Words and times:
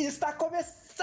Está 0.00 0.32
começando 0.32 1.02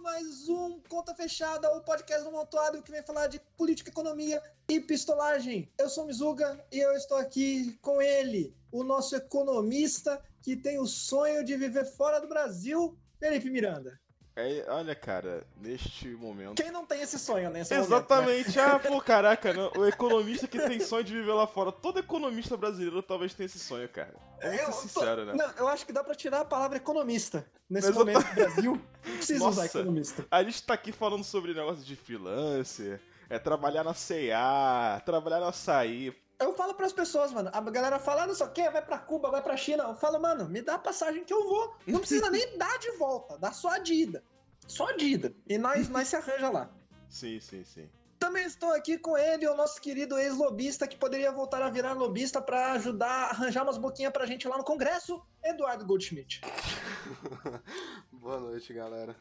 mais 0.00 0.48
um 0.48 0.78
Conta 0.88 1.12
Fechada, 1.16 1.68
o 1.76 1.80
podcast 1.80 2.22
do 2.22 2.30
Montuado 2.30 2.80
que 2.80 2.92
vem 2.92 3.02
falar 3.02 3.26
de 3.26 3.40
política, 3.56 3.90
economia 3.90 4.40
e 4.68 4.78
pistolagem. 4.78 5.68
Eu 5.76 5.88
sou 5.88 6.06
Mizuga 6.06 6.64
e 6.70 6.78
eu 6.78 6.92
estou 6.92 7.18
aqui 7.18 7.76
com 7.82 8.00
ele, 8.00 8.54
o 8.70 8.84
nosso 8.84 9.16
economista 9.16 10.22
que 10.40 10.56
tem 10.56 10.78
o 10.78 10.86
sonho 10.86 11.44
de 11.44 11.56
viver 11.56 11.84
fora 11.84 12.20
do 12.20 12.28
Brasil, 12.28 12.96
Felipe 13.18 13.50
Miranda. 13.50 14.00
É, 14.38 14.66
olha, 14.68 14.94
cara, 14.94 15.46
neste 15.56 16.08
momento. 16.08 16.62
Quem 16.62 16.70
não 16.70 16.84
tem 16.84 17.00
esse 17.00 17.18
sonho, 17.18 17.48
né? 17.48 17.60
Exatamente. 17.60 18.54
Momento, 18.54 18.56
né? 18.56 18.62
Ah, 18.62 18.78
pô, 18.78 19.00
caraca, 19.00 19.50
não, 19.54 19.72
o 19.74 19.86
economista 19.86 20.46
que 20.46 20.58
tem 20.58 20.78
sonho 20.78 21.02
de 21.02 21.14
viver 21.14 21.32
lá 21.32 21.46
fora. 21.46 21.72
Todo 21.72 22.00
economista 22.00 22.54
brasileiro 22.54 23.02
talvez 23.02 23.32
tenha 23.32 23.46
esse 23.46 23.58
sonho, 23.58 23.88
cara. 23.88 24.14
Vamos 24.42 24.58
eu, 24.60 24.72
ser 24.72 24.88
sincero, 24.88 25.24
né? 25.24 25.32
Não, 25.32 25.50
eu 25.56 25.66
acho 25.68 25.86
que 25.86 25.92
dá 25.92 26.04
pra 26.04 26.14
tirar 26.14 26.40
a 26.40 26.44
palavra 26.44 26.76
economista 26.76 27.46
nesse 27.68 27.88
Exatamente. 27.88 28.18
momento 28.18 28.28
do 28.28 28.34
Brasil. 28.34 28.82
Não 29.06 29.16
precisa 29.16 29.38
Nossa, 29.38 29.60
usar 29.60 29.66
economista. 29.66 30.26
A 30.30 30.42
gente 30.42 30.62
tá 30.62 30.74
aqui 30.74 30.92
falando 30.92 31.24
sobre 31.24 31.54
negócio 31.54 31.82
de 31.82 31.96
freelancer, 31.96 33.00
é 33.30 33.38
trabalhar 33.38 33.84
na 33.84 33.94
CA, 33.94 35.00
trabalhar 35.06 35.40
na 35.40 35.48
açaí. 35.48 36.14
Eu 36.38 36.52
falo 36.54 36.74
pras 36.74 36.92
pessoas, 36.92 37.32
mano. 37.32 37.50
A 37.52 37.60
galera 37.62 37.98
fala, 37.98 38.24
ah, 38.24 38.26
não 38.26 38.34
sei 38.34 38.46
o 38.46 38.50
quê, 38.50 38.68
vai 38.68 38.84
pra 38.84 38.98
Cuba, 38.98 39.30
vai 39.30 39.42
pra 39.42 39.56
China. 39.56 39.84
Eu 39.84 39.94
falo, 39.94 40.20
mano, 40.20 40.48
me 40.48 40.60
dá 40.60 40.74
a 40.74 40.78
passagem 40.78 41.24
que 41.24 41.32
eu 41.32 41.44
vou. 41.48 41.76
Não 41.86 42.00
precisa 42.00 42.30
nem 42.30 42.44
dar 42.58 42.78
de 42.78 42.90
volta, 42.92 43.38
dá 43.38 43.52
só 43.52 43.70
a 43.70 43.78
de 43.78 43.94
ida. 43.94 44.22
Só 44.66 44.88
a 44.88 44.92
de 44.92 45.06
ida. 45.06 45.34
E 45.48 45.56
nós, 45.56 45.88
nós 45.88 46.08
se 46.08 46.16
arranja 46.16 46.50
lá. 46.50 46.70
Sim, 47.08 47.40
sim, 47.40 47.64
sim. 47.64 47.88
Também 48.18 48.44
estou 48.44 48.72
aqui 48.72 48.98
com 48.98 49.16
ele, 49.16 49.46
o 49.46 49.54
nosso 49.54 49.80
querido 49.80 50.18
ex-lobista, 50.18 50.86
que 50.86 50.96
poderia 50.96 51.30
voltar 51.30 51.62
a 51.62 51.70
virar 51.70 51.92
lobista 51.92 52.40
para 52.40 52.72
ajudar 52.72 53.08
a 53.08 53.30
arranjar 53.30 53.62
umas 53.62 53.78
boquinhas 53.78 54.12
pra 54.12 54.26
gente 54.26 54.48
lá 54.48 54.56
no 54.56 54.64
Congresso, 54.64 55.22
Eduardo 55.42 55.86
Goldschmidt. 55.86 56.40
Boa 58.12 58.40
noite, 58.40 58.72
galera. 58.72 59.14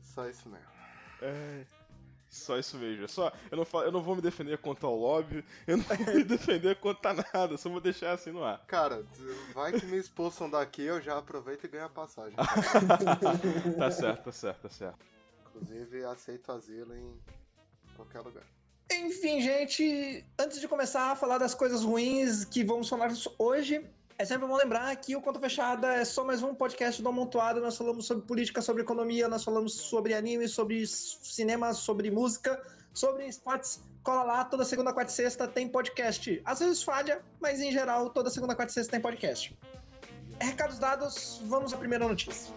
Só 0.00 0.28
isso 0.28 0.48
mesmo. 0.48 0.66
É. 1.22 1.66
Só 2.34 2.58
isso 2.58 2.76
mesmo. 2.76 3.04
É 3.04 3.08
só, 3.08 3.32
eu, 3.48 3.56
não 3.56 3.64
falo, 3.64 3.84
eu 3.84 3.92
não 3.92 4.02
vou 4.02 4.16
me 4.16 4.20
defender 4.20 4.58
contra 4.58 4.88
o 4.88 4.96
lobby, 4.96 5.44
eu 5.68 5.76
não 5.76 5.84
vou 5.84 6.14
me 6.14 6.24
defender 6.24 6.74
contra 6.76 7.14
nada, 7.14 7.56
só 7.56 7.70
vou 7.70 7.80
deixar 7.80 8.12
assim 8.12 8.32
no 8.32 8.42
ar. 8.42 8.58
Cara, 8.66 9.06
vai 9.54 9.72
que 9.72 9.86
me 9.86 9.96
expulsam 9.96 10.50
daqui, 10.50 10.82
eu 10.82 11.00
já 11.00 11.16
aproveito 11.16 11.64
e 11.64 11.68
ganho 11.68 11.84
a 11.84 11.88
passagem. 11.88 12.34
tá 13.78 13.90
certo, 13.90 14.24
tá 14.24 14.32
certo, 14.32 14.62
tá 14.62 14.68
certo. 14.68 14.98
Inclusive, 15.46 16.04
aceito 16.04 16.50
asilo 16.50 16.92
em 16.96 17.16
qualquer 17.94 18.20
lugar. 18.20 18.44
Enfim, 18.90 19.40
gente, 19.40 20.24
antes 20.36 20.60
de 20.60 20.66
começar 20.66 21.12
a 21.12 21.16
falar 21.16 21.38
das 21.38 21.54
coisas 21.54 21.84
ruins 21.84 22.44
que 22.44 22.64
vamos 22.64 22.88
falar 22.88 23.12
hoje, 23.38 23.86
é 24.16 24.24
sempre 24.24 24.46
bom 24.46 24.56
lembrar 24.56 24.94
que 24.96 25.16
o 25.16 25.20
Conta 25.20 25.40
Fechada 25.40 25.88
é 25.94 26.04
só 26.04 26.24
mais 26.24 26.42
um 26.42 26.54
podcast 26.54 27.02
do 27.02 27.08
Amontoado. 27.08 27.60
Nós 27.60 27.76
falamos 27.76 28.06
sobre 28.06 28.24
política, 28.24 28.62
sobre 28.62 28.82
economia, 28.82 29.28
nós 29.28 29.42
falamos 29.42 29.74
sobre 29.74 30.14
anime, 30.14 30.46
sobre 30.46 30.86
cinema, 30.86 31.72
sobre 31.74 32.10
música, 32.10 32.62
sobre 32.92 33.26
esportes. 33.26 33.80
Cola 34.02 34.22
lá, 34.22 34.44
toda 34.44 34.64
segunda, 34.64 34.92
quarta 34.92 35.10
e 35.10 35.14
sexta 35.14 35.48
tem 35.48 35.68
podcast. 35.68 36.40
Às 36.44 36.60
vezes 36.60 36.82
falha, 36.82 37.22
mas 37.40 37.60
em 37.60 37.72
geral, 37.72 38.10
toda 38.10 38.30
segunda, 38.30 38.54
quarta 38.54 38.70
e 38.70 38.74
sexta 38.74 38.92
tem 38.92 39.00
podcast. 39.00 39.56
Recados 40.40 40.78
dados, 40.78 41.40
vamos 41.44 41.72
à 41.72 41.76
primeira 41.76 42.06
notícia. 42.06 42.54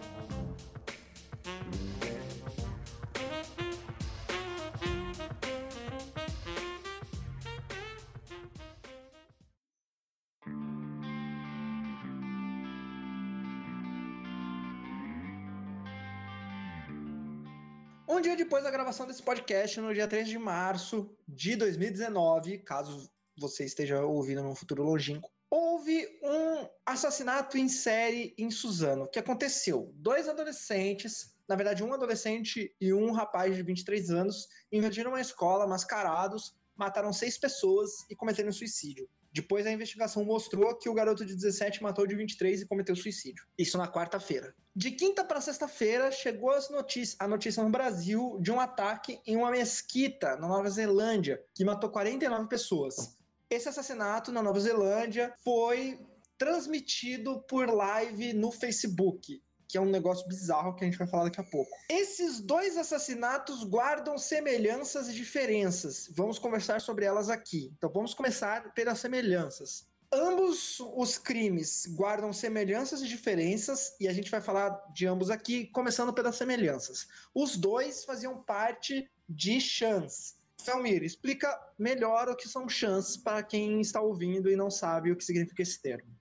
Um 18.18 18.20
dia 18.20 18.34
depois 18.34 18.64
da 18.64 18.70
gravação 18.72 19.06
desse 19.06 19.22
podcast, 19.22 19.80
no 19.80 19.94
dia 19.94 20.08
3 20.08 20.26
de 20.28 20.36
março 20.36 21.08
de 21.28 21.54
2019, 21.54 22.58
caso 22.58 23.08
você 23.38 23.64
esteja 23.64 24.04
ouvindo 24.04 24.42
num 24.42 24.56
futuro 24.56 24.82
longínquo, 24.82 25.30
houve 25.48 26.04
um 26.20 26.68
assassinato 26.84 27.56
em 27.56 27.68
série 27.68 28.34
em 28.36 28.50
Suzano. 28.50 29.04
O 29.04 29.08
que 29.08 29.20
aconteceu? 29.20 29.92
Dois 29.94 30.28
adolescentes, 30.28 31.32
na 31.48 31.54
verdade, 31.54 31.84
um 31.84 31.94
adolescente 31.94 32.74
e 32.80 32.92
um 32.92 33.12
rapaz 33.12 33.54
de 33.54 33.62
23 33.62 34.10
anos, 34.10 34.48
invadiram 34.72 35.12
uma 35.12 35.20
escola 35.20 35.64
mascarados, 35.64 36.56
mataram 36.78 37.12
seis 37.12 37.36
pessoas 37.36 37.90
e 38.08 38.14
cometeram 38.14 38.52
suicídio. 38.52 39.08
Depois 39.32 39.66
a 39.66 39.72
investigação 39.72 40.24
mostrou 40.24 40.74
que 40.76 40.88
o 40.88 40.94
garoto 40.94 41.24
de 41.24 41.34
17 41.34 41.82
matou 41.82 42.06
de 42.06 42.14
23 42.14 42.62
e 42.62 42.66
cometeu 42.66 42.96
suicídio. 42.96 43.44
Isso 43.58 43.76
na 43.76 43.86
quarta-feira. 43.86 44.54
De 44.74 44.90
quinta 44.92 45.24
para 45.24 45.40
sexta-feira 45.40 46.10
chegou 46.10 46.50
as 46.50 46.70
notícias, 46.70 47.16
a 47.20 47.28
notícia 47.28 47.62
no 47.62 47.68
Brasil 47.68 48.38
de 48.40 48.50
um 48.50 48.60
ataque 48.60 49.20
em 49.26 49.36
uma 49.36 49.50
mesquita 49.50 50.36
na 50.36 50.48
Nova 50.48 50.70
Zelândia 50.70 51.42
que 51.54 51.64
matou 51.64 51.90
49 51.90 52.48
pessoas. 52.48 53.18
Esse 53.50 53.68
assassinato 53.68 54.32
na 54.32 54.42
Nova 54.42 54.60
Zelândia 54.60 55.34
foi 55.42 55.98
transmitido 56.38 57.40
por 57.42 57.68
live 57.68 58.32
no 58.32 58.52
Facebook 58.52 59.42
que 59.68 59.76
é 59.76 59.80
um 59.80 59.90
negócio 59.90 60.26
bizarro 60.26 60.74
que 60.74 60.82
a 60.82 60.86
gente 60.86 60.98
vai 60.98 61.06
falar 61.06 61.24
daqui 61.24 61.40
a 61.40 61.44
pouco. 61.44 61.70
Esses 61.90 62.40
dois 62.40 62.78
assassinatos 62.78 63.62
guardam 63.64 64.16
semelhanças 64.16 65.08
e 65.08 65.12
diferenças. 65.12 66.08
Vamos 66.12 66.38
conversar 66.38 66.80
sobre 66.80 67.04
elas 67.04 67.28
aqui. 67.28 67.70
Então 67.76 67.90
vamos 67.90 68.14
começar 68.14 68.72
pelas 68.72 68.98
semelhanças. 68.98 69.86
Ambos 70.10 70.80
os 70.96 71.18
crimes 71.18 71.86
guardam 71.90 72.32
semelhanças 72.32 73.02
e 73.02 73.06
diferenças, 73.06 73.94
e 74.00 74.08
a 74.08 74.12
gente 74.12 74.30
vai 74.30 74.40
falar 74.40 74.70
de 74.94 75.06
ambos 75.06 75.28
aqui, 75.28 75.66
começando 75.66 76.14
pelas 76.14 76.36
semelhanças. 76.36 77.06
Os 77.34 77.56
dois 77.56 78.06
faziam 78.06 78.42
parte 78.42 79.06
de 79.28 79.60
chans. 79.60 80.38
Felmir, 80.62 81.02
explica 81.02 81.54
melhor 81.78 82.30
o 82.30 82.36
que 82.36 82.48
são 82.48 82.66
chans 82.66 83.18
para 83.18 83.42
quem 83.42 83.82
está 83.82 84.00
ouvindo 84.00 84.50
e 84.50 84.56
não 84.56 84.70
sabe 84.70 85.12
o 85.12 85.16
que 85.16 85.24
significa 85.24 85.62
esse 85.62 85.80
termo. 85.80 86.17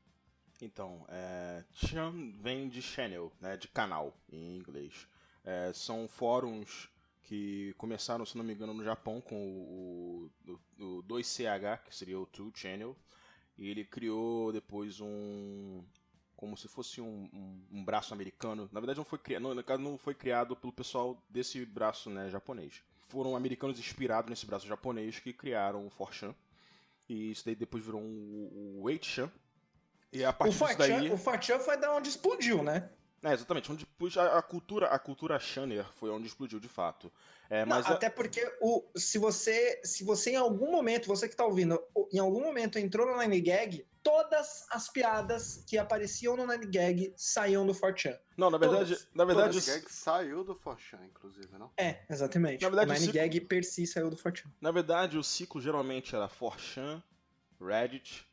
Então, 0.61 1.05
é, 1.09 1.63
Chan 1.73 2.31
vem 2.39 2.67
de 2.67 2.81
channel, 2.81 3.31
né, 3.39 3.55
de 3.57 3.67
canal 3.67 4.17
em 4.31 4.57
inglês. 4.57 5.07
É, 5.43 5.71
são 5.73 6.07
fóruns 6.07 6.89
que 7.27 7.73
começaram, 7.77 8.25
se 8.25 8.37
não 8.37 8.43
me 8.43 8.53
engano, 8.53 8.73
no 8.73 8.83
Japão 8.83 9.19
com 9.19 9.35
o, 9.35 10.31
o, 10.47 10.59
o 10.83 11.03
2CH, 11.03 11.83
que 11.83 11.95
seria 11.95 12.17
o 12.17 12.25
2 12.25 12.51
Channel, 12.55 12.95
e 13.57 13.69
ele 13.69 13.83
criou 13.83 14.51
depois 14.53 15.01
um. 15.01 15.83
como 16.35 16.55
se 16.55 16.67
fosse 16.69 17.01
um, 17.01 17.29
um, 17.33 17.79
um 17.79 17.83
braço 17.83 18.13
americano. 18.13 18.69
Na 18.71 18.79
verdade, 18.79 18.97
não 18.97 19.05
foi, 19.05 19.19
criado, 19.19 19.63
caso, 19.63 19.81
não 19.81 19.97
foi 19.97 20.15
criado 20.15 20.55
pelo 20.55 20.71
pessoal 20.71 21.21
desse 21.29 21.65
braço 21.65 22.09
né, 22.09 22.29
japonês. 22.29 22.81
Foram 23.09 23.35
americanos 23.35 23.77
inspirados 23.77 24.29
nesse 24.29 24.45
braço 24.45 24.65
japonês 24.65 25.19
que 25.19 25.33
criaram 25.33 25.85
o 25.85 25.91
4chan. 25.91 26.33
E 27.09 27.31
isso 27.31 27.45
daí 27.45 27.55
depois 27.55 27.83
virou 27.83 28.01
um, 28.01 28.79
o 28.79 28.83
8chan, 28.85 29.29
e 30.11 30.23
a 30.23 30.33
partir 30.33 30.63
o 30.63 30.67
disso 30.67 30.77
daí... 30.77 31.11
O 31.11 31.17
Fortran 31.17 31.59
foi 31.59 31.77
da 31.77 31.93
onde 31.93 32.09
explodiu, 32.09 32.63
né? 32.63 32.89
É, 33.23 33.33
exatamente. 33.33 33.71
Onde 33.71 33.87
a, 34.19 34.37
a, 34.37 34.41
cultura, 34.41 34.87
a 34.87 34.99
cultura 34.99 35.39
Shanner 35.39 35.85
foi 35.93 36.09
onde 36.09 36.27
explodiu 36.27 36.59
de 36.59 36.67
fato. 36.67 37.11
É, 37.49 37.65
Não, 37.65 37.75
mas 37.75 37.85
até 37.85 38.07
a... 38.07 38.11
porque 38.11 38.45
o, 38.61 38.83
se 38.95 39.17
você 39.17 39.81
se 39.83 40.03
você 40.03 40.31
em 40.31 40.35
algum 40.35 40.71
momento, 40.71 41.07
você 41.07 41.27
que 41.27 41.33
está 41.33 41.45
ouvindo, 41.45 41.81
em 42.11 42.19
algum 42.19 42.41
momento 42.41 42.77
entrou 42.77 43.07
no 43.07 43.17
Nine 43.17 43.41
Gag, 43.41 43.85
todas 44.03 44.65
as 44.69 44.89
piadas 44.89 45.63
que 45.65 45.77
apareciam 45.77 46.37
no 46.37 46.45
Nine 46.45 46.67
Gag 46.67 47.13
saíam 47.15 47.65
do 47.65 47.73
Fortran. 47.73 48.17
Não, 48.37 48.51
na 48.51 48.57
verdade, 48.57 48.95
todas, 48.95 49.07
na 49.13 49.25
verdade 49.25 49.49
todas. 49.49 49.67
o 49.67 49.71
Nine 49.71 49.81
Gag 49.81 49.93
saiu 49.93 50.43
do 50.43 50.55
Fortran, 50.55 51.05
inclusive, 51.05 51.57
não? 51.57 51.71
É, 51.75 52.03
exatamente. 52.09 52.61
Na 52.61 52.69
verdade, 52.69 52.91
o 52.91 52.93
Nine 52.93 53.05
ciclo... 53.05 53.19
Gag 53.19 53.41
per 53.41 53.63
si 53.63 53.87
saiu 53.87 54.09
do 54.09 54.17
Fortran. 54.17 54.51
Na 54.61 54.71
verdade, 54.71 55.17
o 55.17 55.23
ciclo 55.23 55.59
geralmente 55.59 56.15
era 56.15 56.27
Fortran, 56.27 57.01
Reddit, 57.59 58.26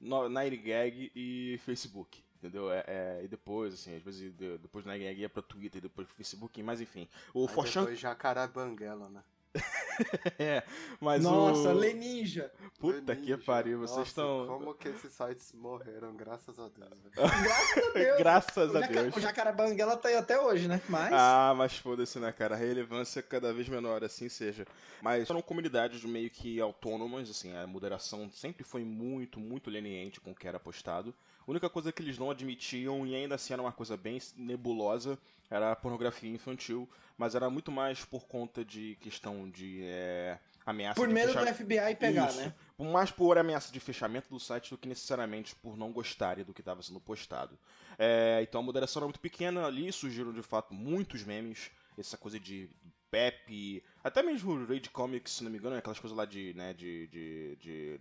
Nine 0.00 0.56
Gag 0.56 1.12
e 1.14 1.58
Facebook. 1.64 2.22
Entendeu? 2.38 2.70
É, 2.70 2.84
é, 2.86 3.20
e 3.24 3.28
depois, 3.28 3.74
assim, 3.74 3.96
às 3.96 4.02
vezes 4.02 4.32
depois 4.60 4.84
do 4.84 4.90
Nine 4.90 5.04
Gag 5.04 5.20
ia 5.20 5.28
pra 5.28 5.42
Twitter, 5.42 5.82
depois 5.82 6.06
pro 6.06 6.16
Facebook, 6.16 6.62
mas 6.62 6.80
enfim. 6.80 7.08
O 7.34 7.48
Forchan... 7.48 7.80
Depois 7.80 7.98
Jacaré 7.98 8.46
Banguela, 8.46 9.08
né? 9.08 9.22
é, 10.38 10.62
mas 11.00 11.22
Nossa, 11.22 11.70
o... 11.70 11.72
Leninja. 11.72 12.50
Puta 12.78 13.12
Leninja. 13.12 13.36
que 13.36 13.44
pariu, 13.44 13.78
vocês 13.78 13.98
Nossa, 13.98 14.08
estão. 14.08 14.46
Como 14.46 14.74
que 14.74 14.88
esses 14.88 15.12
sites 15.12 15.52
morreram, 15.52 16.14
graças 16.14 16.58
a 16.58 16.68
Deus. 16.68 16.98
graças 17.14 17.86
a 17.86 17.92
Deus. 17.92 18.18
graças 18.18 18.76
a 18.76 18.80
Deus. 18.80 19.16
O 19.16 19.20
Jacarabanguela 19.20 19.96
tá 19.96 20.08
aí 20.08 20.16
até 20.16 20.40
hoje, 20.40 20.68
né? 20.68 20.80
Mas... 20.88 21.12
Ah, 21.12 21.54
mas 21.56 21.76
foda-se, 21.76 22.18
né, 22.18 22.32
cara? 22.32 22.54
A 22.54 22.58
relevância 22.58 23.20
é 23.20 23.22
cada 23.22 23.52
vez 23.52 23.68
menor, 23.68 24.04
assim 24.04 24.28
seja. 24.28 24.66
Mas 25.02 25.26
foram 25.26 25.42
comunidades 25.42 26.04
meio 26.04 26.30
que 26.30 26.60
autônomas, 26.60 27.30
assim, 27.30 27.56
a 27.56 27.66
moderação 27.66 28.30
sempre 28.32 28.64
foi 28.64 28.84
muito, 28.84 29.38
muito 29.38 29.70
leniente 29.70 30.20
com 30.20 30.32
o 30.32 30.34
que 30.34 30.48
era 30.48 30.58
postado. 30.58 31.14
A 31.46 31.50
única 31.50 31.70
coisa 31.70 31.90
que 31.90 32.02
eles 32.02 32.18
não 32.18 32.30
admitiam, 32.30 33.06
e 33.06 33.14
ainda 33.14 33.34
assim 33.34 33.54
era 33.54 33.62
uma 33.62 33.72
coisa 33.72 33.96
bem 33.96 34.20
nebulosa, 34.36 35.18
era 35.50 35.74
pornografia 35.76 36.30
infantil, 36.30 36.88
mas 37.16 37.34
era 37.34 37.48
muito 37.48 37.72
mais 37.72 38.04
por 38.04 38.26
conta 38.26 38.64
de 38.64 38.96
questão 39.00 39.48
de 39.50 39.80
é, 39.84 40.38
ameaça 40.64 41.00
Por 41.00 41.08
medo 41.08 41.32
fechar... 41.32 41.44
do 41.44 41.54
FBI 41.54 41.96
pegar, 41.98 42.28
Isso. 42.28 42.40
né? 42.40 42.54
mais 42.78 43.10
por 43.10 43.38
ameaça 43.38 43.72
de 43.72 43.80
fechamento 43.80 44.28
do 44.28 44.38
site 44.38 44.70
do 44.70 44.78
que 44.78 44.88
necessariamente 44.88 45.54
por 45.56 45.76
não 45.76 45.92
gostarem 45.92 46.44
do 46.44 46.54
que 46.54 46.60
estava 46.60 46.82
sendo 46.82 47.00
postado. 47.00 47.58
É, 47.98 48.40
então 48.42 48.60
a 48.60 48.64
moderação 48.64 49.00
era 49.00 49.06
muito 49.06 49.20
pequena, 49.20 49.66
ali 49.66 49.90
surgiram 49.92 50.32
de 50.32 50.42
fato 50.42 50.74
muitos 50.74 51.24
memes, 51.24 51.70
essa 51.96 52.16
coisa 52.16 52.38
de 52.38 52.68
Pepe, 53.10 53.82
até 54.04 54.22
mesmo 54.22 54.52
o 54.52 54.66
Raid 54.66 54.90
Comics, 54.90 55.32
se 55.32 55.44
não 55.44 55.50
me 55.50 55.58
engano, 55.58 55.74
é 55.74 55.78
aquelas 55.78 55.98
coisas 55.98 56.16
lá 56.16 56.26
de, 56.26 56.52
né, 56.54 56.74
de, 56.74 57.06
de, 57.08 57.56
de, 57.56 58.00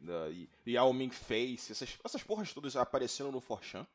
de 0.65 0.71
Yao 0.71 0.94
Ming 0.94 1.11
Face, 1.11 1.71
essas, 1.71 1.97
essas 2.03 2.23
porras 2.23 2.53
todas 2.53 2.75
apareceram 2.75 3.31
no 3.31 3.39
Forchan. 3.39 3.88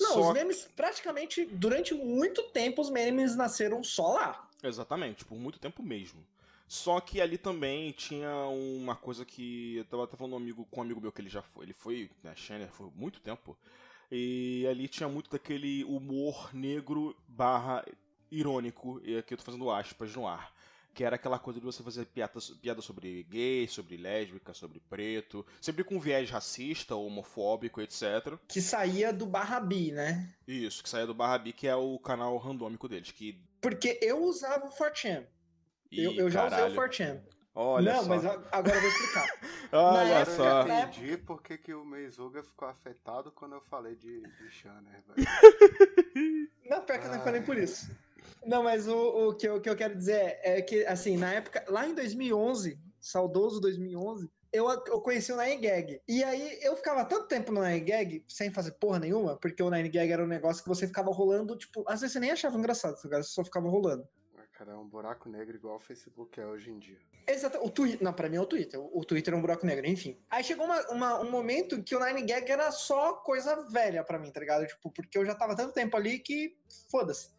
Não, 0.00 0.14
só... 0.14 0.28
os 0.28 0.32
memes, 0.34 0.68
praticamente, 0.74 1.44
durante 1.44 1.94
muito 1.94 2.42
tempo, 2.50 2.80
os 2.82 2.90
memes 2.90 3.36
nasceram 3.36 3.82
só 3.82 4.12
lá. 4.14 4.48
Exatamente, 4.62 5.24
por 5.24 5.38
muito 5.38 5.58
tempo 5.58 5.82
mesmo. 5.82 6.24
Só 6.68 7.00
que 7.00 7.20
ali 7.20 7.36
também 7.36 7.92
tinha 7.92 8.34
uma 8.46 8.96
coisa 8.96 9.24
que 9.24 9.76
eu 9.76 9.84
tava 9.84 10.04
até 10.04 10.16
falando 10.16 10.34
um 10.34 10.36
amigo, 10.36 10.66
com 10.70 10.80
um 10.80 10.82
amigo 10.82 11.00
meu 11.00 11.12
que 11.12 11.20
ele 11.20 11.28
já 11.28 11.42
foi, 11.42 11.66
ele 11.66 11.74
foi, 11.74 12.10
né, 12.22 12.34
Shanner, 12.34 12.70
foi 12.70 12.88
muito 12.94 13.20
tempo. 13.20 13.56
E 14.10 14.66
ali 14.70 14.88
tinha 14.88 15.08
muito 15.08 15.30
daquele 15.30 15.84
humor 15.84 16.50
negro 16.54 17.16
barra 17.28 17.84
irônico, 18.30 19.00
e 19.04 19.18
aqui 19.18 19.34
eu 19.34 19.38
tô 19.38 19.44
fazendo 19.44 19.70
aspas 19.70 20.14
no 20.16 20.26
ar. 20.26 20.51
Que 20.94 21.04
era 21.04 21.16
aquela 21.16 21.38
coisa 21.38 21.58
de 21.58 21.64
você 21.64 21.82
fazer 21.82 22.04
piada, 22.06 22.32
piada 22.60 22.82
sobre 22.82 23.22
gay, 23.24 23.66
sobre 23.66 23.96
lésbica, 23.96 24.52
sobre 24.52 24.80
preto, 24.80 25.44
sempre 25.60 25.84
com 25.84 25.98
viés 25.98 26.30
racista, 26.30 26.94
homofóbico, 26.94 27.80
etc. 27.80 28.36
Que 28.46 28.60
saía 28.60 29.12
do 29.12 29.26
Barrabi, 29.26 29.92
né? 29.92 30.28
Isso, 30.46 30.82
que 30.82 30.88
saía 30.88 31.06
do 31.06 31.14
Barrabi, 31.14 31.52
que 31.52 31.66
é 31.66 31.74
o 31.74 31.98
canal 31.98 32.36
randômico 32.36 32.88
deles. 32.88 33.10
Que... 33.10 33.42
Porque 33.60 33.98
eu 34.02 34.22
usava 34.22 34.66
o 34.66 34.70
4chan. 34.70 35.24
Eu, 35.90 36.12
eu 36.12 36.30
já 36.30 36.46
usei 36.46 36.64
o 36.64 36.74
4chan. 36.74 37.20
Olha 37.54 37.92
não, 37.92 38.02
só. 38.02 38.08
mas 38.08 38.24
agora 38.24 38.76
eu 38.76 38.80
vou 38.80 38.90
explicar. 38.90 39.26
Olha 39.72 40.08
época, 40.20 40.36
só. 40.36 40.62
Eu 40.62 40.68
entendi 40.68 41.16
por 41.18 41.42
que, 41.42 41.58
que 41.58 41.74
o 41.74 41.84
Meizuga 41.84 42.42
ficou 42.42 42.66
afetado 42.66 43.30
quando 43.30 43.54
eu 43.54 43.60
falei 43.60 43.94
de, 43.94 44.22
de 44.22 44.50
Shanner, 44.50 45.02
velho. 45.08 46.48
Não, 46.68 46.82
pior 46.82 46.98
que 46.98 47.06
eu 47.06 47.12
não 47.12 47.20
falei 47.20 47.42
por 47.42 47.58
isso. 47.58 47.90
Não, 48.44 48.62
mas 48.62 48.88
o, 48.88 49.28
o, 49.28 49.34
que, 49.34 49.48
eu, 49.48 49.56
o 49.56 49.60
que 49.60 49.70
eu 49.70 49.76
quero 49.76 49.96
dizer 49.96 50.38
é 50.42 50.60
que, 50.60 50.84
assim, 50.86 51.16
na 51.16 51.32
época, 51.32 51.64
lá 51.68 51.86
em 51.86 51.94
2011, 51.94 52.78
saudoso 53.00 53.60
2011, 53.60 54.30
eu, 54.52 54.68
eu 54.68 55.00
conheci 55.00 55.32
o 55.32 55.36
Nine 55.36 55.56
Gag. 55.56 56.02
E 56.06 56.22
aí 56.22 56.58
eu 56.62 56.76
ficava 56.76 57.04
tanto 57.04 57.26
tempo 57.26 57.50
no 57.52 57.62
Nine 57.62 57.80
Gag 57.80 58.24
sem 58.28 58.50
fazer 58.50 58.72
porra 58.72 58.98
nenhuma, 58.98 59.36
porque 59.36 59.62
o 59.62 59.70
Nine 59.70 59.88
Gag 59.88 60.12
era 60.12 60.22
um 60.22 60.28
negócio 60.28 60.62
que 60.62 60.68
você 60.68 60.86
ficava 60.86 61.10
rolando, 61.10 61.56
tipo, 61.56 61.84
às 61.88 62.00
vezes 62.00 62.12
você 62.12 62.20
nem 62.20 62.30
achava 62.30 62.58
engraçado, 62.58 62.96
você 62.96 63.22
só 63.22 63.42
ficava 63.44 63.68
rolando. 63.68 64.06
Cara, 64.62 64.74
é 64.74 64.76
um 64.76 64.86
buraco 64.86 65.28
negro 65.28 65.56
igual 65.56 65.74
o 65.74 65.80
Facebook 65.80 66.38
é 66.38 66.46
hoje 66.46 66.70
em 66.70 66.78
dia. 66.78 66.96
Exato. 67.26 67.58
O 67.64 67.68
Twitter. 67.68 68.00
Não, 68.00 68.12
pra 68.12 68.28
mim 68.28 68.36
é 68.36 68.40
o 68.40 68.46
Twitter. 68.46 68.78
O 68.80 69.04
Twitter 69.04 69.34
é 69.34 69.36
um 69.36 69.40
buraco 69.40 69.66
negro, 69.66 69.84
enfim. 69.88 70.16
Aí 70.30 70.44
chegou 70.44 70.66
uma, 70.66 70.80
uma, 70.88 71.20
um 71.20 71.28
momento 71.28 71.82
que 71.82 71.96
o 71.96 72.04
Nine 72.04 72.22
Gag 72.22 72.48
era 72.48 72.70
só 72.70 73.14
coisa 73.14 73.68
velha 73.70 74.04
pra 74.04 74.20
mim, 74.20 74.30
tá 74.30 74.38
ligado? 74.38 74.64
Tipo, 74.64 74.88
porque 74.92 75.18
eu 75.18 75.24
já 75.24 75.34
tava 75.34 75.56
tanto 75.56 75.72
tempo 75.74 75.96
ali 75.96 76.20
que 76.20 76.56
foda-se. 76.88 77.30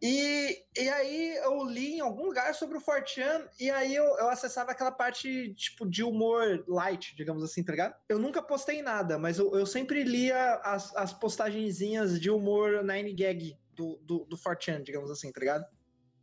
E, 0.00 0.64
e 0.76 0.88
aí 0.88 1.36
eu 1.38 1.64
li 1.64 1.96
em 1.96 2.00
algum 2.00 2.24
lugar 2.26 2.54
sobre 2.54 2.78
o 2.78 2.80
Fortean 2.80 3.48
e 3.58 3.68
aí 3.68 3.94
eu, 3.94 4.04
eu 4.04 4.28
acessava 4.28 4.70
aquela 4.70 4.92
parte, 4.92 5.52
tipo, 5.54 5.88
de 5.88 6.04
humor 6.04 6.64
light, 6.68 7.16
digamos 7.16 7.42
assim, 7.42 7.64
tá 7.64 7.72
ligado? 7.72 7.94
Eu 8.08 8.18
nunca 8.18 8.40
postei 8.40 8.80
nada, 8.80 9.18
mas 9.18 9.38
eu, 9.38 9.52
eu 9.56 9.66
sempre 9.66 10.04
lia 10.04 10.54
as, 10.64 10.94
as 10.94 11.12
postagenzinhas 11.12 12.20
de 12.20 12.30
humor 12.30 12.84
Nine 12.84 13.12
Gag 13.12 13.58
do, 13.74 13.98
do, 14.02 14.24
do 14.24 14.36
Fortean, 14.36 14.82
digamos 14.82 15.10
assim, 15.10 15.32
tá 15.32 15.40
ligado? 15.40 15.64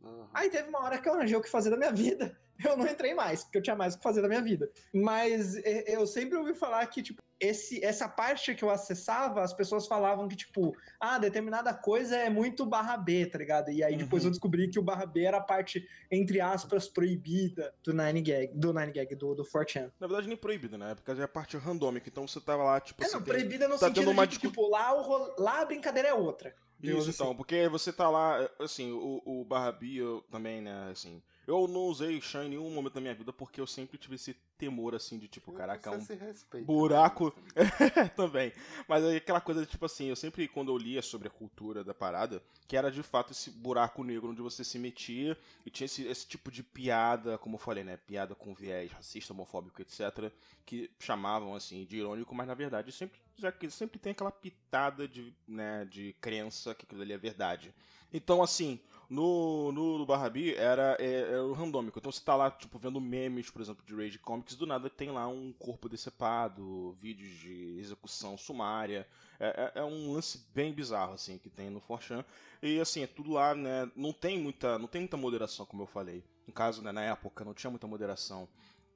Uhum. 0.00 0.26
Aí 0.32 0.48
teve 0.48 0.68
uma 0.68 0.82
hora 0.82 0.98
que 0.98 1.08
eu 1.08 1.14
arranjei 1.14 1.36
o 1.36 1.42
que 1.42 1.50
fazer 1.50 1.70
da 1.70 1.76
minha 1.76 1.92
vida. 1.94 2.38
Eu 2.64 2.76
não 2.76 2.86
entrei 2.86 3.14
mais, 3.14 3.44
porque 3.44 3.58
eu 3.58 3.62
tinha 3.62 3.76
mais 3.76 3.94
o 3.94 3.98
que 3.98 4.02
fazer 4.02 4.22
da 4.22 4.28
minha 4.28 4.42
vida. 4.42 4.70
Mas 4.92 5.56
eu 5.86 6.06
sempre 6.06 6.36
ouvi 6.36 6.54
falar 6.54 6.86
que, 6.86 7.02
tipo, 7.02 7.22
esse, 7.38 7.84
essa 7.84 8.08
parte 8.08 8.54
que 8.54 8.64
eu 8.64 8.70
acessava, 8.70 9.42
as 9.42 9.52
pessoas 9.52 9.86
falavam 9.86 10.26
que, 10.26 10.36
tipo, 10.36 10.74
ah, 10.98 11.18
determinada 11.18 11.72
coisa 11.74 12.16
é 12.16 12.30
muito 12.30 12.64
barra 12.64 12.96
B, 12.96 13.26
tá 13.26 13.38
ligado? 13.38 13.70
E 13.70 13.84
aí 13.84 13.96
depois 13.96 14.22
uhum. 14.22 14.28
eu 14.28 14.30
descobri 14.32 14.68
que 14.68 14.78
o 14.78 14.82
barra 14.82 15.04
B 15.04 15.22
era 15.22 15.36
a 15.38 15.42
parte, 15.42 15.86
entre 16.10 16.40
aspas, 16.40 16.88
proibida 16.88 17.74
do 17.84 17.92
Nine 17.92 18.22
Gag, 18.22 18.52
do 18.54 18.72
Nine 18.72 18.92
Gag, 18.92 19.14
do, 19.14 19.34
do 19.34 19.44
4chan. 19.44 19.92
Na 20.00 20.06
verdade, 20.06 20.28
nem 20.28 20.36
proibida, 20.36 20.78
né? 20.78 20.94
Porque 20.94 21.20
é 21.20 21.24
a 21.24 21.28
parte 21.28 21.56
randômica, 21.56 22.08
então 22.08 22.26
você 22.26 22.40
tava 22.40 22.64
lá, 22.64 22.80
tipo 22.80 23.02
é, 23.02 23.06
assim. 23.06 23.16
Não, 23.16 23.22
proibida 23.22 23.68
no 23.68 23.78
tá 23.78 23.88
sentido 23.88 24.10
uma 24.10 24.26
de, 24.26 24.38
tipo, 24.38 24.68
lá, 24.68 24.94
o, 24.94 25.34
lá 25.40 25.60
a 25.60 25.64
brincadeira 25.64 26.08
é 26.08 26.14
outra. 26.14 26.54
Isso, 26.82 27.10
então, 27.10 27.28
assim. 27.28 27.36
porque 27.36 27.68
você 27.68 27.92
tá 27.92 28.08
lá, 28.08 28.48
assim, 28.58 28.92
o, 28.92 29.22
o 29.24 29.44
Barra 29.44 29.72
B 29.72 29.94
eu, 29.94 30.22
também, 30.30 30.60
né, 30.60 30.90
assim, 30.90 31.22
eu 31.46 31.66
não 31.68 31.82
usei 31.82 32.20
Shan 32.20 32.44
em 32.44 32.50
nenhum 32.50 32.70
momento 32.70 32.94
da 32.94 33.00
minha 33.00 33.14
vida 33.14 33.32
porque 33.32 33.60
eu 33.60 33.66
sempre 33.66 33.96
tive 33.96 34.16
esse 34.16 34.34
temor, 34.58 34.94
assim, 34.94 35.18
de 35.18 35.28
tipo, 35.28 35.52
caraca, 35.52 35.90
um 35.92 35.98
respeita, 35.98 36.66
buraco. 36.66 37.32
Né? 37.54 38.08
também. 38.16 38.52
Mas 38.88 39.04
aí 39.04 39.16
aquela 39.16 39.40
coisa, 39.40 39.64
de, 39.64 39.66
tipo 39.70 39.86
assim, 39.86 40.06
eu 40.06 40.16
sempre, 40.16 40.48
quando 40.48 40.72
eu 40.72 40.76
lia 40.76 41.00
sobre 41.00 41.28
a 41.28 41.30
cultura 41.30 41.84
da 41.84 41.94
parada, 41.94 42.42
que 42.66 42.76
era 42.76 42.90
de 42.90 43.02
fato 43.02 43.32
esse 43.32 43.50
buraco 43.50 44.02
negro 44.02 44.30
onde 44.30 44.42
você 44.42 44.64
se 44.64 44.78
metia 44.78 45.36
e 45.64 45.70
tinha 45.70 45.86
esse, 45.86 46.06
esse 46.06 46.26
tipo 46.26 46.50
de 46.50 46.62
piada, 46.62 47.38
como 47.38 47.56
eu 47.56 47.60
falei, 47.60 47.84
né, 47.84 47.96
piada 47.96 48.34
com 48.34 48.52
viés 48.52 48.90
racista, 48.90 49.32
homofóbico, 49.32 49.80
etc., 49.80 50.32
que 50.64 50.90
chamavam, 50.98 51.54
assim, 51.54 51.84
de 51.84 51.98
irônico, 51.98 52.34
mas 52.34 52.48
na 52.48 52.54
verdade 52.54 52.90
sempre, 52.90 53.20
já 53.36 53.52
que 53.52 53.70
sempre 53.70 53.98
tem 53.98 54.12
aquela 54.12 54.32
pitada 54.32 55.06
de, 55.06 55.34
né, 55.46 55.84
de 55.84 56.14
crença 56.20 56.74
que 56.74 56.84
aquilo 56.84 57.02
ali 57.02 57.12
é 57.12 57.18
verdade. 57.18 57.74
Então, 58.12 58.42
assim, 58.42 58.80
no, 59.08 59.70
no, 59.72 59.98
no 59.98 60.06
Barrabi 60.06 60.54
era, 60.54 60.96
é, 60.98 61.20
era 61.22 61.44
o 61.44 61.52
randômico. 61.52 61.98
Então 61.98 62.10
você 62.10 62.22
tá 62.22 62.34
lá, 62.34 62.50
tipo, 62.50 62.78
vendo 62.78 63.00
memes, 63.00 63.50
por 63.50 63.60
exemplo, 63.60 63.84
de 63.84 63.94
Rage 63.94 64.18
Comics, 64.18 64.54
do 64.54 64.66
nada 64.66 64.90
tem 64.90 65.10
lá 65.10 65.28
um 65.28 65.52
corpo 65.52 65.88
decepado, 65.88 66.92
vídeos 66.92 67.30
de 67.38 67.78
execução 67.78 68.36
sumária. 68.36 69.06
É, 69.38 69.72
é, 69.74 69.80
é 69.80 69.84
um 69.84 70.12
lance 70.12 70.44
bem 70.54 70.72
bizarro, 70.72 71.14
assim, 71.14 71.38
que 71.38 71.50
tem 71.50 71.70
no 71.70 71.80
Forchan. 71.80 72.24
E 72.62 72.80
assim, 72.80 73.02
é 73.02 73.06
tudo 73.06 73.32
lá, 73.32 73.54
né? 73.54 73.90
Não 73.94 74.12
tem 74.12 74.40
muita, 74.40 74.78
não 74.78 74.88
tem 74.88 75.02
muita 75.02 75.16
moderação, 75.16 75.66
como 75.66 75.82
eu 75.82 75.86
falei. 75.86 76.24
No 76.46 76.52
caso, 76.52 76.82
né, 76.82 76.92
na 76.92 77.02
época, 77.02 77.44
não 77.44 77.54
tinha 77.54 77.70
muita 77.70 77.86
moderação. 77.86 78.48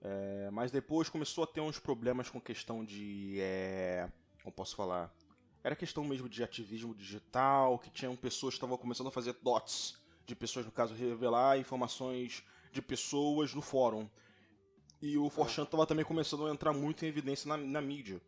É, 0.03 0.49
mas 0.51 0.71
depois 0.71 1.09
começou 1.09 1.45
a 1.45 1.47
ter 1.47 1.61
uns 1.61 1.79
problemas 1.79 2.31
com 2.31 2.41
questão 2.41 2.85
de. 2.85 3.37
É, 3.39 4.09
como 4.43 4.55
posso 4.55 4.77
falar? 4.77 5.15
Era 5.63 5.77
questão 5.77 6.05
mesmo 6.05 6.29
de 6.29 6.43
ativismo 6.43 6.95
digital, 6.95 7.79
que 7.79 7.91
tinham 7.91 8.17
pessoas 8.17 8.55
que 8.55 8.59
estavam 8.59 8.79
começando 8.79 9.09
a 9.09 9.11
fazer 9.11 9.35
dots 9.43 9.99
de 10.27 10.35
pessoas, 10.35 10.65
no 10.65 10.73
caso, 10.73 10.95
revelar 10.95 11.59
informações 11.59 12.43
de 12.73 12.81
pessoas 12.81 13.55
no 13.55 13.61
fórum. 13.61 14.09
E 15.03 15.17
o 15.19 15.29
Forchan 15.31 15.65
estava 15.65 15.87
também 15.87 16.05
começando 16.05 16.47
a 16.47 16.51
entrar 16.51 16.73
muito 16.73 17.05
em 17.05 17.09
evidência 17.09 17.49
na, 17.49 17.57
na 17.57 17.81
mídia. 17.81 18.21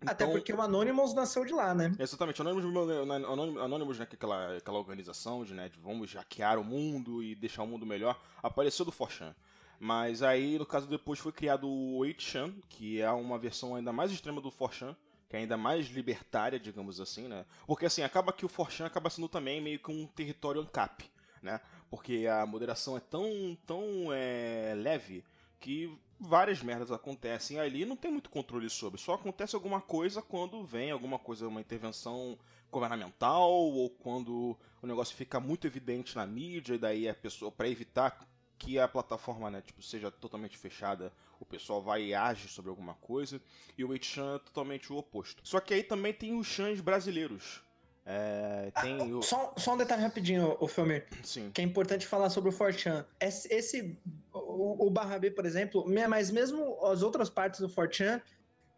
Então, 0.00 0.12
Até 0.12 0.26
porque 0.26 0.52
o 0.52 0.60
Anonymous 0.60 1.12
nasceu 1.12 1.44
de 1.44 1.52
lá, 1.52 1.74
né? 1.74 1.92
Exatamente, 1.98 2.40
Anonymous, 2.40 3.58
Anonymous, 3.60 3.98
né, 3.98 4.06
que 4.06 4.14
aquela, 4.14 4.56
aquela 4.56 4.78
organização 4.78 5.44
de, 5.44 5.52
né, 5.52 5.68
de 5.68 5.78
vamos 5.78 6.12
hackear 6.14 6.58
o 6.58 6.64
mundo 6.64 7.22
e 7.22 7.34
deixar 7.34 7.64
o 7.64 7.66
mundo 7.66 7.84
melhor, 7.84 8.18
apareceu 8.40 8.84
do 8.84 8.92
Forchan. 8.92 9.34
Mas 9.80 10.22
aí, 10.22 10.58
no 10.58 10.64
caso, 10.64 10.86
depois 10.86 11.18
foi 11.18 11.32
criado 11.32 11.68
o 11.68 11.98
8chan, 12.00 12.54
que 12.68 13.00
é 13.00 13.10
uma 13.10 13.38
versão 13.38 13.74
ainda 13.74 13.92
mais 13.92 14.10
extrema 14.12 14.40
do 14.40 14.50
Forchan, 14.50 14.96
que 15.28 15.36
é 15.36 15.40
ainda 15.40 15.56
mais 15.56 15.86
libertária, 15.88 16.58
digamos 16.58 17.00
assim, 17.00 17.28
né? 17.28 17.44
Porque 17.66 17.86
assim, 17.86 18.02
acaba 18.02 18.32
que 18.32 18.46
o 18.46 18.48
Forchan 18.48 18.86
acaba 18.86 19.10
sendo 19.10 19.28
também 19.28 19.60
meio 19.60 19.78
que 19.78 19.90
um 19.90 20.06
território 20.06 20.60
ANCAP 20.60 21.10
né? 21.42 21.60
Porque 21.90 22.26
a 22.26 22.44
moderação 22.46 22.96
é 22.96 23.00
tão, 23.00 23.56
tão 23.66 24.12
é, 24.12 24.74
leve 24.76 25.24
que 25.60 25.96
várias 26.20 26.62
merdas 26.62 26.90
acontecem 26.90 27.58
ali 27.58 27.84
não 27.84 27.96
tem 27.96 28.10
muito 28.10 28.30
controle 28.30 28.68
sobre. 28.68 29.00
Só 29.00 29.14
acontece 29.14 29.54
alguma 29.54 29.80
coisa 29.80 30.20
quando 30.20 30.64
vem 30.64 30.90
alguma 30.90 31.18
coisa, 31.18 31.48
uma 31.48 31.60
intervenção 31.60 32.38
governamental 32.70 33.50
ou 33.50 33.88
quando 33.88 34.56
o 34.82 34.86
negócio 34.86 35.16
fica 35.16 35.40
muito 35.40 35.66
evidente 35.66 36.14
na 36.14 36.26
mídia 36.26 36.74
e 36.74 36.78
daí 36.78 37.08
a 37.08 37.14
pessoa 37.14 37.50
para 37.50 37.68
evitar 37.68 38.26
que 38.58 38.78
a 38.78 38.88
plataforma 38.88 39.50
né, 39.50 39.62
tipo, 39.62 39.80
seja 39.80 40.10
totalmente 40.10 40.58
fechada, 40.58 41.12
o 41.40 41.46
pessoal 41.46 41.82
vai 41.82 42.04
e 42.04 42.14
age 42.14 42.48
sobre 42.48 42.70
alguma 42.70 42.94
coisa, 42.94 43.40
e 43.76 43.84
o 43.84 43.88
8chan 43.88 44.36
é 44.36 44.38
totalmente 44.38 44.92
o 44.92 44.96
oposto. 44.96 45.40
Só 45.44 45.60
que 45.60 45.74
aí 45.74 45.82
também 45.82 46.12
tem 46.12 46.36
os 46.36 46.46
chans 46.46 46.80
brasileiros, 46.80 47.62
é, 48.10 48.72
tem 48.80 48.98
ah, 49.02 49.18
o... 49.18 49.22
só, 49.22 49.52
só 49.58 49.74
um 49.74 49.76
detalhe 49.76 50.00
rapidinho, 50.00 50.56
o 50.58 50.66
filme. 50.66 51.02
Sim. 51.22 51.50
Que 51.50 51.60
é 51.60 51.64
importante 51.64 52.06
falar 52.06 52.30
sobre 52.30 52.48
o 52.48 52.52
Forchan. 52.52 53.04
Esse, 53.20 53.52
esse 53.52 53.98
o, 54.32 54.86
o 54.86 54.90
Barra 54.90 55.18
B, 55.18 55.30
por 55.30 55.44
exemplo, 55.44 55.84
mas 56.08 56.30
mesmo 56.30 56.82
as 56.86 57.02
outras 57.02 57.28
partes 57.28 57.60
do 57.60 57.68
Forchan, 57.68 58.22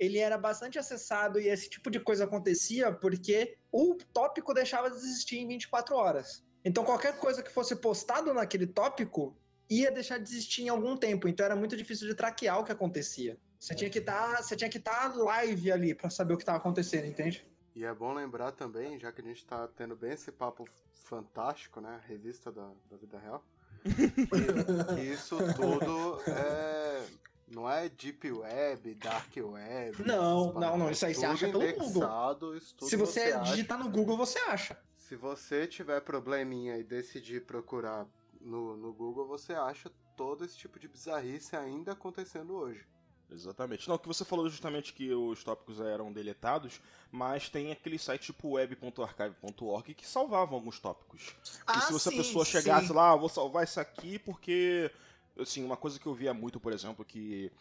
ele 0.01 0.19
era 0.19 0.37
bastante 0.37 0.81
acessado 0.81 1.39
e 1.39 1.47
esse 1.47 1.71
tipo 1.71 1.93
de 1.93 2.01
coisa 2.01 2.25
acontecia 2.25 2.91
porque 2.91 3.57
o 3.71 3.97
tópico 4.13 4.53
deixava 4.53 4.91
de 4.91 4.97
existir 4.97 5.39
em 5.39 5.47
24 5.47 5.95
horas. 5.95 6.43
Então 6.65 6.85
qualquer 6.85 7.17
coisa 7.19 7.41
que 7.41 7.53
fosse 7.53 7.77
postado 7.77 8.35
naquele 8.35 8.67
tópico 8.67 9.37
ia 9.71 9.91
deixar 9.91 10.19
de 10.19 10.25
existir 10.25 10.63
em 10.63 10.69
algum 10.69 10.97
tempo. 10.97 11.29
Então 11.29 11.47
era 11.47 11.55
muito 11.55 11.77
difícil 11.77 12.09
de 12.09 12.15
traquear 12.15 12.59
o 12.59 12.65
que 12.65 12.73
acontecia. 12.73 13.39
Você 13.59 13.75
tinha 13.75 13.89
que 13.91 13.99
estar, 13.99 14.37
tá, 14.37 14.43
você 14.43 14.57
tinha 14.57 14.69
que 14.71 14.79
estar 14.79 15.13
tá 15.13 15.17
live 15.17 15.71
ali 15.71 15.95
para 15.95 16.11
saber 16.11 16.35
o 16.35 16.37
que 16.37 16.43
estava 16.43 16.59
acontecendo, 16.59 17.07
entende? 17.07 17.47
E 17.75 17.85
é 17.85 17.95
bom 17.95 18.13
lembrar 18.13 18.53
também, 18.53 18.99
já 18.99 19.13
que 19.13 19.21
a 19.21 19.25
gente 19.25 19.45
tá 19.45 19.69
tendo 19.69 19.95
bem 19.95 20.13
esse 20.13 20.33
papo 20.33 20.67
fantástico, 20.93 21.81
né? 21.81 22.01
Revista 22.09 22.51
da, 22.51 22.69
da 22.91 22.97
vida 22.97 23.19
real. 23.19 23.45
que, 24.95 25.01
isso 25.01 25.39
tudo 25.55 26.21
é, 26.27 27.03
Não 27.49 27.71
é 27.71 27.89
Deep 27.89 28.31
Web, 28.31 28.95
Dark 28.97 29.31
Web. 29.37 30.03
Não, 30.05 30.53
não, 30.55 30.77
não. 30.77 30.91
Isso 30.91 31.07
aí 31.07 31.15
você 31.15 31.27
acha 31.27 31.49
pelo 31.49 31.73
Google. 31.75 32.61
Se 32.61 32.97
você, 32.97 33.33
você 33.33 33.39
digitar 33.41 33.79
acha. 33.79 33.89
no 33.89 33.95
Google, 33.95 34.17
você 34.17 34.39
acha. 34.41 34.77
Se 34.97 35.17
você 35.17 35.67
tiver 35.67 36.01
probleminha 36.01 36.77
e 36.77 36.85
decidir 36.85 37.45
procurar 37.45 38.07
no, 38.41 38.77
no 38.77 38.93
Google, 38.93 39.27
você 39.27 39.53
acha 39.53 39.91
todo 40.17 40.45
esse 40.45 40.57
tipo 40.57 40.79
de 40.79 40.89
bizarrice 40.89 41.57
ainda 41.57 41.93
acontecendo 41.93 42.55
hoje. 42.55 42.87
Exatamente. 43.33 43.89
Não, 43.89 43.95
o 43.95 43.99
que 43.99 44.09
você 44.09 44.25
falou 44.25 44.49
justamente 44.49 44.93
que 44.93 45.13
os 45.13 45.45
tópicos 45.45 45.81
eram 45.81 46.13
deletados, 46.13 46.81
mas 47.13 47.49
tem 47.49 47.71
aquele 47.71 47.99
site 47.99 48.27
tipo 48.27 48.51
web.archive.org 48.51 49.95
que 49.95 50.07
salvavam 50.07 50.57
alguns 50.57 50.81
tópicos. 50.81 51.37
Ah, 51.67 51.79
e 51.79 51.83
se 51.83 51.93
você 51.93 52.11
sim, 52.11 52.17
a 52.17 52.19
pessoa 52.19 52.45
sim. 52.45 52.51
chegasse 52.51 52.93
lá, 52.93 53.13
ah, 53.13 53.17
vou 53.17 53.29
salvar 53.29 53.63
isso 53.65 53.79
aqui 53.79 54.19
porque 54.19 54.91
assim, 55.39 55.65
uma 55.65 55.77
coisa 55.77 55.99
que 55.99 56.07
eu 56.07 56.15
via 56.15 56.35
muito, 56.35 56.59
por 56.59 56.73
exemplo, 56.73 57.05
que 57.05 57.53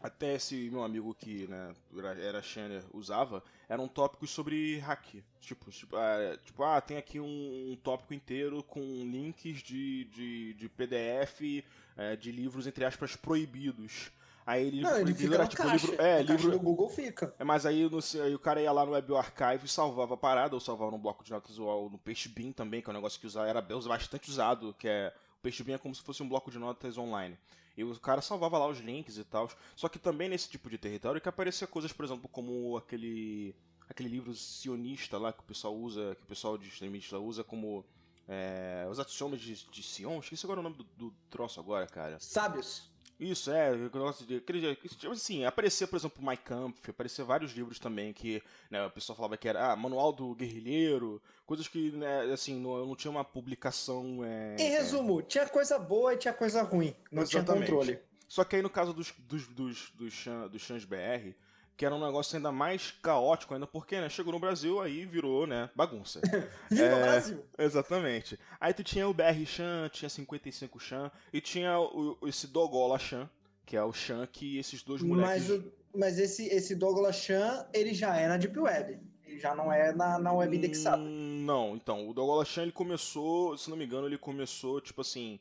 até 0.00 0.34
esse 0.34 0.68
meu 0.70 0.82
amigo 0.84 1.14
que 1.14 1.46
né, 1.46 1.74
era- 2.18 2.42
Shanner 2.42 2.84
usava, 2.92 3.42
eram 3.68 3.88
tópicos 3.88 4.30
sobre 4.30 4.78
hack. 4.78 5.22
Tipo, 5.40 5.70
tipo, 5.70 5.96
ah, 5.96 6.38
tipo, 6.44 6.62
ah, 6.62 6.80
tem 6.80 6.96
aqui 6.96 7.18
um, 7.18 7.72
um 7.72 7.76
tópico 7.82 8.12
inteiro 8.14 8.62
com 8.62 8.80
links 8.80 9.62
de, 9.62 10.04
de, 10.06 10.54
de 10.54 10.68
PDF 10.68 11.64
eh, 11.96 12.16
de 12.16 12.30
livros, 12.30 12.66
entre 12.66 12.84
aspas, 12.84 13.16
proibidos. 13.16 14.10
Aí 14.46 14.70
livro 14.70 14.90
Não, 14.90 14.98
ele 15.00 15.12
fica 15.14 15.34
era 15.34 15.46
tipo 15.48 15.62
caixa. 15.64 15.86
livro. 15.86 16.02
É, 16.02 16.22
livro. 16.22 16.50
do 16.52 16.60
Google 16.60 16.88
fica. 16.88 17.34
É, 17.36 17.42
mas 17.42 17.66
aí, 17.66 17.88
no, 17.90 17.98
aí 18.22 18.32
o 18.34 18.38
cara 18.38 18.60
ia 18.62 18.70
lá 18.70 18.86
no 18.86 18.92
Web 18.92 19.16
Archive 19.16 19.64
e 19.64 19.68
salvava 19.68 20.14
a 20.14 20.16
parada, 20.16 20.54
ou 20.54 20.60
salvava 20.60 20.92
no 20.92 20.98
bloco 20.98 21.24
de 21.24 21.32
notas 21.32 21.58
ou 21.58 21.90
no 21.90 21.98
Pastebin 21.98 22.52
também, 22.52 22.80
que 22.80 22.88
é 22.88 22.92
um 22.92 22.94
negócio 22.94 23.18
que 23.18 23.26
usa, 23.26 23.44
era 23.44 23.60
bastante 23.60 24.30
usado, 24.30 24.72
que 24.78 24.86
é. 24.86 25.12
O 25.40 25.42
Pastebin 25.42 25.72
é 25.72 25.78
como 25.78 25.94
se 25.94 26.02
fosse 26.02 26.22
um 26.22 26.28
bloco 26.28 26.50
de 26.50 26.58
notas 26.58 26.96
online. 26.96 27.36
E 27.76 27.84
o 27.84 27.98
cara 28.00 28.22
salvava 28.22 28.58
lá 28.58 28.66
os 28.66 28.78
links 28.78 29.18
e 29.18 29.24
tal. 29.24 29.50
Só 29.74 29.88
que 29.88 29.98
também 29.98 30.28
nesse 30.28 30.48
tipo 30.48 30.70
de 30.70 30.78
território 30.78 31.20
que 31.20 31.28
aparecia 31.28 31.66
coisas, 31.66 31.92
por 31.92 32.04
exemplo, 32.04 32.28
como 32.28 32.76
aquele. 32.76 33.54
aquele 33.88 34.08
livro 34.08 34.34
sionista 34.34 35.18
lá 35.18 35.32
que 35.32 35.40
o 35.40 35.44
pessoal 35.44 35.76
usa, 35.76 36.14
que 36.14 36.22
o 36.22 36.26
pessoal 36.26 36.56
de 36.56 36.68
extremista 36.68 37.18
usa 37.18 37.44
como. 37.44 37.84
É, 38.28 38.86
os 38.90 38.98
axiomas 38.98 39.40
de, 39.40 39.54
de 39.70 39.82
Sion, 39.82 40.18
esqueci 40.18 40.44
agora 40.44 40.58
o 40.58 40.62
nome 40.62 40.76
do, 40.76 40.84
do 40.96 41.14
troço 41.30 41.60
agora, 41.60 41.86
cara. 41.86 42.18
Sábios. 42.18 42.90
Isso, 43.18 43.50
é, 43.50 43.74
negócio 43.74 44.26
de. 44.26 44.40
Tipo 44.40 45.12
assim, 45.12 45.44
aparecia, 45.44 45.86
por 45.86 45.96
exemplo, 45.96 46.26
My 46.26 46.36
Camp, 46.36 46.76
aparecia 46.86 47.24
vários 47.24 47.52
livros 47.52 47.78
também 47.78 48.12
que 48.12 48.42
né, 48.70 48.84
o 48.84 48.90
pessoal 48.90 49.16
falava 49.16 49.36
que 49.38 49.48
era 49.48 49.72
ah, 49.72 49.76
Manual 49.76 50.12
do 50.12 50.34
Guerrilheiro, 50.34 51.22
coisas 51.46 51.66
que, 51.66 51.92
né, 51.92 52.30
assim, 52.32 52.60
não, 52.60 52.84
não 52.86 52.94
tinha 52.94 53.10
uma 53.10 53.24
publicação. 53.24 54.22
É, 54.22 54.56
Em 54.58 54.70
resumo, 54.70 55.22
tinha 55.22 55.48
coisa 55.48 55.78
boa 55.78 56.12
e 56.12 56.18
tinha 56.18 56.34
coisa 56.34 56.62
ruim. 56.62 56.94
Não 57.10 57.22
Exatamente. 57.22 57.66
tinha 57.66 57.76
controle. 57.76 57.98
Só 58.28 58.44
que 58.44 58.56
aí 58.56 58.62
no 58.62 58.68
caso 58.68 58.92
dos, 58.92 59.12
dos, 59.18 59.46
dos, 59.46 59.90
dos, 59.94 60.24
dos 60.50 60.62
Chans 60.62 60.84
BR, 60.84 61.32
que 61.76 61.84
era 61.84 61.94
um 61.94 62.04
negócio 62.04 62.36
ainda 62.36 62.50
mais 62.50 62.90
caótico 63.02 63.52
ainda, 63.54 63.66
porque, 63.66 64.00
né, 64.00 64.08
chegou 64.08 64.32
no 64.32 64.38
Brasil, 64.40 64.80
aí 64.80 65.04
virou, 65.04 65.46
né, 65.46 65.68
bagunça. 65.74 66.20
No 66.70 66.82
É. 66.82 67.02
Brasil. 67.02 67.44
Exatamente. 67.58 68.38
Aí 68.60 68.72
tu 68.72 68.82
tinha 68.82 69.06
o 69.08 69.12
BR 69.14 69.44
Chan, 69.46 69.88
tinha 69.92 70.08
55 70.08 70.80
Chan, 70.80 71.10
e 71.32 71.40
tinha 71.40 71.78
o, 71.78 72.16
esse 72.26 72.46
Dogola 72.46 72.98
Chan, 72.98 73.28
que 73.66 73.76
é 73.76 73.82
o 73.82 73.92
Chan 73.92 74.26
que 74.32 74.58
esses 74.58 74.82
dois 74.82 75.02
moleques... 75.02 75.48
Mas, 75.48 75.50
o- 75.50 75.72
mas 75.94 76.18
esse, 76.18 76.46
esse 76.48 76.74
Douglas 76.74 77.16
Chan, 77.16 77.66
ele 77.72 77.92
já 77.94 78.16
é 78.16 78.26
na 78.28 78.36
Deep 78.36 78.58
Web. 78.58 78.98
Ele 79.24 79.38
já 79.38 79.54
não 79.54 79.70
é 79.72 79.92
na, 79.92 80.18
na 80.18 80.32
web 80.32 80.56
indexada. 80.56 81.02
Hum, 81.02 81.44
Não, 81.44 81.74
então, 81.76 82.08
o 82.08 82.14
Dogola 82.14 82.44
Chan 82.44 82.62
ele 82.62 82.72
começou, 82.72 83.56
se 83.58 83.68
não 83.68 83.76
me 83.76 83.84
engano, 83.84 84.06
ele 84.06 84.16
começou, 84.16 84.80
tipo 84.80 85.00
assim, 85.02 85.38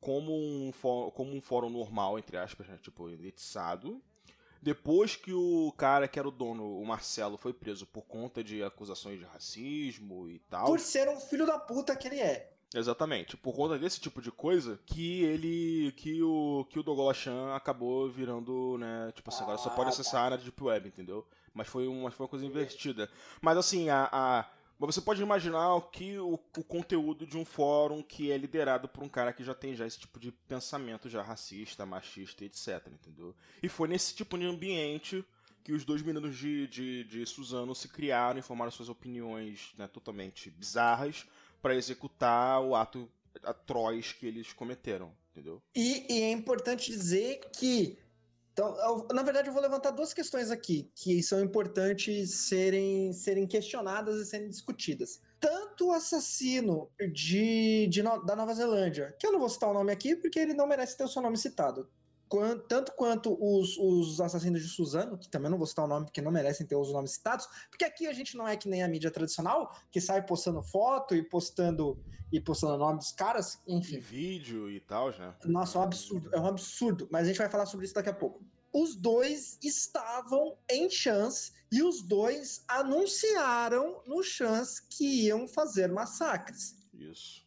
como 0.00 0.32
um, 0.36 0.70
como 1.14 1.34
um 1.34 1.40
fórum 1.40 1.70
normal, 1.70 2.18
entre 2.18 2.36
aspas, 2.36 2.66
né? 2.68 2.78
Tipo, 2.82 3.08
indexado. 3.10 4.02
Depois 4.60 5.16
que 5.16 5.32
o 5.32 5.72
cara 5.76 6.08
que 6.08 6.18
era 6.18 6.28
o 6.28 6.32
dono, 6.32 6.78
o 6.80 6.84
Marcelo, 6.86 7.36
foi 7.36 7.52
preso 7.52 7.86
por 7.86 8.02
conta 8.02 8.42
de 8.42 8.62
acusações 8.62 9.18
de 9.18 9.24
racismo 9.24 10.28
e 10.28 10.38
tal. 10.50 10.66
Por 10.66 10.80
ser 10.80 11.08
um 11.08 11.20
filho 11.20 11.46
da 11.46 11.58
puta 11.58 11.94
que 11.96 12.08
ele 12.08 12.20
é. 12.20 12.52
Exatamente. 12.74 13.36
Por 13.36 13.54
conta 13.54 13.78
desse 13.78 13.98
tipo 14.00 14.20
de 14.20 14.30
coisa 14.30 14.78
que 14.84 15.22
ele. 15.24 15.92
que 15.96 16.22
o. 16.22 16.66
que 16.68 16.78
o 16.78 16.82
Dogola 16.82 17.14
Chan 17.14 17.54
acabou 17.54 18.10
virando, 18.10 18.76
né? 18.78 19.10
Tipo 19.14 19.30
assim, 19.30 19.42
agora 19.42 19.56
só 19.58 19.70
Ah, 19.70 19.72
pode 19.72 19.88
acessar 19.90 20.20
a 20.22 20.24
área 20.26 20.38
de 20.38 20.44
Deep 20.44 20.62
Web, 20.62 20.88
entendeu? 20.88 21.26
Mas 21.54 21.66
foi 21.66 21.86
uma, 21.88 22.10
foi 22.10 22.24
uma 22.24 22.28
coisa 22.30 22.44
invertida. 22.44 23.10
Mas 23.40 23.56
assim, 23.56 23.88
a. 23.88 24.08
a- 24.12 24.50
mas 24.78 24.94
você 24.94 25.00
pode 25.00 25.20
imaginar 25.20 25.80
que 25.90 26.18
o, 26.18 26.34
o 26.34 26.64
conteúdo 26.64 27.26
de 27.26 27.36
um 27.36 27.44
fórum 27.44 28.02
que 28.02 28.30
é 28.30 28.38
liderado 28.38 28.88
por 28.88 29.02
um 29.02 29.08
cara 29.08 29.32
que 29.32 29.42
já 29.42 29.54
tem 29.54 29.74
já 29.74 29.86
esse 29.86 29.98
tipo 29.98 30.20
de 30.20 30.30
pensamento 30.30 31.08
já 31.08 31.22
racista, 31.22 31.84
machista, 31.84 32.44
etc, 32.44 32.86
entendeu? 32.92 33.34
E 33.62 33.68
foi 33.68 33.88
nesse 33.88 34.14
tipo 34.14 34.38
de 34.38 34.46
ambiente 34.46 35.24
que 35.64 35.72
os 35.72 35.84
dois 35.84 36.00
meninos 36.00 36.36
de, 36.36 36.66
de, 36.68 37.04
de 37.04 37.26
Suzano 37.26 37.74
se 37.74 37.88
criaram 37.88 38.38
e 38.38 38.42
formaram 38.42 38.70
suas 38.70 38.88
opiniões 38.88 39.74
né, 39.76 39.86
totalmente 39.86 40.48
bizarras 40.48 41.26
para 41.60 41.74
executar 41.74 42.62
o 42.62 42.74
ato 42.74 43.10
atroz 43.42 44.12
que 44.12 44.26
eles 44.26 44.52
cometeram, 44.52 45.12
entendeu? 45.30 45.62
E, 45.74 46.06
e 46.12 46.22
é 46.22 46.30
importante 46.30 46.90
dizer 46.90 47.40
que. 47.52 47.98
Então, 48.58 48.76
eu- 48.80 49.06
na 49.14 49.22
verdade, 49.22 49.46
eu 49.48 49.52
vou 49.52 49.62
levantar 49.62 49.92
duas 49.92 50.12
questões 50.12 50.50
aqui 50.50 50.90
que 50.92 51.22
são 51.22 51.40
importantes 51.40 52.48
serem, 52.48 53.12
serem 53.12 53.46
questionadas 53.46 54.16
e 54.18 54.26
serem 54.26 54.48
discutidas. 54.48 55.20
Tanto 55.38 55.86
o 55.86 55.92
assassino 55.92 56.90
de, 57.14 57.86
de 57.86 58.02
da 58.02 58.34
Nova 58.34 58.52
Zelândia, 58.52 59.14
que 59.16 59.24
eu 59.24 59.30
não 59.30 59.38
vou 59.38 59.48
citar 59.48 59.70
o 59.70 59.72
nome 59.74 59.92
aqui 59.92 60.16
porque 60.16 60.40
ele 60.40 60.54
não 60.54 60.66
merece 60.66 60.96
ter 60.96 61.04
o 61.04 61.08
seu 61.08 61.22
nome 61.22 61.38
citado. 61.38 61.88
Quan- 62.28 62.58
tanto 62.68 62.92
quanto 62.92 63.36
os, 63.40 63.76
os 63.78 64.20
assassinos 64.20 64.62
de 64.62 64.68
Suzano, 64.68 65.18
que 65.18 65.28
também 65.28 65.50
não 65.50 65.58
vou 65.58 65.66
citar 65.66 65.84
o 65.84 65.88
nome 65.88 66.04
porque 66.06 66.20
não 66.20 66.30
merecem 66.30 66.66
ter 66.66 66.76
os 66.76 66.92
nomes 66.92 67.12
citados, 67.12 67.46
porque 67.70 67.84
aqui 67.84 68.06
a 68.06 68.12
gente 68.12 68.36
não 68.36 68.46
é 68.46 68.56
que 68.56 68.68
nem 68.68 68.82
a 68.82 68.88
mídia 68.88 69.10
tradicional, 69.10 69.74
que 69.90 70.00
sai 70.00 70.24
postando 70.24 70.62
foto 70.62 71.14
e 71.14 71.22
postando 71.22 71.98
e 72.30 72.38
postando 72.40 72.74
o 72.74 72.78
nome 72.78 72.98
dos 72.98 73.10
caras, 73.12 73.58
E 73.66 73.74
enfim. 73.74 73.98
vídeo 73.98 74.70
e 74.70 74.80
tal, 74.80 75.10
né? 75.18 75.34
Nossa, 75.46 75.78
é 75.78 75.80
um 75.80 75.84
absurdo, 75.84 76.30
é 76.34 76.38
um 76.38 76.46
absurdo, 76.46 77.08
mas 77.10 77.24
a 77.24 77.28
gente 77.28 77.38
vai 77.38 77.48
falar 77.48 77.64
sobre 77.66 77.86
isso 77.86 77.94
daqui 77.94 78.10
a 78.10 78.14
pouco. 78.14 78.44
Os 78.70 78.94
dois 78.94 79.58
estavam 79.62 80.58
em 80.70 80.90
chance 80.90 81.52
e 81.72 81.82
os 81.82 82.02
dois 82.02 82.64
anunciaram 82.68 84.02
no 84.06 84.22
chance 84.22 84.82
que 84.88 85.24
iam 85.26 85.48
fazer 85.48 85.88
massacres. 85.90 86.76
Isso. 86.92 87.46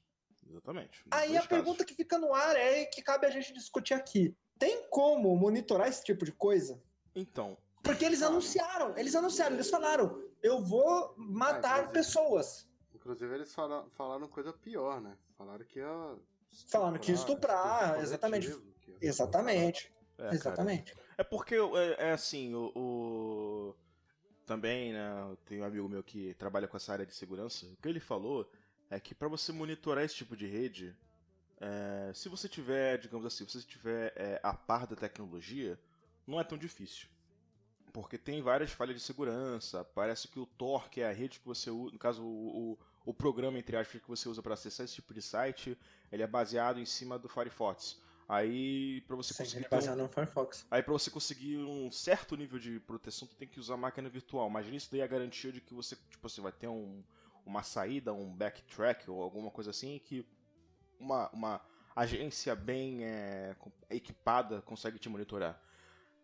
Exatamente. 0.49 1.03
Aí 1.11 1.37
a 1.37 1.43
pergunta 1.45 1.77
casos. 1.79 1.85
que 1.85 1.95
fica 1.95 2.17
no 2.17 2.33
ar 2.33 2.55
é 2.55 2.83
que 2.85 3.01
cabe 3.01 3.25
a 3.25 3.29
gente 3.29 3.53
discutir 3.53 3.93
aqui. 3.93 4.35
Tem 4.61 4.87
como 4.91 5.35
monitorar 5.35 5.87
esse 5.87 6.03
tipo 6.03 6.23
de 6.23 6.31
coisa? 6.31 6.79
Então, 7.15 7.57
Porque 7.83 8.05
eles 8.05 8.19
Cara. 8.19 8.31
anunciaram, 8.31 8.95
eles 8.95 9.15
anunciaram, 9.15 9.55
eles 9.55 9.71
falaram, 9.71 10.23
eu 10.43 10.61
vou 10.63 11.15
matar 11.17 11.85
Ah, 11.85 11.87
pessoas. 11.87 12.69
Inclusive 12.93 13.33
eles 13.33 13.51
fala- 13.55 13.89
falaram 13.97 14.27
coisa 14.27 14.53
pior, 14.53 15.01
né? 15.01 15.17
Falaram 15.35 15.65
que 15.65 15.79
ia. 15.79 16.15
Falaram 16.67 16.99
que 16.99 17.09
ia 17.09 17.15
estuprar, 17.15 17.99
exatamente. 18.03 18.51
que 18.81 18.91
ia- 18.91 18.97
Exatamente, 19.01 19.91
é, 20.19 20.21
cara, 20.21 20.35
exatamente. 20.35 20.93
É 21.17 21.23
porque 21.23 21.55
é, 21.55 22.09
é 22.09 22.11
assim, 22.11 22.53
o, 22.53 22.71
o- 22.75 23.75
também, 24.45 24.93
né, 24.93 25.35
tenho 25.47 25.63
um 25.63 25.65
amigo 25.65 25.89
meu 25.89 26.03
que 26.03 26.35
trabalha 26.35 26.67
com 26.67 26.77
essa 26.77 26.93
área 26.93 27.05
de 27.05 27.15
segurança. 27.15 27.65
O 27.65 27.77
que 27.77 27.89
ele 27.89 27.99
falou 27.99 28.47
é 28.91 28.99
que 28.99 29.15
para 29.15 29.27
você 29.27 29.51
monitorar 29.51 30.03
esse 30.05 30.13
tipo 30.17 30.35
de 30.37 30.45
rede, 30.45 30.95
é, 31.61 32.11
se 32.13 32.29
você 32.29 32.49
tiver, 32.49 32.97
digamos 32.99 33.25
assim, 33.25 33.47
se 33.47 33.61
você 33.61 33.67
tiver 33.67 34.13
é, 34.17 34.39
a 34.43 34.53
par 34.53 34.87
da 34.87 34.95
tecnologia, 34.97 35.79
não 36.27 36.39
é 36.39 36.43
tão 36.43 36.57
difícil. 36.57 37.07
Porque 37.93 38.17
tem 38.17 38.41
várias 38.41 38.71
falhas 38.71 38.95
de 38.95 39.01
segurança. 39.01 39.83
Parece 39.83 40.27
que 40.27 40.39
o 40.39 40.45
Tor, 40.45 40.89
que 40.89 41.01
é 41.01 41.09
a 41.09 41.13
rede 41.13 41.39
que 41.39 41.45
você 41.47 41.69
usa, 41.69 41.91
no 41.93 41.99
caso, 41.99 42.23
o, 42.23 42.73
o, 42.73 42.79
o 43.07 43.13
programa, 43.13 43.59
entre 43.59 43.75
aspas, 43.77 44.01
que 44.01 44.07
você 44.07 44.29
usa 44.29 44.41
para 44.41 44.53
acessar 44.53 44.85
esse 44.85 44.95
tipo 44.95 45.13
de 45.13 45.21
site, 45.21 45.77
ele 46.11 46.23
é 46.23 46.27
baseado 46.27 46.79
em 46.79 46.85
cima 46.85 47.19
do 47.19 47.29
Firefox. 47.29 47.99
Aí, 48.29 49.01
para 49.01 49.15
você 49.17 49.33
Sim, 49.33 49.43
conseguir 49.43 49.65
é 49.65 49.69
ter 49.69 49.75
um- 49.77 49.77
baseado 49.77 49.97
no 49.97 50.07
Firefox. 50.09 50.65
Aí 50.71 50.81
pra 50.81 50.93
você 50.93 51.11
conseguir 51.11 51.57
um 51.57 51.91
certo 51.91 52.35
nível 52.37 52.57
de 52.59 52.79
proteção, 52.79 53.27
tu 53.27 53.35
tem 53.35 53.47
que 53.47 53.59
usar 53.59 53.75
máquina 53.77 54.09
virtual. 54.09 54.49
Mas 54.49 54.67
isso 54.67 54.89
daí 54.91 55.01
é 55.01 55.03
a 55.03 55.07
garantia 55.07 55.51
de 55.51 55.59
que 55.61 55.73
você, 55.73 55.97
tipo, 56.09 56.27
você 56.29 56.39
vai 56.41 56.51
ter 56.51 56.67
um, 56.69 57.03
uma 57.45 57.61
saída, 57.63 58.13
um 58.13 58.33
backtrack 58.33 59.09
ou 59.11 59.21
alguma 59.21 59.51
coisa 59.51 59.71
assim 59.71 59.99
que 59.99 60.25
uma, 61.01 61.29
uma 61.29 61.61
agência 61.95 62.55
bem 62.55 63.03
é, 63.03 63.55
equipada 63.89 64.61
consegue 64.61 64.99
te 64.99 65.09
monitorar. 65.09 65.59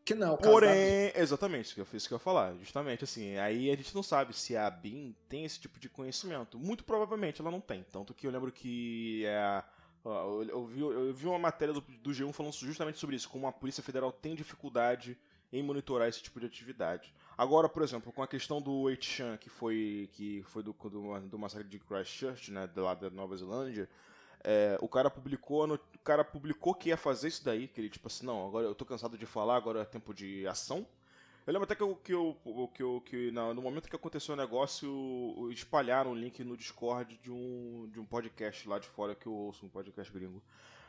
Que 0.05 0.15
não, 0.15 0.37
Porém, 0.37 1.11
exatamente, 1.15 1.65
isso 1.65 1.75
que 1.75 1.81
eu 1.81 1.85
fiz 1.85 2.07
que 2.07 2.13
eu 2.13 2.15
ia 2.15 2.19
falar, 2.19 2.55
justamente 2.55 3.03
assim, 3.03 3.35
aí 3.37 3.69
a 3.69 3.75
gente 3.75 3.93
não 3.93 4.01
sabe 4.01 4.33
se 4.33 4.55
a 4.55 4.69
BIM 4.69 5.13
tem 5.27 5.43
esse 5.43 5.59
tipo 5.59 5.77
de 5.77 5.89
conhecimento. 5.89 6.57
Muito 6.57 6.85
provavelmente 6.85 7.41
ela 7.41 7.51
não 7.51 7.59
tem. 7.59 7.83
Tanto 7.91 8.13
que 8.13 8.25
eu 8.25 8.31
lembro 8.31 8.49
que 8.49 9.25
é, 9.25 9.61
eu, 10.05 10.43
eu 10.43 10.65
vi, 10.65 10.79
eu 10.79 11.13
vi 11.13 11.27
uma 11.27 11.37
matéria 11.37 11.73
do, 11.73 11.81
do 11.81 12.11
G1 12.11 12.31
falando 12.31 12.53
justamente 12.53 12.97
sobre 12.97 13.17
isso, 13.17 13.27
como 13.27 13.47
a 13.47 13.51
Polícia 13.51 13.83
Federal 13.83 14.09
tem 14.09 14.33
dificuldade 14.33 15.17
em 15.51 15.61
monitorar 15.61 16.07
esse 16.07 16.21
tipo 16.21 16.39
de 16.39 16.45
atividade. 16.45 17.13
Agora, 17.37 17.67
por 17.67 17.83
exemplo, 17.83 18.11
com 18.13 18.23
a 18.23 18.27
questão 18.27 18.61
do 18.61 18.71
8chan, 18.83 19.37
que 19.37 19.49
foi, 19.49 20.09
que 20.13 20.41
foi 20.43 20.63
do, 20.63 20.73
do, 20.73 21.19
do 21.19 21.37
massacre 21.37 21.67
de 21.67 21.79
Christchurch, 21.79 22.51
né, 22.51 22.69
lá 22.75 22.93
da 22.93 23.09
Nova 23.09 23.35
Zelândia, 23.35 23.89
é, 24.49 24.77
o 24.79 24.87
cara 24.87 25.09
publicou, 25.09 25.67
no, 25.67 25.73
o 25.75 25.99
cara 26.05 26.23
publicou 26.23 26.73
que 26.73 26.87
ia 26.87 26.95
fazer 26.95 27.27
isso 27.27 27.43
daí, 27.43 27.67
que 27.67 27.81
ele 27.81 27.89
tipo 27.89 28.07
assim, 28.07 28.25
não, 28.25 28.47
agora 28.47 28.65
eu 28.65 28.73
tô 28.73 28.85
cansado 28.85 29.17
de 29.17 29.25
falar, 29.25 29.57
agora 29.57 29.81
é 29.81 29.85
tempo 29.85 30.13
de 30.13 30.47
ação. 30.47 30.87
Eu 31.45 31.51
lembro 31.51 31.65
até 31.65 31.75
que, 31.75 31.83
eu, 31.83 31.95
que, 31.97 32.13
eu, 32.13 32.71
que, 32.73 32.81
eu, 32.81 33.01
que 33.05 33.31
no 33.31 33.61
momento 33.61 33.89
que 33.89 33.95
aconteceu 33.95 34.33
o 34.33 34.37
negócio, 34.37 35.49
espalharam 35.51 36.11
o 36.11 36.15
link 36.15 36.41
no 36.45 36.55
Discord 36.55 37.17
de 37.21 37.29
um, 37.29 37.89
de 37.91 37.99
um 37.99 38.05
podcast 38.05 38.67
lá 38.69 38.79
de 38.79 38.87
fora 38.87 39.15
que 39.15 39.27
eu 39.27 39.33
ouço, 39.33 39.65
um 39.65 39.69
podcast 39.69 40.11
gringo. 40.13 40.41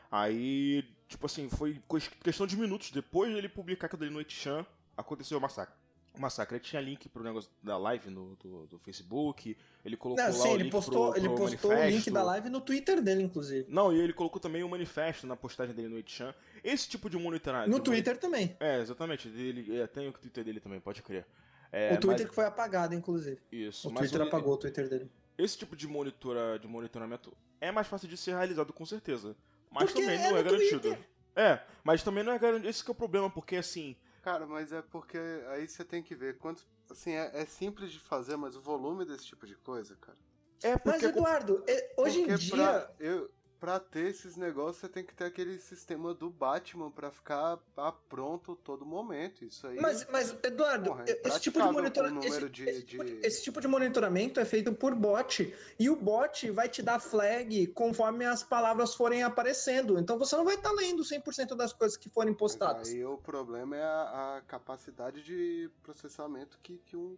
Aí, 0.09 0.83
tipo 1.09 1.25
assim, 1.25 1.49
foi 1.49 1.81
questão 2.23 2.47
de 2.47 2.55
minutos 2.55 2.91
depois 2.91 3.33
dele 3.33 3.49
publicar 3.49 3.87
aquilo 3.87 4.03
ali 4.03 4.11
no 4.11 4.21
Etchan, 4.21 4.65
aconteceu 4.95 5.37
o 5.37 5.41
massacre. 5.41 5.75
O 6.19 6.21
massacre. 6.21 6.57
Ele 6.57 6.63
tinha 6.63 6.81
link 6.81 7.07
pro 7.07 7.23
negócio 7.23 7.49
da 7.63 7.77
live 7.77 8.09
no, 8.09 8.35
do, 8.35 8.67
do 8.67 8.77
Facebook, 8.79 9.55
ele 9.85 9.95
colocou 9.95 10.21
Não, 10.21 10.31
lá 10.31 10.37
sim, 10.37 10.49
o 10.49 10.53
ele 10.55 10.63
link 10.63 10.71
postou, 10.73 11.11
pro, 11.11 11.17
ele 11.19 11.29
pro 11.29 11.37
postou 11.37 11.71
o 11.71 11.73
manifesto. 11.73 11.95
link 11.97 12.11
da 12.11 12.23
live 12.23 12.49
no 12.49 12.59
Twitter 12.59 13.01
dele, 13.01 13.23
inclusive. 13.23 13.65
Não, 13.71 13.93
e 13.93 13.99
ele 14.01 14.11
colocou 14.11 14.37
também 14.39 14.61
o 14.61 14.67
manifesto 14.67 15.25
na 15.25 15.37
postagem 15.37 15.73
dele 15.73 15.87
no 15.87 15.97
Etchan. 15.97 16.35
Esse 16.61 16.89
tipo 16.89 17.09
de 17.09 17.17
monitoramento. 17.17 17.71
No 17.71 17.79
Twitter 17.79 18.17
também. 18.17 18.53
É, 18.59 18.81
exatamente. 18.81 19.29
Ele, 19.29 19.79
é, 19.79 19.87
tem 19.87 20.09
o 20.09 20.11
Twitter 20.11 20.43
dele 20.43 20.59
também, 20.59 20.81
pode 20.81 21.01
crer. 21.01 21.25
É, 21.71 21.93
o 21.93 21.99
Twitter 21.99 22.25
mas- 22.25 22.29
que 22.29 22.35
foi 22.35 22.45
apagado, 22.45 22.93
inclusive. 22.93 23.39
Isso, 23.49 23.87
O 23.87 23.93
Twitter 23.93 24.21
apagou 24.21 24.55
o 24.55 24.57
Twitter 24.57 24.89
dele. 24.89 25.09
Esse 25.37 25.57
tipo 25.57 25.73
de, 25.73 25.87
monitora, 25.87 26.59
de 26.59 26.67
monitoramento 26.67 27.31
é 27.61 27.71
mais 27.71 27.87
fácil 27.87 28.09
de 28.09 28.17
ser 28.17 28.31
realizado, 28.31 28.73
com 28.73 28.85
certeza. 28.85 29.37
Mas 29.71 29.85
Porque 29.85 30.01
também 30.01 30.19
é 30.19 30.29
não 30.29 30.37
é 30.37 30.43
garantido. 30.43 30.81
Twitter. 30.81 30.99
É, 31.33 31.61
mas 31.81 32.03
também 32.03 32.25
não 32.25 32.33
é 32.33 32.39
garantido. 32.39 32.67
Esse 32.67 32.83
que 32.83 32.89
é 32.89 32.93
o 32.93 32.95
problema, 32.95 33.29
porque 33.29 33.55
assim. 33.55 33.95
Cara, 34.29 34.45
mas 34.45 34.71
é 34.71 34.83
porque 34.83 35.17
aí 35.47 35.67
você 35.67 35.83
tem 35.83 36.03
que 36.03 36.13
ver 36.13 36.37
quantos. 36.37 36.67
Assim, 36.87 37.13
é, 37.13 37.31
é 37.33 37.45
simples 37.45 37.91
de 37.91 37.99
fazer, 37.99 38.35
mas 38.35 38.55
o 38.55 38.61
volume 38.61 39.03
desse 39.03 39.25
tipo 39.25 39.47
de 39.47 39.55
coisa, 39.55 39.95
cara. 39.99 40.17
É 40.61 40.79
Mas. 40.85 41.01
Eduardo, 41.01 41.63
é- 41.65 41.93
hoje 41.97 42.21
em 42.21 42.35
dia. 42.35 42.51
Pra, 42.55 42.91
eu, 42.99 43.31
pra 43.59 43.79
ter 43.79 44.07
esses 44.09 44.35
negócios, 44.37 44.77
você 44.77 44.87
tem 44.87 45.03
que 45.03 45.13
ter 45.13 45.25
aquele 45.25 45.59
sistema 45.59 46.13
do 46.13 46.29
Batman 46.29 46.89
pra 46.89 47.11
ficar 47.11 47.59
a 47.75 47.91
pronto 47.91 48.55
todo 48.55 48.85
momento. 48.85 49.43
Isso 49.43 49.67
aí. 49.67 49.77
Mas, 49.79 50.07
mas 50.09 50.35
Eduardo, 50.43 50.91
Porra, 50.91 51.03
é 51.07 51.21
esse, 51.27 51.39
tipo 51.41 51.61
de 51.61 51.71
monitora- 51.71 52.13
esse, 52.23 52.49
de- 52.49 52.69
esse 52.69 52.83
tipo 52.83 53.03
de- 53.03 53.19
esse 53.25 53.43
tipo 53.43 53.59
de 53.61 53.67
monitoramento 53.67 54.39
é 54.39 54.45
feito 54.45 54.71
por 54.73 54.95
bot. 54.95 55.53
E 55.77 55.89
o 55.89 55.95
bot 55.95 56.49
vai 56.51 56.69
te 56.69 56.81
dar 56.81 56.99
flag 56.99 57.67
conforme 57.67 58.25
as 58.25 58.41
palavras 58.43 58.95
forem 58.95 59.23
aparecendo. 59.23 59.99
Então 59.99 60.17
você 60.17 60.35
não 60.35 60.45
vai 60.45 60.55
estar 60.55 60.71
lendo 60.71 61.03
100% 61.03 61.55
das 61.55 61.73
coisas 61.73 61.97
que 61.97 62.09
forem 62.09 62.31
Mas 62.31 62.39
postadas. 62.39 62.89
Aí 62.89 63.03
o 63.03 63.17
problema 63.17 63.75
é 63.75 63.83
a, 63.83 64.37
a 64.37 64.41
capacidade 64.47 65.21
de 65.23 65.69
processamento 65.83 66.57
que, 66.63 66.77
que 66.85 66.95
um 66.95 67.17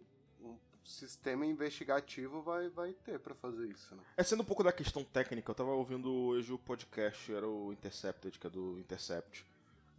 sistema 0.84 1.46
investigativo 1.46 2.42
vai, 2.42 2.68
vai 2.68 2.92
ter 2.92 3.18
pra 3.18 3.34
fazer 3.34 3.68
isso, 3.68 3.94
né? 3.94 4.02
É 4.16 4.22
sendo 4.22 4.42
um 4.42 4.44
pouco 4.44 4.64
da 4.64 4.72
questão 4.72 5.04
técnica, 5.04 5.50
eu 5.50 5.54
tava 5.54 5.70
ouvindo 5.70 6.12
hoje 6.12 6.52
o 6.52 6.58
podcast, 6.58 7.32
era 7.32 7.46
o 7.46 7.72
Intercepted, 7.72 8.38
que 8.38 8.46
é 8.46 8.50
do 8.50 8.78
Intercept. 8.78 9.46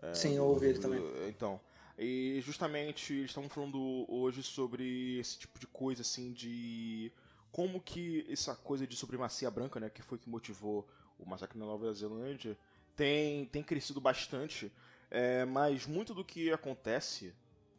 É, 0.02 0.14
Sim, 0.14 0.36
eu 0.36 0.46
ouvi 0.46 0.68
ele 0.68 0.80
também. 0.80 1.02
Então. 1.28 1.60
E 1.98 2.42
justamente 2.42 3.14
eles 3.14 3.30
estavam 3.30 3.50
falando 3.50 4.06
hoje 4.12 4.42
sobre 4.42 5.20
esse 5.20 5.38
tipo 5.38 5.60
de 5.60 5.68
coisa, 5.68 6.02
assim, 6.02 6.34
de 6.34 7.12
como 7.52 7.80
que 7.80 8.26
essa 8.30 8.56
coisa 8.56 8.88
de 8.88 8.96
supremacia 8.96 9.50
branca, 9.52 9.80
né, 9.80 9.90
que 9.90 10.02
foi 10.02 10.18
que 10.18 10.28
motivou 10.28 10.88
o 11.20 11.26
massacre 11.26 11.58
na 11.58 11.66
Nova 11.66 11.94
Zelândia, 11.94 12.58
tem, 12.96 13.46
tem 13.46 13.64
crescido 13.64 14.02
bastante. 14.02 14.72
É, 15.10 15.46
mas 15.46 15.86
muito 15.86 16.14
do 16.14 16.26
que 16.26 16.52
acontece, 16.52 17.34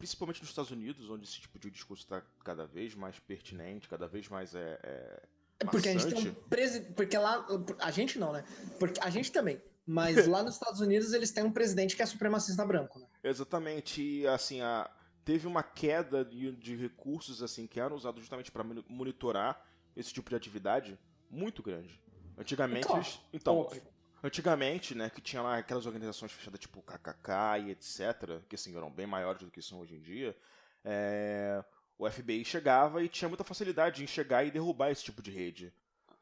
principalmente 0.04 0.40
nos 0.42 0.50
Estados 0.50 0.70
Unidos, 0.70 1.08
onde 1.08 1.24
esse 1.24 1.40
tipo 1.40 1.58
de 1.58 1.70
discurso 1.70 2.02
está 2.04 2.22
cada 2.44 2.66
vez 2.66 2.94
mais 2.94 3.18
pertinente, 3.18 3.88
cada 3.88 4.06
vez 4.06 4.28
mais 4.28 4.54
é- 4.54 4.78
é 4.82 5.22
É 5.60 5.64
porque 5.64 5.88
a 5.88 5.92
gente 5.92 6.14
tem 6.14 6.28
um 6.28 6.34
presidente. 6.48 6.92
Porque 6.92 7.16
lá. 7.16 7.46
A 7.78 7.90
gente 7.90 8.18
não, 8.18 8.32
né? 8.32 8.44
Porque 8.78 9.00
a 9.00 9.08
gente 9.08 9.32
também. 9.32 9.62
Mas 9.86 10.26
lá 10.26 10.42
nos 10.42 10.54
Estados 10.54 10.80
Unidos 10.80 11.12
eles 11.14 11.30
têm 11.30 11.42
um 11.44 11.52
presidente 11.52 11.94
que 11.96 12.02
é 12.02 12.06
supremacista 12.06 12.64
branco, 12.66 12.98
né? 12.98 13.06
Exatamente, 13.22 14.02
e 14.02 14.26
assim, 14.26 14.60
a, 14.60 14.90
teve 15.24 15.46
uma 15.46 15.62
queda 15.62 16.24
de, 16.24 16.52
de 16.52 16.74
recursos 16.76 17.42
assim 17.42 17.66
que 17.66 17.78
eram 17.80 17.94
usados 17.96 18.20
justamente 18.20 18.50
para 18.50 18.64
monitorar 18.88 19.64
esse 19.96 20.12
tipo 20.12 20.28
de 20.30 20.36
atividade 20.36 20.98
muito 21.30 21.62
grande. 21.62 22.00
Antigamente, 22.36 22.86
Claro, 22.86 23.02
eles- 23.02 23.20
então, 23.32 23.58
Óbvio. 23.58 23.82
Antigamente, 24.24 24.94
né, 24.94 25.10
que 25.10 25.20
tinha 25.20 25.42
lá 25.42 25.58
aquelas 25.58 25.84
organizações 25.84 26.32
fechadas 26.32 26.58
tipo 26.58 26.82
KKK 26.82 27.66
e 27.66 27.70
etc, 27.70 28.42
que 28.48 28.54
assim 28.54 28.74
eram 28.74 28.90
bem 28.90 29.06
maiores 29.06 29.42
do 29.42 29.50
que 29.50 29.60
são 29.60 29.80
hoje 29.80 29.94
em 29.94 30.00
dia, 30.00 30.34
é, 30.82 31.62
o 31.98 32.10
FBI 32.10 32.42
chegava 32.42 33.04
e 33.04 33.08
tinha 33.08 33.28
muita 33.28 33.44
facilidade 33.44 34.02
em 34.02 34.06
chegar 34.06 34.42
e 34.42 34.50
derrubar 34.50 34.90
esse 34.90 35.04
tipo 35.04 35.22
de 35.22 35.30
rede. 35.30 35.72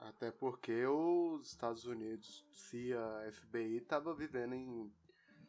Até 0.01 0.33
porque 0.33 0.85
os 0.85 1.47
Estados 1.47 1.85
Unidos, 1.85 2.45
se 2.51 2.93
a 2.93 3.31
FBI 3.33 3.81
tava 3.83 4.13
vivendo 4.13 4.55
em 4.57 4.93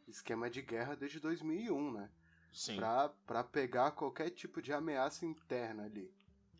esquema 0.08 0.48
de 0.48 0.62
guerra 0.62 0.96
desde 0.96 1.20
2001, 1.20 1.92
né? 1.92 2.10
Sim. 2.54 2.76
Pra, 2.76 3.10
pra 3.26 3.44
pegar 3.44 3.92
qualquer 3.92 4.30
tipo 4.30 4.62
de 4.62 4.72
ameaça 4.72 5.26
interna 5.26 5.86
ali. 5.86 6.14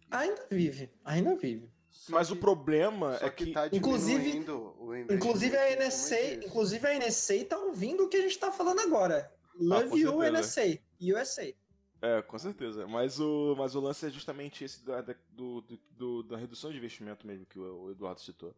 Ainda 0.10 0.48
vive, 0.50 0.92
ainda 1.06 1.36
vive. 1.36 1.72
Mas 2.10 2.28
que- 2.28 2.34
o 2.34 2.36
problema 2.38 3.18
é 3.22 3.30
que, 3.30 3.52
tá 3.52 3.68
Inclusive- 3.72 4.20
diminuindo 4.22 4.76
o 4.80 4.94
investimento 4.96 5.14
Inclusive 5.14 5.58
a 5.58 5.72
NSA, 5.76 6.34
inclusive 6.46 6.88
a 6.88 6.94
NSA 6.96 7.46
tá 7.46 7.58
ouvindo 7.58 8.04
o 8.06 8.10
que 8.10 8.18
a 8.18 8.22
gente 8.22 8.38
tá 8.38 8.52
falando 8.52 8.80
agora. 8.82 9.32
Love 9.60 9.90
Ah, 9.94 9.98
you. 9.98 10.24
NSA. 10.24 10.80
USA. 11.00 11.54
É, 12.02 12.22
com 12.22 12.38
certeza. 12.38 12.86
Mas 12.88 13.20
o, 13.20 13.56
mas 13.58 13.76
o 13.76 13.80
lance 13.80 14.06
é 14.06 14.10
justamente 14.10 14.64
esse 14.66 14.84
da, 14.84 15.02
da- 15.02 15.16
do, 15.30 15.62
do- 15.62 15.80
do- 15.92 16.24
da 16.24 16.36
redução 16.38 16.72
de 16.72 16.78
investimento 16.78 17.26
mesmo 17.26 17.46
que 17.46 17.58
o, 17.60 17.84
o 17.86 17.92
Eduardo 17.92 18.20
citou. 18.20 18.54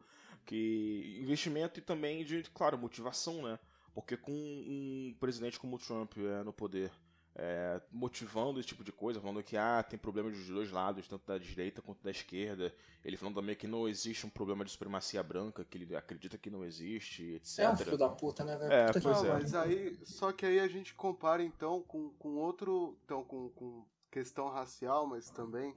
Que 0.46 1.20
investimento 1.22 1.80
e 1.80 1.82
também 1.82 2.24
de, 2.24 2.44
claro, 2.54 2.78
motivação, 2.78 3.42
né? 3.44 3.60
Porque 3.94 4.18
com 4.18 4.32
um 4.32 5.16
presidente 5.20 5.60
como 5.60 5.76
o 5.76 5.80
Trump 5.80 6.18
é, 6.18 6.44
no 6.44 6.52
poder, 6.54 6.92
é, 7.38 7.82
motivando 7.92 8.60
esse 8.60 8.70
tipo 8.70 8.84
de 8.84 8.94
coisa, 8.94 9.20
falando 9.20 9.44
que 9.44 9.58
ah, 9.58 9.84
tem 9.84 10.00
problema 10.00 10.30
dos 10.30 10.48
dois 10.48 10.72
lados, 10.72 11.08
tanto 11.08 11.28
da 11.28 11.38
direita 11.38 11.82
quanto 11.82 12.02
da 12.02 12.10
esquerda. 12.10 12.74
Ele 13.04 13.18
falando 13.18 13.36
também 13.36 13.56
que 13.56 13.68
não 13.68 13.88
existe 13.90 14.26
um 14.26 14.30
problema 14.30 14.64
de 14.64 14.72
supremacia 14.72 15.22
branca, 15.22 15.66
que 15.66 15.78
ele 15.78 15.96
acredita 15.96 16.38
que 16.38 16.50
não 16.50 16.64
existe, 16.64 17.24
etc. 17.34 17.60
É 17.60 17.70
um 17.70 17.78
filho 17.78 17.98
da 17.98 18.10
puta, 18.10 18.46
né, 18.46 18.58
velho? 18.58 18.72
É, 18.72 18.88
Puta 18.88 19.00
que 19.00 19.06
pois 19.06 19.22
Não, 19.22 19.30
é. 19.30 19.34
mas 19.34 19.54
aí, 19.54 20.00
só 20.06 20.32
que 20.32 20.46
aí 20.46 20.60
a 20.60 20.68
gente 20.68 20.94
compara 20.94 21.44
então 21.44 21.82
com, 21.84 22.10
com 22.12 22.36
outro, 22.36 22.98
então 23.04 23.24
com, 23.26 23.50
com 23.50 23.86
questão 24.10 24.48
racial, 24.48 25.06
mas 25.06 25.30
também, 25.30 25.76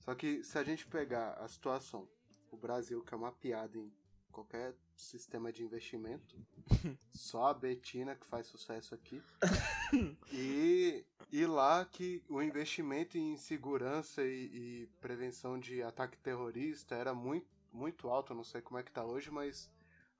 só 0.00 0.14
que 0.14 0.44
se 0.44 0.58
a 0.58 0.62
gente 0.62 0.86
pegar 0.86 1.32
a 1.40 1.48
situação, 1.48 2.06
o 2.50 2.56
Brasil 2.58 3.02
que 3.02 3.14
é 3.14 3.16
uma 3.16 3.32
piada 3.32 3.78
em 3.78 3.90
qualquer 4.40 4.74
sistema 4.96 5.52
de 5.52 5.62
investimento, 5.62 6.36
só 7.12 7.46
a 7.46 7.54
Betina 7.54 8.14
que 8.14 8.26
faz 8.26 8.46
sucesso 8.46 8.94
aqui, 8.94 9.22
e, 10.32 11.04
e 11.30 11.46
lá 11.46 11.84
que 11.84 12.22
o 12.28 12.40
investimento 12.42 13.18
em 13.18 13.36
segurança 13.36 14.22
e, 14.24 14.46
e 14.52 14.86
prevenção 15.00 15.58
de 15.58 15.82
ataque 15.82 16.16
terrorista 16.18 16.94
era 16.94 17.12
muito, 17.14 17.46
muito 17.72 18.08
alto, 18.08 18.34
não 18.34 18.44
sei 18.44 18.62
como 18.62 18.78
é 18.78 18.82
que 18.82 18.92
tá 18.92 19.04
hoje, 19.04 19.30
mas 19.30 19.70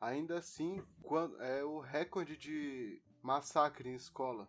ainda 0.00 0.38
assim, 0.38 0.83
quando, 1.02 1.40
é 1.42 1.64
o 1.64 1.80
recorde 1.80 2.37
de 2.37 3.00
massacre 3.22 3.88
em 3.88 3.94
escola. 3.94 4.48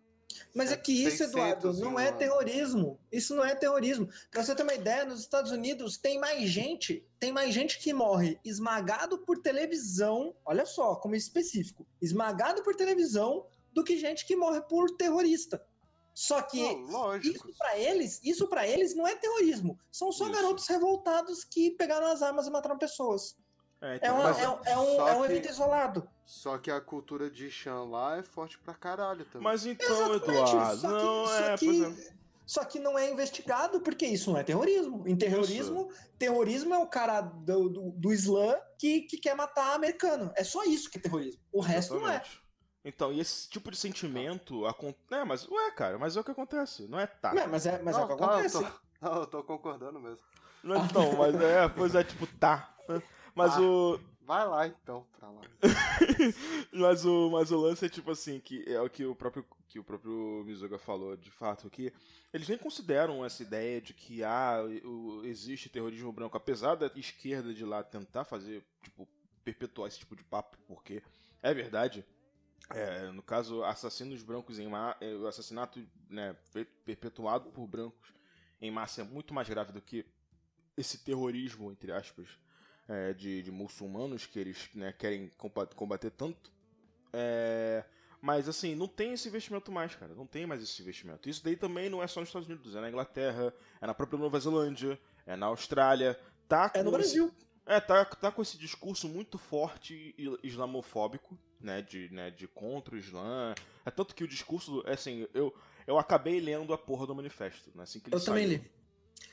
Mas 0.54 0.72
é 0.72 0.78
que 0.78 0.92
isso, 0.92 1.18
600 1.18 1.34
Eduardo, 1.34 1.74
não 1.74 2.00
é 2.00 2.12
terrorismo. 2.12 3.00
Isso 3.12 3.36
não 3.36 3.44
é 3.44 3.56
terrorismo. 3.56 4.10
Pra 4.30 4.44
você 4.44 4.56
ter 4.56 4.64
uma 4.64 4.74
ideia, 4.74 5.06
nos 5.06 5.22
Estados 5.22 5.52
Unidos 5.52 5.98
tem 5.98 6.20
mais 6.20 6.50
gente, 6.50 7.06
tem 7.20 7.32
mais 7.32 7.54
gente 7.54 7.80
que 7.80 7.94
morre 7.94 8.40
esmagado 8.44 9.20
por 9.20 9.38
televisão, 9.40 10.36
olha 10.46 10.66
só, 10.66 10.96
como 10.96 11.16
específico, 11.16 11.86
esmagado 12.02 12.64
por 12.64 12.76
televisão 12.76 13.46
do 13.74 13.84
que 13.84 13.98
gente 13.98 14.26
que 14.26 14.36
morre 14.36 14.62
por 14.62 14.90
terrorista. 14.98 15.64
Só 16.14 16.42
que 16.42 16.62
Não, 16.62 17.16
isso 17.18 17.54
pra 17.58 17.78
eles, 17.80 18.20
isso 18.24 18.48
para 18.48 18.68
eles 18.68 18.94
não 18.96 19.08
é 19.08 19.16
terrorismo. 19.16 19.80
São 19.92 20.12
só 20.12 20.26
Isso. 20.26 20.34
garotos 20.34 20.68
revoltados 20.68 21.44
que 21.44 21.72
pegaram 21.72 22.08
as 22.08 22.22
armas 22.22 22.48
e 22.48 22.52
mataram 22.52 22.78
pessoas. 22.78 23.36
É, 23.82 23.94
É, 23.94 23.96
então, 23.96 24.16
uma- 24.16 24.24
mas- 24.26 24.40
é 24.40 24.48
um- 24.50 24.60
é 24.66 24.78
um, 24.78 25.08
é 25.08 25.16
um 25.16 25.20
que- 25.22 25.26
evento 25.32 25.50
isolado. 25.50 26.08
Só 26.26 26.58
que 26.58 26.70
a 26.70 26.80
cultura 26.80 27.30
de 27.30 27.50
Shan 27.50 27.84
lá 27.86 28.18
é 28.18 28.24
forte 28.24 28.58
pra 28.60 28.74
caralho 28.74 29.26
também. 29.26 29.44
mas 29.44 29.66
então, 29.66 29.88
Exatamente, 29.88 30.52
Eduardo, 30.52 30.78
só 30.82 30.88
que- 30.88 30.94
não 30.94 31.26
só 31.26 31.40
é, 31.40 31.58
que- 31.58 31.86
é. 31.86 32.22
Só 32.46 32.66
que 32.66 32.80
não 32.80 33.00
é 33.00 33.10
investigado 33.10 33.80
porque 33.80 34.06
isso 34.06 34.30
não 34.32 34.38
é 34.38 34.44
terrorismo. 34.44 35.08
Em 35.08 35.16
terrorismo, 35.16 35.90
terrorismo 36.20 36.74
é 36.74 36.80
o 36.80 36.88
cara 36.88 37.22
do, 37.22 37.70
do, 37.70 37.92
do 37.92 38.12
Islã 38.12 38.56
que, 38.78 39.02
que 39.04 39.18
quer 39.18 39.36
matar 39.36 39.74
americano. 39.74 40.32
É 40.36 40.44
só 40.44 40.64
isso 40.66 40.90
que 40.90 40.98
é 40.98 41.02
terrorismo. 41.02 41.40
O 41.52 41.62
resto 41.62 41.94
não 41.96 42.02
é. 42.10 42.16
Exatamente. 42.16 42.42
Então, 42.84 43.14
e 43.14 43.20
esse 43.22 43.48
tipo 43.50 43.72
de 43.72 43.78
sentimento 43.78 44.66
acontece. 44.66 45.04
É, 45.12 45.24
mas, 45.24 45.48
ué, 45.48 45.72
cara, 45.72 45.98
mas 45.98 46.18
é 46.18 46.20
o 46.20 46.24
que 46.24 46.32
acontece, 46.32 46.88
não 46.90 47.00
é 47.00 47.06
tá. 47.08 47.34
Não, 47.34 47.48
mas 47.48 47.66
é, 47.66 47.82
mas 47.82 47.96
é 47.96 48.00
o 48.00 48.02
não, 48.02 48.08
que 48.10 48.18
tá, 48.18 48.26
acontece. 48.32 48.56
eu 48.58 48.64
tô, 48.64 48.70
não, 49.02 49.16
eu 49.22 49.26
tô 49.28 49.44
concordando 49.44 50.00
mesmo. 50.00 50.26
Não, 50.64 50.84
então, 50.86 51.14
mas 51.16 51.34
é, 51.36 51.70
pois 51.70 51.96
é, 51.96 52.04
tipo, 52.04 52.28
tá. 52.38 52.76
Mas 53.44 53.58
Ah. 53.58 53.62
o. 53.62 54.00
Vai 54.24 54.48
lá 54.48 54.68
então, 54.68 55.06
pra 55.18 55.30
lá. 55.30 55.42
mas 56.72 57.06
o. 57.06 57.30
Mas 57.32 57.52
o 57.52 57.58
lance 57.58 57.86
é 57.86 57.90
tipo 57.90 58.12
assim, 58.12 58.40
que 58.40 58.64
é 58.68 58.80
o 58.82 58.90
que 58.90 59.06
o 59.06 59.16
próprio. 59.16 59.46
Que 59.68 59.80
o 59.80 59.84
próprio 59.86 60.44
Mizuga 60.46 60.78
falou, 60.78 61.16
de 61.16 61.32
fato, 61.32 61.70
que 61.70 61.94
eles 62.34 62.50
nem 62.50 62.58
consideram 62.58 63.24
essa 63.24 63.42
ideia 63.42 63.80
de 63.80 63.94
que 63.94 64.22
ah, 64.22 64.58
o- 64.84 65.22
existe 65.24 65.70
terrorismo 65.70 66.12
branco, 66.12 66.36
apesar 66.36 66.76
da 66.76 66.88
esquerda 66.94 67.54
de 67.54 67.64
lá 67.64 67.82
tentar 67.82 68.26
fazer, 68.26 68.66
tipo, 68.84 69.08
perpetuar 69.46 69.88
esse 69.88 69.98
tipo 70.00 70.14
de 70.14 70.26
papo, 70.26 70.58
porque 70.68 71.02
é 71.42 71.54
verdade. 71.54 72.06
É, 72.70 73.12
no 73.12 73.22
caso, 73.24 73.64
assassinos 73.64 74.22
brancos 74.24 74.60
em 74.60 74.68
massa, 74.68 74.98
é, 75.02 75.14
o 75.16 75.26
assassinato 75.26 75.82
né, 76.10 76.36
perpetuado 76.86 77.50
por 77.52 77.66
brancos 77.66 78.14
em 78.62 78.70
massa 78.72 79.02
é 79.02 79.04
muito 79.06 79.34
mais 79.34 79.48
grave 79.48 79.72
do 79.72 79.82
que 79.82 80.06
esse 80.76 80.98
terrorismo, 80.98 81.72
entre 81.72 81.94
aspas, 81.94 82.28
é, 82.92 83.14
de, 83.14 83.42
de, 83.42 83.52
muçulmanos 83.52 84.26
que 84.26 84.38
eles 84.38 84.70
né, 84.74 84.92
querem 84.92 85.32
combater, 85.76 86.12
tanto. 86.12 86.52
É, 87.14 87.86
mas 88.22 88.50
assim, 88.50 88.76
não 88.76 88.88
tem 88.88 89.14
esse 89.14 89.30
investimento 89.30 89.72
mais, 89.72 89.96
cara. 89.96 90.14
Não 90.14 90.28
tem 90.28 90.46
mais 90.46 90.62
esse 90.62 90.82
investimento. 90.82 91.30
Isso 91.30 91.42
daí 91.44 91.56
também 91.56 91.90
não 91.90 92.04
é 92.04 92.08
só 92.08 92.20
nos 92.20 92.28
Estados 92.30 92.50
Unidos, 92.50 92.76
é 92.76 92.82
na 92.82 92.90
Inglaterra, 92.90 93.54
é 93.80 93.88
na 93.88 93.94
própria 93.94 94.20
Nova 94.20 94.38
Zelândia, 94.38 95.00
é 95.26 95.38
na 95.38 95.46
Austrália. 95.46 96.20
Tá 96.50 96.70
é 96.74 96.84
no 96.84 96.92
Brasil. 96.92 97.28
Esse, 97.28 97.52
é, 97.66 97.80
tá, 97.80 98.04
tá 98.04 98.30
com 98.30 98.42
esse 98.42 98.58
discurso 98.58 99.08
muito 99.08 99.38
forte 99.38 100.14
islamofóbico, 100.44 101.40
né? 101.62 101.82
De, 101.82 102.10
né, 102.12 102.30
de 102.30 102.46
contra 102.46 102.96
o 102.96 102.98
Islã. 102.98 103.56
É 103.86 103.90
tanto 103.90 104.14
que 104.14 104.24
o 104.24 104.28
discurso, 104.28 104.84
assim, 104.86 105.28
eu, 105.34 105.56
eu 105.88 105.98
acabei 105.98 106.42
lendo 106.42 106.74
a 106.74 106.78
porra 106.78 107.08
do 107.08 107.16
manifesto, 107.16 107.72
né? 107.74 107.84
Assim 107.84 108.02
que 108.02 108.10
ele 108.10 108.16
eu 108.16 108.20
saiu. 108.20 108.34
também 108.34 108.58
li. 108.58 108.72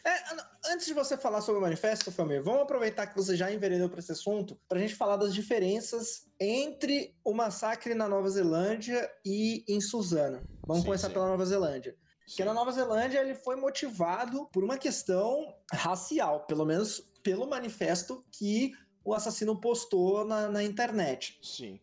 É, 0.04 0.47
antes 0.68 0.86
de 0.86 0.94
você 0.94 1.16
falar 1.16 1.40
sobre 1.40 1.58
o 1.58 1.62
manifesto, 1.62 2.12
Famir, 2.12 2.42
vamos 2.42 2.62
aproveitar 2.62 3.06
que 3.06 3.16
você 3.16 3.36
já 3.36 3.50
enveredou 3.50 3.88
para 3.88 4.00
esse 4.00 4.12
assunto 4.12 4.58
para 4.68 4.78
a 4.78 4.80
gente 4.80 4.94
falar 4.94 5.16
das 5.16 5.34
diferenças 5.34 6.28
entre 6.40 7.14
o 7.24 7.32
massacre 7.32 7.94
na 7.94 8.08
Nova 8.08 8.28
Zelândia 8.28 9.10
e 9.24 9.64
em 9.68 9.80
Suzano. 9.80 10.42
Vamos 10.66 10.82
sim, 10.82 10.86
começar 10.86 11.08
sim. 11.08 11.14
pela 11.14 11.28
Nova 11.28 11.44
Zelândia. 11.44 11.92
Sim. 11.92 12.26
Porque 12.28 12.44
na 12.44 12.54
Nova 12.54 12.70
Zelândia 12.72 13.20
ele 13.20 13.34
foi 13.34 13.56
motivado 13.56 14.46
por 14.52 14.62
uma 14.62 14.76
questão 14.76 15.54
racial, 15.72 16.44
pelo 16.46 16.64
menos 16.64 17.10
pelo 17.22 17.48
manifesto 17.48 18.24
que 18.30 18.72
o 19.04 19.14
assassino 19.14 19.58
postou 19.58 20.24
na, 20.24 20.48
na 20.48 20.62
internet. 20.62 21.38
Sim. 21.42 21.80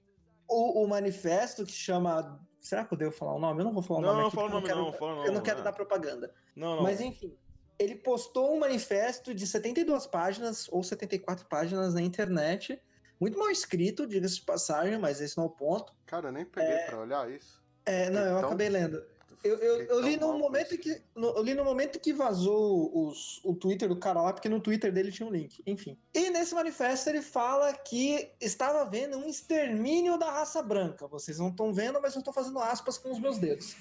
O, 0.48 0.84
o, 0.84 0.88
manifesto 0.88 1.66
que 1.66 1.72
chama. 1.72 2.40
Será 2.62 2.86
que 2.86 2.94
eu 2.94 2.98
devo 2.98 3.12
falar 3.12 3.34
o 3.34 3.40
nome? 3.40 3.62
Eu 3.62 3.66
não 3.66 3.74
vou 3.74 3.82
falar 3.82 4.00
o 4.00 4.02
não, 4.04 4.10
nome. 4.10 4.22
Não, 4.22 4.28
aqui, 4.28 4.36
fala 4.36 4.48
o 4.48 4.52
nome, 4.52 4.68
não, 4.68 4.86
não, 4.86 4.94
fala 4.94 5.16
não. 5.16 5.26
Eu 5.26 5.34
não 5.34 5.42
quero 5.42 5.64
dar 5.64 5.74
propaganda. 5.74 6.32
Não, 6.56 6.76
não. 6.76 6.84
Mas 6.84 7.02
enfim, 7.02 7.36
ele 7.78 7.96
postou 7.96 8.56
um 8.56 8.60
manifesto 8.60 9.34
de 9.34 9.46
72 9.46 10.08
páginas 10.08 10.68
ou 10.72 10.84
74 10.84 11.46
páginas 11.48 11.94
na 11.94 12.02
internet. 12.02 12.80
Muito 13.20 13.38
mal 13.38 13.50
escrito, 13.50 14.08
diga-se 14.08 14.36
de 14.36 14.42
passagem, 14.42 14.98
mas 14.98 15.22
esse 15.22 15.38
não 15.38 15.46
é 15.46 15.48
o 15.48 15.52
ponto. 15.52 15.94
Cara, 16.06 16.30
eu 16.30 16.32
nem 16.32 16.46
peguei 16.46 16.74
é... 16.74 16.86
pra 16.86 17.00
olhar 17.00 17.30
isso. 17.30 17.64
É, 17.86 18.10
não, 18.10 18.22
eu 18.22 18.38
acabei 18.40 18.70
lendo. 18.70 19.04
Eu, 19.44 19.58
eu, 19.58 19.82
eu 19.84 20.02
li 20.02 20.18
no 20.18 20.40
momento 20.40 20.76
que 20.76 21.00
no, 21.16 21.28
eu 21.28 21.44
li 21.44 21.54
no 21.54 21.64
momento 21.64 22.00
que 22.00 22.12
vazou 22.12 22.92
os, 23.08 23.40
o 23.46 23.54
Twitter 23.54 23.88
do 23.88 24.00
cara 24.00 24.20
lá, 24.20 24.34
porque 24.34 24.50
no 24.50 24.60
Twitter 24.60 24.92
dele 24.92 25.12
tinha 25.12 25.28
um 25.28 25.32
link. 25.32 25.62
Enfim. 25.68 25.96
E 26.16 26.32
nesse 26.32 26.56
manifesto 26.56 27.10
ele 27.10 27.22
fala 27.22 27.72
que 27.72 28.32
estava 28.42 28.82
havendo 28.82 29.18
um 29.18 29.28
extermínio 29.28 30.18
da 30.18 30.32
raça 30.32 30.64
branca. 30.64 31.08
Vocês 31.08 31.38
não 31.38 31.50
estão 31.50 31.72
vendo, 31.72 32.02
mas 32.02 32.16
eu 32.16 32.20
estou 32.20 32.34
fazendo 32.34 32.58
aspas 32.58 32.98
com 32.98 33.12
os 33.12 33.20
meus 33.20 33.38
dedos 33.38 33.76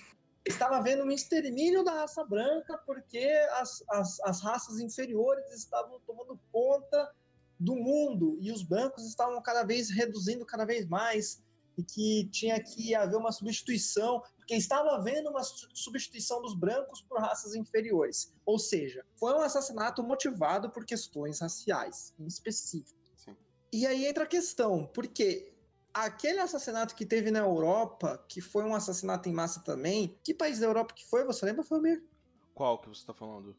estava 0.46 0.76
havendo 0.76 1.04
um 1.04 1.10
extermínio 1.10 1.82
da 1.82 1.92
raça 1.92 2.24
branca 2.24 2.76
porque 2.86 3.26
as, 3.52 3.82
as, 3.88 4.20
as 4.20 4.40
raças 4.42 4.78
inferiores 4.78 5.50
estavam 5.52 6.00
tomando 6.00 6.38
conta 6.52 7.12
do 7.58 7.74
mundo 7.74 8.36
e 8.40 8.52
os 8.52 8.62
brancos 8.62 9.06
estavam 9.06 9.40
cada 9.40 9.64
vez 9.64 9.90
reduzindo 9.90 10.44
cada 10.44 10.64
vez 10.64 10.86
mais 10.86 11.42
e 11.76 11.82
que 11.82 12.28
tinha 12.30 12.62
que 12.62 12.94
haver 12.94 13.16
uma 13.16 13.32
substituição, 13.32 14.22
porque 14.36 14.54
estava 14.54 14.90
havendo 14.90 15.30
uma 15.30 15.42
substituição 15.42 16.40
dos 16.40 16.54
brancos 16.54 17.02
por 17.02 17.18
raças 17.18 17.54
inferiores. 17.54 18.32
Ou 18.46 18.58
seja, 18.58 19.04
foi 19.16 19.34
um 19.34 19.40
assassinato 19.40 20.02
motivado 20.02 20.70
por 20.70 20.84
questões 20.84 21.40
raciais, 21.40 22.14
em 22.18 22.26
específico. 22.26 22.98
Sim. 23.16 23.36
E 23.72 23.86
aí 23.86 24.06
entra 24.06 24.24
a 24.24 24.26
questão, 24.26 24.86
porque 24.94 25.53
aquele 25.94 26.40
assassinato 26.40 26.94
que 26.94 27.06
teve 27.06 27.30
na 27.30 27.38
Europa, 27.38 28.22
que 28.28 28.40
foi 28.40 28.64
um 28.64 28.74
assassinato 28.74 29.28
em 29.28 29.32
massa 29.32 29.62
também, 29.62 30.18
que 30.24 30.34
país 30.34 30.58
da 30.58 30.66
Europa 30.66 30.92
que 30.92 31.06
foi? 31.06 31.24
Você 31.24 31.46
lembra, 31.46 31.62
Famir? 31.62 32.04
Qual 32.52 32.78
que 32.78 32.88
você 32.88 33.00
está 33.00 33.14
falando? 33.14 33.56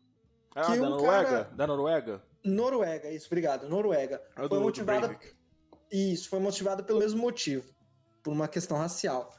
Ah, 0.53 0.65
que 0.65 0.79
da 0.79 0.89
Noruega? 0.89 1.29
Cara... 1.29 1.43
Da 1.55 1.67
Noruega? 1.67 2.23
Noruega, 2.43 3.11
isso, 3.11 3.27
obrigado. 3.27 3.67
Noruega. 3.67 4.21
É 4.35 4.47
foi 4.47 4.59
motivado. 4.59 5.17
Isso, 5.91 6.29
foi 6.29 6.39
motivado 6.39 6.83
pelo 6.83 6.99
mesmo 6.99 7.21
motivo, 7.21 7.73
por 8.21 8.31
uma 8.31 8.47
questão 8.47 8.77
racial. 8.77 9.33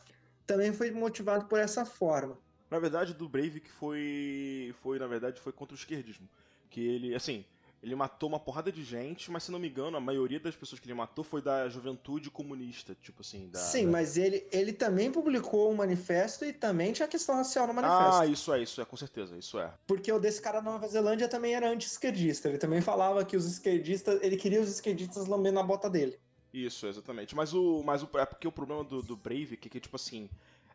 Também 0.47 0.73
foi 0.73 0.91
motivado 0.91 1.47
por 1.47 1.59
essa 1.59 1.85
forma. 1.85 2.39
Na 2.71 2.79
verdade, 2.79 3.15
do 3.15 3.29
Breivik 3.29 3.71
foi 3.71 4.75
foi 4.83 4.99
na 4.99 5.07
verdade 5.07 5.41
foi 5.41 5.53
contra 5.53 5.75
o 5.75 5.79
esquerdismo, 5.79 6.29
que 6.69 6.81
ele, 6.81 7.15
assim, 7.15 7.45
ele 7.83 7.95
matou 7.95 8.29
uma 8.29 8.41
porrada 8.41 8.73
de 8.73 8.83
gente, 8.83 9.31
mas 9.31 9.45
se 9.45 9.53
não 9.53 9.59
me 9.59 9.69
engano, 9.69 9.97
a 9.97 10.01
maioria 10.01 10.41
das 10.41 10.57
pessoas 10.57 10.81
que 10.81 10.87
ele 10.87 10.95
matou 10.95 11.23
foi 11.23 11.41
da 11.41 11.69
juventude 11.69 12.31
comunista, 12.31 12.97
tipo 13.01 13.21
assim. 13.21 13.49
Da, 13.49 13.59
Sim, 13.59 13.85
da... 13.85 13.93
mas 13.93 14.17
ele, 14.17 14.47
ele 14.51 14.73
também 14.73 15.11
publicou 15.13 15.71
um 15.71 15.77
manifesto 15.77 16.45
e 16.45 16.53
também 16.53 16.93
tinha 16.93 17.07
questão 17.07 17.37
racial 17.37 17.67
no 17.67 17.75
manifesto. 17.75 18.21
Ah, 18.21 18.27
isso 18.27 18.53
é, 18.53 18.63
isso 18.63 18.81
é, 18.81 18.85
com 18.85 18.97
certeza, 18.97 19.37
isso 19.37 19.59
é. 19.59 19.73
Porque 19.87 20.11
o 20.11 20.19
desse 20.19 20.41
cara 20.41 20.61
da 20.61 20.71
Nova 20.71 20.89
Zelândia 20.89 21.29
também 21.29 21.55
era 21.55 21.71
anti-esquerdista. 21.71 22.49
Ele 22.49 22.59
também 22.59 22.81
falava 22.81 23.25
que 23.25 23.37
os 23.37 23.47
esquerdistas. 23.47 24.21
Ele 24.23 24.37
queria 24.37 24.61
os 24.61 24.69
esquerdistas 24.69 25.27
lambendo 25.27 25.61
a 25.61 25.63
bota 25.63 25.89
dele. 25.89 26.19
Isso, 26.53 26.87
exatamente. 26.87 27.37
Mas 27.37 27.53
o. 27.53 27.83
Mas 27.85 28.03
o, 28.03 28.09
é 28.19 28.25
porque 28.25 28.49
o 28.49 28.53
problema 28.53 28.83
do, 28.83 29.03
do 29.03 29.17
Brave, 29.17 29.57
que, 29.57 29.69
que 29.69 29.79
tipo 29.79 29.97
assim. 29.97 30.29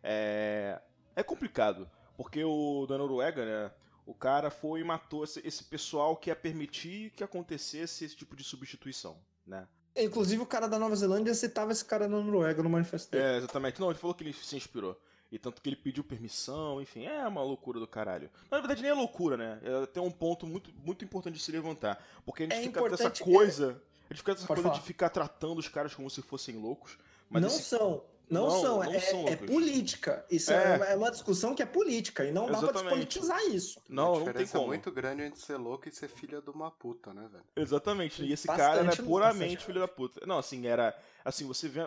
É. 0.04 0.80
É 1.16 1.24
complicado. 1.24 1.90
Porque 2.16 2.44
o 2.44 2.86
da 2.88 2.98
Noruega, 2.98 3.46
né? 3.46 3.72
O 4.12 4.14
cara 4.14 4.52
foi 4.52 4.82
e 4.82 4.84
matou 4.84 5.24
esse, 5.24 5.64
pessoal 5.64 6.18
que 6.18 6.30
ia 6.30 6.36
permitir 6.36 7.12
que 7.12 7.24
acontecesse 7.24 8.04
esse 8.04 8.14
tipo 8.14 8.36
de 8.36 8.44
substituição, 8.44 9.18
né? 9.48 9.66
Inclusive 9.96 10.42
o 10.42 10.46
cara 10.46 10.68
da 10.68 10.78
Nova 10.78 10.94
Zelândia 10.98 11.34
citava 11.34 11.72
esse 11.72 11.86
cara 11.86 12.10
na 12.10 12.20
Noruega 12.20 12.62
no 12.62 12.70
manifesto. 12.70 13.16
É, 13.16 13.38
exatamente. 13.38 13.80
Não, 13.80 13.90
ele 13.90 13.98
falou 13.98 14.14
que 14.14 14.22
ele 14.22 14.34
se 14.34 14.54
inspirou. 14.54 15.00
E 15.32 15.40
tanto 15.40 15.62
que 15.62 15.70
ele 15.70 15.78
pediu 15.78 16.04
permissão, 16.04 16.82
enfim, 16.82 17.06
é 17.06 17.26
uma 17.26 17.42
loucura 17.42 17.80
do 17.80 17.88
caralho. 17.88 18.30
Na 18.52 18.60
verdade, 18.60 18.82
nem 18.82 18.92
é 18.92 18.94
loucura, 18.94 19.38
né? 19.38 19.62
É, 19.64 19.86
tem 19.86 20.04
um 20.04 20.12
ponto 20.12 20.46
muito, 20.46 20.74
muito 20.84 21.06
importante 21.06 21.36
de 21.36 21.42
se 21.42 21.52
levantar. 21.54 22.06
Porque 22.26 22.44
a 22.44 22.46
gente 22.48 22.56
é 22.56 22.64
fica 22.64 22.90
dessa 22.90 23.10
coisa. 23.10 23.82
A 24.10 24.14
gente 24.14 24.18
fica 24.18 24.34
dessa 24.34 24.46
Pode 24.46 24.62
coisa 24.62 24.70
falar. 24.72 24.82
de 24.82 24.86
ficar 24.86 25.10
tratando 25.10 25.60
os 25.60 25.70
caras 25.70 25.96
como 25.96 26.10
se 26.10 26.22
fossem 26.22 26.58
loucos. 26.58 26.98
Mas 27.30 27.42
não 27.42 27.48
esse... 27.48 27.64
são. 27.64 28.04
Não, 28.30 28.44
não 28.44 28.62
são, 28.62 28.84
não 28.84 28.94
é, 28.94 29.00
são 29.00 29.28
é, 29.28 29.36
política. 29.36 30.26
Isso 30.30 30.54
é. 30.54 30.94
é. 30.94 30.96
uma 30.96 31.12
discussão 31.12 31.54
que 31.54 31.62
é 31.62 31.66
política 31.66 32.24
e 32.24 32.32
não 32.32 32.48
Exatamente. 32.48 32.66
dá 32.66 32.72
pra 32.72 32.82
despolitizar 32.82 33.44
isso. 33.48 33.82
Não, 33.90 34.20
não 34.20 34.34
tem 34.34 34.48
como. 34.48 34.64
é 34.64 34.68
muito 34.68 34.92
grande 34.92 35.24
entre 35.24 35.40
ser 35.40 35.58
louco 35.58 35.90
e 35.90 35.92
ser 35.92 36.08
filha 36.08 36.42
de 36.42 36.50
uma 36.50 36.72
puta, 36.72 37.14
né, 37.14 37.28
velho? 37.32 37.44
Exatamente. 37.56 38.24
E 38.24 38.32
esse 38.32 38.48
Bastante 38.48 38.66
cara 38.66 38.82
era 38.82 39.04
puramente 39.04 39.66
filho 39.66 39.82
da 39.82 39.88
puta. 39.88 40.26
Não, 40.26 40.38
assim, 40.38 40.66
era. 40.66 40.98
Assim, 41.26 41.46
você 41.46 41.68
vê. 41.68 41.82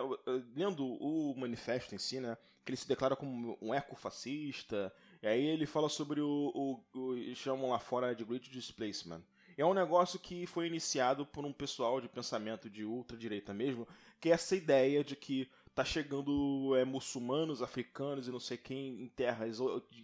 Lendo 0.55 0.85
o 0.85 1.35
manifesto 1.35 1.95
em 1.95 1.97
si, 1.97 2.19
né? 2.19 2.37
Que 2.63 2.71
ele 2.71 2.77
se 2.77 2.87
declara 2.87 3.15
como 3.15 3.57
um 3.61 3.73
ecofascista. 3.73 4.93
E 5.23 5.27
aí 5.27 5.45
ele 5.45 5.65
fala 5.65 5.89
sobre 5.89 6.21
o. 6.21 6.51
o, 6.93 6.99
o 6.99 7.35
chamam 7.35 7.71
lá 7.71 7.79
fora 7.79 8.13
de 8.13 8.23
Great 8.23 8.49
Displacement. 8.51 9.23
É 9.57 9.65
um 9.65 9.73
negócio 9.73 10.19
que 10.19 10.45
foi 10.45 10.67
iniciado 10.67 11.25
por 11.25 11.45
um 11.45 11.53
pessoal 11.53 12.01
de 12.01 12.09
pensamento 12.09 12.69
de 12.69 12.83
ultradireita 12.83 13.53
mesmo, 13.53 13.87
que 14.19 14.29
é 14.29 14.33
essa 14.33 14.55
ideia 14.55 15.03
de 15.03 15.15
que 15.15 15.49
tá 15.75 15.83
chegando 15.83 16.73
é, 16.77 16.85
muçulmanos, 16.85 17.61
africanos 17.61 18.29
e 18.29 18.31
não 18.31 18.39
sei 18.39 18.57
quem 18.57 19.03
em 19.03 19.09
terras 19.09 19.57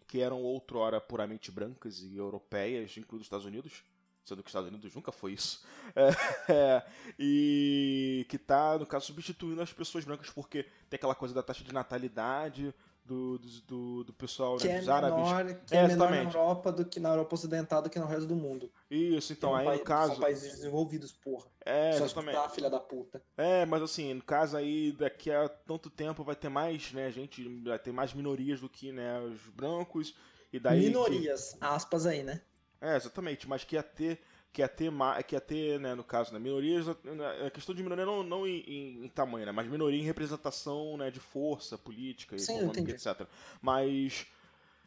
que 0.05 0.19
eram 0.19 0.43
outrora 0.43 0.99
puramente 0.99 1.49
brancas 1.49 2.01
e 2.01 2.17
europeias, 2.17 2.95
incluindo 2.97 3.21
os 3.21 3.27
Estados 3.27 3.45
Unidos, 3.45 3.81
sendo 4.25 4.43
que 4.43 4.47
os 4.47 4.51
Estados 4.51 4.69
Unidos 4.69 4.93
nunca 4.93 5.13
foi 5.13 5.31
isso, 5.31 5.65
é, 5.95 6.09
é, 6.51 6.85
e 7.17 8.25
que 8.27 8.37
tá, 8.37 8.77
no 8.77 8.85
caso, 8.85 9.05
substituindo 9.05 9.61
as 9.61 9.71
pessoas 9.71 10.03
brancas, 10.03 10.29
porque 10.29 10.63
tem 10.89 10.97
aquela 10.97 11.15
coisa 11.15 11.33
da 11.33 11.41
taxa 11.41 11.63
de 11.63 11.73
natalidade, 11.73 12.75
do, 13.03 13.39
do, 13.67 14.03
do 14.05 14.13
pessoal 14.13 14.57
que 14.57 14.67
né, 14.67 14.75
é 14.75 14.77
dos 14.77 14.87
menor, 14.87 15.35
árabes. 15.35 15.57
Que 15.67 15.75
é, 15.75 15.79
é 15.79 15.87
menor 15.87 16.11
na 16.11 16.23
Europa 16.23 16.71
do 16.71 16.85
que 16.85 16.99
na 16.99 17.09
Europa 17.09 17.35
Ocidental 17.35 17.81
do 17.81 17.89
que 17.89 17.99
no 17.99 18.05
resto 18.05 18.27
do 18.27 18.35
mundo. 18.35 18.71
Isso, 18.89 19.33
então, 19.33 19.55
aí 19.55 19.65
país, 19.65 19.79
no 19.79 19.85
caso. 19.85 20.11
São 20.13 20.21
países 20.21 20.51
desenvolvidos, 20.55 21.11
porra. 21.11 21.45
É, 21.65 21.93
Só 21.93 22.05
exatamente. 22.05 22.35
Escutar, 22.35 22.49
filha 22.53 22.69
da 22.69 22.79
puta. 22.79 23.21
É, 23.37 23.65
mas 23.65 23.81
assim, 23.81 24.13
no 24.13 24.23
caso 24.23 24.55
aí, 24.55 24.91
daqui 24.91 25.31
a 25.31 25.49
tanto 25.49 25.89
tempo 25.89 26.23
vai 26.23 26.35
ter 26.35 26.49
mais, 26.49 26.91
né, 26.93 27.11
gente, 27.11 27.43
vai 27.63 27.79
ter 27.79 27.91
mais 27.91 28.13
minorias 28.13 28.61
do 28.61 28.69
que, 28.69 28.91
né, 28.91 29.19
os 29.19 29.39
brancos. 29.49 30.15
E 30.53 30.59
daí. 30.59 30.85
Minorias, 30.85 31.53
que... 31.53 31.57
aspas 31.61 32.05
aí, 32.05 32.23
né? 32.23 32.41
É, 32.79 32.95
exatamente, 32.95 33.47
mas 33.47 33.63
que 33.63 33.75
ia 33.75 33.83
ter 33.83 34.19
que 34.51 34.61
ia 34.61 34.67
ter, 34.67 34.91
que 35.27 35.35
ia 35.35 35.41
ter 35.41 35.79
né, 35.79 35.95
no 35.95 36.03
caso, 36.03 36.33
né, 36.33 36.39
minorias, 36.39 36.85
a 36.89 37.49
questão 37.49 37.73
de 37.73 37.81
minoria 37.81 38.05
não, 38.05 38.21
não 38.21 38.45
em, 38.45 39.05
em, 39.05 39.07
tamanho, 39.07 39.45
né, 39.45 39.51
mas 39.51 39.67
minoria 39.67 39.99
em 39.99 40.03
representação 40.03 40.97
né, 40.97 41.09
de 41.09 41.19
força 41.19 41.77
política 41.77 42.37
Sim, 42.37 42.57
econômica, 42.57 42.91
etc. 42.91 43.27
Mas 43.61 44.27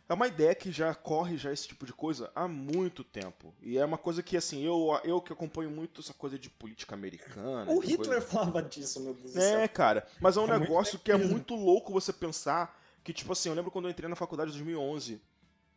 é 0.07 0.13
uma 0.13 0.27
ideia 0.27 0.55
que 0.55 0.71
já 0.71 0.95
corre 0.95 1.39
já 1.39 1.51
esse 1.51 1.67
tipo 1.67 1.87
de 1.87 1.93
coisa 1.95 2.31
há 2.35 2.47
muito 2.47 3.03
tempo. 3.03 3.55
E 3.63 3.79
é 3.79 3.85
uma 3.85 3.97
coisa 3.97 4.23
que, 4.23 4.37
assim, 4.37 4.63
eu, 4.63 5.01
eu 5.03 5.19
que 5.21 5.33
acompanho 5.33 5.71
muito 5.71 6.03
essa 6.03 6.13
coisa 6.13 6.39
de 6.39 6.51
política 6.51 6.95
americana. 6.95 7.71
O 7.73 7.79
Hitler 7.79 8.21
coisa... 8.21 8.21
falava 8.21 8.63
disso, 8.63 9.01
meu 9.01 9.15
Deus 9.15 9.33
do 9.33 9.41
céu. 9.41 9.61
É, 9.61 9.67
cara, 9.67 10.07
mas 10.21 10.37
é 10.37 10.41
um 10.41 10.53
é 10.53 10.59
negócio 10.59 10.99
que 10.99 11.11
é 11.11 11.17
muito 11.17 11.55
louco 11.55 11.91
você 11.91 12.13
pensar 12.13 12.79
que, 13.03 13.15
tipo 13.15 13.33
assim, 13.33 13.49
eu 13.49 13.55
lembro 13.55 13.71
quando 13.71 13.87
eu 13.87 13.91
entrei 13.91 14.09
na 14.09 14.17
faculdade 14.17 14.51
em 14.51 14.55
2011 14.55 15.21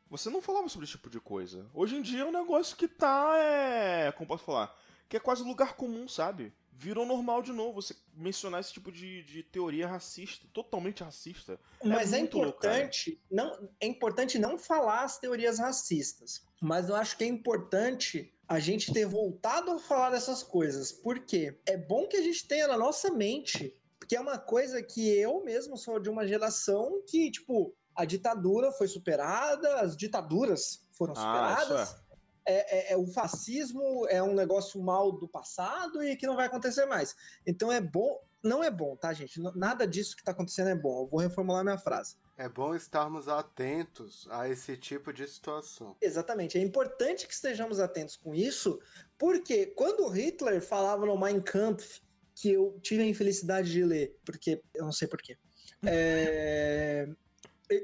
você 0.10 0.30
não 0.30 0.42
falava 0.42 0.70
sobre 0.70 0.86
esse 0.86 0.94
tipo 0.94 1.10
de 1.10 1.20
coisa. 1.20 1.66
Hoje 1.74 1.96
em 1.96 2.02
dia 2.02 2.22
é 2.22 2.26
um 2.26 2.32
negócio 2.32 2.76
que 2.78 2.88
tá, 2.88 3.36
é... 3.38 4.12
Como 4.14 4.28
posso 4.28 4.44
falar? 4.44 4.76
Que 5.10 5.18
é 5.18 5.20
quase 5.20 5.44
lugar 5.44 5.76
comum, 5.76 6.08
sabe? 6.08 6.54
virou 6.78 7.06
normal 7.06 7.42
de 7.42 7.52
novo 7.52 7.82
você 7.82 7.96
mencionar 8.14 8.62
esse 8.62 8.72
tipo 8.72 8.92
de, 8.92 9.24
de 9.24 9.42
teoria 9.42 9.88
racista, 9.88 10.46
totalmente 10.54 11.04
racista. 11.04 11.60
Mas 11.84 12.14
é, 12.14 12.18
é 12.18 12.20
importante, 12.20 13.20
louco, 13.32 13.60
não, 13.60 13.70
é 13.82 13.88
importante 13.88 14.38
não 14.38 14.58
falar 14.60 15.04
as 15.04 15.18
teorias 15.18 15.58
racistas. 15.58 16.46
Mas 16.62 16.88
eu 16.88 16.96
acho 16.96 17.18
que 17.18 17.24
é 17.24 17.28
importante 17.28 18.32
a 18.48 18.60
gente 18.60 18.94
ter 18.94 19.06
voltado 19.06 19.72
a 19.72 19.80
falar 19.80 20.12
dessas 20.12 20.44
coisas. 20.44 20.92
Porque 20.92 21.60
é 21.66 21.76
bom 21.76 22.08
que 22.08 22.16
a 22.16 22.22
gente 22.22 22.48
tenha 22.48 22.68
na 22.68 22.78
nossa 22.78 23.12
mente, 23.12 23.76
porque 24.00 24.16
é 24.16 24.22
uma 24.22 24.38
coisa 24.38 24.82
que 24.82 25.10
eu 25.18 25.44
mesmo 25.44 25.78
sou 25.78 26.00
de 26.00 26.10
uma 26.10 26.28
geração 26.28 27.02
que, 27.08 27.32
tipo, 27.32 27.76
a 27.98 28.06
ditadura 28.06 28.72
foi 28.72 28.88
superada, 28.88 29.82
as 29.82 29.98
ditaduras 29.98 30.88
foram 30.92 31.14
ah, 31.18 31.56
superadas. 31.58 31.90
Ah, 31.90 32.08
é, 32.46 32.78
é, 32.78 32.94
é, 32.94 32.98
o 32.98 33.08
fascismo 33.08 34.06
é 34.08 34.22
um 34.22 34.36
negócio 34.36 34.82
mal 34.82 35.12
do 35.12 35.28
passado 35.28 36.04
e 36.04 36.16
que 36.16 36.28
não 36.28 36.36
vai 36.36 36.46
acontecer 36.46 36.86
mais. 36.86 37.16
Então 37.46 37.72
é 37.72 37.82
bom, 37.82 38.22
não 38.44 38.64
é 38.64 38.70
bom, 38.70 38.96
tá, 38.96 39.12
gente? 39.14 39.42
Nada 39.56 39.88
disso 39.88 40.16
que 40.16 40.22
está 40.22 40.32
acontecendo 40.32 40.70
é 40.70 40.76
bom. 40.76 41.02
Eu 41.02 41.08
vou 41.08 41.20
reformular 41.20 41.64
minha 41.64 41.78
frase. 41.78 42.16
É 42.38 42.48
bom 42.48 42.76
estarmos 42.76 43.28
atentos 43.28 44.28
a 44.30 44.48
esse 44.48 44.78
tipo 44.78 45.12
de 45.12 45.28
situação. 45.28 45.98
Exatamente. 46.00 46.56
É 46.58 46.62
importante 46.62 47.28
que 47.28 47.34
estejamos 47.34 47.80
atentos 47.80 48.16
com 48.16 48.34
isso, 48.34 48.80
porque 49.18 49.66
quando 49.66 50.08
Hitler 50.08 50.62
falava 50.62 51.04
no 51.04 51.20
Mein 51.20 51.42
Kampf, 51.42 52.00
que 52.36 52.52
eu 52.52 52.80
tive 52.84 53.02
a 53.02 53.08
infelicidade 53.08 53.72
de 53.72 53.84
ler, 53.84 54.16
porque 54.24 54.62
eu 54.76 54.86
não 54.86 54.92
sei 54.92 55.08
porquê. 55.08 55.36
É, 55.84 57.10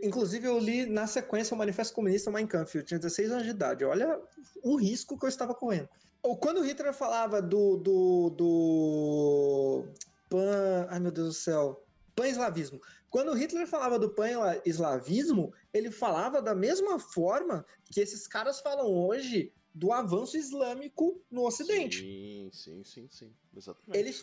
Inclusive, 0.02 0.48
eu 0.48 0.58
li 0.60 0.86
na 0.86 1.06
sequência 1.08 1.54
o 1.54 1.58
Manifesto 1.58 1.94
Comunista 1.94 2.32
Mein 2.32 2.48
Kampf. 2.48 2.76
Eu 2.76 2.84
tinha 2.84 3.00
16 3.00 3.32
anos 3.32 3.44
de 3.44 3.50
idade. 3.50 3.84
Olha 3.84 4.20
o 4.62 4.78
risco 4.78 5.18
que 5.18 5.26
eu 5.26 5.30
estava 5.30 5.54
correndo. 5.54 5.90
Ou 6.22 6.38
quando 6.38 6.62
o 6.62 6.64
Hitler 6.64 6.94
falava 6.94 7.42
do. 7.42 7.78
do. 7.78 8.30
do. 8.30 9.86
pan. 10.30 10.88
Ai 10.90 11.00
meu 11.00 11.12
Deus 11.12 11.28
do 11.28 11.34
céu. 11.34 11.84
Pan-eslavismo. 12.16 12.80
Quando 13.10 13.32
o 13.32 13.36
Hitler 13.36 13.68
falava 13.68 14.00
do 14.00 14.10
pan-eslavismo, 14.10 15.54
ele 15.74 15.92
falava 15.92 16.42
da 16.42 16.56
mesma 16.56 16.98
forma 16.98 17.66
que 17.92 18.00
esses 18.00 18.28
caras 18.28 18.60
falam 18.60 18.88
hoje 18.88 19.52
do 19.74 19.92
avanço 19.92 20.38
islâmico 20.38 21.22
no 21.30 21.46
Ocidente. 21.46 22.00
Sim, 22.00 22.50
sim, 22.52 22.84
sim, 22.84 23.08
sim. 23.12 23.34
Exatamente. 23.56 23.98
Eles, 23.98 24.22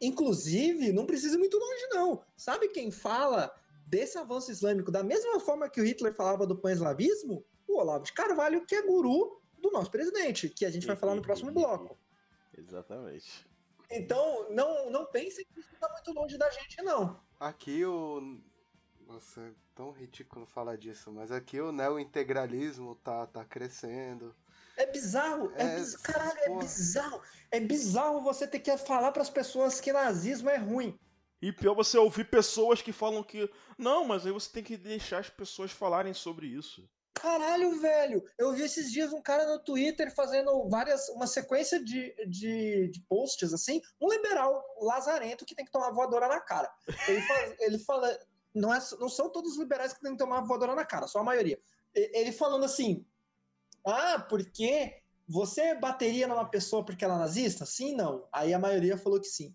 inclusive, 0.00 0.92
não 0.92 1.06
precisa 1.06 1.34
ir 1.34 1.38
muito 1.38 1.56
longe, 1.56 1.86
não. 1.90 2.22
Sabe 2.36 2.68
quem 2.68 2.90
fala 2.90 3.52
desse 3.92 4.16
avanço 4.16 4.50
islâmico, 4.50 4.90
da 4.90 5.02
mesma 5.02 5.38
forma 5.38 5.68
que 5.68 5.78
o 5.78 5.84
Hitler 5.84 6.14
falava 6.14 6.46
do 6.46 6.56
pan-eslavismo, 6.56 7.44
o 7.68 7.78
Olavo 7.78 8.04
de 8.04 8.12
Carvalho, 8.14 8.64
que 8.64 8.74
é 8.74 8.80
guru 8.80 9.38
do 9.58 9.70
nosso 9.70 9.90
presidente, 9.90 10.48
que 10.48 10.64
a 10.64 10.70
gente 10.70 10.86
vai 10.86 10.96
falar 10.96 11.14
no 11.14 11.20
próximo 11.20 11.52
bloco. 11.52 11.98
Exatamente. 12.56 13.46
Então, 13.90 14.48
não, 14.48 14.90
não 14.90 15.04
pensem 15.04 15.44
que 15.44 15.60
isso 15.60 15.74
está 15.74 15.90
muito 15.90 16.10
longe 16.14 16.38
da 16.38 16.48
gente, 16.50 16.80
não. 16.80 17.20
Aqui 17.38 17.84
o. 17.84 18.40
Nossa, 19.06 19.42
é 19.42 19.52
tão 19.74 19.90
ridículo 19.90 20.46
falar 20.46 20.78
disso, 20.78 21.12
mas 21.12 21.30
aqui 21.30 21.60
o 21.60 21.70
neo-integralismo 21.70 22.94
tá, 22.94 23.26
tá 23.26 23.44
crescendo. 23.44 24.34
É 24.78 24.86
bizarro, 24.86 25.52
é, 25.54 25.64
é 25.64 25.76
biz... 25.76 25.96
caralho, 25.98 26.38
é 26.38 26.58
bizarro. 26.58 27.20
É 27.50 27.60
bizarro 27.60 28.22
você 28.22 28.46
ter 28.46 28.60
que 28.60 28.74
falar 28.78 29.12
para 29.12 29.20
as 29.20 29.28
pessoas 29.28 29.82
que 29.82 29.92
nazismo 29.92 30.48
é 30.48 30.56
ruim. 30.56 30.98
E 31.42 31.50
pior 31.50 31.74
você 31.74 31.98
ouvir 31.98 32.30
pessoas 32.30 32.80
que 32.80 32.92
falam 32.92 33.20
que. 33.24 33.50
Não, 33.76 34.04
mas 34.04 34.24
aí 34.24 34.30
você 34.30 34.48
tem 34.48 34.62
que 34.62 34.76
deixar 34.76 35.18
as 35.18 35.28
pessoas 35.28 35.72
falarem 35.72 36.14
sobre 36.14 36.46
isso. 36.46 36.88
Caralho, 37.12 37.80
velho! 37.80 38.24
Eu 38.38 38.52
vi 38.52 38.62
esses 38.62 38.92
dias 38.92 39.12
um 39.12 39.20
cara 39.20 39.44
no 39.46 39.58
Twitter 39.58 40.14
fazendo 40.14 40.68
várias. 40.68 41.08
uma 41.08 41.26
sequência 41.26 41.82
de, 41.82 42.14
de, 42.28 42.88
de 42.92 43.00
posts 43.08 43.52
assim. 43.52 43.82
Um 44.00 44.08
liberal 44.08 44.64
lazarento 44.80 45.44
que 45.44 45.54
tem 45.56 45.64
que 45.64 45.72
tomar 45.72 45.90
voadora 45.90 46.28
na 46.28 46.40
cara. 46.40 46.72
Ele, 47.08 47.20
ele 47.58 47.78
fala. 47.80 48.16
Não, 48.54 48.72
é, 48.72 48.78
não 49.00 49.08
são 49.08 49.28
todos 49.28 49.52
os 49.52 49.58
liberais 49.58 49.92
que 49.92 50.00
tem 50.00 50.12
que 50.12 50.18
tomar 50.18 50.42
voadora 50.42 50.76
na 50.76 50.84
cara, 50.84 51.08
só 51.08 51.18
a 51.18 51.24
maioria. 51.24 51.60
Ele 51.92 52.30
falando 52.30 52.64
assim. 52.64 53.04
Ah, 53.84 54.20
porque 54.28 55.02
você 55.26 55.74
bateria 55.74 56.28
numa 56.28 56.48
pessoa 56.48 56.84
porque 56.84 57.04
ela 57.04 57.16
é 57.16 57.18
nazista? 57.18 57.66
Sim, 57.66 57.96
não. 57.96 58.28
Aí 58.32 58.54
a 58.54 58.60
maioria 58.60 58.96
falou 58.96 59.20
que 59.20 59.26
sim. 59.26 59.52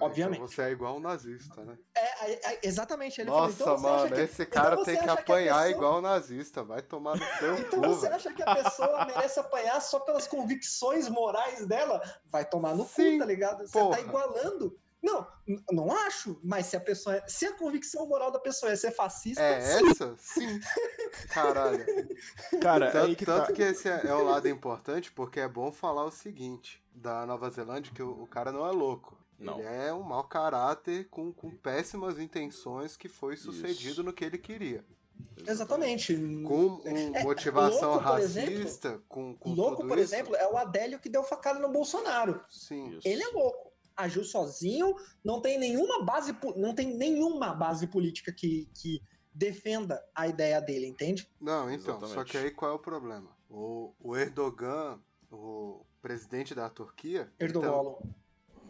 Obviamente. 0.00 0.36
Então 0.38 0.48
você 0.48 0.62
é 0.62 0.70
igual 0.70 0.96
um 0.96 1.00
nazista, 1.00 1.64
né? 1.64 1.78
É, 1.94 2.30
é, 2.30 2.54
é 2.54 2.60
exatamente. 2.62 3.20
Ele 3.20 3.30
Nossa, 3.30 3.64
falou, 3.64 3.78
então 3.78 3.90
mano, 3.90 4.20
esse 4.20 4.44
que, 4.44 4.50
cara 4.50 4.72
então 4.72 4.84
tem 4.84 4.98
que 4.98 5.08
apanhar 5.08 5.54
que 5.54 5.62
pessoa... 5.62 5.70
igual 5.70 5.98
um 5.98 6.00
nazista. 6.00 6.64
Vai 6.64 6.82
tomar 6.82 7.16
no 7.16 7.24
seu 7.38 7.58
Então 7.58 7.80
cu, 7.80 7.88
você 7.88 8.06
acha 8.06 8.32
que 8.32 8.42
a 8.42 8.54
pessoa 8.54 9.04
merece 9.06 9.38
apanhar 9.38 9.80
só 9.80 10.00
pelas 10.00 10.26
convicções 10.26 11.08
morais 11.08 11.66
dela? 11.66 12.00
Vai 12.30 12.44
tomar 12.44 12.74
no 12.74 12.84
Sim, 12.84 13.12
cu, 13.12 13.18
tá 13.20 13.26
ligado? 13.26 13.66
Você 13.66 13.72
tá 13.72 13.80
porra. 13.80 13.96
tá 13.96 14.02
igualando. 14.02 14.78
Não, 15.02 15.26
não 15.72 15.90
acho, 15.90 16.38
mas 16.44 16.66
se 16.66 16.76
a 16.76 16.80
pessoa. 16.80 17.16
É, 17.16 17.24
se 17.26 17.44
a 17.44 17.52
convicção 17.52 18.06
moral 18.06 18.30
da 18.30 18.38
pessoa 18.38 18.70
é 18.70 18.76
ser 18.76 18.92
fascista. 18.92 19.42
É 19.42 19.60
sim. 19.60 19.90
essa? 19.90 20.14
Sim. 20.16 20.60
Caralho. 21.34 21.84
Cara, 22.62 22.92
tanto, 22.92 23.06
aí 23.06 23.16
que, 23.16 23.26
tanto 23.26 23.48
tá... 23.48 23.52
que 23.52 23.62
esse 23.62 23.88
é, 23.88 24.06
é, 24.06 24.14
o 24.14 24.22
lado 24.22 24.48
importante, 24.48 25.10
porque 25.10 25.40
é 25.40 25.48
bom 25.48 25.72
falar 25.72 26.04
o 26.04 26.10
seguinte: 26.12 26.80
da 26.94 27.26
Nova 27.26 27.50
Zelândia, 27.50 27.92
que 27.92 28.02
o, 28.02 28.22
o 28.22 28.26
cara 28.28 28.52
não 28.52 28.64
é 28.64 28.70
louco. 28.70 29.21
Não. 29.42 29.58
Ele 29.58 29.68
é 29.68 29.92
um 29.92 30.02
mau 30.02 30.24
caráter 30.24 31.08
com, 31.08 31.32
com 31.32 31.50
péssimas 31.50 32.18
intenções 32.18 32.96
que 32.96 33.08
foi 33.08 33.36
sucedido 33.36 33.90
Isso. 33.90 34.02
no 34.02 34.12
que 34.12 34.24
ele 34.24 34.38
queria. 34.38 34.84
Exatamente. 35.46 36.16
Com 36.44 36.80
é, 36.84 37.22
motivação 37.22 37.92
louco, 37.92 38.04
racista, 38.04 38.88
exemplo, 38.88 39.04
com, 39.08 39.36
com 39.36 39.52
Louco, 39.52 39.86
por 39.86 39.98
isso. 39.98 40.14
exemplo, 40.14 40.36
é 40.36 40.50
o 40.50 40.56
Adélio 40.56 40.98
que 40.98 41.08
deu 41.08 41.22
facada 41.22 41.58
no 41.58 41.70
Bolsonaro. 41.70 42.42
Sim. 42.48 42.96
Isso. 42.96 43.06
Ele 43.06 43.22
é 43.22 43.28
louco. 43.28 43.72
Agiu 43.96 44.24
sozinho, 44.24 44.96
não 45.22 45.40
tem 45.40 45.58
nenhuma 45.58 46.02
base, 46.02 46.34
não 46.56 46.74
tem 46.74 46.96
nenhuma 46.96 47.54
base 47.54 47.86
política 47.86 48.32
que, 48.32 48.66
que 48.74 49.02
defenda 49.34 50.02
a 50.14 50.26
ideia 50.26 50.60
dele, 50.60 50.86
entende? 50.86 51.30
Não, 51.40 51.70
então, 51.70 51.96
Exatamente. 51.96 52.14
só 52.14 52.24
que 52.24 52.38
aí 52.38 52.50
qual 52.50 52.72
é 52.72 52.74
o 52.74 52.78
problema? 52.78 53.30
O, 53.50 53.92
o 54.00 54.16
Erdogan, 54.16 54.98
o 55.30 55.84
presidente 56.00 56.54
da 56.54 56.70
Turquia. 56.70 57.30
Erdogan. 57.38 57.68
Então, 57.68 58.02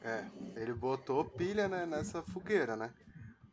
é, 0.04 0.26
ele 0.56 0.72
botou 0.72 1.24
pilha 1.24 1.68
né, 1.68 1.86
nessa 1.86 2.22
fogueira, 2.22 2.76
né? 2.76 2.92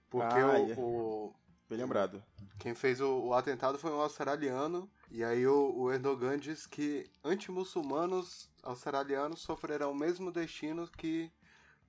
Porque 0.09 0.39
ah, 0.39 0.47
o, 0.47 0.71
é. 0.71 0.75
o, 0.77 1.35
Bem 1.69 1.77
lembrado. 1.77 2.23
Quem 2.57 2.73
fez 2.73 2.99
o, 2.99 3.27
o, 3.27 3.33
atentado 3.33 3.77
foi 3.77 3.91
um 3.91 4.01
australiano, 4.01 4.89
e 5.11 5.23
aí 5.23 5.45
o, 5.45 5.71
o 5.75 5.91
Erdogan 5.91 6.37
diz 6.37 6.65
que 6.65 7.09
anti-muçulmanos 7.23 8.49
australianos 8.63 9.41
sofrerão 9.41 9.91
o 9.91 9.95
mesmo 9.95 10.31
destino 10.31 10.87
que 10.87 11.31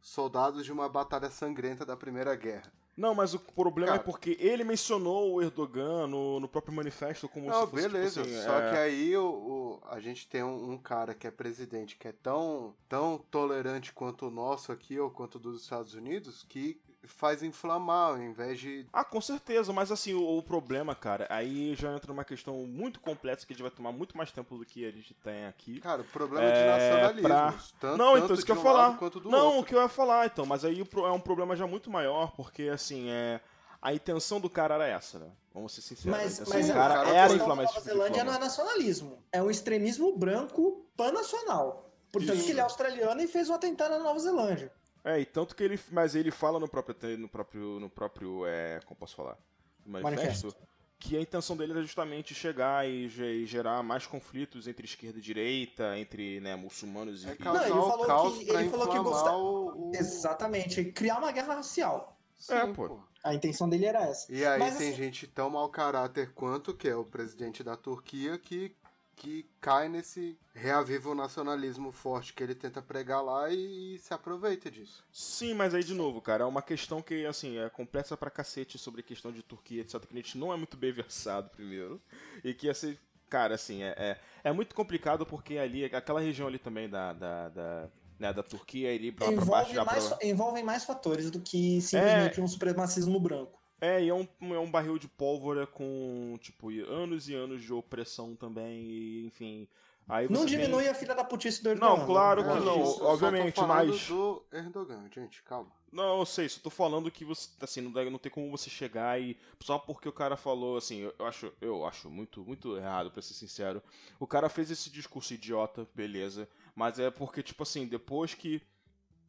soldados 0.01 0.65
de 0.65 0.73
uma 0.73 0.89
batalha 0.89 1.31
sangrenta 1.31 1.85
da 1.85 1.97
Primeira 1.97 2.35
Guerra. 2.37 2.71
Não, 3.01 3.15
mas 3.15 3.33
o 3.33 3.39
problema 3.39 3.95
é 3.95 3.99
Cara, 3.99 4.01
é 4.03 4.05
porque 4.05 4.37
ele 4.39 4.63
mencionou 4.63 5.33
o 5.33 5.43
Erdogan 5.43 6.07
no, 6.07 6.39
no 6.39 6.47
próprio 6.47 6.75
manifesto 6.75 7.31
como 7.31 7.47
não, 7.47 7.65
se 7.65 7.71
fosse, 7.71 7.83
tipo 7.83 7.93
beleza. 7.95 8.23
Tipo 8.23 8.35
assim, 8.35 8.45
Só 8.45 8.61
é... 8.61 8.71
que 8.71 8.77
aí 8.77 9.17
o, 9.17 9.25
o, 9.25 9.81
a 9.89 9.99
gente 9.99 10.29
tem 10.29 10.43
um, 10.43 10.73
um, 10.73 10.77
cara 10.77 11.15
que 11.15 11.27
é 11.27 11.31
presidente 11.31 11.97
que 11.97 12.07
é 12.07 12.13
tão, 12.13 12.75
tão 12.87 13.17
tolerante 13.31 13.91
quanto 13.91 14.27
o 14.27 14.31
nosso 14.31 14.71
aqui 14.71 14.99
ou 14.99 15.11
quanto 15.11 15.39
dos 15.39 15.63
Estados 15.63 15.95
Unidos 15.95 16.45
que 16.47 16.79
faz 17.05 17.43
inflamar 17.43 18.11
ao 18.11 18.23
invés 18.23 18.59
de. 18.59 18.87
Ah, 18.93 19.05
com 19.05 19.21
certeza, 19.21 19.73
mas 19.73 19.91
assim, 19.91 20.15
o, 20.15 20.39
o, 20.39 20.43
problema, 20.43 20.95
cara, 20.95 21.27
aí 21.31 21.75
já 21.75 21.93
entra 21.95 22.13
numa 22.13 22.25
questão 22.25 22.67
muito 22.67 23.01
complexa 23.01 23.47
que 23.47 23.53
a 23.53 23.55
gente 23.55 23.63
vai 23.63 23.71
tomar 23.71 23.93
muito 23.93 24.17
mais 24.17 24.31
tempo 24.31 24.57
do 24.57 24.65
que 24.65 24.87
a 24.87 24.91
gente 24.91 25.15
tem 25.15 25.47
aqui. 25.47 25.81
Cara, 25.81 26.03
o 26.03 26.05
problema 26.05 26.47
é, 26.47 26.53
de 26.53 26.69
nacionalismo. 26.69 27.29
Pra... 27.29 27.55
Tanto, 27.81 27.97
não, 27.97 28.19
então 28.19 28.35
isso 28.35 28.45
que 28.45 28.53
eu 28.53 28.57
ia 28.57 28.63
falar. 28.63 28.99
não, 29.25 29.47
outro. 29.47 29.61
o 29.61 29.65
que 29.65 29.75
eu 29.75 29.81
ia 29.81 29.89
falar, 29.89 30.27
então, 30.27 30.45
mas 30.45 30.65
aí 30.65 30.81
é 30.81 31.11
um 31.11 31.21
problema 31.21 31.57
já 31.57 31.67
muito 31.67 31.91
maior, 31.91 32.33
porque 32.33 32.65
assim, 32.65 33.11
é. 33.11 33.41
A 33.83 33.95
intenção 33.95 34.39
do 34.39 34.51
cara 34.51 34.75
era 34.75 34.87
essa, 34.87 35.19
né? 35.19 35.31
Vamos 35.55 35.73
ser 35.73 35.81
sinceros. 35.81 36.11
Mas, 36.11 36.41
mas 36.47 36.69
o 36.69 36.73
cara, 36.75 36.95
cara 36.97 37.17
era 37.17 37.33
inflamar 37.33 37.65
Nova 37.65 37.81
Zelândia 37.81 38.25
não 38.25 38.35
é 38.35 38.39
nacionalismo. 38.39 39.25
É 39.33 39.43
um 39.43 39.51
extremismo 39.51 40.15
branco 40.15 40.85
pan-nacional. 40.95 41.91
Portanto, 42.13 42.37
Isso. 42.37 42.45
que 42.45 42.51
ele 42.51 42.61
é 42.61 42.63
australiano 42.63 43.23
e 43.23 43.27
fez 43.27 43.49
um 43.49 43.55
atentado 43.55 43.93
na 43.93 44.01
Nova 44.01 44.19
Zelândia. 44.19 44.71
É, 45.05 45.19
e 45.19 45.25
tanto 45.25 45.57
que 45.57 45.63
ele. 45.63 45.79
Mas 45.91 46.15
ele 46.15 46.31
fala 46.31 46.59
no 46.59 46.69
próprio. 46.69 47.19
No 47.19 47.29
próprio. 47.29 47.81
No 47.81 47.91
próprio 47.91 48.47
é, 48.47 48.81
como 48.85 48.99
posso 48.99 49.17
falar? 49.17 49.39
No 49.85 50.01
manifesto, 50.01 50.47
manifesto. 50.47 50.71
Que 50.99 51.17
a 51.17 51.21
intenção 51.21 51.57
dele 51.57 51.73
era 51.73 51.83
justamente 51.83 52.35
chegar 52.35 52.87
e, 52.87 53.07
e, 53.07 53.47
gerar 53.47 53.83
mais 53.83 54.07
conflitos 54.07 54.69
entre 54.69 54.85
esquerda 54.85 55.19
e 55.19 55.23
direita, 55.23 55.99
entre 55.99 56.41
né, 56.41 56.55
muçulmanos 56.57 57.25
e. 57.25 57.31
É 57.31 57.37
Não, 57.39 57.57
ele 57.57 57.71
falou 57.71 58.39
que, 58.39 58.51
ele 58.51 58.69
falou 58.69 58.89
que 58.89 58.99
gostava. 58.99 59.37
O... 59.39 59.93
Exatamente, 59.95 60.85
criar 60.93 61.19
uma 61.19 61.33
guerra 61.33 61.55
racial. 61.55 62.19
Sim, 62.39 62.55
é, 62.55 62.67
pô. 62.73 63.01
A 63.23 63.35
intenção 63.35 63.69
dele 63.69 63.87
era 63.87 64.03
essa. 64.03 64.33
E 64.33 64.45
aí 64.45 64.59
Mas, 64.59 64.79
tem 64.79 64.89
assim... 64.89 64.97
gente 64.97 65.27
tão 65.27 65.51
mau 65.51 65.69
caráter 65.69 66.33
quanto, 66.33 66.75
que 66.75 66.89
é 66.89 66.97
o 66.97 67.05
presidente 67.05 67.63
da 67.63 67.77
Turquia, 67.77 68.39
que 68.39 68.75
que 69.21 69.45
cai 69.61 69.87
nesse 69.87 70.39
reaviva 70.55 71.11
o 71.11 71.15
nacionalismo 71.15 71.93
forte 71.93 72.33
que 72.33 72.43
ele 72.43 72.55
tenta 72.55 72.81
pregar 72.81 73.23
lá 73.23 73.51
e, 73.51 73.97
e, 73.97 73.99
se 73.99 74.15
aproveita 74.15 74.71
disso. 74.71 75.05
Sim, 75.13 75.53
mas 75.53 75.75
aí 75.75 75.85
de 75.85 75.93
novo, 75.93 76.23
cara, 76.23 76.45
é 76.45 76.47
uma 76.47 76.63
questão 76.63 77.03
que, 77.03 77.27
assim, 77.27 77.59
é 77.59 77.69
complexa 77.69 78.17
pra 78.17 78.31
cacete 78.31 78.79
sobre 78.79 79.03
a 79.03 79.05
questão 79.05 79.31
de 79.31 79.43
Turquia, 79.43 79.83
etc, 79.83 80.01
que 80.07 80.15
a 80.15 80.17
gente 80.17 80.39
não 80.39 80.55
é 80.55 80.57
muito 80.57 80.75
bem 80.75 80.91
versado, 80.91 81.51
primeiro, 81.51 82.01
e 82.43 82.55
que, 82.55 82.67
assim, 82.71 82.97
cara, 83.29 83.57
assim, 83.57 83.83
é, 83.83 83.95
é, 83.99 84.21
é 84.43 84.53
muito 84.53 84.75
complicado 84.75 85.27
porque 85.27 85.59
ali, 85.59 85.85
aquela 85.85 86.21
região 86.21 86.49
ali 86.49 86.59
também 86.59 86.89
da, 86.89 87.13
da, 87.13 87.49
da 87.51 87.91
né, 88.19 88.33
da 88.33 88.43
Turquia 88.43 88.89
pra, 89.13 89.27
envolve 89.27 89.75
pra 89.75 89.85
baixo 89.85 89.85
mais, 89.85 90.09
pra... 90.09 90.27
Envolvem 90.27 90.65
mais 90.65 90.85
fatores 90.85 91.31
do 91.31 91.41
que 91.41 91.83
simplesmente 91.83 92.41
é... 92.41 92.43
um 92.43 92.49
supremacismo 92.49 93.21
branco. 93.21 93.60
É, 93.81 94.03
e 94.03 94.09
é 94.09 94.15
um, 94.15 94.29
é 94.55 94.59
um 94.59 94.71
barril 94.71 94.99
de 94.99 95.09
pólvora 95.09 95.67
com, 95.67 96.37
tipo, 96.41 96.69
anos 96.71 97.29
e 97.29 97.35
anos 97.35 97.63
de 97.63 97.73
opressão 97.73 98.37
também, 98.37 98.83
e, 98.83 99.27
enfim. 99.27 99.69
Aí 100.09 100.29
não 100.29 100.45
diminui 100.45 100.83
tem... 100.83 100.93
a 100.93 100.95
filha 100.95 101.15
da 101.15 101.25
putice 101.25 101.63
do 101.63 101.71
Erdogan. 101.71 101.97
Não, 101.97 102.07
claro 102.07 102.43
que 102.43 102.65
não, 102.65 102.83
isso, 102.83 103.05
obviamente, 103.05 103.61
mas. 103.63 104.09
do 104.09 104.45
Erdogan, 104.53 105.09
gente, 105.15 105.43
calma. 105.45 105.71
Não, 105.93 106.19
eu 106.19 106.27
sei, 106.27 106.49
só 106.49 106.61
tô 106.61 106.71
falando 106.71 107.11
que 107.11 107.25
você, 107.25 107.49
assim, 107.61 107.81
não, 107.81 107.93
deve, 107.93 108.11
não 108.11 108.19
tem 108.19 108.31
como 108.31 108.51
você 108.51 108.69
chegar 108.69 109.21
e. 109.21 109.37
Só 109.61 109.79
porque 109.79 110.09
o 110.09 110.13
cara 110.13 110.37
falou, 110.37 110.77
assim, 110.77 110.99
eu, 110.99 111.15
eu 111.19 111.27
acho, 111.27 111.53
eu 111.61 111.87
acho 111.87 112.11
muito, 112.11 112.45
muito 112.45 112.77
errado, 112.77 113.11
pra 113.11 113.23
ser 113.23 113.35
sincero. 113.35 113.83
O 114.19 114.27
cara 114.27 114.49
fez 114.49 114.71
esse 114.71 114.91
discurso 114.91 115.33
idiota, 115.33 115.89
beleza. 115.95 116.49
Mas 116.75 116.99
é 116.99 117.11
porque, 117.11 117.43
tipo 117.43 117.63
assim, 117.63 117.87
depois 117.87 118.35
que 118.35 118.61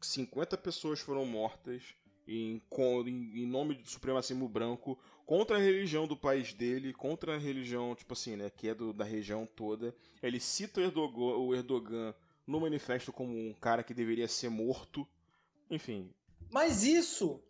50 0.02 0.58
pessoas 0.58 1.00
foram 1.00 1.26
mortas 1.26 1.96
em, 2.32 2.62
em, 3.42 3.46
nome 3.46 3.76
do 3.76 3.90
supremacismo 3.90 4.48
branco 4.48 4.98
contra 5.26 5.58
a 5.58 5.60
religião 5.60 6.08
do 6.08 6.16
país 6.16 6.54
dele, 6.54 6.94
contra 6.94 7.36
a 7.36 7.38
religião, 7.38 7.96
tipo 7.96 8.14
assim, 8.14 8.36
né, 8.36 8.50
que 8.50 8.70
é 8.70 8.76
do, 8.76 8.94
da 8.94 9.04
região 9.04 9.46
toda. 9.46 9.96
Ele 10.22 10.40
cita 10.40 10.80
o 10.80 10.84
Erdogan, 10.84 11.38
o 11.38 11.56
Erdogan 11.56 12.14
no 12.46 12.60
manifesto 12.60 13.12
como 13.12 13.34
um 13.34 13.54
cara 13.54 13.84
que 13.84 13.94
deveria 13.94 14.28
ser 14.28 14.50
morto. 14.50 15.08
Enfim. 15.70 16.10
Mas 16.50 16.84
isso, 16.84 17.42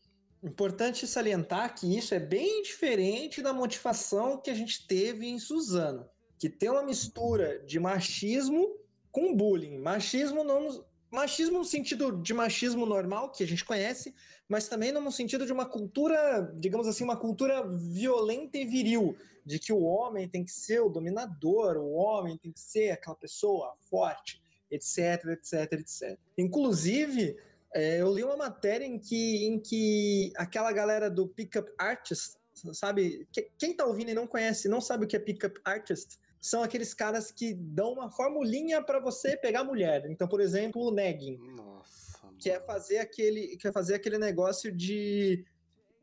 importante 0.44 1.08
salientar 1.08 1.76
que 1.76 1.98
isso 1.98 2.14
é 2.14 2.20
bem 2.20 2.62
diferente 2.62 3.42
da 3.42 3.54
motivação 3.54 4.40
que 4.40 4.50
a 4.50 4.54
gente 4.54 4.88
teve 4.88 5.28
em 5.28 5.40
Suzano, 5.40 6.08
que 6.38 6.50
tem 6.50 6.70
uma 6.70 6.84
mistura 6.84 7.60
de 7.66 7.80
machismo 7.80 8.78
com 9.12 9.36
bullying. 9.36 9.78
Machismo 9.78 10.44
não 10.44 10.86
machismo 11.12 11.60
no 11.60 11.66
sentido 11.66 12.12
de 12.22 12.34
machismo 12.34 12.86
normal 12.86 13.32
que 13.32 13.44
a 13.44 13.48
gente 13.48 13.66
conhece, 13.66 14.16
mas 14.48 14.68
também 14.68 14.92
no 14.92 15.12
sentido 15.12 15.46
de 15.46 15.52
uma 15.52 15.66
cultura, 15.66 16.52
digamos 16.56 16.88
assim, 16.88 17.04
uma 17.04 17.18
cultura 17.18 17.68
violenta 17.68 18.58
e 18.58 18.66
viril, 18.66 19.16
de 19.46 19.60
que 19.60 19.74
o 19.74 19.82
homem 19.82 20.28
tem 20.28 20.46
que 20.46 20.52
ser 20.52 20.82
o 20.82 20.90
dominador, 20.90 21.78
o 21.78 21.92
homem 21.92 22.38
tem 22.38 22.52
que 22.52 22.60
ser 22.60 22.92
aquela 22.92 23.16
pessoa 23.16 23.76
forte, 23.90 24.42
etc, 24.70 25.26
etc, 25.32 25.74
etc. 25.74 26.18
Inclusive, 26.38 27.38
é, 27.74 28.02
eu 28.02 28.14
li 28.14 28.24
uma 28.24 28.38
matéria 28.38 28.86
em 28.86 29.00
que, 29.00 29.46
em 29.46 29.60
que 29.60 30.32
aquela 30.36 30.72
galera 30.72 31.10
do 31.10 31.28
pickup 31.28 31.70
artist, 31.78 32.38
sabe? 32.74 33.28
Quem 33.58 33.76
tá 33.76 33.86
ouvindo 33.86 34.12
e 34.12 34.14
não 34.14 34.28
conhece, 34.28 34.70
não 34.70 34.80
sabe 34.80 35.06
o 35.06 35.08
que 35.08 35.16
é 35.16 35.20
pickup 35.20 35.60
artist, 35.66 36.20
são 36.42 36.64
aqueles 36.64 36.94
caras 36.94 37.32
que 37.32 37.54
dão 37.54 37.94
uma 37.94 38.10
formulinha 38.10 38.82
para 38.82 39.00
você 39.00 39.38
pegar 39.38 39.64
mulher. 39.64 40.06
Então, 40.10 40.28
por 40.28 40.42
exemplo, 40.42 40.82
o 40.82 40.92
negging. 40.92 41.38
Nossa. 41.56 42.28
Que 42.40 42.50
é 42.50 42.60
fazer 42.60 42.98
aquele, 42.98 43.56
que 43.56 43.68
é 43.68 43.72
fazer 43.72 43.94
aquele 43.94 44.18
negócio 44.18 44.72
de 44.76 45.46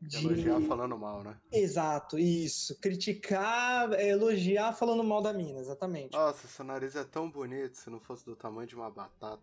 de... 0.01 0.25
Elogiar 0.25 0.61
falando 0.61 0.97
mal, 0.97 1.21
né? 1.23 1.37
Exato, 1.51 2.17
isso. 2.17 2.73
Criticar, 2.79 3.91
elogiar 3.99 4.71
falando 4.71 5.03
mal 5.03 5.21
da 5.21 5.33
mina, 5.33 5.59
exatamente. 5.59 6.13
Nossa, 6.13 6.47
seu 6.47 6.63
nariz 6.63 6.95
é 6.95 7.03
tão 7.03 7.29
bonito 7.29 7.77
se 7.77 7.89
não 7.89 7.99
fosse 7.99 8.25
do 8.25 8.35
tamanho 8.35 8.65
de 8.65 8.75
uma 8.75 8.89
batata. 8.89 9.41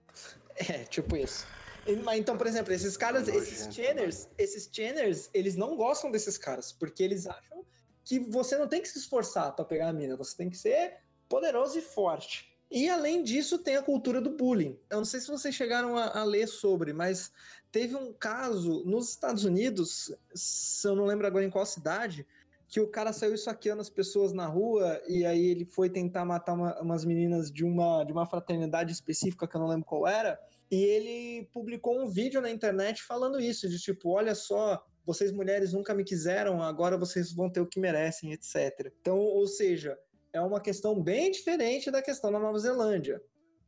É, 0.56 0.84
tipo 0.84 1.14
isso. 1.14 1.46
Então, 1.86 2.38
por 2.38 2.46
exemplo, 2.46 2.72
esses 2.72 2.96
caras, 2.96 3.28
esses 3.28 3.72
channers, 3.72 4.28
esses 4.38 4.68
channers, 4.72 5.28
eles 5.34 5.54
não 5.54 5.76
gostam 5.76 6.10
desses 6.10 6.38
caras, 6.38 6.72
porque 6.72 7.02
eles 7.02 7.26
acham 7.26 7.64
que 8.06 8.20
você 8.20 8.56
não 8.56 8.68
tem 8.68 8.80
que 8.80 8.88
se 8.88 8.98
esforçar 8.98 9.52
para 9.54 9.64
pegar 9.64 9.88
a 9.88 9.92
mina, 9.92 10.16
você 10.16 10.34
tem 10.36 10.48
que 10.48 10.56
ser 10.56 10.98
poderoso 11.28 11.76
e 11.76 11.82
forte. 11.82 12.56
E 12.70 12.88
além 12.88 13.22
disso, 13.22 13.58
tem 13.58 13.76
a 13.76 13.82
cultura 13.82 14.20
do 14.20 14.30
bullying. 14.30 14.78
Eu 14.88 14.98
não 14.98 15.04
sei 15.04 15.18
se 15.18 15.26
vocês 15.26 15.52
chegaram 15.52 15.96
a, 15.96 16.20
a, 16.20 16.24
ler 16.24 16.46
sobre, 16.46 16.92
mas 16.92 17.32
teve 17.70 17.96
um 17.96 18.12
caso 18.12 18.84
nos 18.84 19.10
Estados 19.10 19.44
Unidos, 19.44 20.14
se 20.32 20.86
eu 20.86 20.94
não 20.94 21.04
lembro 21.04 21.26
agora 21.26 21.44
em 21.44 21.50
qual 21.50 21.66
cidade, 21.66 22.24
que 22.68 22.80
o 22.80 22.88
cara 22.88 23.12
saiu 23.12 23.36
saqueando 23.36 23.80
as 23.80 23.90
pessoas 23.90 24.32
na 24.32 24.46
rua 24.46 25.00
e 25.08 25.26
aí 25.26 25.44
ele 25.44 25.64
foi 25.64 25.90
tentar 25.90 26.24
matar 26.24 26.54
uma, 26.54 26.80
umas 26.80 27.04
meninas 27.04 27.50
de 27.50 27.64
uma, 27.64 28.04
de 28.04 28.12
uma 28.12 28.26
fraternidade 28.26 28.92
específica 28.92 29.48
que 29.48 29.56
eu 29.56 29.60
não 29.60 29.68
lembro 29.68 29.84
qual 29.84 30.06
era. 30.06 30.38
E 30.70 30.76
ele 30.76 31.48
publicou 31.52 32.00
um 32.00 32.08
vídeo 32.08 32.40
na 32.40 32.50
internet 32.50 33.02
falando 33.02 33.40
isso, 33.40 33.68
de 33.68 33.80
tipo, 33.80 34.10
olha 34.10 34.34
só, 34.34 34.84
vocês 35.06 35.30
mulheres 35.30 35.72
nunca 35.72 35.94
me 35.94 36.02
quiseram, 36.02 36.60
agora 36.60 36.98
vocês 36.98 37.32
vão 37.32 37.48
ter 37.48 37.60
o 37.60 37.66
que 37.66 37.78
merecem, 37.78 38.32
etc. 38.32 38.92
Então, 39.00 39.18
ou 39.18 39.46
seja, 39.46 39.96
é 40.32 40.40
uma 40.40 40.60
questão 40.60 41.00
bem 41.00 41.30
diferente 41.30 41.90
da 41.90 42.02
questão 42.02 42.32
da 42.32 42.40
Nova 42.40 42.58
Zelândia. 42.58 43.22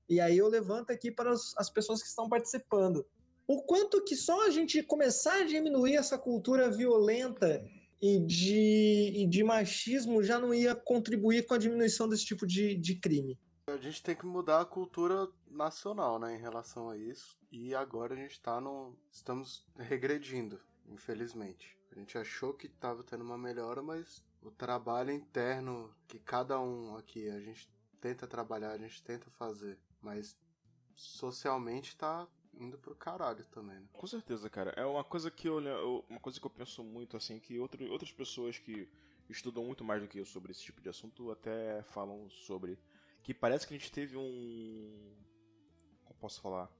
E 0.08 0.20
aí 0.20 0.36
eu 0.36 0.48
levanto 0.48 0.90
aqui 0.90 1.12
para 1.12 1.32
as 1.32 1.70
pessoas 1.70 2.02
que 2.02 2.08
estão 2.08 2.28
participando. 2.28 3.06
O 3.46 3.62
quanto 3.62 4.02
que 4.02 4.16
só 4.16 4.46
a 4.46 4.50
gente 4.50 4.82
começar 4.82 5.42
a 5.42 5.44
diminuir 5.44 5.94
essa 5.94 6.18
cultura 6.18 6.70
violenta 6.70 7.64
e 8.02 8.18
de, 8.18 9.12
e 9.16 9.26
de 9.26 9.44
machismo 9.44 10.22
já 10.22 10.38
não 10.38 10.52
ia 10.52 10.74
contribuir 10.74 11.46
com 11.46 11.54
a 11.54 11.58
diminuição 11.58 12.08
desse 12.08 12.24
tipo 12.24 12.46
de, 12.46 12.74
de 12.74 12.96
crime. 12.96 13.38
A 13.68 13.76
gente 13.76 14.02
tem 14.02 14.16
que 14.16 14.26
mudar 14.26 14.60
a 14.60 14.64
cultura 14.64 15.28
nacional, 15.50 16.18
né, 16.18 16.34
em 16.34 16.40
relação 16.40 16.90
a 16.90 16.96
isso. 16.96 17.38
E 17.52 17.74
agora 17.74 18.14
a 18.14 18.16
gente 18.16 18.32
está 18.32 18.60
no. 18.60 18.96
Estamos 19.10 19.66
regredindo 19.76 20.58
infelizmente. 20.88 21.76
A 21.90 21.94
gente 21.98 22.18
achou 22.18 22.52
que 22.52 22.66
estava 22.66 23.02
tendo 23.02 23.24
uma 23.24 23.38
melhora, 23.38 23.82
mas 23.82 24.24
o 24.42 24.50
trabalho 24.50 25.10
interno 25.10 25.94
que 26.06 26.18
cada 26.18 26.60
um 26.60 26.96
aqui 26.96 27.28
a 27.28 27.40
gente 27.40 27.70
tenta 28.00 28.26
trabalhar, 28.26 28.72
a 28.72 28.78
gente 28.78 29.02
tenta 29.02 29.30
fazer, 29.30 29.78
mas 30.00 30.36
socialmente 30.94 31.96
tá 31.96 32.26
indo 32.54 32.78
pro 32.78 32.94
caralho 32.94 33.44
também, 33.46 33.78
né? 33.78 33.88
Com 33.92 34.06
certeza, 34.06 34.50
cara. 34.50 34.70
É 34.70 34.84
uma 34.84 35.04
coisa 35.04 35.30
que 35.30 35.48
eu, 35.48 36.04
uma 36.08 36.20
coisa 36.20 36.40
que 36.40 36.46
eu 36.46 36.50
penso 36.50 36.82
muito 36.82 37.16
assim 37.16 37.38
que 37.38 37.58
outro, 37.58 37.84
outras 37.90 38.12
pessoas 38.12 38.58
que 38.58 38.88
estudam 39.28 39.64
muito 39.64 39.84
mais 39.84 40.02
do 40.02 40.08
que 40.08 40.18
eu 40.18 40.26
sobre 40.26 40.52
esse 40.52 40.62
tipo 40.62 40.80
de 40.80 40.88
assunto 40.88 41.30
até 41.30 41.82
falam 41.82 42.28
sobre 42.30 42.78
que 43.22 43.34
parece 43.34 43.66
que 43.66 43.74
a 43.74 43.78
gente 43.78 43.92
teve 43.92 44.16
um 44.16 45.14
como 46.04 46.18
posso 46.18 46.40
falar 46.40 46.70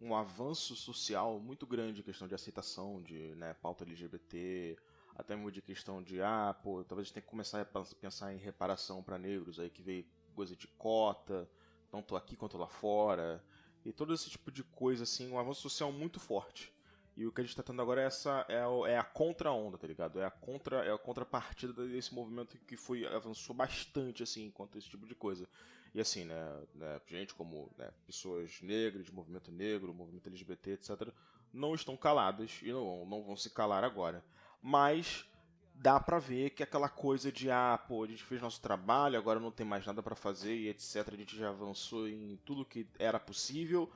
um 0.00 0.14
avanço 0.14 0.76
social 0.76 1.38
muito 1.40 1.66
grande 1.66 2.00
em 2.00 2.04
questão 2.04 2.28
de 2.28 2.34
aceitação 2.34 3.02
de 3.02 3.34
né, 3.36 3.54
pauta 3.54 3.84
LGBT, 3.84 4.76
até 5.16 5.34
mesmo 5.34 5.50
de 5.50 5.62
questão 5.62 6.02
de, 6.02 6.20
ah, 6.20 6.54
pô, 6.62 6.84
talvez 6.84 7.04
a 7.04 7.04
gente 7.04 7.14
tenha 7.14 7.22
que 7.22 7.30
começar 7.30 7.60
a 7.60 7.84
pensar 8.00 8.34
em 8.34 8.38
reparação 8.38 9.02
para 9.02 9.18
negros, 9.18 9.58
aí 9.58 9.70
que 9.70 9.82
veio 9.82 10.04
coisa 10.34 10.54
de 10.54 10.66
cota, 10.68 11.48
tanto 11.90 12.14
aqui 12.14 12.36
quanto 12.36 12.58
lá 12.58 12.68
fora, 12.68 13.42
e 13.84 13.92
todo 13.92 14.12
esse 14.12 14.28
tipo 14.28 14.50
de 14.50 14.62
coisa, 14.62 15.04
assim, 15.04 15.30
um 15.30 15.38
avanço 15.38 15.62
social 15.62 15.90
muito 15.90 16.20
forte. 16.20 16.72
E 17.16 17.26
o 17.26 17.32
que 17.32 17.40
a 17.40 17.44
gente 17.44 17.52
está 17.52 17.62
tendo 17.62 17.80
agora 17.80 18.02
é 18.02 18.04
essa 18.04 18.44
é 18.46 18.58
a, 18.58 18.90
é 18.90 18.98
a 18.98 19.02
contra-onda, 19.02 19.78
tá 19.78 19.86
ligado? 19.86 20.20
É 20.20 20.26
a 20.26 20.30
contra 20.30 20.84
é 20.84 20.92
a 20.92 20.98
contrapartida 20.98 21.72
desse 21.72 22.12
movimento 22.12 22.58
que 22.58 22.76
foi 22.76 23.06
avançou 23.06 23.56
bastante 23.56 24.22
assim 24.22 24.50
quanto 24.50 24.76
esse 24.76 24.88
tipo 24.88 25.06
de 25.06 25.14
coisa. 25.14 25.48
E 25.96 26.00
assim, 26.00 26.26
né, 26.26 26.62
né 26.74 27.00
gente 27.08 27.34
como 27.34 27.72
né, 27.78 27.88
pessoas 28.06 28.60
negras, 28.60 29.08
movimento 29.08 29.50
negro, 29.50 29.94
movimento 29.94 30.26
LGBT, 30.26 30.72
etc, 30.72 31.08
não 31.50 31.74
estão 31.74 31.96
caladas 31.96 32.60
e 32.62 32.70
não, 32.70 33.06
não 33.06 33.22
vão 33.22 33.34
se 33.34 33.48
calar 33.48 33.82
agora. 33.82 34.22
Mas 34.60 35.26
dá 35.72 35.98
pra 35.98 36.18
ver 36.18 36.50
que 36.50 36.62
aquela 36.62 36.90
coisa 36.90 37.32
de 37.32 37.50
ah, 37.50 37.82
pô, 37.88 38.04
a 38.04 38.06
gente 38.06 38.22
fez 38.22 38.42
nosso 38.42 38.60
trabalho, 38.60 39.18
agora 39.18 39.40
não 39.40 39.50
tem 39.50 39.64
mais 39.64 39.86
nada 39.86 40.02
para 40.02 40.14
fazer 40.14 40.54
e 40.54 40.68
etc, 40.68 41.14
a 41.14 41.16
gente 41.16 41.34
já 41.34 41.48
avançou 41.48 42.06
em 42.06 42.38
tudo 42.44 42.66
que 42.66 42.86
era 42.98 43.18
possível, 43.18 43.90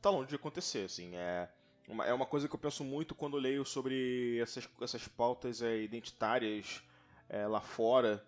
tá 0.00 0.08
longe 0.08 0.30
de 0.30 0.36
acontecer, 0.36 0.86
assim, 0.86 1.14
é 1.14 1.50
uma, 1.86 2.06
é 2.06 2.14
uma 2.14 2.24
coisa 2.24 2.48
que 2.48 2.54
eu 2.54 2.58
penso 2.58 2.82
muito 2.82 3.14
quando 3.14 3.36
leio 3.36 3.66
sobre 3.66 4.38
essas, 4.38 4.66
essas 4.80 5.06
pautas 5.08 5.60
é, 5.60 5.82
identitárias 5.82 6.82
é, 7.28 7.46
lá 7.46 7.60
fora, 7.60 8.24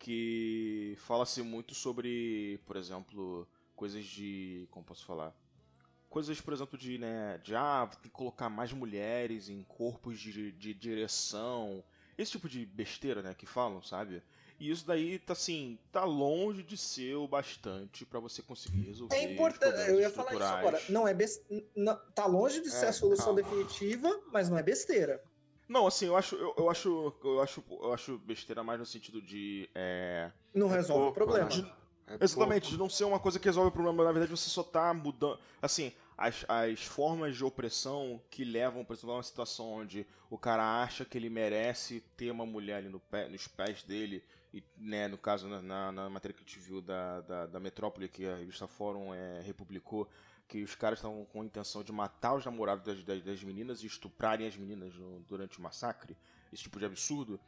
que 0.00 0.96
fala-se 0.98 1.42
muito 1.42 1.74
sobre, 1.74 2.58
por 2.66 2.76
exemplo, 2.76 3.46
coisas 3.76 4.04
de. 4.04 4.66
Como 4.70 4.84
posso 4.84 5.04
falar? 5.04 5.32
Coisas, 6.08 6.40
por 6.40 6.52
exemplo, 6.52 6.76
de, 6.76 6.98
né, 6.98 7.38
de 7.38 7.54
ah, 7.54 7.88
tem 7.92 8.02
que 8.02 8.08
colocar 8.10 8.48
mais 8.48 8.72
mulheres 8.72 9.48
em 9.48 9.62
corpos 9.62 10.18
de, 10.18 10.50
de 10.52 10.74
direção. 10.74 11.84
Esse 12.18 12.32
tipo 12.32 12.48
de 12.48 12.66
besteira, 12.66 13.22
né, 13.22 13.32
que 13.34 13.46
falam, 13.46 13.80
sabe? 13.80 14.20
E 14.58 14.70
isso 14.70 14.86
daí 14.86 15.18
tá 15.18 15.34
assim, 15.34 15.78
tá 15.92 16.04
longe 16.04 16.62
de 16.62 16.76
ser 16.76 17.14
o 17.14 17.28
bastante 17.28 18.04
para 18.04 18.18
você 18.20 18.42
conseguir 18.42 18.82
resolver. 18.82 19.14
É 19.14 19.32
importante, 19.32 19.88
eu 19.88 20.00
ia 20.00 20.10
falar 20.10 20.34
isso 20.34 20.42
agora. 20.42 20.82
Não 20.88 21.06
é 21.06 21.14
best... 21.14 21.42
não, 21.76 21.96
tá 22.14 22.26
longe 22.26 22.60
de 22.60 22.70
ser 22.70 22.86
é, 22.86 22.88
a 22.88 22.92
solução 22.92 23.34
calma. 23.34 23.42
definitiva, 23.42 24.20
mas 24.32 24.50
não 24.50 24.58
é 24.58 24.62
besteira. 24.62 25.22
Não, 25.70 25.86
assim, 25.86 26.06
eu 26.06 26.16
acho, 26.16 26.34
eu, 26.34 26.52
eu, 26.58 26.68
acho, 26.68 27.14
eu 27.22 27.40
acho, 27.40 27.64
eu 27.70 27.94
acho 27.94 28.18
besteira 28.18 28.60
mais 28.64 28.80
no 28.80 28.84
sentido 28.84 29.22
de. 29.22 29.70
É... 29.72 30.28
Não 30.52 30.66
resolve 30.66 31.04
pouco, 31.04 31.10
o 31.10 31.14
problema. 31.14 31.48
De, 31.48 31.60
é 32.08 32.18
exatamente, 32.20 32.62
pouco. 32.62 32.72
de 32.72 32.78
não 32.78 32.90
ser 32.90 33.04
uma 33.04 33.20
coisa 33.20 33.38
que 33.38 33.44
resolve 33.44 33.68
o 33.68 33.72
problema, 33.72 34.02
na 34.02 34.10
verdade 34.10 34.32
você 34.32 34.50
só 34.50 34.64
tá 34.64 34.92
mudando. 34.92 35.38
Assim, 35.62 35.92
as, 36.18 36.44
as 36.48 36.82
formas 36.82 37.36
de 37.36 37.44
opressão 37.44 38.20
que 38.28 38.42
levam, 38.42 38.84
por 38.84 38.94
exemplo, 38.94 39.12
a 39.12 39.18
uma 39.18 39.22
situação 39.22 39.74
onde 39.74 40.04
o 40.28 40.36
cara 40.36 40.82
acha 40.82 41.04
que 41.04 41.16
ele 41.16 41.30
merece 41.30 42.00
ter 42.16 42.32
uma 42.32 42.44
mulher 42.44 42.78
ali 42.78 42.88
no 42.88 42.98
pé, 42.98 43.28
nos 43.28 43.46
pés 43.46 43.84
dele, 43.84 44.24
e, 44.52 44.64
né, 44.76 45.06
no 45.06 45.16
caso, 45.16 45.46
na, 45.46 45.62
na, 45.62 45.92
na 45.92 46.10
matéria 46.10 46.36
que 46.36 46.42
a 46.42 46.46
gente 46.46 46.58
viu 46.58 46.80
da, 46.80 47.20
da, 47.20 47.46
da 47.46 47.60
Metrópole, 47.60 48.08
que 48.08 48.26
a 48.26 48.34
revista 48.34 48.66
Fórum 48.66 49.14
é, 49.14 49.40
republicou, 49.42 50.08
que 50.50 50.64
os 50.64 50.74
caras 50.74 50.98
estavam 50.98 51.24
com 51.26 51.42
a 51.42 51.44
intenção 51.44 51.84
de 51.84 51.92
matar 51.92 52.34
os 52.34 52.44
namorados 52.44 52.84
das, 52.84 53.04
das, 53.04 53.22
das 53.22 53.44
meninas 53.44 53.84
e 53.84 53.86
estuprarem 53.86 54.48
as 54.48 54.56
meninas 54.56 54.92
no, 54.96 55.20
durante 55.20 55.60
o 55.60 55.62
massacre, 55.62 56.16
esse 56.52 56.64
tipo 56.64 56.80
de 56.80 56.86
absurdo, 56.86 57.38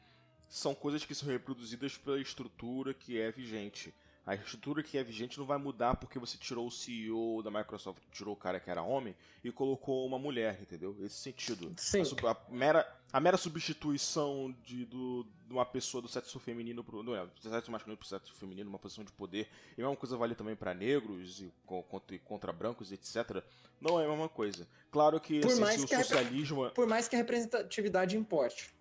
são 0.49 0.73
coisas 0.73 1.05
que 1.05 1.13
são 1.13 1.29
reproduzidas 1.29 1.99
pela 1.99 2.21
estrutura 2.21 2.95
que 2.95 3.21
é 3.21 3.33
vigente. 3.33 3.93
A 4.25 4.37
estrutura 4.37 4.85
que 4.85 4.97
é 4.97 5.03
vigente 5.03 5.37
não 5.37 5.45
vai 5.45 5.59
mudar 5.59 5.97
porque 5.97 6.17
você 6.17 6.39
tirou 6.39 6.69
o 6.69 6.71
CEO 6.71 7.43
da 7.43 7.51
Microsoft, 7.51 8.01
tirou 8.13 8.35
o 8.35 8.37
cara 8.37 8.61
que 8.61 8.71
era 8.71 8.81
homem 8.81 9.17
e 9.43 9.51
colocou 9.51 10.07
uma 10.07 10.17
mulher, 10.17 10.59
entendeu? 10.63 10.97
Esse 11.01 11.17
sentido. 11.17 11.73
Sim. 11.77 12.03
A, 12.25 12.31
a 12.31 12.37
mera, 12.49 12.97
a 13.13 13.19
mera 13.19 13.37
substituição 13.37 14.55
de, 14.65 14.85
do, 14.85 15.27
de 15.47 15.53
uma 15.53 15.67
pessoa 15.67 16.01
do 16.01 16.07
sexo 16.07 16.39
feminino 16.39 16.85
pro, 16.85 17.03
não, 17.03 17.17
é, 17.17 17.27
do 17.27 17.51
sexo 17.51 17.73
masculino 17.73 17.99
pro 17.99 18.07
sexo 18.07 18.33
feminino, 18.35 18.71
uma 18.71 18.79
posição 18.79 19.03
de 19.03 19.11
poder, 19.11 19.49
e 19.77 19.81
a 19.81 19.85
mesma 19.85 19.97
coisa 19.97 20.17
vale 20.17 20.37
também 20.37 20.55
para 20.55 20.73
negros 20.73 21.41
e 21.41 21.53
contra, 21.67 22.17
contra 22.21 22.53
brancos, 22.53 22.93
etc. 22.93 23.43
Não 23.81 23.99
é 24.01 24.07
a 24.07 24.09
mesma 24.09 24.29
coisa. 24.29 24.69
Claro 24.93 25.19
que, 25.19 25.41
por 25.41 25.51
assim, 25.51 25.61
mais 25.61 25.85
que 25.85 25.97
o 25.97 25.99
socialismo. 25.99 26.71
Por 26.71 26.87
mais 26.87 27.09
que 27.09 27.17
a 27.17 27.19
representatividade 27.19 28.17
importe. 28.17 28.73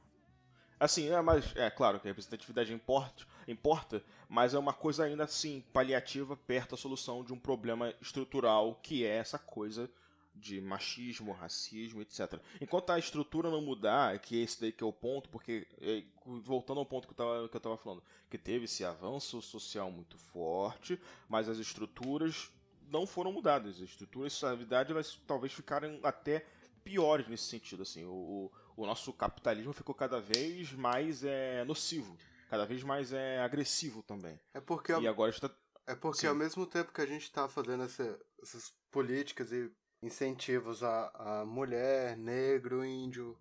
Assim, 0.79 1.09
é, 1.09 1.21
mas 1.21 1.55
é 1.55 1.69
claro 1.69 1.99
que 1.99 2.07
a 2.07 2.11
representatividade 2.11 2.73
importa, 2.73 3.23
importa, 3.47 4.03
mas 4.29 4.53
é 4.53 4.59
uma 4.59 4.73
coisa 4.73 5.05
ainda 5.05 5.23
assim 5.23 5.63
paliativa 5.73 6.35
perto 6.35 6.71
da 6.71 6.77
solução 6.77 7.23
de 7.23 7.33
um 7.33 7.39
problema 7.39 7.93
estrutural 8.01 8.79
que 8.81 9.05
é 9.05 9.17
essa 9.17 9.37
coisa 9.39 9.89
de 10.33 10.61
machismo, 10.61 11.31
racismo, 11.31 12.01
etc. 12.01 12.39
Enquanto 12.59 12.91
a 12.91 12.99
estrutura 12.99 13.49
não 13.49 13.61
mudar, 13.61 14.17
que 14.19 14.41
esse 14.41 14.59
daí 14.59 14.71
que 14.71 14.83
é 14.83 14.87
o 14.87 14.93
ponto, 14.93 15.29
porque 15.29 15.67
é, 15.79 16.03
voltando 16.25 16.79
ao 16.79 16.85
ponto 16.85 17.07
que 17.07 17.13
eu, 17.13 17.17
tava, 17.17 17.49
que 17.49 17.55
eu 17.55 17.61
tava 17.61 17.77
falando, 17.77 18.03
que 18.29 18.37
teve 18.37 18.65
esse 18.65 18.83
avanço 18.83 19.41
social 19.41 19.91
muito 19.91 20.17
forte, 20.17 20.99
mas 21.27 21.49
as 21.49 21.57
estruturas 21.57 22.49
não 22.89 23.05
foram 23.05 23.31
mudadas. 23.31 23.75
As 23.75 23.81
estruturas, 23.81 24.41
na 24.41 24.55
verdade, 24.55 24.91
elas 24.91 25.19
talvez 25.27 25.53
ficaram 25.53 25.99
até 26.03 26.45
piores 26.83 27.27
nesse 27.27 27.43
sentido. 27.43 27.83
Assim, 27.83 28.03
o, 28.05 28.51
o 28.75 28.85
nosso 28.85 29.13
capitalismo 29.13 29.73
ficou 29.73 29.93
cada 29.93 30.19
vez 30.19 30.71
mais 30.71 31.23
é, 31.23 31.63
nocivo, 31.65 32.17
cada 32.51 32.65
vez 32.65 32.83
mais 32.83 33.13
é, 33.13 33.39
agressivo 33.39 34.03
também. 34.03 34.37
É 34.53 34.59
porque, 34.59 34.91
e 34.91 35.07
agora 35.07 35.31
está... 35.31 35.49
é 35.87 35.95
porque 35.95 36.27
ao 36.27 36.35
mesmo 36.35 36.67
tempo 36.67 36.91
que 36.91 36.99
a 36.99 37.05
gente 37.05 37.21
está 37.21 37.47
fazendo 37.47 37.83
essa, 37.83 38.19
essas 38.43 38.75
políticas 38.91 39.53
e 39.53 39.71
incentivos 40.03 40.83
a, 40.83 41.11
a 41.15 41.45
mulher, 41.45 42.17
negro, 42.17 42.83
índio, 42.83 43.39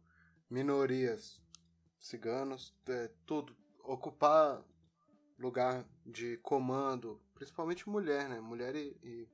minorias, 0.48 1.42
ciganos, 1.98 2.72
é, 2.88 3.10
tudo, 3.26 3.56
ocupar 3.82 4.62
lugar 5.36 5.84
de 6.06 6.36
comando, 6.36 7.20
principalmente 7.34 7.88
mulher, 7.88 8.28
né? 8.28 8.38
Mulher 8.38 8.76
e, 8.76 8.96
e 9.02 9.28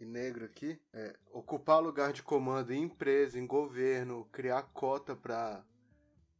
e 0.00 0.04
negro 0.04 0.44
aqui, 0.44 0.80
é, 0.92 1.16
ocupar 1.30 1.80
lugar 1.80 2.12
de 2.12 2.24
comando 2.24 2.72
em 2.72 2.82
empresa, 2.82 3.38
em 3.38 3.46
governo, 3.46 4.28
criar 4.32 4.62
cota 4.74 5.14
para 5.14 5.64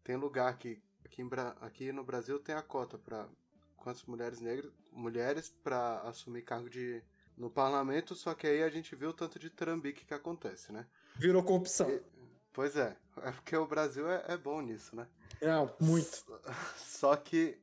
tem 0.03 0.17
lugar 0.17 0.49
aqui 0.49 0.83
aqui, 1.13 1.23
em, 1.23 1.29
aqui 1.61 1.93
no 1.93 2.03
Brasil 2.03 2.39
tem 2.39 2.55
a 2.55 2.63
cota 2.63 2.97
para 2.97 3.29
quantas 3.77 4.05
mulheres 4.05 4.41
negras, 4.41 4.73
mulheres 4.91 5.55
para 5.63 6.01
assumir 6.03 6.43
cargo 6.43 6.71
de 6.71 7.03
no 7.37 7.51
parlamento, 7.51 8.15
só 8.15 8.35
que 8.35 8.47
aí 8.47 8.63
a 8.63 8.69
gente 8.69 8.95
viu 8.95 9.11
o 9.11 9.15
tanto 9.15 9.39
de 9.39 9.49
trambique 9.49 10.05
que 10.05 10.15
acontece, 10.15 10.71
né? 10.71 10.87
Virou 11.17 11.43
corrupção. 11.43 11.91
E, 11.91 12.03
pois 12.53 12.77
é, 12.77 12.97
é 13.23 13.33
porque 13.33 13.57
o 13.57 13.67
Brasil 13.67 14.09
é, 14.09 14.25
é 14.29 14.37
bom 14.37 14.61
nisso, 14.61 14.95
né? 14.95 15.09
Não, 15.41 15.75
muito. 15.81 16.25
Só 16.77 17.17
que 17.17 17.59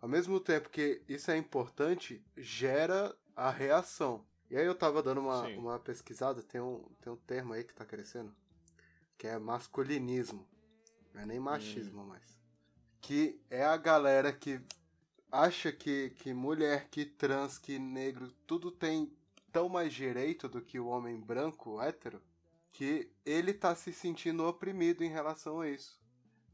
ao 0.00 0.08
mesmo 0.08 0.40
tempo 0.40 0.68
que 0.68 1.02
isso 1.08 1.30
é 1.30 1.36
importante, 1.36 2.22
gera 2.36 3.16
a 3.34 3.50
reação. 3.50 4.26
E 4.50 4.56
aí 4.56 4.66
eu 4.66 4.74
tava 4.74 5.02
dando 5.02 5.20
uma, 5.20 5.46
uma 5.48 5.78
pesquisada, 5.78 6.42
tem 6.42 6.60
um, 6.60 6.84
tem 7.00 7.12
um 7.12 7.16
termo 7.16 7.52
aí 7.52 7.64
que 7.64 7.74
tá 7.74 7.84
crescendo, 7.84 8.34
que 9.16 9.26
é 9.26 9.38
masculinismo. 9.38 10.46
Não 11.14 11.22
é 11.22 11.26
nem 11.26 11.40
machismo 11.40 12.02
hum. 12.02 12.06
mais. 12.06 12.36
Que 13.00 13.40
é 13.50 13.64
a 13.64 13.76
galera 13.76 14.32
que 14.32 14.60
acha 15.30 15.70
que, 15.72 16.10
que 16.10 16.32
mulher, 16.32 16.88
que 16.88 17.04
trans, 17.04 17.58
que 17.58 17.78
negro, 17.78 18.32
tudo 18.46 18.70
tem 18.70 19.12
tão 19.52 19.68
mais 19.68 19.92
direito 19.92 20.48
do 20.48 20.60
que 20.60 20.78
o 20.78 20.86
homem 20.86 21.18
branco, 21.20 21.80
hétero, 21.80 22.22
que 22.72 23.10
ele 23.24 23.52
tá 23.52 23.74
se 23.74 23.92
sentindo 23.92 24.46
oprimido 24.46 25.02
em 25.04 25.08
relação 25.08 25.60
a 25.60 25.68
isso. 25.68 26.00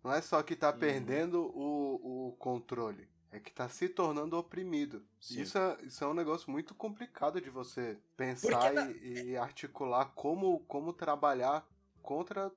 Não 0.03 0.12
é 0.12 0.20
só 0.20 0.43
que 0.43 0.57
tá 0.57 0.70
hum. 0.70 0.78
perdendo 0.78 1.43
o, 1.55 2.28
o 2.28 2.32
controle 2.32 3.12
é 3.32 3.40
que 3.40 3.49
está 3.49 3.66
se 3.68 3.88
tornando 3.88 4.36
oprimido. 4.36 5.03
Isso 5.18 5.57
é, 5.57 5.78
isso 5.84 6.05
é 6.05 6.07
um 6.07 6.12
negócio 6.12 6.51
muito 6.51 6.74
complicado 6.74 7.40
de 7.40 7.49
você 7.49 7.97
pensar 8.14 8.95
e, 8.97 9.30
e, 9.30 9.36
articular 9.36 10.12
como, 10.14 10.61
como 10.68 10.93
trabalhar 10.93 11.66
contra 12.03 12.53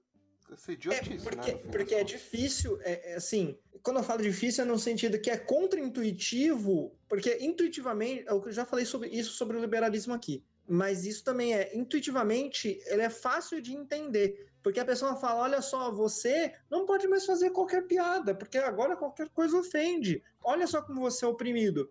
essa 0.52 0.74
idiotice, 0.74 1.14
é 1.14 1.30
porque, 1.30 1.52
né? 1.54 1.72
Porque 1.72 1.96
é 1.96 2.04
difícil, 2.04 2.78
é, 2.82 3.14
é, 3.14 3.16
assim, 3.16 3.58
quando 3.86 3.98
eu 3.98 4.04
falo 4.04 4.24
difícil 4.24 4.64
é 4.64 4.68
no 4.68 4.80
sentido 4.80 5.22
que 5.22 5.30
é 5.30 5.38
contra-intuitivo, 5.38 6.92
porque 7.08 7.38
intuitivamente, 7.40 8.26
eu 8.28 8.44
já 8.52 8.66
falei 8.66 8.84
sobre 8.84 9.10
isso 9.10 9.34
sobre 9.34 9.56
o 9.56 9.62
liberalismo 9.62 10.12
aqui, 10.12 10.44
mas 10.68 11.06
isso 11.06 11.24
também 11.24 11.54
é, 11.54 11.78
intuitivamente, 11.78 12.82
ele 12.88 13.04
é 13.04 13.12
fácil 13.12 13.62
de 13.62 13.76
entender. 13.76 14.50
Porque 14.64 14.80
a 14.80 14.86
pessoa 14.86 15.16
fala: 15.18 15.44
olha 15.44 15.62
só, 15.62 15.92
você 15.92 16.52
não 16.68 16.88
pode 16.88 17.08
mais 17.08 17.28
fazer 17.28 17.52
qualquer 17.52 17.84
piada, 17.86 18.34
porque 18.34 18.58
agora 18.58 18.96
qualquer 18.96 19.30
coisa 19.30 19.56
ofende. 19.56 20.24
Olha 20.44 20.66
só 20.66 20.82
como 20.82 21.02
você 21.02 21.24
é 21.24 21.28
oprimido. 21.28 21.88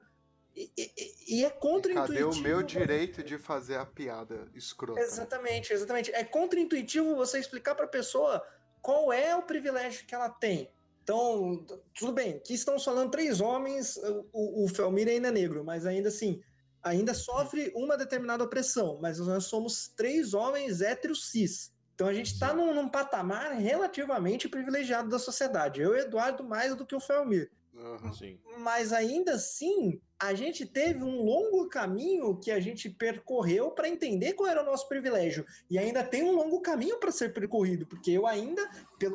E, 0.56 0.72
e, 0.76 1.36
e 1.36 1.44
é 1.44 1.50
contra-intuitivo. 1.50 2.30
Cadê 2.30 2.40
o 2.40 2.42
meu 2.42 2.60
direito 2.64 3.22
de 3.22 3.38
fazer 3.38 3.76
a 3.76 3.86
piada 3.86 4.48
escrota? 4.52 4.98
Exatamente, 4.98 5.72
exatamente. 5.72 6.12
É 6.12 6.24
contra-intuitivo 6.24 7.14
você 7.14 7.38
explicar 7.38 7.76
para 7.76 7.84
a 7.84 7.88
pessoa 7.88 8.44
qual 8.82 9.12
é 9.12 9.36
o 9.36 9.42
privilégio 9.42 10.04
que 10.04 10.14
ela 10.14 10.28
tem. 10.28 10.68
Então, 11.04 11.62
tudo 11.94 12.12
bem, 12.12 12.36
aqui 12.36 12.54
estamos 12.54 12.82
falando 12.82 13.10
três 13.10 13.38
homens, 13.38 13.98
o, 14.32 14.64
o 14.64 14.68
Felmir 14.68 15.06
ainda 15.06 15.28
é 15.28 15.30
negro, 15.30 15.62
mas 15.62 15.84
ainda 15.84 16.08
assim, 16.08 16.40
ainda 16.82 17.12
sofre 17.12 17.70
uma 17.76 17.94
determinada 17.94 18.42
opressão, 18.42 18.98
mas 19.02 19.18
nós 19.18 19.44
somos 19.44 19.92
três 19.94 20.32
homens 20.32 20.80
héteros 20.80 21.30
cis. 21.30 21.74
Então 21.94 22.08
a 22.08 22.14
gente 22.14 22.32
está 22.32 22.54
num, 22.54 22.72
num, 22.72 22.88
patamar 22.88 23.52
relativamente 23.52 24.48
privilegiado 24.48 25.10
da 25.10 25.18
sociedade. 25.18 25.82
Eu, 25.82 25.94
Eduardo, 25.94 26.42
mais 26.42 26.74
do 26.74 26.86
que 26.86 26.96
o 26.96 27.00
Felmir. 27.00 27.52
Uhum. 27.74 28.38
Mas 28.60 28.92
ainda 28.92 29.34
assim, 29.34 30.00
a 30.18 30.32
gente 30.32 30.64
teve 30.64 31.04
um 31.04 31.22
longo 31.22 31.68
caminho 31.68 32.38
que 32.38 32.50
a 32.50 32.60
gente 32.60 32.88
percorreu 32.88 33.70
para 33.72 33.88
entender 33.88 34.32
qual 34.32 34.48
era 34.48 34.62
o 34.62 34.64
nosso 34.64 34.88
privilégio. 34.88 35.44
E 35.68 35.78
ainda 35.78 36.02
tem 36.02 36.22
um 36.22 36.32
longo 36.32 36.60
caminho 36.60 36.98
para 36.98 37.12
ser 37.12 37.34
percorrido, 37.34 37.86
porque 37.86 38.10
eu 38.12 38.26
ainda. 38.26 38.62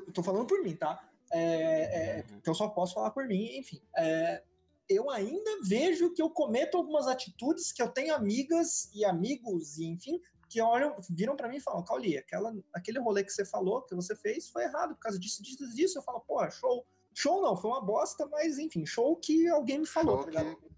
Estou 0.08 0.24
falando 0.24 0.46
por 0.46 0.62
mim, 0.62 0.76
tá? 0.76 1.09
É, 1.32 2.20
é, 2.20 2.26
uhum. 2.30 2.42
eu 2.46 2.54
só 2.54 2.68
posso 2.70 2.94
falar 2.96 3.12
por 3.12 3.28
mim, 3.28 3.58
enfim. 3.58 3.82
É, 3.98 4.44
eu 4.90 5.10
ainda 5.10 5.60
vejo 5.64 6.14
que 6.14 6.22
eu 6.22 6.30
cometo 6.30 6.78
algumas 6.78 7.08
atitudes 7.08 7.72
que 7.72 7.82
eu 7.82 7.90
tenho 7.90 8.16
amigas 8.16 8.90
e 8.94 9.06
amigos, 9.06 9.78
e 9.78 9.86
enfim, 9.86 10.20
que 10.50 10.60
olham, 10.62 10.96
viram 11.10 11.36
para 11.36 11.48
mim 11.48 11.58
e 11.58 11.62
falam, 11.62 11.84
Cauli, 11.84 12.18
aquela, 12.18 12.52
aquele 12.74 13.00
rolê 13.00 13.24
que 13.24 13.32
você 13.32 13.46
falou, 13.46 13.84
que 13.84 13.94
você 13.94 14.16
fez, 14.16 14.50
foi 14.50 14.64
errado 14.64 14.96
por 14.96 15.02
causa 15.02 15.20
disso, 15.20 15.44
disso, 15.44 15.76
disso. 15.76 16.00
Eu 16.00 16.04
falo, 16.04 16.20
pô, 16.22 16.50
show. 16.50 16.86
Show 17.14 17.42
não, 17.42 17.56
foi 17.56 17.70
uma 17.72 17.82
bosta, 17.82 18.26
mas 18.28 18.58
enfim, 18.58 18.86
show 18.86 19.16
que 19.16 19.48
alguém 19.50 19.80
me 19.80 19.86
falou, 19.86 20.24
show 20.24 20.32
tá 20.32 20.44
que... 20.44 20.70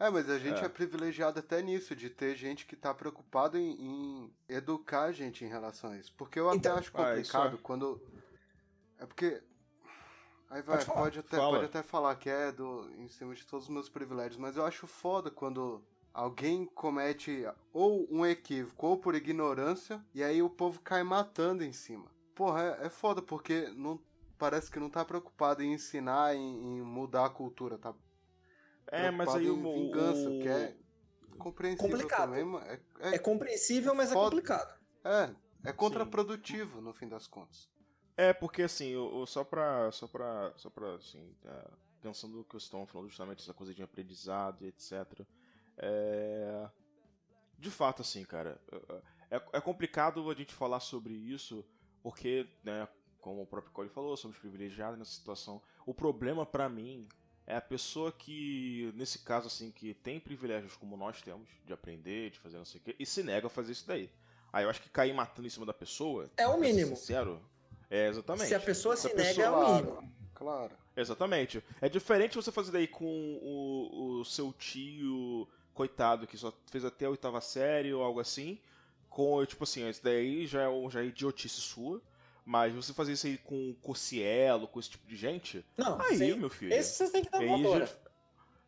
É, 0.00 0.08
mas 0.10 0.30
a 0.30 0.38
gente 0.38 0.62
é. 0.62 0.66
é. 0.66 0.68
privilegiado 0.68 1.40
até 1.40 1.60
nisso, 1.60 1.96
de 1.96 2.08
ter 2.08 2.36
gente 2.36 2.66
que 2.66 2.76
tá 2.76 2.94
preocupado 2.94 3.58
em, 3.58 3.72
em, 3.72 4.32
educar 4.48 5.04
a 5.04 5.12
gente 5.12 5.44
em 5.44 5.48
relação 5.48 5.90
a 5.90 5.96
isso. 5.96 6.14
Porque 6.16 6.38
eu 6.38 6.54
então, 6.54 6.72
até 6.72 6.80
acho 6.80 6.90
ah, 6.94 7.04
complicado 7.04 7.56
ah, 7.56 7.60
quando. 7.62 8.00
É 9.00 9.06
porque. 9.06 9.42
Aí 10.50 10.62
vai, 10.62 10.84
pode, 10.84 10.98
pode 10.98 11.18
até, 11.18 11.36
pode 11.36 11.64
até 11.64 11.82
falar 11.82 12.16
que 12.16 12.30
é 12.30 12.50
do, 12.50 12.90
em 12.96 13.08
cima 13.08 13.34
de 13.34 13.44
todos 13.46 13.66
os 13.66 13.70
meus 13.70 13.88
privilégios, 13.88 14.38
mas 14.38 14.56
eu 14.56 14.64
acho 14.64 14.86
foda 14.86 15.30
quando 15.30 15.84
alguém 16.12 16.64
comete 16.64 17.44
ou 17.72 18.08
um 18.10 18.24
equívoco 18.24 18.86
ou 18.86 18.96
por 18.96 19.14
ignorância 19.14 20.02
e 20.14 20.22
aí 20.22 20.42
o 20.42 20.48
povo 20.48 20.80
cai 20.80 21.02
matando 21.02 21.62
em 21.62 21.72
cima. 21.72 22.10
Porra, 22.34 22.78
é, 22.80 22.86
é 22.86 22.88
foda 22.88 23.20
porque 23.20 23.68
não 23.76 24.00
parece 24.38 24.70
que 24.70 24.78
não 24.78 24.88
tá 24.88 25.04
preocupado 25.04 25.62
em 25.62 25.74
ensinar, 25.74 26.34
em, 26.34 26.78
em 26.78 26.82
mudar 26.82 27.26
a 27.26 27.30
cultura, 27.30 27.76
tá? 27.76 27.94
É, 28.86 29.10
mas 29.10 29.34
aí 29.34 29.50
o 29.50 29.56
vingança, 29.56 30.30
o... 30.30 30.40
que 30.40 30.48
é 30.48 30.74
compreensível 31.38 31.90
complicado. 31.90 32.30
também. 32.30 32.60
É, 32.62 32.80
é, 33.00 33.14
é 33.16 33.18
compreensível, 33.18 33.94
mas 33.94 34.10
é 34.10 34.14
foda. 34.14 34.26
é 34.26 34.30
complicado. 34.30 34.78
É, 35.04 35.34
é 35.64 35.72
contraprodutivo 35.72 36.78
Sim. 36.78 36.84
no 36.84 36.94
fim 36.94 37.08
das 37.08 37.26
contas. 37.26 37.68
É, 38.18 38.32
porque 38.32 38.62
assim, 38.62 38.96
o, 38.96 39.24
só 39.26 39.44
pra. 39.44 39.92
Só 39.92 40.08
pra. 40.08 40.52
Só 40.56 40.68
pra 40.68 40.96
assim. 40.96 41.32
É, 41.44 41.70
pensando 42.02 42.36
no 42.36 42.42
que 42.44 42.50
vocês 42.50 42.64
estão 42.64 42.84
falando 42.84 43.08
justamente 43.08 43.42
essa 43.42 43.54
coisa 43.54 43.72
de 43.72 43.80
aprendizado 43.80 44.64
e 44.64 44.68
etc. 44.68 45.24
É... 45.76 46.68
De 47.56 47.70
fato, 47.70 48.02
assim, 48.02 48.24
cara, 48.24 48.60
é, 49.30 49.36
é, 49.36 49.42
é 49.54 49.60
complicado 49.60 50.28
a 50.28 50.34
gente 50.34 50.52
falar 50.52 50.80
sobre 50.80 51.14
isso, 51.14 51.64
porque, 52.02 52.48
né, 52.62 52.88
como 53.20 53.42
o 53.42 53.46
próprio 53.46 53.72
Cole 53.72 53.88
falou, 53.88 54.16
somos 54.16 54.36
privilegiados 54.38 54.98
nessa 54.98 55.12
situação. 55.12 55.62
O 55.86 55.94
problema 55.94 56.44
para 56.44 56.68
mim 56.68 57.08
é 57.46 57.56
a 57.56 57.60
pessoa 57.60 58.12
que, 58.12 58.92
nesse 58.96 59.20
caso, 59.20 59.46
assim, 59.46 59.70
que 59.70 59.94
tem 59.94 60.20
privilégios 60.20 60.76
como 60.76 60.96
nós 60.96 61.22
temos, 61.22 61.48
de 61.64 61.72
aprender, 61.72 62.30
de 62.30 62.38
fazer 62.38 62.58
não 62.58 62.64
sei 62.64 62.80
o 62.80 62.84
quê, 62.84 62.96
e 62.98 63.06
se 63.06 63.22
nega 63.22 63.46
a 63.46 63.50
fazer 63.50 63.72
isso 63.72 63.86
daí. 63.86 64.10
Aí 64.52 64.64
eu 64.64 64.70
acho 64.70 64.82
que 64.82 64.88
cair 64.88 65.12
matando 65.12 65.46
em 65.46 65.50
cima 65.50 65.66
da 65.66 65.74
pessoa. 65.74 66.30
É 66.36 66.46
o 66.46 66.58
mínimo. 66.58 66.96
Sincero. 66.96 67.40
É, 67.90 68.08
exatamente. 68.08 68.48
Se 68.48 68.54
a 68.54 68.60
pessoa 68.60 68.96
se, 68.96 69.06
a 69.06 69.14
nega, 69.14 69.28
pessoa... 69.28 69.46
é 69.46 69.50
o 69.50 69.74
mínimo. 69.74 70.12
Claro. 70.34 70.72
Exatamente. 70.96 71.62
É 71.80 71.88
diferente 71.88 72.36
você 72.36 72.52
fazer 72.52 72.72
daí 72.72 72.86
com 72.86 73.04
o, 73.04 74.20
o 74.20 74.24
seu 74.24 74.52
tio, 74.52 75.48
coitado, 75.72 76.26
que 76.26 76.36
só 76.36 76.52
fez 76.70 76.84
até 76.84 77.06
a 77.06 77.10
oitava 77.10 77.40
série 77.40 77.92
ou 77.92 78.02
algo 78.02 78.20
assim. 78.20 78.58
Com, 79.08 79.44
tipo 79.46 79.64
assim, 79.64 79.88
isso 79.88 80.02
daí 80.02 80.46
já 80.46 80.62
é, 80.62 80.90
já 80.90 81.00
é 81.02 81.06
idiotice 81.06 81.60
sua. 81.60 82.00
Mas 82.44 82.74
você 82.74 82.94
fazer 82.94 83.12
isso 83.12 83.26
aí 83.26 83.36
com 83.36 83.70
o 83.70 83.74
Cocielo, 83.74 84.66
com 84.66 84.80
esse 84.80 84.90
tipo 84.90 85.06
de 85.06 85.16
gente. 85.16 85.64
Não, 85.76 86.00
aí, 86.00 86.16
sim. 86.16 86.34
meu 86.34 86.48
filho. 86.48 86.72
Esse 86.72 87.06
você 87.06 87.12
tem 87.12 87.24
que 87.24 87.30
dar 87.30 87.40
uma 87.40 87.80
já... 87.80 87.88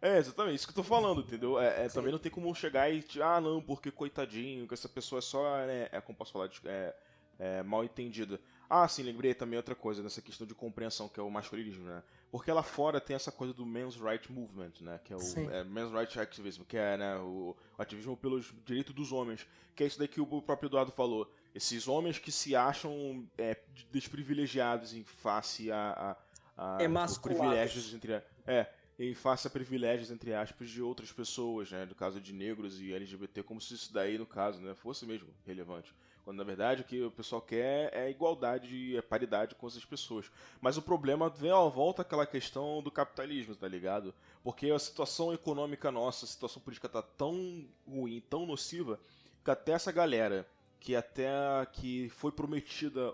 É, 0.02 0.16
exatamente, 0.16 0.56
isso 0.56 0.66
que 0.66 0.72
eu 0.72 0.76
tô 0.76 0.82
falando, 0.82 1.20
entendeu? 1.20 1.60
É, 1.60 1.84
é 1.84 1.88
também 1.88 2.10
não 2.10 2.18
tem 2.18 2.32
como 2.32 2.54
chegar 2.54 2.90
e. 2.90 3.04
Ah, 3.22 3.38
não, 3.38 3.60
porque 3.60 3.90
coitadinho, 3.90 4.66
que 4.66 4.72
essa 4.72 4.88
pessoa 4.88 5.18
é 5.18 5.22
só. 5.22 5.58
Né, 5.66 5.88
é 5.92 6.00
como 6.00 6.16
posso 6.16 6.32
falar? 6.32 6.50
É, 6.64 6.94
é, 7.38 7.62
mal 7.62 7.84
entendida. 7.84 8.40
Ah, 8.72 8.86
sim, 8.86 9.02
lembrei 9.02 9.34
também 9.34 9.56
outra 9.56 9.74
coisa 9.74 10.00
nessa 10.00 10.22
questão 10.22 10.46
de 10.46 10.54
compreensão, 10.54 11.08
que 11.08 11.18
é 11.18 11.22
o 11.22 11.28
masculinismo, 11.28 11.84
né? 11.84 12.04
Porque 12.30 12.52
lá 12.52 12.62
fora 12.62 13.00
tem 13.00 13.16
essa 13.16 13.32
coisa 13.32 13.52
do 13.52 13.66
men's 13.66 13.96
right 13.96 14.30
movement, 14.30 14.74
né? 14.80 15.00
Que 15.02 15.12
é 15.12 15.16
o 15.16 15.50
é, 15.50 15.64
men's 15.64 15.90
right 15.90 16.20
activism, 16.20 16.62
que 16.62 16.76
é 16.76 16.96
né, 16.96 17.16
o, 17.16 17.56
ativismo 17.76 18.16
pelos 18.16 18.54
direitos 18.64 18.94
dos 18.94 19.10
homens. 19.10 19.44
Que 19.74 19.82
é 19.82 19.86
isso 19.88 19.98
daí 19.98 20.06
que 20.06 20.20
o 20.20 20.42
próprio 20.42 20.68
Eduardo 20.68 20.92
falou. 20.92 21.28
Esses 21.52 21.88
homens 21.88 22.20
que 22.20 22.30
se 22.30 22.54
acham 22.54 23.28
é, 23.36 23.60
desprivilegiados 23.90 24.94
em 24.94 25.02
face 25.02 25.72
a, 25.72 26.16
a, 26.56 26.76
a 26.76 27.20
privilégios 27.20 27.92
entre 27.92 28.22
é 28.46 28.72
em 29.00 29.14
face 29.14 29.46
a 29.46 29.50
privilégios 29.50 30.10
entre 30.10 30.32
aspas 30.32 30.70
de 30.70 30.80
outras 30.80 31.10
pessoas, 31.10 31.72
né? 31.72 31.86
No 31.86 31.94
caso 31.96 32.20
de 32.20 32.32
negros 32.32 32.80
e 32.80 32.92
LGBT, 32.92 33.42
como 33.42 33.60
se 33.60 33.74
isso 33.74 33.92
daí 33.92 34.16
no 34.16 34.26
caso, 34.26 34.60
né, 34.60 34.74
fosse 34.76 35.04
mesmo 35.06 35.28
relevante. 35.44 35.92
Quando 36.30 36.38
na 36.38 36.44
verdade 36.44 36.82
o 36.82 36.84
que 36.84 37.02
o 37.02 37.10
pessoal 37.10 37.42
quer 37.42 37.92
é 37.92 38.08
igualdade, 38.08 38.96
é 38.96 39.02
paridade 39.02 39.56
com 39.56 39.66
essas 39.66 39.84
pessoas. 39.84 40.30
Mas 40.60 40.76
o 40.76 40.82
problema 40.82 41.28
vem 41.28 41.50
à 41.50 41.58
volta 41.64 42.02
aquela 42.02 42.24
questão 42.24 42.80
do 42.80 42.88
capitalismo, 42.88 43.56
tá 43.56 43.66
ligado? 43.66 44.14
Porque 44.40 44.70
a 44.70 44.78
situação 44.78 45.34
econômica 45.34 45.90
nossa, 45.90 46.24
a 46.24 46.28
situação 46.28 46.62
política 46.62 46.88
tá 46.88 47.02
tão 47.02 47.66
ruim, 47.84 48.22
tão 48.30 48.46
nociva, 48.46 49.00
que 49.44 49.50
até 49.50 49.72
essa 49.72 49.90
galera 49.90 50.46
que 50.78 50.94
até 50.94 51.26
que 51.72 52.08
foi 52.10 52.30
prometida 52.30 53.12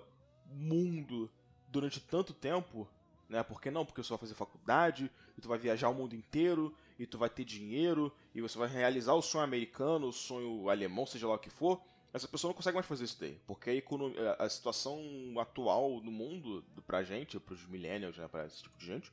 mundo 0.52 1.30
durante 1.68 2.00
tanto 2.00 2.34
tempo, 2.34 2.86
né? 3.30 3.42
Porque 3.42 3.70
não? 3.70 3.86
Porque 3.86 4.02
você 4.02 4.10
vai 4.10 4.18
fazer 4.18 4.34
faculdade, 4.34 5.10
e 5.38 5.40
tu 5.40 5.48
vai 5.48 5.56
viajar 5.56 5.88
o 5.88 5.94
mundo 5.94 6.14
inteiro, 6.14 6.76
e 6.98 7.06
tu 7.06 7.16
vai 7.16 7.30
ter 7.30 7.46
dinheiro, 7.46 8.12
e 8.34 8.42
você 8.42 8.58
vai 8.58 8.68
realizar 8.68 9.14
o 9.14 9.22
sonho 9.22 9.44
americano, 9.44 10.08
o 10.08 10.12
sonho 10.12 10.68
alemão, 10.68 11.06
seja 11.06 11.26
lá 11.26 11.36
o 11.36 11.38
que 11.38 11.48
for. 11.48 11.80
Essa 12.12 12.28
pessoa 12.28 12.50
não 12.50 12.56
consegue 12.56 12.74
mais 12.74 12.86
fazer 12.86 13.04
isso 13.04 13.20
daí, 13.20 13.38
porque 13.46 13.70
a, 13.70 13.74
economia, 13.74 14.32
a 14.38 14.48
situação 14.48 15.00
atual 15.38 16.00
no 16.00 16.10
mundo, 16.10 16.64
pra 16.86 17.02
gente, 17.02 17.38
pros 17.38 17.66
millennials, 17.66 18.16
né, 18.16 18.26
pra 18.28 18.46
esse 18.46 18.62
tipo 18.62 18.78
de 18.78 18.86
gente, 18.86 19.12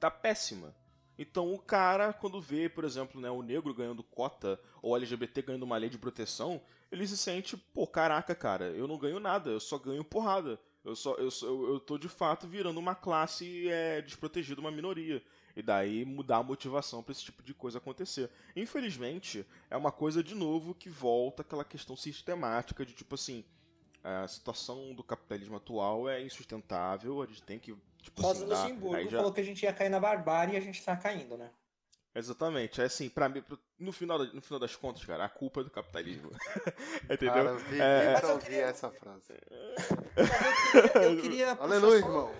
tá 0.00 0.10
péssima. 0.10 0.74
Então 1.18 1.52
o 1.52 1.58
cara, 1.58 2.12
quando 2.12 2.40
vê, 2.40 2.68
por 2.68 2.84
exemplo, 2.84 3.20
né, 3.20 3.30
o 3.30 3.42
negro 3.42 3.74
ganhando 3.74 4.02
cota 4.02 4.58
ou 4.82 4.96
LGBT 4.96 5.42
ganhando 5.42 5.62
uma 5.62 5.76
lei 5.76 5.88
de 5.88 5.98
proteção, 5.98 6.60
ele 6.90 7.06
se 7.06 7.16
sente, 7.16 7.56
pô, 7.56 7.86
caraca, 7.86 8.34
cara, 8.34 8.66
eu 8.70 8.88
não 8.88 8.98
ganho 8.98 9.20
nada, 9.20 9.50
eu 9.50 9.60
só 9.60 9.78
ganho 9.78 10.04
porrada. 10.04 10.58
Eu, 10.84 10.94
só, 10.94 11.14
eu, 11.14 11.28
eu, 11.42 11.72
eu 11.74 11.80
tô 11.80 11.96
de 11.96 12.08
fato 12.08 12.46
virando 12.46 12.78
uma 12.78 12.94
classe 12.94 13.68
é, 13.68 14.02
desprotegida, 14.02 14.60
uma 14.60 14.70
minoria. 14.70 15.22
E 15.56 15.62
daí 15.62 16.04
mudar 16.04 16.38
a 16.38 16.42
motivação 16.42 17.02
para 17.02 17.12
esse 17.12 17.22
tipo 17.22 17.42
de 17.42 17.54
coisa 17.54 17.78
acontecer. 17.78 18.28
Infelizmente, 18.54 19.46
é 19.70 19.76
uma 19.76 19.92
coisa 19.92 20.22
de 20.22 20.34
novo 20.34 20.74
que 20.74 20.90
volta 20.90 21.42
aquela 21.42 21.64
questão 21.64 21.96
sistemática 21.96 22.84
de 22.84 22.92
tipo 22.92 23.14
assim. 23.14 23.44
A 24.02 24.28
situação 24.28 24.94
do 24.94 25.02
capitalismo 25.02 25.56
atual 25.56 26.06
é 26.06 26.22
insustentável, 26.22 27.22
a 27.22 27.26
gente 27.26 27.42
tem 27.42 27.58
que. 27.58 27.74
Tipo, 28.02 28.20
Rosa 28.20 28.44
assim, 28.44 28.72
Luxemburgo 28.72 29.08
já... 29.08 29.16
falou 29.16 29.32
que 29.32 29.40
a 29.40 29.44
gente 29.44 29.62
ia 29.62 29.72
cair 29.72 29.88
na 29.88 29.98
barbárie 29.98 30.54
e 30.54 30.56
a 30.58 30.60
gente 30.60 30.84
tá 30.84 30.94
caindo, 30.94 31.38
né? 31.38 31.50
Exatamente. 32.14 32.80
É 32.80 32.84
assim, 32.84 33.08
para 33.08 33.28
mim, 33.28 33.42
no 33.78 33.92
final, 33.92 34.18
no 34.18 34.40
final 34.40 34.60
das 34.60 34.76
contas, 34.76 35.04
cara, 35.04 35.24
a 35.24 35.28
culpa 35.28 35.60
é 35.60 35.64
do 35.64 35.70
capitalismo. 35.70 36.30
Entendeu? 37.10 37.34
Cara, 37.34 37.50
eu 37.50 37.58
vi, 37.58 37.80
é, 37.80 38.20
eu 38.22 38.38
queria... 38.38 38.62
essa 38.66 38.90
frase. 38.90 39.34
eu 40.16 40.26
queria, 40.82 41.02
eu 41.10 41.22
queria 41.22 41.52
Aleluia, 41.52 42.00
só... 42.00 42.06
irmão. 42.06 42.34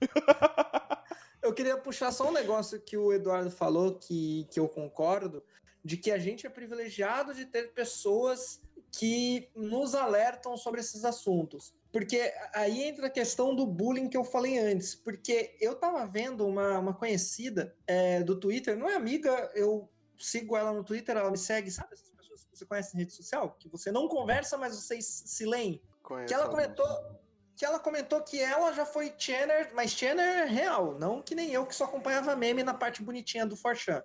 eu 1.42 1.52
queria 1.52 1.76
puxar 1.76 2.12
só 2.12 2.28
um 2.28 2.32
negócio 2.32 2.80
que 2.80 2.96
o 2.96 3.12
Eduardo 3.12 3.50
falou, 3.50 3.94
que, 3.94 4.46
que 4.50 4.58
eu 4.58 4.68
concordo, 4.68 5.44
de 5.84 5.98
que 5.98 6.10
a 6.10 6.18
gente 6.18 6.46
é 6.46 6.50
privilegiado 6.50 7.34
de 7.34 7.44
ter 7.44 7.72
pessoas 7.72 8.62
que 8.90 9.48
nos 9.54 9.94
alertam 9.94 10.56
sobre 10.56 10.80
esses 10.80 11.04
assuntos. 11.04 11.74
Porque 11.92 12.32
aí 12.54 12.84
entra 12.84 13.08
a 13.08 13.10
questão 13.10 13.54
do 13.54 13.66
bullying 13.66 14.08
que 14.08 14.16
eu 14.16 14.24
falei 14.24 14.58
antes. 14.58 14.94
Porque 14.94 15.56
eu 15.60 15.74
tava 15.74 16.06
vendo 16.06 16.46
uma, 16.46 16.78
uma 16.78 16.94
conhecida 16.94 17.74
é, 17.86 18.22
do 18.22 18.38
Twitter, 18.38 18.76
não 18.76 18.88
é 18.88 18.94
amiga, 18.94 19.50
eu 19.54 19.90
sigo 20.16 20.56
ela 20.56 20.72
no 20.72 20.84
Twitter, 20.84 21.16
ela 21.16 21.30
me 21.30 21.38
segue, 21.38 21.70
sabe 21.70 21.94
essas 21.94 22.10
pessoas 22.10 22.44
que 22.44 22.56
você 22.56 22.64
conhece 22.64 22.94
em 22.94 23.00
rede 23.00 23.12
social? 23.12 23.56
Que 23.58 23.68
você 23.68 23.90
não 23.90 24.06
conversa, 24.06 24.56
mas 24.56 24.76
vocês 24.76 25.04
se 25.04 25.44
leem. 25.44 25.82
Conheço 26.02 26.28
que 26.28 26.34
ela 26.34 26.48
comentou. 26.48 27.20
Que 27.56 27.64
ela 27.66 27.78
comentou 27.78 28.22
que 28.22 28.40
ela 28.40 28.72
já 28.72 28.86
foi 28.86 29.12
Channer, 29.18 29.74
mas 29.74 29.90
Channer 29.90 30.48
real, 30.48 30.98
não 30.98 31.20
que 31.20 31.34
nem 31.34 31.50
eu 31.50 31.66
que 31.66 31.74
só 31.74 31.84
acompanhava 31.84 32.34
meme 32.34 32.62
na 32.62 32.72
parte 32.72 33.02
bonitinha 33.02 33.44
do 33.44 33.54
Forchan. 33.54 34.02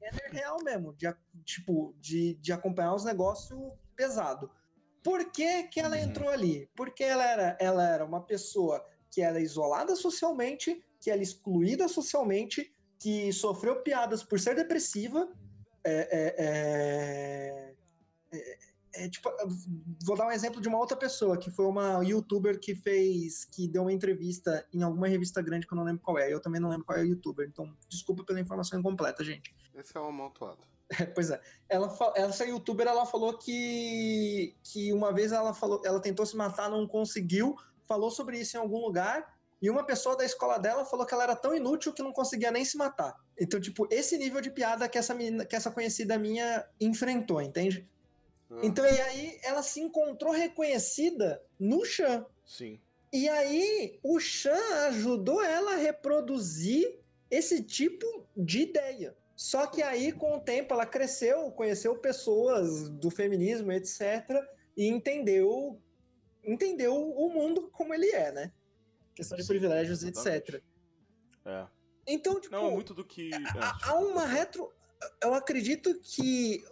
Channer 0.00 0.32
real 0.32 0.58
mesmo, 0.64 0.92
de, 0.94 1.06
tipo, 1.44 1.94
de, 2.00 2.34
de 2.34 2.52
acompanhar 2.52 2.92
os 2.94 3.04
negócios 3.04 3.72
pesado. 3.94 4.50
Por 5.04 5.30
que, 5.30 5.64
que 5.64 5.78
ela 5.78 5.96
uhum. 5.96 6.02
entrou 6.02 6.30
ali? 6.30 6.68
Porque 6.74 7.04
ela 7.04 7.24
era, 7.24 7.58
ela 7.60 7.86
era 7.86 8.04
uma 8.04 8.22
pessoa 8.22 8.82
que 9.10 9.20
era 9.20 9.38
isolada 9.38 9.94
socialmente, 9.94 10.82
que 10.98 11.10
era 11.10 11.22
excluída 11.22 11.86
socialmente, 11.86 12.74
que 12.98 13.30
sofreu 13.32 13.82
piadas 13.82 14.24
por 14.24 14.40
ser 14.40 14.56
depressiva. 14.56 15.30
É, 15.84 16.08
é, 16.40 17.74
é, 18.32 18.58
é, 18.94 19.08
tipo, 19.10 19.30
vou 20.06 20.16
dar 20.16 20.26
um 20.26 20.30
exemplo 20.30 20.58
de 20.58 20.68
uma 20.68 20.78
outra 20.78 20.96
pessoa, 20.96 21.36
que 21.36 21.50
foi 21.50 21.66
uma 21.66 22.02
youtuber 22.02 22.58
que 22.58 22.74
fez, 22.74 23.44
que 23.44 23.68
deu 23.68 23.82
uma 23.82 23.92
entrevista 23.92 24.66
em 24.72 24.82
alguma 24.82 25.06
revista 25.06 25.42
grande 25.42 25.66
que 25.66 25.74
eu 25.74 25.76
não 25.76 25.84
lembro 25.84 26.00
qual 26.02 26.18
é. 26.18 26.32
Eu 26.32 26.40
também 26.40 26.60
não 26.60 26.70
lembro 26.70 26.86
qual 26.86 26.96
é 26.96 27.02
o 27.02 27.06
youtuber, 27.06 27.46
então 27.46 27.76
desculpa 27.90 28.24
pela 28.24 28.40
informação 28.40 28.80
incompleta, 28.80 29.22
gente. 29.22 29.54
Esse 29.74 29.94
é 29.96 30.00
um 30.00 30.08
amontoado. 30.08 30.73
pois 31.14 31.30
é. 31.30 31.40
Ela, 31.68 31.96
essa 32.14 32.44
youtuber 32.44 32.86
ela 32.86 33.06
falou 33.06 33.36
que, 33.38 34.54
que 34.62 34.92
uma 34.92 35.12
vez 35.12 35.32
ela 35.32 35.54
falou, 35.54 35.80
ela 35.84 36.00
tentou 36.00 36.24
se 36.26 36.36
matar, 36.36 36.70
não 36.70 36.86
conseguiu, 36.86 37.56
falou 37.86 38.10
sobre 38.10 38.38
isso 38.38 38.56
em 38.56 38.60
algum 38.60 38.78
lugar. 38.78 39.34
E 39.62 39.70
uma 39.70 39.84
pessoa 39.84 40.16
da 40.16 40.24
escola 40.24 40.58
dela 40.58 40.84
falou 40.84 41.06
que 41.06 41.14
ela 41.14 41.22
era 41.22 41.36
tão 41.36 41.54
inútil 41.54 41.92
que 41.92 42.02
não 42.02 42.12
conseguia 42.12 42.50
nem 42.50 42.64
se 42.64 42.76
matar. 42.76 43.18
Então, 43.38 43.58
tipo, 43.58 43.88
esse 43.90 44.18
nível 44.18 44.40
de 44.40 44.50
piada 44.50 44.88
que 44.88 44.98
essa, 44.98 45.14
menina, 45.14 45.44
que 45.46 45.56
essa 45.56 45.70
conhecida 45.70 46.18
minha 46.18 46.66
enfrentou, 46.78 47.40
entende? 47.40 47.88
Uhum. 48.50 48.60
Então, 48.62 48.84
e 48.84 49.00
aí 49.00 49.38
ela 49.42 49.62
se 49.62 49.80
encontrou 49.80 50.32
reconhecida 50.32 51.42
no 51.58 51.84
Chan. 51.84 52.26
Sim. 52.44 52.78
E 53.10 53.28
aí 53.28 53.98
o 54.02 54.20
Chan 54.20 54.86
ajudou 54.88 55.42
ela 55.42 55.72
a 55.72 55.76
reproduzir 55.76 56.98
esse 57.30 57.62
tipo 57.62 58.26
de 58.36 58.60
ideia. 58.62 59.16
Só 59.36 59.66
que 59.66 59.82
aí, 59.82 60.12
com 60.12 60.36
o 60.36 60.40
tempo, 60.40 60.74
ela 60.74 60.86
cresceu, 60.86 61.50
conheceu 61.50 61.98
pessoas 61.98 62.88
do 62.88 63.10
feminismo, 63.10 63.72
etc., 63.72 64.28
e 64.76 64.86
entendeu, 64.86 65.80
entendeu 66.42 66.94
o 66.94 67.32
mundo 67.32 67.68
como 67.72 67.94
ele 67.94 68.10
é, 68.10 68.32
né? 68.32 68.52
Questão 69.14 69.36
de 69.36 69.44
Sim, 69.44 69.48
privilégios, 69.48 70.02
exatamente. 70.02 70.50
etc. 70.50 70.62
É. 71.44 71.66
Então, 72.06 72.40
tipo. 72.40 72.54
Não, 72.54 72.70
muito 72.70 72.94
do 72.94 73.04
que. 73.04 73.32
É, 73.32 73.38
há 73.84 73.98
uma 73.98 74.26
retro. 74.26 74.72
Eu 75.22 75.34
acredito 75.34 76.00
que 76.00 76.64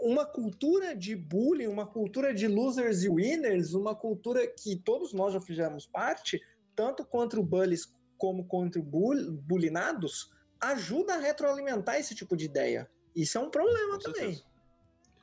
uma 0.00 0.24
cultura 0.24 0.96
de 0.96 1.14
bullying, 1.14 1.66
uma 1.66 1.86
cultura 1.86 2.32
de 2.32 2.48
losers 2.48 3.02
e 3.02 3.08
winners, 3.10 3.74
uma 3.74 3.94
cultura 3.94 4.46
que 4.46 4.76
todos 4.76 5.12
nós 5.12 5.34
já 5.34 5.40
fizemos 5.40 5.86
parte, 5.86 6.40
tanto 6.74 7.04
contra 7.04 7.38
o 7.38 7.42
bullies 7.42 7.92
como 8.16 8.46
contra 8.46 8.80
o 8.80 8.84
bull, 8.84 9.32
bullinados, 9.32 10.30
ajuda 10.68 11.14
a 11.14 11.18
retroalimentar 11.18 11.96
esse 11.96 12.14
tipo 12.14 12.36
de 12.36 12.44
ideia. 12.44 12.90
Isso 13.14 13.38
é 13.38 13.40
um 13.40 13.50
problema 13.50 13.94
com 13.94 14.00
também. 14.00 14.34
Certeza. 14.34 14.54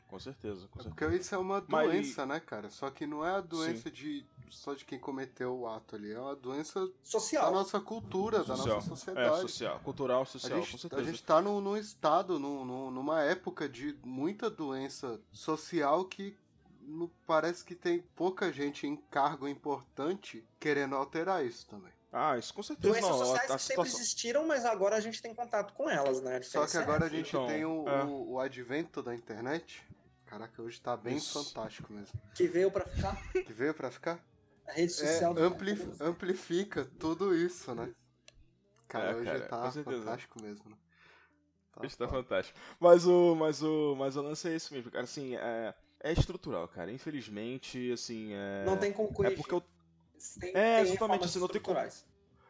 Com 0.08 0.20
certeza, 0.20 0.68
com 0.68 0.82
certeza. 0.82 0.96
Porque 0.96 1.16
isso 1.16 1.34
é 1.34 1.38
uma 1.38 1.62
doença, 1.62 2.26
Mas... 2.26 2.36
né, 2.36 2.40
cara? 2.46 2.70
Só 2.70 2.90
que 2.90 3.08
não 3.08 3.26
é 3.26 3.32
a 3.32 3.42
doença 3.42 3.90
de 3.90 4.26
só 4.50 4.74
de 4.74 4.84
quem 4.84 5.00
cometeu 5.00 5.58
o 5.58 5.68
ato 5.68 5.96
ali, 5.96 6.12
é 6.12 6.20
uma 6.20 6.36
doença 6.36 6.86
social 7.02 7.46
da 7.46 7.52
nossa 7.52 7.80
cultura, 7.80 8.44
social. 8.44 8.58
da 8.58 8.74
nossa 8.74 8.90
sociedade. 8.90 9.40
É, 9.40 9.42
social, 9.42 9.80
cultural, 9.80 10.26
social, 10.26 10.58
a 10.58 10.62
gente, 10.62 10.72
com 10.74 10.78
certeza. 10.78 11.02
A 11.02 11.06
gente 11.06 11.24
tá 11.24 11.42
num, 11.42 11.62
num 11.62 11.78
estado, 11.78 12.38
num, 12.38 12.92
numa 12.92 13.22
época 13.24 13.70
de 13.70 13.98
muita 14.04 14.50
doença 14.50 15.22
social 15.32 16.04
que 16.04 16.38
parece 17.26 17.64
que 17.64 17.76
tem 17.76 18.02
pouca 18.16 18.52
gente 18.52 18.86
em 18.86 18.98
cargo 18.98 19.48
importante 19.48 20.46
querendo 20.60 20.96
alterar 20.96 21.46
isso 21.46 21.66
também. 21.68 21.94
Ah, 22.12 22.38
isso 22.38 22.54
com 22.54 22.62
certeza. 22.62 22.94
Doenças 22.94 23.10
não, 23.10 23.18
sociais 23.20 23.52
a, 23.52 23.54
a 23.54 23.58
que 23.58 23.64
situação... 23.64 23.86
sempre 23.86 24.02
existiram, 24.02 24.46
mas 24.46 24.66
agora 24.66 24.98
a 24.98 25.00
gente 25.00 25.22
tem 25.22 25.34
contato 25.34 25.74
com 25.74 25.90
elas, 25.90 26.22
né? 26.22 26.42
Só 26.42 26.68
que 26.68 26.78
agora 26.78 27.06
a 27.06 27.10
gente 27.10 27.30
então, 27.30 27.48
tem 27.48 27.64
o, 27.64 27.88
é. 27.88 28.04
o, 28.04 28.32
o, 28.32 28.40
advento 28.40 29.02
da 29.02 29.16
internet. 29.16 29.82
Caraca, 30.26 30.62
hoje 30.62 30.80
tá 30.82 30.96
bem 30.98 31.18
Isso. 31.18 31.44
fantástico 31.44 31.92
mesmo. 31.92 32.20
Que 32.36 32.48
veio 32.48 32.70
para 32.70 32.86
ficar? 32.86 33.22
Que 33.32 33.54
veio 33.54 33.74
para 33.74 33.90
ficar? 33.92 34.20
A 34.68 34.74
rede 34.74 34.92
social 34.92 35.38
é, 35.38 35.42
ampli 35.42 35.78
amplifica 36.00 36.86
tudo 37.00 37.36
isso, 37.36 37.74
né? 37.74 37.94
Cara, 38.88 39.12
é, 39.12 39.16
hoje 39.16 39.26
cara, 39.26 39.48
tá 39.48 39.72
fantástico 39.72 40.42
mesmo, 40.42 40.70
né? 40.70 40.78
Tá 41.74 41.82
hoje 41.86 41.98
tá 41.98 42.08
fantástico. 42.08 42.60
Mas 42.80 43.06
o, 43.06 43.36
mas 43.36 43.64
o, 43.64 43.96
mas 43.96 44.18
o 44.18 44.22
lance 44.22 44.50
é 44.50 44.56
esse 44.56 44.74
mesmo, 44.74 44.92
cara. 44.92 45.06
Assim, 45.06 45.36
é, 45.36 45.74
é 46.02 46.12
estrutural, 46.12 46.68
cara. 46.68 46.92
Infelizmente, 46.92 47.92
assim. 47.92 48.34
É... 48.34 48.66
Não 48.66 48.78
tem 48.78 48.92
como 48.92 49.10
é 49.10 49.14
corrigir. 49.14 49.34
É 49.34 49.42
porque 49.42 49.54
eu... 49.56 49.64
Tem, 50.40 50.56
é, 50.56 50.82
exatamente. 50.82 51.26
Assim, 51.26 51.40
não 51.40 51.48
tem 51.48 51.62
como. 51.62 51.80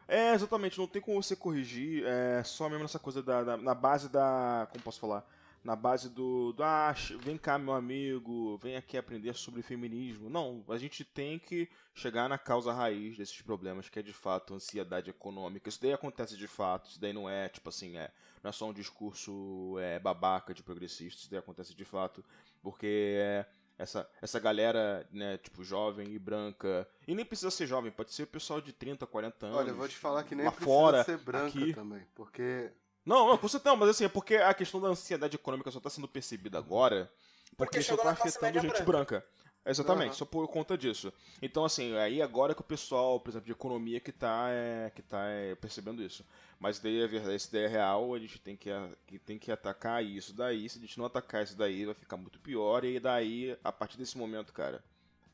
É, 0.08 0.34
exatamente. 0.34 0.78
Não 0.78 0.86
tem 0.86 1.02
como 1.02 1.22
você 1.22 1.36
corrigir. 1.36 2.04
É 2.06 2.42
só 2.44 2.68
mesmo 2.68 2.82
nessa 2.82 2.98
coisa 2.98 3.22
da, 3.22 3.42
da 3.42 3.56
na 3.56 3.74
base 3.74 4.08
da. 4.08 4.68
Como 4.70 4.82
posso 4.82 5.00
falar? 5.00 5.26
na 5.64 5.76
base 5.76 6.08
do, 6.08 6.52
do 6.52 6.62
ah, 6.62 6.92
vem 7.20 7.38
cá 7.38 7.56
meu 7.56 7.72
amigo, 7.72 8.58
vem 8.58 8.76
aqui 8.76 8.98
aprender 8.98 9.34
sobre 9.34 9.62
feminismo. 9.62 10.28
Não, 10.28 10.64
a 10.68 10.76
gente 10.76 11.04
tem 11.04 11.38
que 11.38 11.68
chegar 11.94 12.28
na 12.28 12.36
causa 12.36 12.72
raiz 12.72 13.16
desses 13.16 13.40
problemas, 13.42 13.88
que 13.88 13.98
é 13.98 14.02
de 14.02 14.12
fato 14.12 14.54
ansiedade 14.54 15.10
econômica. 15.10 15.68
Isso 15.68 15.80
daí 15.80 15.92
acontece 15.92 16.36
de 16.36 16.48
fato, 16.48 16.90
isso 16.90 17.00
daí 17.00 17.12
não 17.12 17.28
é 17.28 17.48
tipo 17.48 17.68
assim, 17.68 17.96
é, 17.96 18.10
não 18.42 18.48
é 18.48 18.52
só 18.52 18.68
um 18.68 18.72
discurso 18.72 19.78
é, 19.78 19.98
babaca 20.00 20.52
de 20.52 20.62
progressista, 20.62 21.20
isso 21.20 21.30
daí 21.30 21.38
acontece 21.38 21.74
de 21.74 21.84
fato, 21.84 22.24
porque 22.60 23.16
é, 23.20 23.46
essa, 23.82 24.08
essa 24.20 24.38
galera, 24.38 25.06
né, 25.10 25.38
tipo, 25.38 25.62
jovem 25.64 26.12
e 26.12 26.18
branca. 26.18 26.86
E 27.06 27.14
nem 27.14 27.24
precisa 27.24 27.50
ser 27.50 27.66
jovem, 27.66 27.90
pode 27.90 28.12
ser 28.12 28.22
o 28.22 28.26
pessoal 28.26 28.60
de 28.60 28.72
30, 28.72 29.06
40 29.06 29.46
anos. 29.46 29.58
Olha, 29.58 29.70
eu 29.70 29.76
vou 29.76 29.88
te 29.88 29.96
falar 29.96 30.24
que 30.24 30.34
nem 30.34 30.46
precisa 30.46 30.64
fora, 30.64 31.04
ser 31.04 31.18
branca 31.18 31.46
aqui. 31.46 31.74
também, 31.74 32.06
porque 32.14 32.70
não, 33.04 33.28
não, 33.28 33.38
com 33.38 33.48
certeza, 33.48 33.74
mas 33.74 33.88
assim, 33.88 34.04
é 34.04 34.08
porque 34.08 34.36
a 34.36 34.54
questão 34.54 34.80
da 34.80 34.88
ansiedade 34.88 35.34
econômica 35.34 35.70
só 35.70 35.78
está 35.78 35.90
sendo 35.90 36.06
percebida 36.06 36.58
agora 36.58 37.10
porque, 37.56 37.64
porque 37.64 37.78
isso 37.80 37.94
está 37.94 38.10
afetando 38.10 38.60
gente 38.60 38.82
branca. 38.82 38.84
branca. 38.84 39.26
Exatamente, 39.64 40.08
uhum. 40.10 40.14
só 40.14 40.24
por 40.24 40.46
conta 40.48 40.76
disso. 40.76 41.12
Então, 41.40 41.64
assim, 41.64 41.96
aí 41.96 42.20
agora 42.20 42.54
que 42.54 42.60
o 42.60 42.64
pessoal, 42.64 43.20
por 43.20 43.30
exemplo, 43.30 43.46
de 43.46 43.52
economia 43.52 44.00
que 44.00 44.10
está 44.10 44.48
é, 44.50 44.90
que 44.90 45.02
tá 45.02 45.24
é, 45.28 45.54
percebendo 45.54 46.02
isso. 46.02 46.24
Mas 46.58 46.78
daí 46.78 47.00
é 47.00 47.06
verdade, 47.06 47.36
isso 47.36 47.52
daí 47.52 47.64
é 47.64 47.68
real, 47.68 48.14
a 48.14 48.18
gente 48.18 48.40
tem 48.40 48.56
que, 48.56 48.70
que, 49.06 49.18
tem 49.18 49.38
que 49.38 49.52
atacar 49.52 50.04
isso 50.04 50.32
daí. 50.32 50.68
Se 50.68 50.78
a 50.78 50.80
gente 50.80 50.98
não 50.98 51.06
atacar 51.06 51.44
isso 51.44 51.56
daí, 51.56 51.84
vai 51.84 51.94
ficar 51.94 52.16
muito 52.16 52.40
pior. 52.40 52.84
E 52.84 52.98
daí, 52.98 53.56
a 53.62 53.72
partir 53.72 53.96
desse 53.96 54.18
momento, 54.18 54.52
cara, 54.52 54.82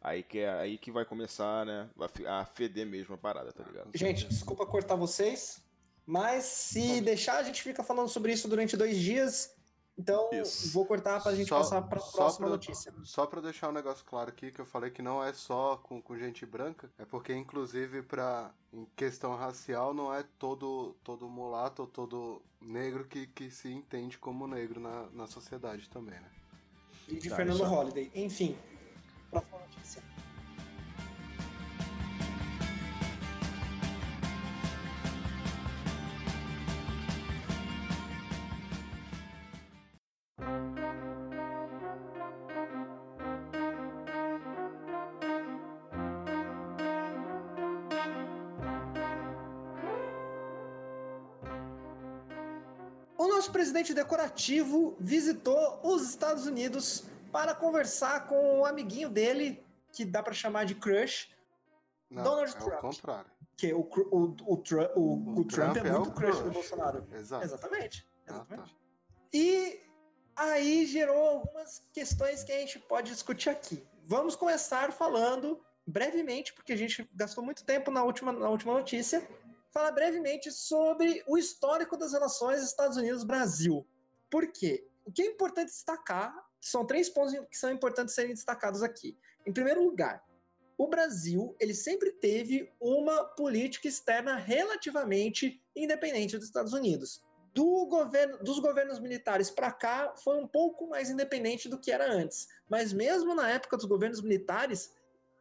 aí 0.00 0.22
que, 0.22 0.40
é, 0.40 0.50
aí 0.50 0.78
que 0.78 0.90
vai 0.90 1.04
começar, 1.04 1.64
né, 1.64 1.88
a 2.26 2.44
feder 2.44 2.86
mesmo 2.86 3.14
a 3.14 3.18
parada, 3.18 3.52
tá 3.52 3.64
ligado? 3.64 3.90
Gente, 3.94 4.26
desculpa 4.26 4.66
cortar 4.66 4.94
vocês, 4.94 5.62
mas 6.06 6.44
se 6.44 7.00
deixar, 7.00 7.38
a 7.38 7.42
gente 7.42 7.62
fica 7.62 7.82
falando 7.82 8.08
sobre 8.08 8.32
isso 8.32 8.48
durante 8.48 8.76
dois 8.76 8.98
dias. 8.98 9.54
Então, 9.98 10.30
isso. 10.32 10.72
vou 10.72 10.86
cortar 10.86 11.20
pra 11.20 11.34
gente 11.34 11.48
só, 11.48 11.58
passar 11.58 11.82
pra 11.82 12.00
próxima 12.00 12.46
pra, 12.46 12.48
notícia. 12.50 12.94
Só 13.02 13.26
pra 13.26 13.40
deixar 13.40 13.68
um 13.68 13.72
negócio 13.72 14.04
claro 14.04 14.30
aqui, 14.30 14.52
que 14.52 14.60
eu 14.60 14.64
falei 14.64 14.90
que 14.90 15.02
não 15.02 15.22
é 15.22 15.32
só 15.32 15.76
com, 15.82 16.00
com 16.00 16.16
gente 16.16 16.46
branca, 16.46 16.88
é 16.96 17.04
porque, 17.04 17.34
inclusive, 17.34 18.02
pra, 18.02 18.52
em 18.72 18.86
questão 18.94 19.34
racial, 19.34 19.92
não 19.92 20.14
é 20.14 20.24
todo, 20.38 20.94
todo 21.02 21.28
mulato 21.28 21.82
ou 21.82 21.88
todo 21.88 22.40
negro 22.60 23.04
que, 23.06 23.26
que 23.26 23.50
se 23.50 23.72
entende 23.72 24.16
como 24.18 24.46
negro 24.46 24.78
na, 24.78 25.08
na 25.12 25.26
sociedade 25.26 25.88
também, 25.90 26.20
né? 26.20 26.30
E 27.08 27.16
de 27.16 27.28
tá, 27.28 27.36
Fernando 27.36 27.64
Holliday. 27.64 28.12
Enfim, 28.14 28.56
próxima 29.30 29.58
nosso 53.38 53.52
presidente 53.52 53.94
decorativo 53.94 54.96
visitou 54.98 55.78
os 55.84 56.02
Estados 56.02 56.44
Unidos 56.44 57.04
para 57.30 57.54
conversar 57.54 58.26
com 58.26 58.60
o 58.60 58.66
amiguinho 58.66 59.08
dele, 59.08 59.64
que 59.92 60.04
dá 60.04 60.20
para 60.24 60.34
chamar 60.34 60.64
de 60.64 60.74
crush, 60.74 61.30
Não, 62.10 62.24
Donald 62.24 62.50
é 62.50 62.58
Trump. 62.58 62.78
O 62.78 62.80
contrário. 62.80 63.30
Que 63.56 63.72
o, 63.72 63.80
o, 63.80 64.16
o, 64.16 64.54
o, 64.54 64.56
Trump, 64.56 64.90
o 64.96 65.44
Trump 65.44 65.76
é, 65.76 65.80
é 65.80 65.92
muito 65.92 66.10
crush, 66.10 66.30
crush 66.30 66.42
do 66.42 66.50
Bolsonaro. 66.50 67.06
Exato. 67.12 67.44
Exatamente. 67.44 68.08
exatamente. 68.26 68.66
Ah, 68.66 68.66
tá. 68.66 68.74
E 69.32 69.82
aí 70.34 70.84
gerou 70.86 71.28
algumas 71.28 71.80
questões 71.92 72.42
que 72.42 72.50
a 72.50 72.58
gente 72.58 72.80
pode 72.80 73.12
discutir 73.12 73.50
aqui. 73.50 73.86
Vamos 74.04 74.34
começar 74.34 74.92
falando 74.92 75.60
brevemente, 75.86 76.52
porque 76.52 76.72
a 76.72 76.76
gente 76.76 77.08
gastou 77.14 77.44
muito 77.44 77.64
tempo 77.64 77.88
na 77.92 78.02
última, 78.02 78.32
na 78.32 78.48
última 78.48 78.72
notícia, 78.72 79.26
falar 79.70 79.92
brevemente 79.92 80.50
sobre 80.50 81.22
o 81.26 81.36
histórico 81.36 81.96
das 81.96 82.12
relações 82.12 82.62
Estados 82.62 82.96
Unidos-Brasil. 82.96 83.86
Por 84.30 84.50
quê? 84.52 84.86
O 85.04 85.12
que 85.12 85.22
é 85.22 85.26
importante 85.26 85.68
destacar 85.68 86.34
são 86.60 86.86
três 86.86 87.08
pontos 87.08 87.34
que 87.50 87.56
são 87.56 87.70
importantes 87.70 88.14
serem 88.14 88.34
destacados 88.34 88.82
aqui. 88.82 89.16
Em 89.46 89.52
primeiro 89.52 89.82
lugar, 89.82 90.22
o 90.76 90.86
Brasil 90.86 91.56
ele 91.58 91.74
sempre 91.74 92.12
teve 92.12 92.72
uma 92.80 93.24
política 93.24 93.88
externa 93.88 94.36
relativamente 94.36 95.60
independente 95.74 96.36
dos 96.36 96.46
Estados 96.46 96.72
Unidos. 96.72 97.24
Do 97.54 97.86
governo, 97.86 98.38
dos 98.38 98.60
governos 98.60 99.00
militares 99.00 99.50
para 99.50 99.72
cá 99.72 100.14
foi 100.22 100.36
um 100.36 100.46
pouco 100.46 100.86
mais 100.86 101.10
independente 101.10 101.68
do 101.68 101.78
que 101.78 101.90
era 101.90 102.08
antes. 102.08 102.46
Mas 102.68 102.92
mesmo 102.92 103.34
na 103.34 103.50
época 103.50 103.76
dos 103.76 103.86
governos 103.86 104.20
militares, 104.20 104.92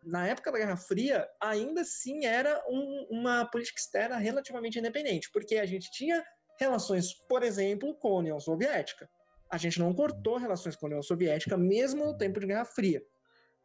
na 0.08 0.26
época 0.26 0.52
da 0.52 0.58
Guerra 0.58 0.78
Fria, 0.78 1.28
ainda 1.42 1.82
assim 1.82 2.26
era 2.26 2.64
um, 2.70 3.08
uma 3.12 3.46
política 3.46 3.80
externa 3.80 4.18
relativamente 4.18 4.80
independente, 4.80 5.30
porque 5.32 5.58
a 5.58 5.66
gente 5.66 5.92
tinha 5.92 6.24
relações, 6.60 7.14
por 7.14 7.44
exemplo, 7.44 7.94
com 7.96 8.10
a 8.10 8.20
União 8.20 8.40
Soviética. 8.40 9.10
A 9.50 9.58
gente 9.58 9.80
não 9.80 9.94
cortou 9.94 10.38
relações 10.38 10.76
com 10.76 10.86
a 10.86 10.90
União 10.90 11.04
Soviética, 11.04 11.58
mesmo 11.58 12.06
no 12.06 12.18
tempo 12.18 12.40
de 12.40 12.48
Guerra 12.48 12.66
Fria. 12.66 13.02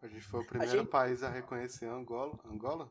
A 0.02 0.08
gente 0.08 0.24
foi 0.24 0.40
o 0.40 0.46
primeiro 0.46 0.78
gente... 0.78 0.90
país 0.90 1.22
a 1.22 1.30
reconhecer 1.30 1.86
Angola. 1.86 2.38
Angola? 2.44 2.90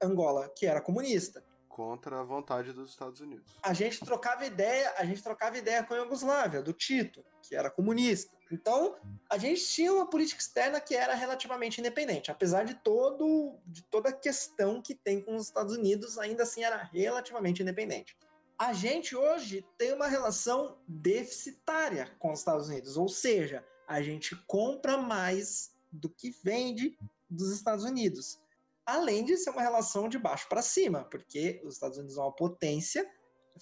Angola, 0.00 0.52
que 0.56 0.66
era 0.66 0.80
comunista. 0.80 1.44
Contra 1.76 2.20
a 2.20 2.22
vontade 2.22 2.72
dos 2.72 2.88
Estados 2.88 3.20
Unidos. 3.20 3.54
A 3.62 3.74
gente 3.74 4.00
trocava 4.02 4.46
ideia, 4.46 4.94
a 4.96 5.04
gente 5.04 5.22
trocava 5.22 5.58
ideia 5.58 5.84
com 5.84 5.92
a 5.92 5.98
Iugoslávia, 5.98 6.62
do 6.62 6.72
Tito, 6.72 7.22
que 7.42 7.54
era 7.54 7.68
comunista. 7.68 8.34
Então, 8.50 8.96
a 9.28 9.36
gente 9.36 9.62
tinha 9.62 9.92
uma 9.92 10.08
política 10.08 10.40
externa 10.40 10.80
que 10.80 10.94
era 10.94 11.14
relativamente 11.14 11.78
independente, 11.78 12.30
apesar 12.30 12.64
de 12.64 12.76
todo 12.76 13.58
de 13.66 13.82
toda 13.82 14.08
a 14.08 14.12
questão 14.14 14.80
que 14.80 14.94
tem 14.94 15.20
com 15.20 15.36
os 15.36 15.48
Estados 15.48 15.76
Unidos, 15.76 16.16
ainda 16.16 16.44
assim 16.44 16.64
era 16.64 16.82
relativamente 16.82 17.60
independente. 17.60 18.16
A 18.58 18.72
gente 18.72 19.14
hoje 19.14 19.62
tem 19.76 19.92
uma 19.92 20.06
relação 20.06 20.78
deficitária 20.88 22.10
com 22.18 22.32
os 22.32 22.38
Estados 22.38 22.70
Unidos, 22.70 22.96
ou 22.96 23.06
seja, 23.06 23.62
a 23.86 24.00
gente 24.00 24.34
compra 24.46 24.96
mais 24.96 25.76
do 25.92 26.08
que 26.08 26.30
vende 26.42 26.96
dos 27.28 27.52
Estados 27.52 27.84
Unidos. 27.84 28.40
Além 28.86 29.24
de 29.24 29.36
ser 29.36 29.50
uma 29.50 29.62
relação 29.62 30.08
de 30.08 30.18
baixo 30.18 30.48
para 30.48 30.62
cima, 30.62 31.04
porque 31.10 31.60
os 31.64 31.74
Estados 31.74 31.98
Unidos 31.98 32.16
é 32.16 32.20
uma 32.20 32.34
potência, 32.34 33.04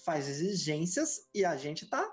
faz 0.03 0.29
exigências 0.29 1.27
e 1.33 1.43
a 1.43 1.57
gente 1.57 1.85
está 1.85 2.07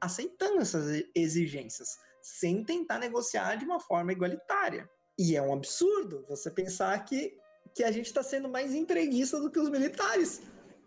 aceitando 0.00 0.60
essas 0.60 1.02
exigências 1.14 1.98
sem 2.20 2.62
tentar 2.62 2.98
negociar 2.98 3.56
de 3.56 3.64
uma 3.64 3.80
forma 3.80 4.12
igualitária. 4.12 4.88
E 5.18 5.34
é 5.34 5.42
um 5.42 5.52
absurdo 5.52 6.24
você 6.28 6.50
pensar 6.50 7.04
que, 7.04 7.36
que 7.74 7.82
a 7.82 7.90
gente 7.90 8.06
está 8.06 8.22
sendo 8.22 8.48
mais 8.48 8.74
entreguista 8.74 9.40
do 9.40 9.50
que 9.50 9.58
os 9.58 9.70
militares. 9.70 10.42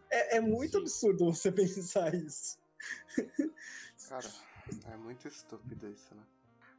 É, 0.10 0.38
é 0.38 0.42
muito 0.42 0.74
Sim. 0.74 0.80
absurdo 0.80 1.26
você 1.26 1.52
pensar 1.52 2.14
isso. 2.14 2.60
Cara, 4.08 4.30
é 4.92 4.98
muito 4.98 5.28
estúpido 5.28 5.90
isso, 5.90 6.14
né? 6.14 6.24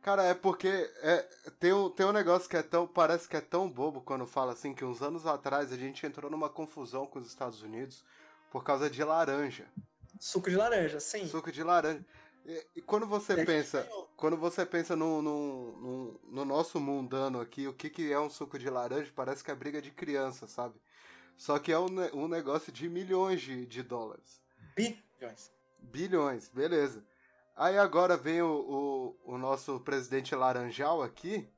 Cara, 0.03 0.24
é 0.24 0.34
porque 0.34 0.68
é, 0.68 1.18
tem, 1.61 1.72
um, 1.72 1.88
tem 1.88 2.05
um 2.05 2.12
negócio 2.12 2.50
que 2.50 2.57
é 2.57 2.62
tão. 2.62 2.88
Parece 2.88 3.28
que 3.28 3.36
é 3.36 3.40
tão 3.40 3.70
bobo 3.70 4.00
quando 4.00 4.26
fala 4.26 4.53
assim 4.53 4.74
que 4.74 4.84
uns 4.84 5.00
anos 5.00 5.26
atrás 5.26 5.72
a 5.72 5.76
gente 5.76 6.05
entrou 6.05 6.28
numa 6.28 6.48
confusão 6.48 7.07
com 7.07 7.20
os 7.20 7.26
Estados 7.26 7.62
Unidos 7.62 8.05
por 8.50 8.64
causa 8.64 8.90
de 8.90 9.03
laranja. 9.05 9.64
Suco 10.18 10.50
de 10.50 10.57
laranja, 10.57 10.98
sim. 10.98 11.28
Suco 11.28 11.53
de 11.53 11.62
laranja. 11.62 12.05
E, 12.44 12.66
e 12.76 12.82
quando 12.82 13.07
você 13.07 13.34
é 13.34 13.44
pensa, 13.44 13.88
quando 14.16 14.36
você 14.36 14.66
pensa 14.66 14.96
no, 14.96 15.22
no, 15.22 15.72
no, 15.80 16.20
no, 16.24 16.44
nosso 16.44 16.80
mundano 16.80 17.40
aqui, 17.40 17.68
o 17.68 17.72
que, 17.72 17.88
que 17.88 18.12
é 18.12 18.18
um 18.18 18.28
suco 18.28 18.59
de 18.59 18.68
laranja, 18.68 19.12
parece 19.14 19.44
que 19.44 19.53
é 19.53 19.55
briga 19.55 19.80
de 19.80 19.92
criança, 19.92 20.48
sabe? 20.48 20.74
Só 21.36 21.61
que 21.61 21.70
é 21.70 21.78
um, 21.78 21.86
um 22.12 22.26
negócio 22.26 22.72
de 22.72 22.88
milhões 22.88 23.40
de, 23.40 23.64
de 23.66 23.82
dólares. 23.84 24.42
Bilhões. 24.76 25.53
Bilhões, 25.78 26.48
beleza. 26.48 27.05
Aí 27.55 27.78
agora 27.78 28.16
vem 28.16 28.42
o, 28.42 29.16
o, 29.24 29.34
o 29.34 29.38
nosso 29.38 29.78
presidente 29.80 30.34
Laranjal 30.34 31.03
aqui. 31.03 31.48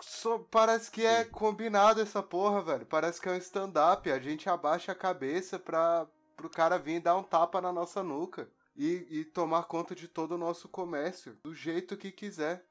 Só, 0.00 0.38
parece 0.38 0.90
que 0.90 1.04
é 1.04 1.16
Sim. 1.16 1.20
é 1.20 1.24
combinado 1.24 2.00
essa 2.00 2.22
porra, 2.22 2.62
velho. 2.62 2.86
Parece 2.86 3.20
que 3.20 3.28
é 3.28 3.32
um 3.32 3.36
stand-up. 3.36 4.10
A 4.10 4.18
gente 4.18 4.48
abaixa 4.48 4.92
a 4.92 4.94
cabeça 4.94 5.58
pra, 5.58 6.06
pro 6.36 6.48
cara 6.48 6.78
vir 6.78 7.00
dar 7.00 7.16
um 7.16 7.22
tapa 7.22 7.60
na 7.60 7.72
nossa 7.72 8.02
nuca 8.02 8.48
e, 8.76 9.06
e 9.10 9.24
tomar 9.24 9.64
conta 9.64 9.94
de 9.94 10.06
todo 10.06 10.32
o 10.32 10.38
nosso 10.38 10.68
comércio 10.68 11.36
do 11.42 11.54
jeito 11.54 11.96
que 11.96 12.12
quiser. 12.12 12.64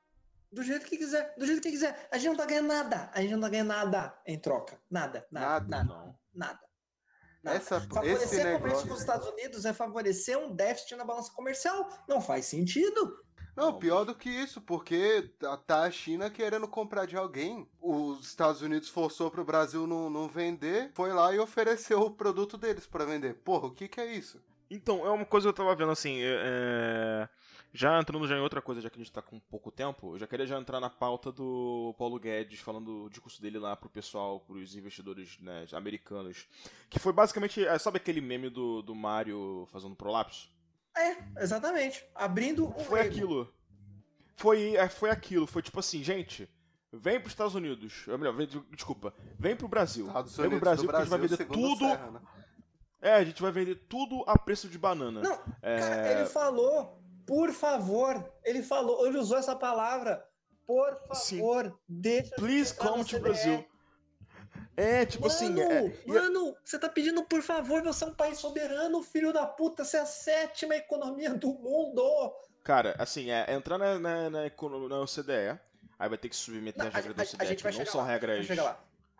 Do 0.51 0.63
jeito 0.63 0.85
que 0.85 0.97
quiser, 0.97 1.35
do 1.37 1.45
jeito 1.45 1.61
que 1.61 1.71
quiser. 1.71 2.07
A 2.09 2.17
gente 2.17 2.29
não 2.29 2.37
tá 2.37 2.45
ganhando 2.45 2.67
nada. 2.67 3.11
A 3.13 3.21
gente 3.21 3.33
não 3.33 3.41
tá 3.41 3.49
ganhando 3.49 3.67
nada 3.67 4.17
em 4.25 4.39
troca. 4.39 4.79
Nada, 4.89 5.27
nada, 5.29 5.67
nada. 5.67 5.83
Nada. 5.83 6.15
nada. 6.33 6.66
Essa, 7.55 7.81
favorecer 7.81 8.23
esse 8.23 8.37
comércio 8.37 8.67
negócio... 8.67 8.87
com 8.87 8.93
os 8.93 8.99
Estados 8.99 9.27
Unidos 9.27 9.65
é 9.65 9.73
favorecer 9.73 10.37
um 10.37 10.55
déficit 10.55 10.95
na 10.95 11.03
balança 11.03 11.31
comercial. 11.31 11.89
Não 12.07 12.21
faz 12.21 12.45
sentido. 12.45 13.25
Não, 13.57 13.73
pior 13.79 14.05
do 14.05 14.13
que 14.13 14.29
isso, 14.29 14.61
porque 14.61 15.31
tá 15.65 15.81
a 15.81 15.89
China 15.89 16.29
querendo 16.29 16.67
comprar 16.67 17.07
de 17.07 17.17
alguém. 17.17 17.67
Os 17.81 18.27
Estados 18.27 18.61
Unidos 18.61 18.87
forçou 18.87 19.31
pro 19.31 19.43
Brasil 19.43 19.87
não, 19.87 20.11
não 20.11 20.27
vender, 20.27 20.91
foi 20.93 21.11
lá 21.11 21.33
e 21.33 21.39
ofereceu 21.39 22.01
o 22.01 22.11
produto 22.11 22.55
deles 22.55 22.85
para 22.85 23.03
vender. 23.03 23.33
Porra, 23.33 23.65
o 23.65 23.73
que 23.73 23.87
que 23.87 23.99
é 23.99 24.05
isso? 24.05 24.39
Então, 24.69 25.03
é 25.03 25.09
uma 25.09 25.25
coisa 25.25 25.45
que 25.45 25.49
eu 25.49 25.65
tava 25.65 25.75
vendo 25.75 25.91
assim. 25.91 26.19
É... 26.21 27.27
Já 27.73 27.99
entrando 27.99 28.27
já 28.27 28.35
em 28.35 28.41
outra 28.41 28.61
coisa, 28.61 28.81
já 28.81 28.89
que 28.89 28.95
a 28.95 29.03
gente 29.03 29.11
tá 29.11 29.21
com 29.21 29.39
pouco 29.39 29.71
tempo, 29.71 30.15
eu 30.15 30.19
já 30.19 30.25
queria 30.25 30.47
já 30.47 30.57
entrar 30.57 30.79
na 30.79 30.89
pauta 30.89 31.31
do 31.31 31.93
Paulo 31.97 32.19
Guedes 32.19 32.59
falando 32.59 33.03
do 33.03 33.09
discurso 33.09 33.41
dele 33.41 33.59
lá 33.59 33.75
pro 33.75 33.89
pessoal, 33.89 34.39
pros 34.39 34.75
investidores 34.75 35.37
né, 35.39 35.65
americanos. 35.73 36.47
Que 36.89 36.97
foi 36.99 37.13
basicamente. 37.13 37.65
é, 37.65 37.77
Sabe 37.77 37.97
aquele 37.97 38.21
meme 38.21 38.49
do, 38.49 38.81
do 38.81 38.95
Mario 38.95 39.67
fazendo 39.71 39.95
prolapso? 39.95 40.49
É, 40.95 41.17
exatamente. 41.43 42.03
Abrindo 42.15 42.67
o 42.67 42.79
Foi 42.79 43.01
ego. 43.01 43.09
aquilo. 43.09 43.53
Foi, 44.35 44.75
é, 44.75 44.87
foi 44.89 45.09
aquilo. 45.09 45.45
Foi 45.45 45.61
tipo 45.61 45.79
assim, 45.79 46.03
gente. 46.03 46.49
Vem 46.91 47.19
pros 47.19 47.33
Estados 47.33 47.53
Unidos. 47.53 48.07
Ou 48.07 48.17
melhor, 48.17 48.33
vem, 48.33 48.47
desculpa. 48.71 49.13
Vem 49.37 49.55
pro 49.55 49.67
Brasil. 49.67 50.07
Estados 50.07 50.35
vem 50.37 50.45
pro 50.45 50.57
Unidos 50.57 50.61
Brasil 50.61 50.83
do 50.83 50.87
porque 50.87 50.97
a 50.97 51.05
gente 51.05 51.09
vai 51.09 51.19
vender 51.19 51.45
tudo. 51.45 51.85
Serra, 51.85 52.11
né? 52.11 52.21
É, 52.99 53.13
a 53.13 53.23
gente 53.23 53.41
vai 53.41 53.51
vender 53.51 53.75
tudo 53.87 54.23
a 54.25 54.37
preço 54.37 54.67
de 54.67 54.77
banana. 54.77 55.21
Não, 55.21 55.39
É, 55.61 55.79
cara, 55.79 56.11
ele 56.19 56.25
falou, 56.29 56.99
por 57.27 57.51
favor. 57.51 58.33
Ele 58.43 58.63
falou, 58.63 59.05
ele 59.05 59.17
usou 59.17 59.37
essa 59.37 59.55
palavra. 59.55 60.25
Por 60.65 60.97
Sim. 61.13 61.37
favor, 61.37 61.79
deixa. 61.87 62.33
a 62.33 62.39
Please 62.39 62.69
gente 62.69 62.77
come 62.79 63.05
to. 63.05 63.19
Brasil. 63.19 63.65
É, 64.75 65.05
tipo 65.05 65.27
Mano, 65.27 65.33
assim. 65.33 65.59
É, 65.59 65.93
mano, 66.05 66.55
você 66.63 66.77
tá 66.77 66.87
pedindo 66.87 67.23
por 67.23 67.41
favor, 67.41 67.81
você 67.83 68.03
é 68.03 68.07
um 68.07 68.13
país 68.13 68.37
soberano, 68.37 69.01
filho 69.01 69.33
da 69.33 69.45
puta, 69.45 69.83
você 69.83 69.97
é 69.97 70.01
a 70.01 70.05
sétima 70.05 70.75
economia 70.75 71.33
do 71.33 71.53
mundo. 71.53 72.03
Cara, 72.63 72.95
assim, 72.99 73.31
é 73.31 73.53
entrar 73.53 73.77
na, 73.77 73.97
na, 73.97 74.29
na, 74.29 74.39
na 74.41 74.99
OCDE, 74.99 75.59
aí 75.97 76.09
vai 76.09 76.17
ter 76.17 76.29
que 76.29 76.35
submeter 76.35 76.83
Não, 76.83 76.89
as 76.89 76.93
regras 76.93 77.15
da 77.15 77.23
a 77.23 77.25
OCDE, 77.25 77.47
gente 77.47 77.57
que 77.57 77.63
vai 77.63 77.73
não 77.73 77.85
são 77.85 78.01
lá, 78.01 78.07
regras. 78.07 78.47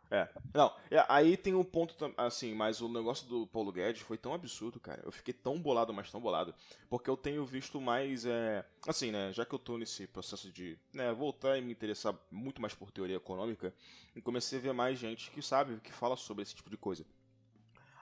É. 0.09 0.27
Não, 0.53 0.73
é, 0.89 1.05
aí 1.09 1.35
tem 1.35 1.53
um 1.53 1.63
ponto, 1.63 1.95
assim, 2.15 2.53
mas 2.53 2.79
o 2.81 2.87
negócio 2.87 3.27
do 3.27 3.45
Paulo 3.47 3.71
Guedes 3.71 4.01
foi 4.01 4.17
tão 4.17 4.33
absurdo, 4.33 4.79
cara. 4.79 5.01
Eu 5.03 5.11
fiquei 5.11 5.33
tão 5.33 5.59
bolado, 5.59 5.93
mas 5.93 6.09
tão 6.09 6.21
bolado. 6.21 6.55
Porque 6.89 7.09
eu 7.09 7.17
tenho 7.17 7.45
visto 7.45 7.81
mais, 7.81 8.25
é, 8.25 8.65
assim, 8.87 9.11
né, 9.11 9.33
já 9.33 9.45
que 9.45 9.53
eu 9.53 9.59
tô 9.59 9.77
nesse 9.77 10.07
processo 10.07 10.49
de, 10.51 10.77
né, 10.93 11.11
voltar 11.11 11.57
e 11.57 11.61
me 11.61 11.73
interessar 11.73 12.15
muito 12.31 12.61
mais 12.61 12.73
por 12.73 12.89
teoria 12.89 13.17
econômica, 13.17 13.73
e 14.15 14.21
comecei 14.21 14.59
a 14.59 14.61
ver 14.61 14.73
mais 14.73 14.97
gente 14.97 15.29
que 15.29 15.41
sabe, 15.41 15.79
que 15.81 15.91
fala 15.91 16.15
sobre 16.15 16.43
esse 16.43 16.55
tipo 16.55 16.69
de 16.69 16.77
coisa. 16.77 17.05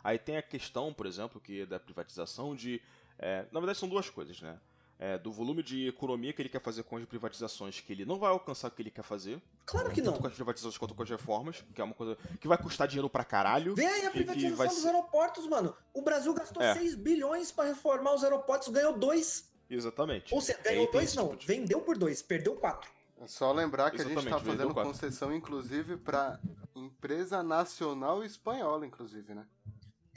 Aí 0.04 0.20
tem 0.20 0.38
a 0.38 0.42
questão, 0.44 0.94
por 0.94 1.08
exemplo, 1.08 1.42
que 1.42 1.62
é 1.62 1.66
da 1.66 1.80
privatização 1.80 2.56
de, 2.56 2.80
é, 3.18 3.48
na 3.52 3.60
verdade 3.60 3.80
são 3.80 3.90
duas 3.90 4.08
coisas, 4.08 4.40
né? 4.40 4.60
É, 4.98 5.18
do 5.18 5.30
volume 5.30 5.62
de 5.62 5.90
economia 5.90 6.32
que 6.32 6.42
ele 6.42 6.48
quer 6.48 6.62
fazer 6.62 6.84
com 6.84 6.96
as 6.96 7.04
privatizações, 7.04 7.82
que 7.82 7.92
ele 7.92 8.06
não 8.06 8.18
vai 8.18 8.30
alcançar 8.32 8.70
o 8.70 8.72
que 8.72 8.82
ele 8.82 8.90
quer 8.90 9.04
fazer, 9.04 9.42
Claro 9.66 9.92
que 9.92 10.02
não. 10.02 10.14
tanto 10.14 10.22
com 10.22 10.28
as 10.28 10.34
privatizações 10.34 10.78
quanto 10.78 10.96
com 10.96 11.04
as 11.04 11.10
reformas, 11.10 11.66
que 11.74 11.82
é 11.82 11.84
uma 11.84 11.94
coisa 11.94 12.18
que 12.40 12.48
vai 12.48 12.58
custar 12.58 12.88
dinheiro 12.88 13.10
pra 13.10 13.26
caralho. 13.26 13.76
Vê 13.76 13.86
aí 13.86 14.06
a 14.06 14.12
privatização 14.12 14.56
vai 14.56 14.68
dos 14.70 14.86
aeroportos, 14.86 15.48
mano. 15.48 15.76
O 15.94 16.02
Brasil 16.02 16.34
gastou 16.34 16.64
É. 16.64 16.74
6 16.76 16.96
bilhões 16.96 17.52
pra 17.52 17.66
reformar 17.66 18.14
os 18.16 18.24
aeroportos, 18.24 18.70
ganhou 18.70 18.98
2. 18.98 19.52
Exatamente. 19.70 20.34
Ou 20.34 20.40
seja, 20.40 20.60
ganhou 20.64 20.86
tem 20.86 20.94
2 20.94 21.04
esse 21.10 21.18
não, 21.18 21.28
tipo 21.30 21.42
de- 21.42 21.48
vendeu 21.48 21.82
por 21.82 21.98
2, 21.98 22.22
perdeu 22.22 22.56
4. 22.56 22.90
É 23.20 23.28
só 23.28 23.52
lembrar 23.52 23.92
que 23.92 23.98
a 23.98 24.00
gente 24.00 24.12
Exatamente, 24.14 24.32
tá 24.32 24.38
vendeu 24.52 24.68
fazendo 24.74 24.88
concessão, 24.88 25.36
inclusive, 25.36 25.98
pra 25.98 26.40
empresa 26.74 27.44
nacional 27.44 28.24
espanhola, 28.24 28.86
inclusive, 28.86 29.34
né? 29.34 29.46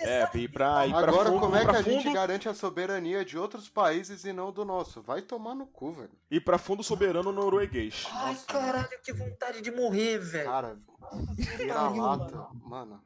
É, 0.00 0.28
e 0.34 0.48
pra, 0.48 0.86
pra 0.88 0.98
Agora, 0.98 1.30
fundo, 1.30 1.40
como 1.40 1.56
é 1.56 1.60
que 1.60 1.66
pra 1.66 1.78
a 1.78 1.82
gente 1.82 2.04
fundo, 2.04 2.14
garante 2.14 2.48
a 2.48 2.54
soberania 2.54 3.24
de 3.24 3.36
outros 3.36 3.68
países 3.68 4.24
e 4.24 4.32
não 4.32 4.52
do 4.52 4.64
nosso? 4.64 5.02
Vai 5.02 5.22
tomar 5.22 5.54
no 5.54 5.66
cu, 5.66 5.92
velho. 5.92 6.10
E 6.30 6.40
pra 6.40 6.58
fundo 6.58 6.82
soberano 6.82 7.32
norueguês. 7.32 8.06
Ai, 8.12 8.32
Nossa, 8.34 8.46
caralho, 8.46 9.00
que 9.02 9.12
vontade 9.12 9.60
de 9.60 9.70
morrer, 9.70 10.18
velho. 10.18 10.48
Cara, 10.48 10.78
vira-lata, 11.36 12.48
mano. 12.62 13.02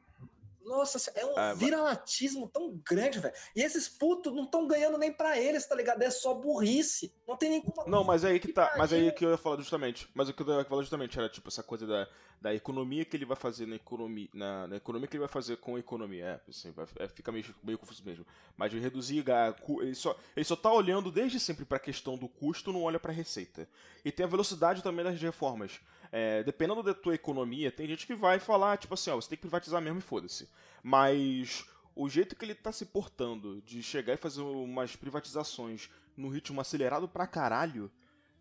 Nossa, 0.65 1.11
é 1.15 1.25
um 1.25 1.31
É, 1.31 1.35
mas- 1.49 1.59
viralatismo 1.59 2.47
tão 2.47 2.77
grande, 2.85 3.19
velho. 3.19 3.33
E 3.55 3.61
esses 3.61 3.87
putos 3.89 4.33
não 4.33 4.43
estão 4.45 4.67
ganhando 4.67 4.97
nem 4.97 5.11
pra 5.11 5.37
eles, 5.37 5.65
tá 5.65 5.75
ligado? 5.75 6.01
É 6.01 6.09
só 6.09 6.33
burrice. 6.33 7.13
Não 7.27 7.35
tem 7.35 7.49
nem 7.49 7.61
como. 7.61 7.89
Não, 7.89 8.03
mas 8.03 8.23
aí 8.23 8.39
que 8.39 8.51
tá. 8.53 8.73
Mas 8.77 8.93
aí 8.93 9.01
pariu. 9.01 9.13
que 9.15 9.25
eu 9.25 9.31
ia 9.31 9.37
falar 9.37 9.57
justamente. 9.57 10.07
Mas 10.13 10.29
o 10.29 10.33
que 10.33 10.41
eu 10.41 10.57
ia 10.59 10.65
falar 10.65 10.81
justamente 10.81 11.17
era 11.19 11.27
tipo 11.29 11.49
essa 11.49 11.61
coisa 11.63 11.85
da, 11.85 12.07
da 12.41 12.53
economia 12.55 13.03
que 13.05 13.15
ele 13.17 13.25
vai 13.25 13.35
fazer 13.37 13.65
na 13.65 13.75
economia. 13.75 14.29
Na, 14.33 14.67
na 14.67 14.75
economia 14.77 15.07
que 15.07 15.15
ele 15.15 15.21
vai 15.21 15.29
fazer 15.29 15.57
com 15.57 15.75
a 15.75 15.79
economia. 15.79 16.25
É, 16.25 16.49
assim, 16.49 16.71
vai, 16.71 16.85
é, 16.99 17.07
fica 17.07 17.31
meio, 17.31 17.45
meio 17.63 17.77
confuso 17.77 18.03
mesmo. 18.05 18.25
Mas 18.55 18.71
de 18.71 18.79
reduzir 18.79 19.29
a, 19.31 19.51
cu- 19.53 19.81
ele 19.81 19.95
só, 19.95 20.15
ele 20.35 20.45
só 20.45 20.55
tá 20.55 20.71
olhando 20.71 21.11
desde 21.11 21.39
sempre 21.39 21.65
pra 21.65 21.79
questão 21.79 22.17
do 22.17 22.27
custo, 22.29 22.71
não 22.71 22.83
olha 22.83 22.99
pra 22.99 23.11
receita. 23.11 23.67
E 24.05 24.11
tem 24.11 24.25
a 24.25 24.29
velocidade 24.29 24.81
também 24.81 25.03
das 25.03 25.19
reformas. 25.21 25.79
É, 26.15 26.43
dependendo 26.43 26.83
da 26.83 26.93
tua 26.93 27.15
economia, 27.15 27.71
tem 27.71 27.87
gente 27.87 28.05
que 28.05 28.13
vai 28.13 28.37
falar, 28.37 28.77
tipo 28.77 28.93
assim, 28.93 29.09
ó, 29.09 29.15
você 29.15 29.29
tem 29.29 29.35
que 29.35 29.41
privatizar 29.41 29.81
mesmo 29.81 29.97
e 29.97 30.01
foda-se. 30.01 30.47
Mas 30.83 31.65
o 31.95 32.07
jeito 32.07 32.35
que 32.35 32.45
ele 32.45 32.53
tá 32.53 32.71
se 32.71 32.85
portando 32.85 33.59
de 33.63 33.81
chegar 33.81 34.13
e 34.13 34.17
fazer 34.17 34.41
umas 34.41 34.95
privatizações 34.95 35.89
no 36.15 36.29
ritmo 36.29 36.61
acelerado 36.61 37.07
pra 37.07 37.25
caralho, 37.25 37.91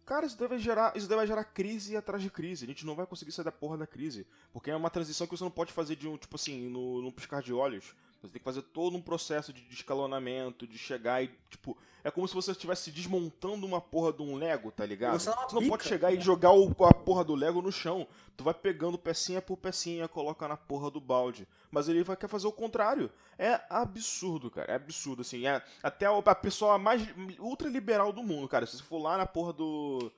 cara, 0.04 0.26
isso 0.26 0.36
deve 0.36 0.58
gerar, 0.58 0.94
isso 0.94 1.08
deve 1.08 1.26
gerar 1.26 1.44
crise 1.44 1.96
atrás 1.96 2.22
de 2.22 2.28
crise. 2.28 2.66
A 2.66 2.68
gente 2.68 2.84
não 2.84 2.94
vai 2.94 3.06
conseguir 3.06 3.32
sair 3.32 3.46
da 3.46 3.50
porra 3.50 3.78
da 3.78 3.86
crise. 3.86 4.26
Porque 4.52 4.70
é 4.70 4.76
uma 4.76 4.90
transição 4.90 5.26
que 5.26 5.34
você 5.34 5.42
não 5.42 5.50
pode 5.50 5.72
fazer 5.72 5.96
de 5.96 6.06
um, 6.06 6.18
tipo 6.18 6.36
assim, 6.36 6.68
no, 6.68 7.00
num 7.00 7.10
piscar 7.10 7.40
de 7.40 7.54
olhos. 7.54 7.94
Você 8.22 8.34
tem 8.34 8.38
que 8.38 8.44
fazer 8.44 8.62
todo 8.62 8.96
um 8.96 9.02
processo 9.02 9.52
de 9.52 9.66
escalonamento, 9.70 10.66
de 10.66 10.78
chegar 10.78 11.22
e, 11.24 11.30
tipo, 11.50 11.76
é 12.04 12.10
como 12.10 12.26
se 12.28 12.34
você 12.34 12.52
estivesse 12.52 12.90
desmontando 12.90 13.66
uma 13.66 13.80
porra 13.80 14.12
de 14.12 14.22
um 14.22 14.36
Lego, 14.36 14.70
tá 14.70 14.86
ligado? 14.86 15.18
Você 15.18 15.28
é 15.30 15.34
não 15.34 15.46
pode 15.48 15.60
bica. 15.62 15.84
chegar 15.88 16.12
e 16.12 16.20
jogar 16.20 16.52
o- 16.52 16.72
a 16.84 16.94
porra 16.94 17.24
do 17.24 17.34
Lego 17.34 17.60
no 17.60 17.72
chão. 17.72 18.06
Tu 18.36 18.44
vai 18.44 18.54
pegando 18.54 18.96
pecinha 18.96 19.42
por 19.42 19.56
pecinha, 19.56 20.06
coloca 20.08 20.46
na 20.46 20.56
porra 20.56 20.90
do 20.90 21.00
balde. 21.00 21.46
Mas 21.70 21.88
ele 21.88 22.02
vai 22.04 22.16
querer 22.16 22.28
fazer 22.30 22.46
o 22.46 22.52
contrário. 22.52 23.10
É 23.38 23.60
absurdo, 23.68 24.50
cara. 24.50 24.72
É 24.72 24.76
absurdo, 24.76 25.22
assim. 25.22 25.46
É 25.46 25.60
até 25.82 26.06
a 26.06 26.34
pessoa 26.34 26.78
mais 26.78 27.02
ultraliberal 27.40 28.12
do 28.12 28.22
mundo, 28.22 28.48
cara. 28.48 28.66
Se 28.66 28.76
você 28.76 28.82
for 28.82 28.98
lá 29.02 29.16
na 29.18 29.26
porra 29.26 29.52
do. 29.52 30.12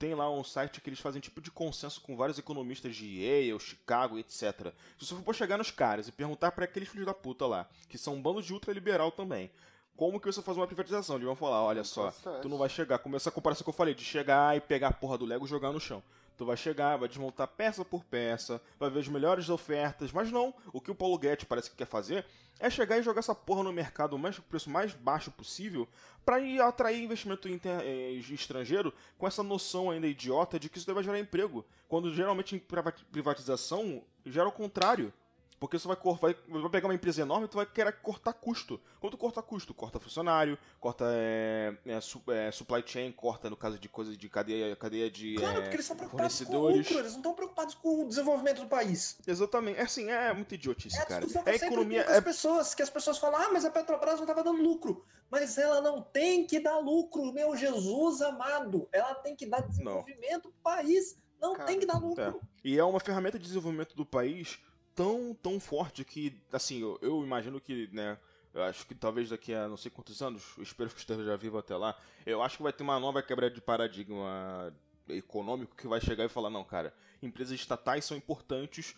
Tem 0.00 0.14
lá 0.14 0.30
um 0.30 0.42
site 0.42 0.80
que 0.80 0.88
eles 0.88 0.98
fazem 0.98 1.20
tipo 1.20 1.42
de 1.42 1.50
consenso 1.50 2.00
com 2.00 2.16
vários 2.16 2.38
economistas 2.38 2.96
de 2.96 3.04
Yale, 3.20 3.60
Chicago, 3.60 4.18
etc. 4.18 4.72
Se 4.98 5.04
você 5.04 5.14
for 5.22 5.34
chegar 5.34 5.58
nos 5.58 5.70
caras 5.70 6.08
e 6.08 6.12
perguntar 6.12 6.52
pra 6.52 6.64
aqueles 6.64 6.88
filhos 6.88 7.04
da 7.04 7.12
puta 7.12 7.46
lá, 7.46 7.68
que 7.86 7.98
são 7.98 8.14
um 8.14 8.22
bando 8.22 8.40
de 8.40 8.50
ultraliberal 8.50 9.12
também, 9.12 9.50
como 9.94 10.18
que 10.18 10.24
você 10.24 10.40
faz 10.40 10.56
uma 10.56 10.66
privatização? 10.66 11.16
Eles 11.16 11.26
vão 11.26 11.36
falar, 11.36 11.62
olha 11.62 11.84
só, 11.84 12.10
tu 12.40 12.48
não 12.48 12.56
vai 12.56 12.70
chegar, 12.70 12.98
como 13.00 13.14
essa 13.14 13.30
comparação 13.30 13.62
que 13.62 13.68
eu 13.68 13.74
falei, 13.74 13.94
de 13.94 14.02
chegar 14.02 14.56
e 14.56 14.60
pegar 14.62 14.88
a 14.88 14.92
porra 14.94 15.18
do 15.18 15.26
Lego 15.26 15.44
e 15.44 15.48
jogar 15.48 15.70
no 15.70 15.78
chão. 15.78 16.02
Tu 16.38 16.46
vai 16.46 16.56
chegar, 16.56 16.96
vai 16.96 17.06
desmontar 17.06 17.46
peça 17.48 17.84
por 17.84 18.02
peça, 18.02 18.58
vai 18.78 18.88
ver 18.88 19.00
as 19.00 19.08
melhores 19.08 19.50
ofertas, 19.50 20.10
mas 20.12 20.32
não. 20.32 20.54
O 20.72 20.80
que 20.80 20.90
o 20.90 20.94
Paulo 20.94 21.18
Guedes 21.18 21.44
parece 21.44 21.68
que 21.68 21.76
quer 21.76 21.86
fazer 21.86 22.24
é 22.60 22.68
chegar 22.70 22.98
e 22.98 23.02
jogar 23.02 23.18
essa 23.20 23.34
porra 23.34 23.62
no 23.64 23.72
mercado 23.72 24.16
mais 24.18 24.38
o 24.38 24.42
preço 24.42 24.68
mais 24.70 24.92
baixo 24.94 25.30
possível 25.30 25.88
para 26.24 26.36
atrair 26.66 27.02
investimento 27.02 27.48
inter- 27.48 27.80
eh, 27.82 28.12
estrangeiro 28.12 28.92
com 29.18 29.26
essa 29.26 29.42
noção 29.42 29.90
ainda 29.90 30.06
idiota 30.06 30.60
de 30.60 30.68
que 30.68 30.76
isso 30.78 30.86
deve 30.86 31.02
gerar 31.02 31.18
emprego. 31.18 31.64
Quando 31.88 32.12
geralmente 32.14 32.54
em 32.54 32.58
priva- 32.58 32.94
privatização 33.10 34.02
gera 34.24 34.46
o 34.48 34.52
contrário. 34.52 35.12
Porque 35.60 35.78
você 35.78 35.86
vai, 35.86 35.96
vai, 36.18 36.34
vai 36.48 36.70
pegar 36.70 36.88
uma 36.88 36.94
empresa 36.94 37.20
enorme 37.20 37.44
e 37.44 37.48
tu 37.48 37.56
vai 37.58 37.66
querer 37.66 37.92
cortar 38.00 38.32
custo. 38.32 38.80
Quando 38.98 39.10
tu 39.12 39.18
corta 39.18 39.42
custo, 39.42 39.74
corta 39.74 40.00
funcionário, 40.00 40.56
corta 40.80 41.04
é, 41.10 41.76
é, 41.84 42.00
su- 42.00 42.22
é, 42.28 42.50
supply 42.50 42.82
chain, 42.86 43.12
corta 43.12 43.50
no 43.50 43.58
caso 43.58 43.78
de 43.78 43.86
coisas 43.86 44.16
de 44.16 44.26
cadeia, 44.30 44.74
cadeia 44.74 45.10
de 45.10 45.34
Claro, 45.34 45.58
é, 45.58 45.60
porque 45.60 45.76
eles 45.76 45.84
estão 45.84 45.96
preocupados 45.98 46.38
com 46.38 46.42
o 46.44 46.46
fornecedores. 46.46 46.78
lucro, 46.88 46.98
eles 46.98 47.12
não 47.12 47.18
estão 47.18 47.34
preocupados 47.34 47.74
com 47.74 48.02
o 48.04 48.08
desenvolvimento 48.08 48.62
do 48.62 48.68
país. 48.68 49.18
Exatamente. 49.26 49.78
É 49.78 49.82
assim, 49.82 50.08
é 50.10 50.32
muito 50.32 50.54
idiotice, 50.54 50.98
É 50.98 51.04
cara. 51.04 51.26
que 51.26 51.36
É 51.50 51.54
economia. 51.56 52.04
com 52.04 52.10
as 52.10 52.16
É... 52.16 52.20
pessoas, 52.22 52.74
que 52.74 52.82
as 52.82 52.88
pessoas 52.90 53.18
falam, 53.18 53.38
ah, 53.38 53.50
mas 53.52 53.66
a 53.66 53.70
Petrobras 53.70 54.14
não 54.14 54.22
estava 54.22 54.42
dando 54.42 54.62
lucro. 54.62 55.04
Mas 55.30 55.58
ela 55.58 55.82
não 55.82 56.00
tem 56.00 56.46
que 56.46 56.58
dar 56.58 56.78
lucro, 56.78 57.32
meu 57.34 57.54
Jesus 57.54 58.22
amado. 58.22 58.88
Ela 58.90 59.14
tem 59.16 59.36
que 59.36 59.44
dar 59.46 59.60
desenvolvimento 59.60 60.42
pro 60.50 60.52
país. 60.62 61.18
Não 61.38 61.52
Cara, 61.54 61.66
tem 61.68 61.78
que 61.78 61.86
dar 61.86 61.98
lucro. 61.98 62.22
É. 62.22 62.34
E 62.64 62.78
é 62.78 62.84
uma 62.84 62.98
ferramenta 62.98 63.38
de 63.38 63.44
desenvolvimento 63.44 63.94
do 63.94 64.04
país 64.06 64.58
tão, 65.00 65.34
tão 65.42 65.58
forte 65.58 66.04
que, 66.04 66.38
assim, 66.52 66.80
eu, 66.82 66.98
eu 67.00 67.22
imagino 67.24 67.58
que, 67.58 67.88
né, 67.90 68.18
eu 68.52 68.62
acho 68.64 68.86
que 68.86 68.94
talvez 68.94 69.30
daqui 69.30 69.54
a 69.54 69.66
não 69.66 69.76
sei 69.78 69.90
quantos 69.90 70.20
anos, 70.20 70.42
eu 70.58 70.62
espero 70.62 70.90
que 70.90 70.98
esteja 70.98 71.36
vivo 71.38 71.56
até 71.56 71.74
lá, 71.74 71.96
eu 72.26 72.42
acho 72.42 72.58
que 72.58 72.62
vai 72.62 72.72
ter 72.72 72.82
uma 72.82 73.00
nova 73.00 73.22
quebra 73.22 73.50
de 73.50 73.60
paradigma 73.62 74.74
econômico 75.08 75.74
que 75.74 75.88
vai 75.88 76.00
chegar 76.02 76.24
e 76.24 76.28
falar, 76.28 76.50
não, 76.50 76.64
cara, 76.64 76.92
empresas 77.22 77.54
estatais 77.58 78.04
são 78.04 78.14
importantes 78.16 78.94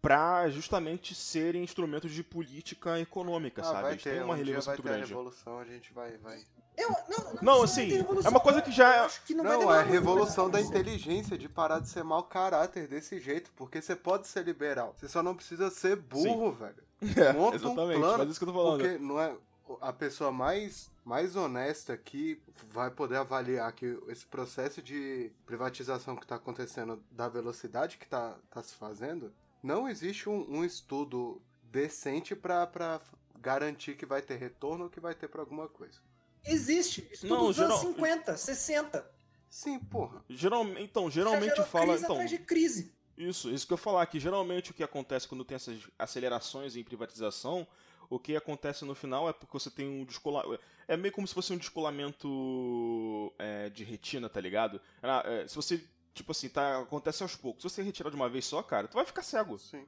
para 0.00 0.48
justamente 0.50 1.14
serem 1.14 1.62
instrumentos 1.62 2.10
de 2.10 2.24
política 2.24 2.98
econômica, 2.98 3.62
Ah, 3.62 3.64
sabe? 3.64 3.82
vai 3.82 3.92
Eles 3.92 4.02
ter, 4.02 4.14
têm 4.14 4.22
uma 4.24 4.34
um 4.34 4.36
relevância 4.36 4.66
vai 4.70 4.76
muito 4.76 4.82
ter 4.82 4.88
a 4.88 4.96
grande. 4.96 5.08
revolução, 5.10 5.58
a 5.60 5.64
gente 5.64 5.92
vai, 5.92 6.18
vai 6.18 6.44
Eu, 6.76 6.88
não, 6.88 7.34
não, 7.34 7.42
Não, 7.42 7.62
assim, 7.62 7.90
é 8.24 8.28
uma 8.28 8.40
coisa 8.40 8.62
que 8.62 8.70
já 8.70 8.94
é- 8.94 9.00
Eu 9.00 9.04
acho 9.04 9.22
que 9.24 9.34
não, 9.34 9.44
Não, 9.44 9.72
é 9.72 9.80
a 9.80 9.82
muito 9.82 9.92
revolução 9.92 10.48
da 10.48 10.60
inteligência 10.60 11.36
de 11.36 11.48
parar 11.48 11.80
de 11.80 11.88
ser 11.88 12.02
mau 12.02 12.22
caráter 12.22 12.88
desse 12.88 13.20
jeito, 13.20 13.50
porque 13.54 13.82
você 13.82 13.94
pode 13.94 14.26
ser 14.26 14.44
liberal. 14.44 14.94
Você 14.98 15.08
só 15.08 15.22
não 15.22 15.34
precisa 15.34 15.70
ser 15.70 15.96
burro, 15.96 16.52
velho. 16.52 16.82
É, 17.16 17.32
Monta 17.32 17.56
um 17.56 17.72
exatamente, 17.72 17.98
plano, 17.98 18.18
mas 18.18 18.28
é 18.28 18.30
isso 18.30 18.38
que 18.38 18.44
eu 18.44 18.52
tô 18.52 18.54
falando. 18.54 18.80
Porque 18.80 18.96
não 18.98 19.20
é 19.20 19.34
a 19.80 19.92
pessoa 19.92 20.30
mais, 20.30 20.88
mais 21.04 21.34
honesta 21.34 21.96
que 21.96 22.40
vai 22.70 22.92
poder 22.92 23.16
avaliar 23.16 23.72
que 23.72 23.98
esse 24.06 24.24
processo 24.24 24.80
de 24.80 25.32
privatização 25.44 26.14
que 26.14 26.22
está 26.22 26.36
acontecendo, 26.36 27.02
da 27.10 27.28
velocidade 27.28 27.98
que 27.98 28.04
está 28.04 28.36
tá 28.48 28.62
se 28.62 28.74
fazendo, 28.74 29.32
não 29.60 29.88
existe 29.88 30.28
um, 30.28 30.58
um 30.58 30.64
estudo 30.64 31.42
decente 31.64 32.36
para 32.36 33.00
garantir 33.40 33.96
que 33.96 34.06
vai 34.06 34.22
ter 34.22 34.36
retorno 34.36 34.84
ou 34.84 34.90
que 34.90 35.00
vai 35.00 35.14
ter 35.14 35.26
para 35.26 35.40
alguma 35.42 35.68
coisa. 35.68 35.98
Existe. 36.44 37.08
Isso 37.12 37.26
Não, 37.26 37.36
tudo 37.36 37.48
dos 37.48 37.58
anos 37.60 37.76
geral- 37.80 37.94
50, 37.94 38.36
60. 38.36 39.10
Sim, 39.48 39.78
porra. 39.78 40.24
Geralmente, 40.28 40.82
então, 40.82 41.04
Já 41.10 41.14
geralmente 41.22 41.50
gerou 41.50 41.66
fala. 41.66 41.86
crise 41.88 42.04
Então, 42.04 42.14
atrás 42.16 42.30
de 42.30 42.38
crise. 42.38 42.92
Isso, 43.16 43.50
isso 43.50 43.66
que 43.66 43.72
eu 43.72 43.76
ia 43.76 43.82
falar, 43.82 44.06
que 44.06 44.18
geralmente 44.18 44.70
o 44.70 44.74
que 44.74 44.82
acontece 44.82 45.28
quando 45.28 45.44
tem 45.44 45.54
essas 45.56 45.78
acelerações 45.98 46.74
em 46.76 46.82
privatização, 46.82 47.66
o 48.08 48.18
que 48.18 48.34
acontece 48.34 48.84
no 48.84 48.94
final 48.94 49.28
é 49.28 49.32
porque 49.32 49.52
você 49.52 49.70
tem 49.70 49.86
um 49.88 50.04
descolamento. 50.04 50.58
É 50.88 50.96
meio 50.96 51.12
como 51.12 51.26
se 51.28 51.34
fosse 51.34 51.52
um 51.52 51.56
descolamento 51.58 53.32
é, 53.38 53.68
de 53.70 53.84
retina, 53.84 54.28
tá 54.28 54.40
ligado? 54.40 54.80
É, 55.24 55.46
se 55.46 55.54
você, 55.54 55.82
tipo 56.14 56.32
assim, 56.32 56.48
tá, 56.48 56.80
acontece 56.80 57.22
aos 57.22 57.36
poucos. 57.36 57.62
Se 57.62 57.68
você 57.68 57.82
retirar 57.82 58.10
de 58.10 58.16
uma 58.16 58.28
vez 58.28 58.44
só, 58.46 58.62
cara, 58.62 58.88
tu 58.88 58.94
vai 58.94 59.04
ficar 59.04 59.22
cego, 59.22 59.58
Sim. 59.58 59.84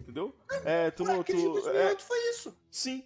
entendeu? 0.00 0.34
É, 0.64 0.90
tu 0.90 1.04
Ué, 1.04 1.18
de 1.18 1.24
Tu, 1.24 1.38
é, 1.38 1.42
2008 1.52 2.02
foi 2.02 2.30
isso. 2.30 2.56
sim. 2.70 3.04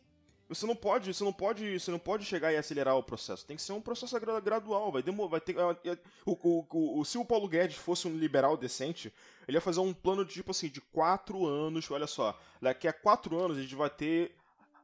Você 0.49 0.67
não 0.67 0.75
pode, 0.75 1.13
você 1.13 1.23
não 1.23 1.33
pode, 1.33 1.79
você 1.79 1.91
não 1.91 1.99
pode 1.99 2.25
chegar 2.25 2.53
e 2.53 2.57
acelerar 2.57 2.97
o 2.97 3.03
processo. 3.03 3.45
Tem 3.45 3.57
que 3.57 3.63
ser 3.63 3.73
um 3.73 3.81
processo 3.81 4.19
gra- 4.19 4.41
gradual, 4.41 4.91
vai 4.91 5.03
demorar, 5.03 5.29
vai 5.31 5.41
ter 5.41 5.55
é, 5.57 5.91
é, 5.91 5.99
o- 6.25 7.05
se 7.05 7.19
o 7.19 7.25
Paulo 7.25 7.47
Guedes 7.49 7.77
fosse 7.77 8.09
um 8.09 8.17
liberal 8.17 8.57
decente, 8.57 9.13
ele 9.47 9.57
ia 9.59 9.61
fazer 9.61 9.81
um 9.81 9.93
plano 9.93 10.25
de 10.25 10.33
tipo 10.33 10.51
assim 10.51 10.69
de 10.69 10.81
quatro 10.81 11.47
anos. 11.47 11.91
Olha 11.91 12.07
só, 12.07 12.39
daqui 12.63 12.89
a 12.89 12.93
quatro 12.93 13.39
anos 13.39 13.59
a 13.59 13.61
gente 13.61 13.75
vai 13.75 13.91
ter 13.91 14.35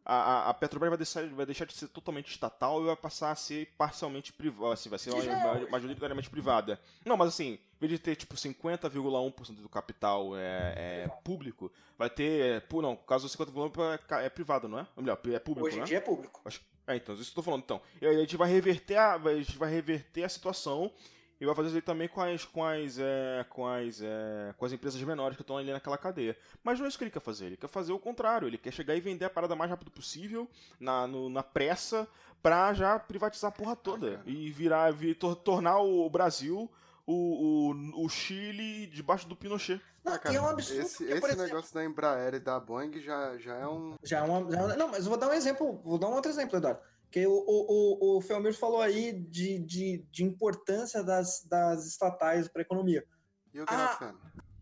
a, 0.05 0.50
a- 0.50 0.55
Petrobras 0.55 0.90
vai 0.90 0.98
deixar, 0.98 1.26
vai 1.28 1.46
deixar 1.46 1.64
de 1.64 1.74
ser 1.74 1.88
totalmente 1.88 2.30
estatal 2.30 2.82
e 2.82 2.86
vai 2.86 2.96
passar 2.96 3.30
a 3.30 3.34
ser 3.34 3.72
parcialmente 3.78 4.32
privada, 4.32 4.74
assim, 4.74 4.88
vai 4.88 4.98
ser 4.98 5.11
já 5.22 5.32
é 5.32 5.70
majoritariamente 5.70 6.28
privada. 6.28 6.78
Não, 7.05 7.16
mas 7.16 7.28
assim, 7.28 7.52
em 7.55 7.59
vez 7.80 7.92
de 7.92 7.98
ter 7.98 8.14
tipo 8.16 8.34
50,1% 8.36 9.55
do 9.62 9.68
capital 9.68 10.36
é, 10.36 11.05
é, 11.05 11.09
público, 11.22 11.70
vai 11.98 12.11
ter, 12.11 12.62
é, 12.62 12.80
não, 12.82 12.96
caso 12.96 13.28
50,1% 13.28 13.98
é, 14.20 14.26
é 14.26 14.28
privado, 14.28 14.68
não 14.68 14.78
é? 14.78 14.86
Ou 14.96 15.02
melhor, 15.02 15.18
é 15.32 15.38
público, 15.38 15.66
Hoje 15.66 15.76
em 15.76 15.80
né? 15.80 15.86
dia 15.86 15.98
é 15.98 16.00
público. 16.00 16.40
Acho- 16.44 16.61
É, 16.86 16.96
então, 16.96 17.14
isso 17.14 17.24
que 17.24 17.30
eu 17.30 17.36
tô 17.36 17.42
falando, 17.42 17.62
então. 17.62 17.80
E 18.00 18.07
aí 18.07 18.16
a 18.16 18.20
gente 18.20 18.36
vai 18.36 18.50
reverter 18.50 18.96
a, 18.96 19.14
a 19.14 19.34
gente 19.36 19.57
vai 19.57 19.70
reverter 19.70 20.22
a 20.24 20.28
situação 20.28 20.92
e 21.41 21.47
vai 21.47 21.55
fazer 21.55 21.68
isso 21.68 21.76
aí 21.76 21.82
também 21.82 22.09
com 22.09 22.20
as, 22.20 22.45
com 22.45 22.64
as, 22.64 22.99
é, 22.99 23.45
com 23.51 23.66
as, 23.66 24.01
é, 24.03 24.55
com 24.57 24.64
as 24.64 24.72
empresas 24.72 25.01
menores 25.03 25.37
que 25.37 25.43
estão 25.43 25.57
ali 25.59 25.72
naquela 25.72 25.99
cadeia. 25.99 26.37
Mas 26.62 26.78
não 26.78 26.87
é 26.87 26.89
isso 26.89 26.97
que 26.99 27.05
ele 27.05 27.11
quer 27.11 27.20
fazer, 27.20 27.47
ele 27.47 27.57
quer 27.57 27.68
fazer 27.68 27.93
o 27.93 27.99
contrário, 27.99 28.47
ele 28.49 28.59
quer 28.59 28.72
chegar 28.72 28.95
e 28.95 29.01
vender 29.01 29.24
a 29.24 29.30
parada 29.30 29.55
mais 29.57 29.70
rápido 29.70 29.91
possível, 29.91 30.49
na, 30.78 31.07
no- 31.07 31.28
na 31.28 31.43
pressa, 31.43 32.07
pra 32.43 32.72
já 32.74 32.99
privatizar 32.99 33.51
a 33.51 33.53
porra 33.55 33.74
toda. 33.76 34.11
cara. 34.18 34.22
e 34.26 34.51
virar, 34.51 34.93
vir, 34.93 35.14
tor- 35.16 35.37
tornar 35.37 35.78
o 35.80 36.09
Brasil 36.11 36.70
o, 37.07 37.72
o, 37.97 38.05
o 38.05 38.09
Chile 38.09 38.87
debaixo 38.87 39.28
do 39.28 39.37
Pinochet. 39.37 39.80
Não, 40.05 40.12
Ah, 40.14 40.18
cara, 40.18 40.35
e 40.35 40.39
é 40.39 40.41
um 40.41 40.47
absurdo. 40.49 40.80
esse 40.82 40.99
porque, 40.99 41.12
esse 41.12 41.24
exemplo, 41.26 41.43
negócio 41.45 41.74
da 41.74 41.85
Embraer 41.85 42.35
e 42.35 42.39
da 42.41 42.61
Boeing 42.61 42.99
já, 43.01 43.37
já 43.39 43.55
é 43.57 43.66
um. 43.66 43.95
Já 44.03 44.18
é 44.18 44.22
uma, 44.22 44.51
já 44.51 44.72
é 44.72 44.76
Não, 44.76 44.89
mas 44.89 45.05
eu 45.05 45.11
vou 45.11 45.18
dar 45.18 45.28
um 45.28 45.32
exemplo, 45.32 45.80
vou 45.85 45.99
dar 45.99 46.09
um 46.09 46.12
outro 46.14 46.30
exemplo, 46.30 46.57
Eduardo. 46.57 46.80
Porque 47.14 47.28
o, 47.28 47.32
o, 47.46 48.16
o, 48.16 48.16
o 48.18 48.20
Felmir 48.20 48.52
falou 48.52 48.82
aí 48.82 49.12
de, 49.12 49.60
de, 49.60 50.04
de 50.10 50.24
importância 50.24 51.00
das, 51.00 51.44
das 51.44 51.86
estatais 51.86 52.48
para 52.48 52.60
a 52.60 52.64
economia. 52.64 53.06
E 53.52 53.60
o 53.60 53.64
Ah? 53.68 54.12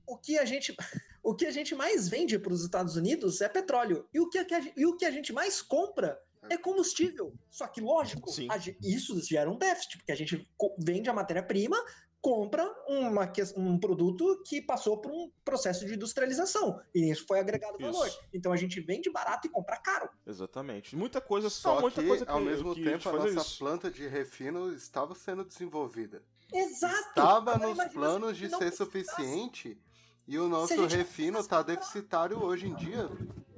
O 0.07 0.18
que 0.18 0.38
a 0.38 0.44
gente, 0.44 0.76
o 1.24 1.34
que 1.34 1.46
a 1.46 1.50
gente 1.50 1.74
mais 1.74 2.11
vende 2.11 2.38
para 2.38 2.53
os 2.53 2.62
Estados 2.62 2.94
Unidos 2.94 3.40
é 3.40 3.48
petróleo. 3.48 4.07
E 4.12 4.20
o 4.20 4.28
que, 4.28 4.36
a, 4.36 4.44
que 4.44 4.55
a- 4.55 4.72
e 4.76 4.84
o 4.84 4.98
que 4.98 5.07
a 5.07 5.11
gente 5.11 5.32
mais 5.32 5.62
compra 5.62 6.20
é 6.50 6.59
combustível. 6.59 7.32
Só 7.48 7.66
que, 7.66 7.80
lógico, 7.80 8.30
Sim. 8.30 8.48
isso 8.82 9.18
gera 9.22 9.50
um 9.50 9.57
déficit, 9.57 9.96
porque 9.96 10.12
a 10.12 10.16
gente 10.16 10.46
vende 10.78 11.09
a 11.09 11.14
matéria-prima, 11.14 11.82
compra 12.23 12.64
uma, 12.87 13.31
um 13.57 13.77
produto 13.77 14.43
que 14.47 14.62
passou 14.62 14.99
por 15.01 15.11
um 15.11 15.31
processo 15.45 15.85
de 15.85 15.95
industrialização. 15.95 16.81
E 16.95 17.11
isso 17.11 17.27
foi 17.27 17.41
agregado 17.41 17.77
valor. 17.79 18.07
Isso. 18.07 18.20
Então 18.33 18.53
a 18.53 18.57
gente 18.57 18.81
vende 18.81 19.11
barato 19.11 19.49
e 19.49 19.51
compra 19.51 19.77
caro. 19.77 20.09
Exatamente. 20.25 20.95
Muita 20.95 21.20
coisa, 21.20 21.51
só, 21.51 21.75
Só 21.75 21.81
muita 21.81 22.01
que, 22.01 22.07
coisa 22.07 22.25
que 22.25 22.31
ao 22.31 22.41
mesmo 22.41 22.75
que 22.77 22.85
tempo, 22.85 23.09
a 23.09 23.12
faz 23.12 23.35
nossa 23.35 23.49
isso. 23.49 23.59
planta 23.59 23.91
de 23.91 24.07
refino 24.07 24.73
estava 24.73 25.16
sendo 25.16 25.45
desenvolvida. 25.45 26.23
Exato! 26.53 27.09
Estava 27.09 27.55
Agora 27.57 27.75
nos 27.75 27.93
planos 27.93 28.37
se 28.37 28.43
de 28.45 28.51
ser 28.51 28.57
precisasse. 28.59 28.77
suficiente 28.77 29.83
e 30.29 30.39
o 30.39 30.49
nosso 30.49 30.87
refino 30.87 31.41
está 31.41 31.61
deficitário 31.61 32.41
hoje 32.41 32.68
em 32.68 32.75
dia 32.77 33.11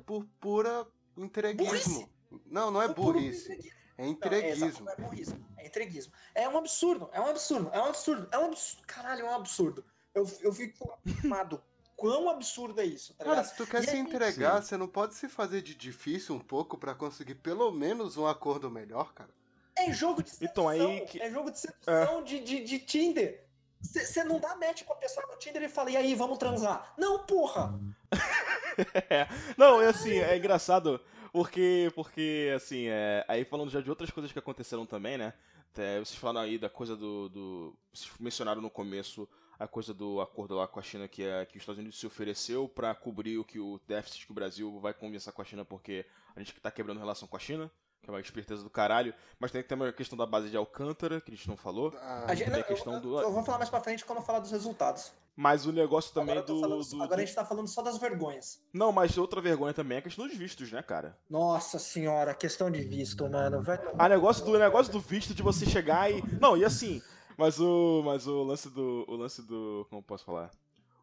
por 0.07 0.25
pura 0.41 0.87
entreguismo. 1.19 1.69
Burrice. 1.71 2.15
Não, 2.47 2.71
não 2.71 2.81
é 2.81 2.89
Por 2.89 3.13
burrice. 3.13 3.73
É 3.99 4.05
é, 4.05 4.09
entreguismo. 4.09 4.85
não 4.85 4.93
é 4.93 4.97
burrice, 4.97 5.37
é 5.59 5.67
entreguismo. 5.67 6.13
É 6.35 6.49
um 6.49 6.59
absurdo, 6.59 7.09
é 7.13 7.21
um 7.21 7.27
absurdo, 7.27 7.71
é 7.73 7.81
um 7.81 7.85
absurdo, 7.87 8.29
é 8.33 8.39
um 8.39 8.45
absurdo. 8.47 8.83
Caralho, 8.87 9.27
é 9.27 9.31
um 9.31 9.35
absurdo. 9.35 9.85
Eu, 10.15 10.29
eu 10.41 10.53
fico 10.53 10.99
amado. 11.25 11.63
Quão 11.97 12.29
absurdo 12.29 12.81
é 12.81 12.85
isso, 12.85 13.15
tá 13.15 13.25
Cara, 13.25 13.37
ligado? 13.37 13.51
se 13.53 13.57
tu 13.57 13.67
quer 13.69 13.83
E 13.83 13.85
se 13.87 13.91
aí- 13.91 13.99
entregar, 14.01 14.61
você 14.61 14.77
não 14.77 14.89
pode 14.89 15.15
se 15.15 15.29
fazer 15.29 15.63
de 15.63 15.75
difícil 15.77 16.35
um 16.35 16.41
pouco 16.41 16.77
pra 16.77 16.93
conseguir 16.93 17.37
pelo 17.37 17.71
menos 17.71 18.17
um 18.17 18.27
acordo 18.27 18.69
melhor, 18.69 19.15
cara. 19.15 19.31
É 19.79 19.93
jogo 19.93 20.21
de 20.23 20.31
sedução. 20.31 20.51
Então, 20.51 20.69
aí 20.69 21.01
que- 21.07 21.23
É 21.23 21.31
jogo 21.31 21.51
de 21.53 21.59
sedução 21.61 22.23
de, 22.25 22.41
de, 22.41 22.65
de 22.65 22.79
Tinder. 22.81 23.45
Você 23.81 24.25
não 24.25 24.41
dá 24.41 24.57
match 24.57 24.83
com 24.83 24.93
a 24.93 24.97
pessoa 24.97 25.25
no 25.27 25.37
Tinder 25.39 25.63
e 25.63 25.69
fala, 25.69 25.91
e 25.91 25.97
aí, 25.97 26.15
vamos 26.15 26.39
transar? 26.39 26.93
Não, 26.99 27.25
porra! 27.25 27.79
É. 29.09 29.29
Não, 29.57 29.81
é 29.81 29.87
assim, 29.87 30.19
é 30.19 30.37
engraçado 30.37 31.01
porque, 31.35 31.91
porque 31.97 32.53
assim, 32.55 32.87
é, 32.87 33.25
aí 33.27 33.45
falando 33.45 33.69
já 33.69 33.81
de 33.81 33.91
outras 33.91 34.09
coisas 34.09 34.31
que 34.31 34.39
aconteceram 34.39 34.87
também, 34.87 35.19
né? 35.19 35.35
É, 35.77 35.99
vocês 35.99 36.15
falaram 36.15 36.47
aí 36.47 36.59
da 36.59 36.71
coisa 36.71 36.95
do, 36.97 37.29
do. 37.29 37.77
Vocês 37.93 38.13
mencionaram 38.21 38.63
no 38.63 38.71
começo 38.71 39.29
a 39.59 39.67
coisa 39.67 39.93
do 39.93 40.21
acordo 40.21 40.55
lá 40.55 40.69
com 40.69 40.79
a 40.79 40.83
China 40.83 41.09
que, 41.09 41.25
é, 41.25 41.45
que 41.45 41.57
os 41.57 41.63
Estados 41.63 41.81
Unidos 41.81 41.99
se 41.99 42.07
ofereceu 42.07 42.69
pra 42.69 42.95
cobrir 42.95 43.37
o 43.37 43.45
que 43.45 43.59
o 43.59 43.81
déficit 43.85 44.27
que 44.27 44.31
o 44.31 44.35
Brasil 44.35 44.79
vai 44.79 44.95
conversar 44.95 45.33
com 45.33 45.43
a 45.43 45.45
China 45.45 45.65
porque 45.65 46.07
a 46.37 46.39
gente 46.39 46.55
tá 46.61 46.71
quebrando 46.71 47.01
relação 47.01 47.27
com 47.27 47.37
a 47.37 47.41
China. 47.41 47.69
Que 48.05 48.11
é 48.11 48.13
uma 48.13 48.21
esperteza 48.21 48.63
do 48.63 48.69
caralho. 48.69 49.15
Mas 49.41 49.51
tem 49.51 49.63
também 49.63 49.89
a 49.89 49.93
questão 49.93 50.17
da 50.19 50.27
base 50.27 50.51
de 50.51 50.57
Alcântara, 50.59 51.23
que 51.23 51.33
a 51.33 51.35
gente 51.35 51.49
não 51.49 51.57
falou. 51.57 51.91
Ah, 51.97 52.27
A 52.29 52.35
gente, 52.35 52.51
tem 52.51 52.55
a 52.55 52.59
não, 52.59 52.65
questão 52.65 52.95
eu, 52.95 53.01
do- 53.01 53.21
eu 53.21 53.33
vou 53.33 53.43
falar 53.43 53.57
mais 53.59 53.71
pra 53.71 53.81
frente 53.81 54.05
quando 54.05 54.19
eu 54.19 54.25
falar 54.25 54.41
dos 54.41 54.51
resultados. 54.51 55.11
Mas 55.35 55.65
o 55.67 55.73
negócio 55.73 56.13
também 56.13 56.37
do, 56.45 56.61
falando- 56.61 56.85
do- 56.87 57.03
agora 57.03 57.23
a 57.23 57.25
gente 57.25 57.35
tá 57.35 57.45
falando 57.47 57.67
só 57.67 57.81
das 57.83 57.97
vergonhas. 57.97 58.61
Não, 58.73 58.93
mas 58.93 59.17
outra 59.17 59.41
vergonha 59.41 59.73
também 59.73 59.97
é 59.97 59.99
a 60.01 60.03
questão 60.03 60.29
dos 60.29 60.37
vistos, 60.37 60.71
né, 60.71 60.83
cara? 60.83 61.19
Nossa 61.31 61.79
senhora, 61.79 62.35
questão 62.35 62.71
de 62.71 62.83
visto, 62.83 63.27
mano. 63.29 63.63
Vai 63.63 63.81
A 63.99 64.09
negócio 64.09 64.45
do 64.45 64.53
o 64.53 64.59
negócio 64.59 64.93
do 64.93 65.01
visto 65.01 65.35
de 65.35 65.43
você 65.43 65.65
chegar 65.65 66.11
e 66.13 66.23
não, 66.39 66.57
e 66.59 66.65
assim, 66.65 67.01
mas 67.39 67.59
o 67.59 68.03
mas 68.05 68.27
o 68.27 68.43
lance 68.45 68.69
do 68.69 69.05
o 69.09 69.17
lance 69.17 69.41
do 69.43 69.87
como 69.89 70.03
posso 70.03 70.25
falar? 70.27 70.51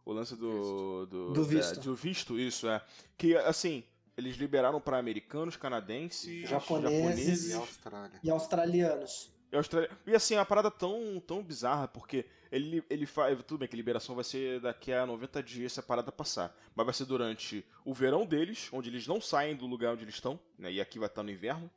O 0.05 0.13
lance 0.13 0.35
do 0.35 1.05
do, 1.07 1.33
Do 1.33 1.43
visto. 1.43 1.79
É, 1.79 1.83
do 1.83 1.95
visto, 1.95 2.39
isso 2.39 2.67
é. 2.69 2.81
Que 3.17 3.35
assim, 3.35 3.83
eles 4.17 4.35
liberaram 4.35 4.79
para 4.81 4.97
americanos, 4.97 5.55
canadenses, 5.55 6.47
Japoneses. 6.49 6.91
e 6.91 7.51
japoneses 7.51 7.55
Austrália. 7.55 8.19
E 8.23 8.29
australianos. 8.29 9.31
e 9.51 9.55
australianos. 9.55 9.97
E 10.05 10.15
assim, 10.15 10.35
uma 10.35 10.45
parada 10.45 10.69
tão 10.71 11.19
tão 11.25 11.43
bizarra 11.43 11.87
porque 11.87 12.25
ele 12.51 12.83
ele 12.89 13.05
faz 13.05 13.37
tudo 13.43 13.59
bem 13.59 13.67
que 13.67 13.75
a 13.75 13.77
liberação 13.77 14.13
vai 14.15 14.23
ser 14.23 14.59
daqui 14.59 14.91
a 14.91 15.05
90 15.05 15.41
dias 15.43 15.71
essa 15.71 15.81
parada 15.83 16.11
passar, 16.11 16.55
mas 16.75 16.85
vai 16.85 16.93
ser 16.93 17.05
durante 17.05 17.65
o 17.85 17.93
verão 17.93 18.25
deles, 18.25 18.69
onde 18.73 18.89
eles 18.89 19.07
não 19.07 19.21
saem 19.21 19.55
do 19.55 19.65
lugar 19.65 19.93
onde 19.93 20.03
eles 20.03 20.15
estão, 20.15 20.39
né? 20.57 20.71
E 20.71 20.81
aqui 20.81 20.99
vai 20.99 21.07
estar 21.07 21.23
no 21.23 21.31
inverno, 21.31 21.69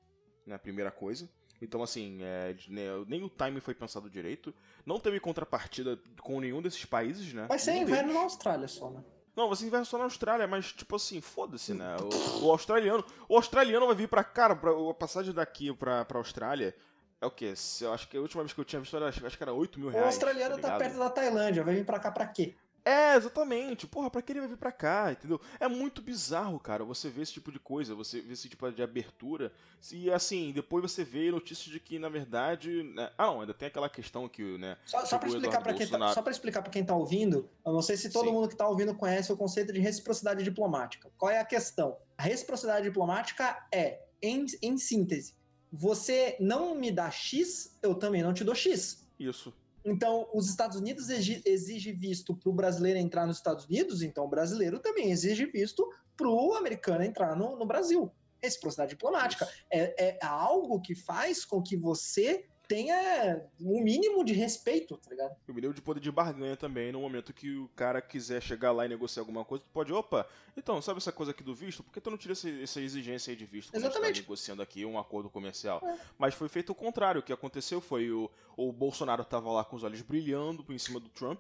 né? 0.47 0.59
Primeira 0.59 0.91
coisa. 0.91 1.29
Então, 1.63 1.83
assim, 1.83 2.19
é, 2.21 2.53
de- 2.53 2.71
né, 2.71 2.83
nem 3.07 3.23
o 3.23 3.29
time 3.31 3.61
foi 3.61 3.75
pensado 3.75 4.11
direito. 4.11 4.53
Não 4.85 4.99
teve 4.99 5.19
contrapartida 5.21 5.99
com 6.21 6.41
nenhum 6.41 6.61
desses 6.61 6.85
países, 6.85 7.33
né? 7.33 7.47
Vai 7.49 7.59
ser 7.61 7.71
Nenhum 7.71 7.83
inverno 7.85 8.03
deles. 8.09 8.17
na 8.17 8.23
Austrália 8.25 8.69
só, 8.69 8.91
né? 8.91 9.03
Não, 9.37 9.53
ser 9.55 9.67
inverno 9.67 9.85
só 9.85 9.99
na 9.99 10.05
Austrália, 10.05 10.47
mas, 10.47 10.73
tipo 10.73 10.95
assim, 10.97 11.21
foda-se, 11.21 11.75
né? 11.75 11.97
O, 12.41 12.47
o 12.47 12.51
australiano. 12.53 13.05
O 13.29 13.37
australiano 13.37 13.87
vai 13.87 13.97
vir 13.97 14.09
pra. 14.09 14.23
Cara, 14.23 14.55
pra, 14.55 14.71
a 14.71 14.95
passagem 14.95 15.35
daqui 15.35 15.73
pra, 15.75 16.05
pra 16.05 16.19
Austrália 16.19 16.75
é 17.21 17.27
o 17.27 17.31
quê? 17.31 17.57
Se- 17.57 17.83
Eu 17.85 17.93
acho 17.93 18.09
que 18.09 18.17
a 18.17 18.21
última 18.21 18.43
vez 18.45 18.53
que 18.53 18.61
eu 18.61 18.65
tinha 18.65 18.81
visto 18.81 18.97
era, 18.97 19.09
acho 19.09 19.37
que 19.37 19.43
era 19.43 19.53
8 19.53 19.79
mil 19.79 19.89
O 19.89 19.91
reais. 19.91 20.07
australiano 20.07 20.51
tá, 20.57 20.69
ligado? 20.69 20.79
perto 20.79 20.99
da 20.99 21.11
Tailândia, 21.11 21.65
vai 21.65 21.75
vir 21.75 21.85
pra 21.85 21.99
cá 21.99 22.13
pra 22.13 22.27
quê? 22.29 22.55
É, 22.85 23.17
exatamente. 23.17 23.87
Porra, 23.87 24.11
pra 24.11 24.21
que 24.21 24.33
ele 24.33 24.41
vai 24.41 24.49
vir 24.49 24.59
pra 24.59 24.71
cá, 24.71 25.11
entendeu? 25.11 25.41
É 25.59 25.67
muito 25.67 26.03
bizarro, 26.03 26.61
cara, 26.61 26.85
você 26.85 27.09
vê 27.09 27.23
esse 27.23 27.33
tipo 27.33 27.51
de 27.51 27.59
coisa, 27.59 27.95
você 27.95 28.21
vê 28.21 28.35
esse 28.35 28.49
tipo 28.49 28.71
de 28.71 28.83
abertura. 28.83 29.51
E 29.91 30.11
assim, 30.11 30.53
depois 30.53 30.83
você 30.83 31.03
vê 31.03 31.31
notícias 31.31 31.73
de 31.73 31.81
que, 31.81 31.99
na 31.99 32.11
verdade. 32.11 32.83
né? 32.83 33.11
Ah, 33.17 33.27
não, 33.27 33.41
ainda 33.41 33.55
tem 33.55 33.69
aquela 33.69 33.89
questão 33.89 34.29
que, 34.29 34.59
né? 34.59 34.77
Só, 34.85 35.05
só 35.07 35.19
pra 35.19 35.29
explicar 35.29 35.63
para 35.63 35.73
quem, 35.73 35.87
tá, 35.87 36.13
só 36.13 36.21
pra 36.21 36.33
explicar 36.33 36.63
pra 36.63 36.71
quem 36.71 36.85
tá 36.85 36.95
ouvindo, 36.95 37.49
eu 37.65 37.73
não 37.73 37.81
sei 37.81 37.97
se 37.97 38.11
todo 38.11 38.27
Sim. 38.27 38.33
mundo 38.33 38.49
que 38.49 38.57
tá 38.57 38.69
ouvindo 38.69 38.95
conhece 38.95 39.33
o 39.33 39.37
conceito 39.37 39.73
de 39.73 39.81
reciprocidade 39.81 40.45
diplomática. 40.45 41.11
Qual 41.17 41.31
é 41.31 41.39
a 41.39 41.45
questão? 41.45 41.97
A 42.19 42.23
reciprocidade 42.23 42.85
diplomática 42.85 43.67
é, 43.73 44.03
em, 44.21 44.45
em 44.61 44.77
síntese, 44.77 45.35
você 45.73 46.37
não 46.39 46.75
me 46.75 46.93
dá 46.93 47.11
X, 47.11 47.79
eu 47.83 47.95
também 47.95 48.23
não 48.23 48.35
te 48.35 48.45
dou 48.45 48.55
X. 48.55 49.09
Isso. 49.19 49.55
Então, 49.85 50.29
os 50.33 50.49
Estados 50.49 50.79
Unidos 50.79 51.11
exige, 51.11 51.93
visto 51.93 52.35
para 52.35 52.49
o 52.49 52.55
brasileiro 52.55 52.99
entrar 52.99 53.27
nos 53.27 53.37
Estados 53.37 53.67
Unidos, 53.67 54.03
então 54.03 54.25
o 54.25 54.29
brasileiro 54.29 54.79
também 54.79 55.11
exige 55.11 55.45
visto 55.45 55.87
para 56.17 56.29
o 56.29 56.55
americano 56.55 57.05
entrar 57.05 57.37
no, 57.37 57.57
no 57.57 57.67
Brasil. 57.67 58.11
Reciprocidade 58.43 58.91
diplomática. 58.91 59.49
É, 59.71 60.09
é 60.09 60.19
algo 60.25 60.81
que 60.81 60.95
faz 60.95 61.45
com 61.45 61.63
que 61.63 61.77
você 61.77 62.47
tenha 62.75 63.41
um 63.61 63.81
mínimo 63.81 64.25
de 64.25 64.33
respeito, 64.33 64.97
tá 64.97 65.11
ligado? 65.11 65.37
O 65.49 65.53
mínimo 65.53 65.73
de 65.73 65.81
poder 65.81 66.01
de 66.01 66.11
barganha 66.11 66.57
também, 66.57 66.91
no 66.91 67.01
momento 67.01 67.33
que 67.33 67.57
o 67.57 67.69
cara 67.77 68.03
quiser 68.03 68.43
chegar 68.43 68.73
lá 68.73 68.85
e 68.85 68.89
negociar 68.89 69.23
alguma 69.23 69.45
coisa, 69.45 69.63
tu 69.63 69.71
pode, 69.73 69.93
opa, 69.93 70.27
então, 70.57 70.83
sabe 70.83 70.99
essa 70.99 71.13
coisa 71.13 71.31
aqui 71.31 71.45
do 71.45 71.55
visto? 71.55 71.85
Por 71.85 71.93
que 71.93 72.01
tu 72.01 72.11
não 72.11 72.19
tira 72.19 72.33
essa, 72.33 72.51
essa 72.51 72.81
exigência 72.81 73.31
aí 73.31 73.37
de 73.37 73.47
visto 73.47 73.71
quando 73.71 73.85
Exatamente. 73.85 74.03
a 74.03 74.07
gente 74.09 74.17
tá 74.17 74.23
negociando 74.23 74.63
aqui 74.63 74.85
um 74.85 74.99
acordo 74.99 75.31
comercial? 75.31 75.81
É. 75.85 75.97
Mas 76.19 76.35
foi 76.35 76.49
feito 76.49 76.71
o 76.71 76.75
contrário, 76.75 77.21
o 77.21 77.23
que 77.23 77.33
aconteceu 77.33 77.81
foi 77.81 78.11
o, 78.11 78.29
o 78.57 78.73
Bolsonaro 78.73 79.25
tava 79.25 79.53
lá 79.53 79.65
com 79.65 79.77
os 79.77 79.85
olhos 79.85 80.03
brilhando 80.03 80.65
por 80.65 80.77
cima 80.81 80.99
do 80.99 81.09
Trump, 81.09 81.39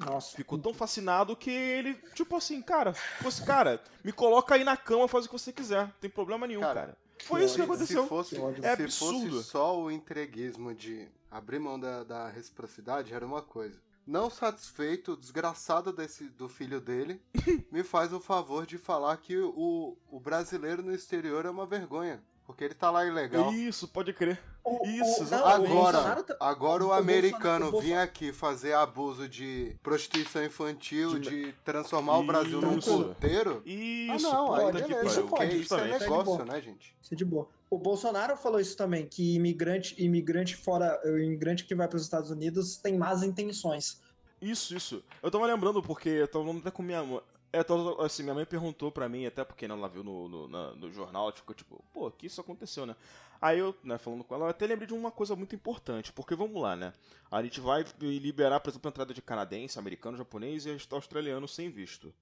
nossa. 0.00 0.34
Ficou 0.34 0.58
tão 0.58 0.72
fascinado 0.72 1.36
que 1.36 1.50
ele, 1.50 1.94
tipo 2.14 2.34
assim, 2.34 2.62
cara, 2.62 2.94
fosse, 2.94 3.44
cara, 3.44 3.78
me 4.02 4.10
coloca 4.10 4.54
aí 4.54 4.64
na 4.64 4.74
cama, 4.74 5.06
faz 5.06 5.26
o 5.26 5.28
que 5.28 5.38
você 5.38 5.52
quiser. 5.52 5.82
Não 5.82 5.94
tem 6.00 6.08
problema 6.08 6.46
nenhum, 6.46 6.62
cara. 6.62 6.80
cara. 6.80 6.96
Foi 7.24 7.44
isso 7.44 7.56
que 7.56 7.62
aconteceu. 7.62 8.02
Se 8.02 8.08
fosse, 8.08 8.36
é 8.36 8.76
se 8.76 8.82
absurdo. 8.82 9.30
fosse 9.30 9.44
só 9.48 9.80
o 9.80 9.90
entreguismo 9.90 10.74
de 10.74 11.08
abrir 11.30 11.58
mão 11.58 11.78
da, 11.78 12.04
da 12.04 12.28
reciprocidade, 12.28 13.14
era 13.14 13.24
uma 13.24 13.42
coisa. 13.42 13.80
Não 14.06 14.28
satisfeito, 14.28 15.16
desgraçado 15.16 15.92
desse, 15.92 16.24
do 16.24 16.48
filho 16.48 16.80
dele, 16.80 17.22
me 17.70 17.82
faz 17.84 18.12
o 18.12 18.20
favor 18.20 18.66
de 18.66 18.76
falar 18.76 19.16
que 19.16 19.38
o, 19.38 19.96
o 20.10 20.20
brasileiro 20.20 20.82
no 20.82 20.92
exterior 20.92 21.46
é 21.46 21.50
uma 21.50 21.64
vergonha. 21.66 22.22
Porque 22.46 22.64
ele 22.64 22.74
tá 22.74 22.90
lá 22.90 23.06
ilegal. 23.06 23.52
Isso, 23.52 23.86
pode 23.88 24.12
crer. 24.12 24.38
O, 24.64 24.86
Isso, 24.86 25.24
o, 25.24 25.30
não, 25.30 25.46
agora, 25.46 26.22
tá- 26.22 26.36
agora 26.38 26.84
o, 26.84 26.92
americano 26.92 27.80
vir 27.80 27.94
aqui 27.94 28.32
fazer 28.32 28.74
abuso 28.74 29.28
de 29.28 29.76
prostituição 29.82 30.44
infantil, 30.44 31.18
de, 31.18 31.46
de 31.46 31.52
transformar 31.64 32.18
o 32.18 32.24
Brasil 32.24 32.60
num 32.60 32.78
Isso. 32.78 33.04
puteiro. 33.04 33.60
Isso, 33.66 34.28
ah, 34.28 34.32
não, 34.32 34.54
aí 34.54 34.72
beleza, 34.72 35.04
isso 35.04 35.22
pariu. 35.22 35.28
porque 35.28 35.44
pode, 35.44 35.60
isso 35.60 35.74
é 35.74 35.78
justamente. 35.78 36.00
negócio, 36.00 36.44
né, 36.44 36.60
gente? 36.60 36.96
Isso 37.02 37.14
é 37.14 37.16
de 37.16 37.24
boa. 37.24 37.48
O 37.68 37.78
Bolsonaro 37.78 38.36
falou 38.36 38.60
isso 38.60 38.76
também, 38.76 39.06
que 39.06 39.34
imigrante, 39.34 39.94
imigrante 39.98 40.54
fora, 40.54 41.00
o 41.04 41.18
imigrante 41.18 41.64
que 41.64 41.74
vai 41.74 41.88
para 41.88 41.96
os 41.96 42.02
Estados 42.02 42.30
Unidos 42.30 42.76
tem 42.76 42.96
más 42.96 43.22
intenções. 43.22 44.00
Isso, 44.40 44.76
isso. 44.76 45.02
Eu 45.22 45.30
tava 45.30 45.46
lembrando 45.46 45.82
porque 45.82 46.08
eu 46.08 46.28
tava 46.28 46.44
falando 46.44 46.60
até 46.60 46.70
com 46.70 46.82
minha 46.82 47.02
mãe. 47.02 47.20
É, 47.52 47.62
tô- 47.62 48.00
assim, 48.00 48.22
minha 48.22 48.34
mãe 48.34 48.46
perguntou 48.46 48.90
pra 48.90 49.08
mim, 49.08 49.26
até 49.26 49.44
porque 49.44 49.66
ela 49.66 49.86
viu 49.88 50.02
no, 50.02 50.26
no, 50.28 50.48
na- 50.48 50.72
no 50.74 50.90
jornal, 50.90 51.30
ficou 51.32 51.54
tipo, 51.54 51.84
pô, 51.92 52.10
que 52.10 52.26
isso 52.26 52.40
aconteceu, 52.40 52.86
né? 52.86 52.96
Aí 53.40 53.58
eu, 53.58 53.76
né, 53.84 53.98
falando 53.98 54.24
com 54.24 54.34
ela, 54.34 54.46
eu 54.46 54.50
até 54.50 54.66
lembrei 54.66 54.86
de 54.86 54.94
uma 54.94 55.10
coisa 55.10 55.36
muito 55.36 55.54
importante, 55.54 56.12
porque 56.12 56.34
vamos 56.34 56.60
lá, 56.62 56.74
né? 56.76 56.94
A 57.30 57.42
gente 57.42 57.60
vai 57.60 57.84
liberar, 58.00 58.60
por 58.60 58.70
exemplo, 58.70 58.88
a 58.88 58.90
entrada 58.90 59.12
de 59.12 59.20
canadense, 59.20 59.78
americano, 59.78 60.16
japonês 60.16 60.64
e 60.64 60.78
australiano 60.90 61.46
sem 61.46 61.68
visto. 61.68 62.14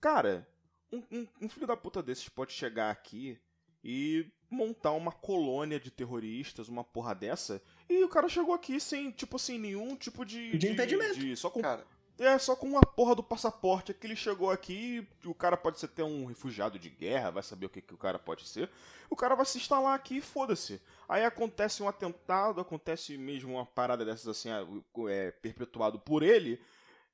Cara, 0.00 0.46
um, 0.92 1.02
um- 1.10 1.26
um 1.42 1.48
filho 1.48 1.66
da 1.66 1.76
puta 1.76 2.02
desses 2.02 2.28
pode 2.28 2.52
chegar 2.52 2.90
aqui 2.90 3.38
e 3.82 4.26
montar 4.50 4.92
uma 4.92 5.12
colônia 5.12 5.78
de 5.80 5.90
terroristas, 5.90 6.68
uma 6.68 6.82
porra 6.84 7.14
dessa, 7.14 7.62
e 7.88 8.02
o 8.04 8.08
cara 8.08 8.28
chegou 8.28 8.52
aqui 8.54 8.78
sem, 8.80 9.10
tipo 9.10 9.36
assim, 9.36 9.56
nenhum 9.58 9.94
tipo 9.96 10.24
de. 10.24 10.58
De 10.58 10.68
impedimento. 10.68 11.18
de- 11.18 11.36
só 11.36 11.48
com 11.48 11.62
Cara, 11.62 11.86
é, 12.24 12.38
só 12.38 12.54
com 12.54 12.76
a 12.78 12.82
porra 12.82 13.14
do 13.14 13.22
passaporte. 13.22 13.92
Que 13.94 14.06
ele 14.06 14.16
chegou 14.16 14.50
aqui, 14.50 15.06
o 15.24 15.34
cara 15.34 15.56
pode 15.56 15.78
ser 15.80 15.86
até 15.86 16.04
um 16.04 16.26
refugiado 16.26 16.78
de 16.78 16.88
guerra, 16.90 17.30
vai 17.30 17.42
saber 17.42 17.66
o 17.66 17.70
que, 17.70 17.80
que 17.80 17.94
o 17.94 17.98
cara 17.98 18.18
pode 18.18 18.46
ser. 18.46 18.70
O 19.08 19.16
cara 19.16 19.34
vai 19.34 19.44
se 19.46 19.58
instalar 19.58 19.94
aqui 19.94 20.18
e 20.18 20.20
foda-se. 20.20 20.80
Aí 21.08 21.24
acontece 21.24 21.82
um 21.82 21.88
atentado, 21.88 22.60
acontece 22.60 23.16
mesmo 23.18 23.54
uma 23.54 23.66
parada 23.66 24.04
dessas 24.04 24.28
assim, 24.28 24.50
ah, 24.50 24.64
é, 25.08 25.30
perpetuado 25.32 25.98
por 25.98 26.22
ele. 26.22 26.60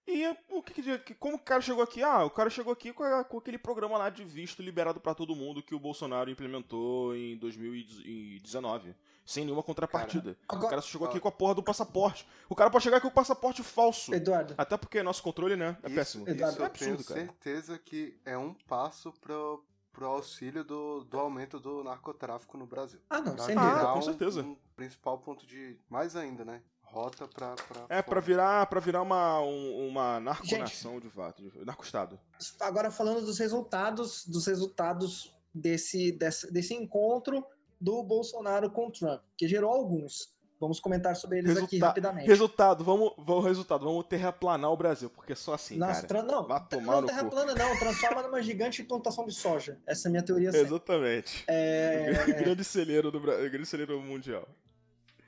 E 0.07 0.23
é, 0.25 0.37
o 0.51 0.63
que, 0.63 0.99
que- 0.99 1.15
como 1.15 1.35
o 1.37 1.39
cara 1.39 1.61
chegou 1.61 1.83
aqui? 1.83 2.01
Ah, 2.03 2.25
o 2.25 2.31
cara 2.31 2.49
chegou 2.49 2.73
aqui 2.73 2.93
com, 2.93 3.03
a- 3.03 3.25
com 3.25 3.39
aquele 3.39 3.59
programa 3.59 3.99
lá 3.99 4.09
de 4.09 4.23
visto 4.25 4.63
liberado 4.63 5.01
pra 5.01 5.15
todo 5.15 5.35
mundo 5.35 5.63
que 5.63 5.75
o 5.75 5.81
Bolsonaro 5.81 6.31
implementou 6.31 7.17
em 7.17 7.37
2019, 7.37 8.95
sem 9.27 9.45
nenhuma 9.45 9.63
contrapartida. 9.63 10.31
o 10.49 10.55
Agora, 10.55 10.71
cara 10.71 10.83
chegou 10.83 11.09
aqui 11.09 11.19
com 11.19 11.29
a 11.29 11.33
porra 11.33 11.57
do 11.57 11.63
passaporte. 11.63 12.27
O 12.49 12.55
cara 12.55 12.71
pode 12.71 12.85
chegar 12.85 12.99
aqui 12.99 13.07
com 13.07 13.11
o 13.13 13.15
passaporte 13.15 13.63
falso. 13.63 14.15
Eduardo, 14.15 14.55
Até 14.57 14.77
porque 14.77 15.03
nosso 15.03 15.23
controle, 15.23 15.57
né? 15.57 15.77
É 15.83 15.87
isso, 15.89 15.95
péssimo. 15.97 16.25
isso 16.25 16.31
Eduardo, 16.37 16.59
eu 16.59 16.63
é 16.63 16.67
absurdo, 16.67 16.95
tenho 17.05 17.05
cara. 17.05 17.21
certeza 17.21 17.79
que 17.79 18.19
é 18.25 18.39
um 18.39 18.55
passo 18.55 19.13
pro, 19.21 19.65
pro 19.93 20.07
auxílio 20.07 20.63
do, 20.65 21.03
do 21.05 21.19
aumento 21.19 21.59
do 21.59 21.83
narcotráfico 21.83 22.57
no 22.57 22.67
Brasil. 22.67 23.01
ah 23.11 23.21
não, 23.21 23.35
Pra 23.35 23.45
sem 23.45 23.57
Ah, 23.59 23.61
dúvida. 23.63 23.79
virar 23.81 23.93
com 23.93 23.99
um- 23.99 24.03
certeza. 24.03 24.43
Um 24.43 24.57
principal 24.77 25.19
ponto 25.19 25.45
de. 25.47 25.77
Mais 25.91 26.15
ainda, 26.15 26.45
né? 26.45 26.63
Rota 26.83 27.27
pra. 27.27 27.57
pra 27.57 27.81
É, 27.89 28.01
pra 28.01 28.05
fora. 28.05 28.21
virar, 28.21 28.67
pra 28.67 28.79
virar 28.79 29.03
uma, 29.03 29.41
um- 29.41 29.89
uma 29.89 30.21
narconação 30.21 31.01
de 31.01 31.11
fato. 31.11 31.43
de- 31.43 31.65
Narco-estado. 31.65 32.19
Agora 32.61 32.93
falando 32.93 33.23
dos 33.25 33.39
resultados, 33.41 34.25
dos 34.25 34.47
resultados 34.47 35.35
desse, 35.53 36.13
desse, 36.13 36.53
desse 36.53 36.75
encontro 36.75 37.45
do 37.81 38.03
Bolsonaro 38.03 38.71
com 38.71 38.87
o 38.89 38.91
Trump, 38.91 39.21
que 39.37 39.47
gerou 39.49 39.71
alguns. 39.73 40.35
Vamos 40.59 40.81
comentar 40.81 41.15
sobre 41.15 41.39
eles 41.39 41.51
aqui 41.51 41.61
Resulta- 41.61 41.87
rapidamente. 41.89 42.27
Resultado, 42.27 42.83
vamos, 42.83 43.13
vamos, 43.19 43.45
resultado, 43.45 43.85
vamos 43.85 44.07
terraplanar 44.07 44.73
o 44.73 44.77
Brasil, 44.77 45.11
porque 45.11 45.35
só 45.35 45.53
assim, 45.53 45.77
Nossa, 45.77 46.07
cara. 46.07 46.23
não, 46.23 46.47
Vai 46.47 46.67
tomar 46.67 46.95
não 46.95 47.01
no 47.03 47.07
terra 47.07 47.25
cu. 47.25 47.31
plana 47.31 47.55
não, 47.55 47.79
transforma 47.79 48.23
numa 48.23 48.43
gigante 48.43 48.83
plantação 48.83 49.27
de 49.27 49.35
soja. 49.35 49.79
Essa 49.87 50.07
é 50.07 50.09
a 50.09 50.13
minha 50.13 50.23
teoria 50.23 50.51
sempre. 50.51 50.67
Exatamente. 50.69 51.45
É, 51.47 52.07
grande 52.43 52.65
celeiro 52.65 53.11
do 53.11 53.21
Bra- 53.21 53.37
grande 53.49 53.67
celeiro 53.67 54.01
mundial. 54.01 54.49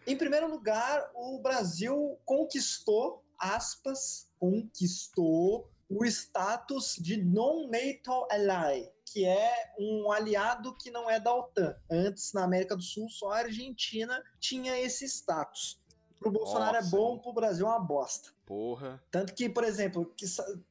Em 0.06 0.16
primeiro 0.16 0.48
lugar, 0.50 1.10
o 1.14 1.38
Brasil 1.42 2.18
conquistou, 2.24 3.22
aspas, 3.38 4.30
conquistou 4.38 5.70
o 5.90 6.04
status 6.06 6.96
de 6.98 7.22
non-NATO 7.22 8.26
ally, 8.30 8.88
que 9.12 9.24
é 9.24 9.52
um 9.78 10.10
aliado 10.12 10.74
que 10.76 10.90
não 10.90 11.08
é 11.10 11.18
da 11.18 11.34
OTAN. 11.34 11.74
Antes, 11.90 12.32
na 12.32 12.44
América 12.44 12.76
do 12.76 12.82
Sul, 12.82 13.08
só 13.08 13.32
a 13.32 13.38
Argentina 13.38 14.22
tinha 14.38 14.78
esse 14.78 15.04
status. 15.06 15.80
Pro 16.18 16.30
Bolsonaro 16.32 16.76
Nossa. 16.76 16.88
é 16.88 16.90
bom, 16.90 17.18
pro 17.18 17.32
Brasil 17.32 17.66
é 17.66 17.70
uma 17.70 17.80
bosta. 17.80 18.30
Porra. 18.44 19.02
Tanto 19.10 19.34
que, 19.34 19.48
por 19.48 19.62
exemplo, 19.64 20.12
que 20.16 20.26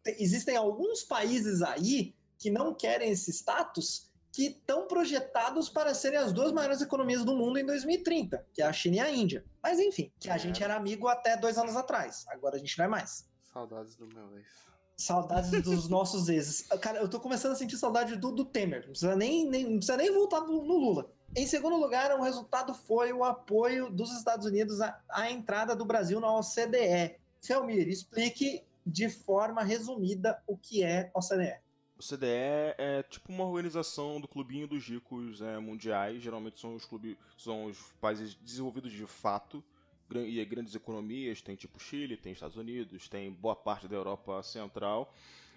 existem 0.06 0.58
alguns 0.58 1.04
países 1.04 1.62
aí 1.62 2.14
que 2.38 2.50
não 2.50 2.74
querem 2.74 3.12
esse 3.12 3.32
status, 3.32 4.12
que 4.32 4.48
estão 4.48 4.88
projetados 4.88 5.70
para 5.70 5.94
serem 5.96 6.20
as 6.20 6.32
duas 6.34 6.52
maiores 6.52 6.82
economias 6.82 7.24
do 7.24 7.36
mundo 7.36 7.58
em 7.58 7.66
2030, 7.66 8.46
que 8.54 8.62
é 8.62 8.66
a 8.66 8.74
China 8.74 8.98
e 8.98 9.00
a 9.00 9.10
Índia. 9.10 9.44
Mas 9.64 9.80
enfim, 9.80 10.12
que 10.20 10.30
a 10.30 10.36
É. 10.36 10.40
gente 10.40 10.62
era 10.62 10.76
amigo 10.76 11.08
até 11.08 11.36
dois 11.38 11.58
anos 11.58 11.76
atrás. 11.76 12.26
Agora 12.28 12.58
a 12.58 12.60
gente 12.60 12.78
não 12.78 12.86
é 12.86 12.88
mais. 12.88 13.28
Saudades 13.42 13.96
do 13.96 14.06
meu 14.06 14.38
ex. 14.38 14.46
Saudades 14.98 15.52
dos 15.62 15.88
nossos 15.90 16.28
exes. 16.28 16.68
Cara, 16.82 17.00
eu 17.00 17.08
tô 17.08 17.20
começando 17.20 17.52
a 17.52 17.56
sentir 17.56 17.78
saudade 17.78 18.16
do, 18.16 18.32
do 18.32 18.44
Temer. 18.44 18.82
Não 18.82 18.90
precisa 18.90 19.16
nem, 19.16 19.48
nem- 19.48 19.64
não 19.66 19.78
precisa 19.78 19.96
nem 19.96 20.12
voltar 20.12 20.42
no, 20.42 20.64
no 20.64 20.78
Lula. 20.78 21.10
Em 21.36 21.46
segundo 21.46 21.78
lugar, 21.78 22.12
o 22.18 22.24
resultado 22.24 22.74
foi 22.74 23.14
o 23.14 23.24
apoio 23.24 23.92
dos 23.92 24.12
Estados 24.18 24.46
Unidos 24.48 24.82
à, 24.82 25.00
à 25.10 25.30
entrada 25.30 25.76
do 25.76 25.86
Brasil 25.86 26.20
na 26.20 26.34
OCDE. 26.36 27.16
Felmir, 27.42 27.88
explique 27.88 28.64
de 28.86 29.08
forma 29.10 29.62
resumida 29.64 30.42
o 30.48 30.58
que 30.58 30.84
é 30.84 31.12
OCDE. 31.14 31.60
O 32.00 32.04
CDE 32.04 32.28
é 32.78 33.04
tipo 33.10 33.32
uma 33.32 33.44
organização 33.46 34.22
do 34.22 34.28
clubinho 34.28 34.68
dos 34.68 34.84
ricos 34.88 35.42
é, 35.42 35.60
mundiais. 35.60 36.22
Geralmente 36.22 36.60
são 36.60 36.76
os 36.76 36.86
clubes, 36.86 37.18
são 37.38 37.66
os 37.66 37.78
países 38.00 38.36
desenvolvidos 38.36 38.92
de 38.92 39.06
fato 39.06 39.64
e 40.16 40.44
grandes 40.46 40.76
economias. 40.76 41.42
Tem 41.42 41.56
tipo 41.56 41.80
Chile, 41.80 42.18
tem 42.18 42.34
Estados 42.34 42.58
Unidos, 42.58 43.08
tem 43.08 43.32
boa 43.32 43.56
parte 43.56 43.88
da 43.88 43.96
Europa 43.96 44.42
Central. 44.44 45.14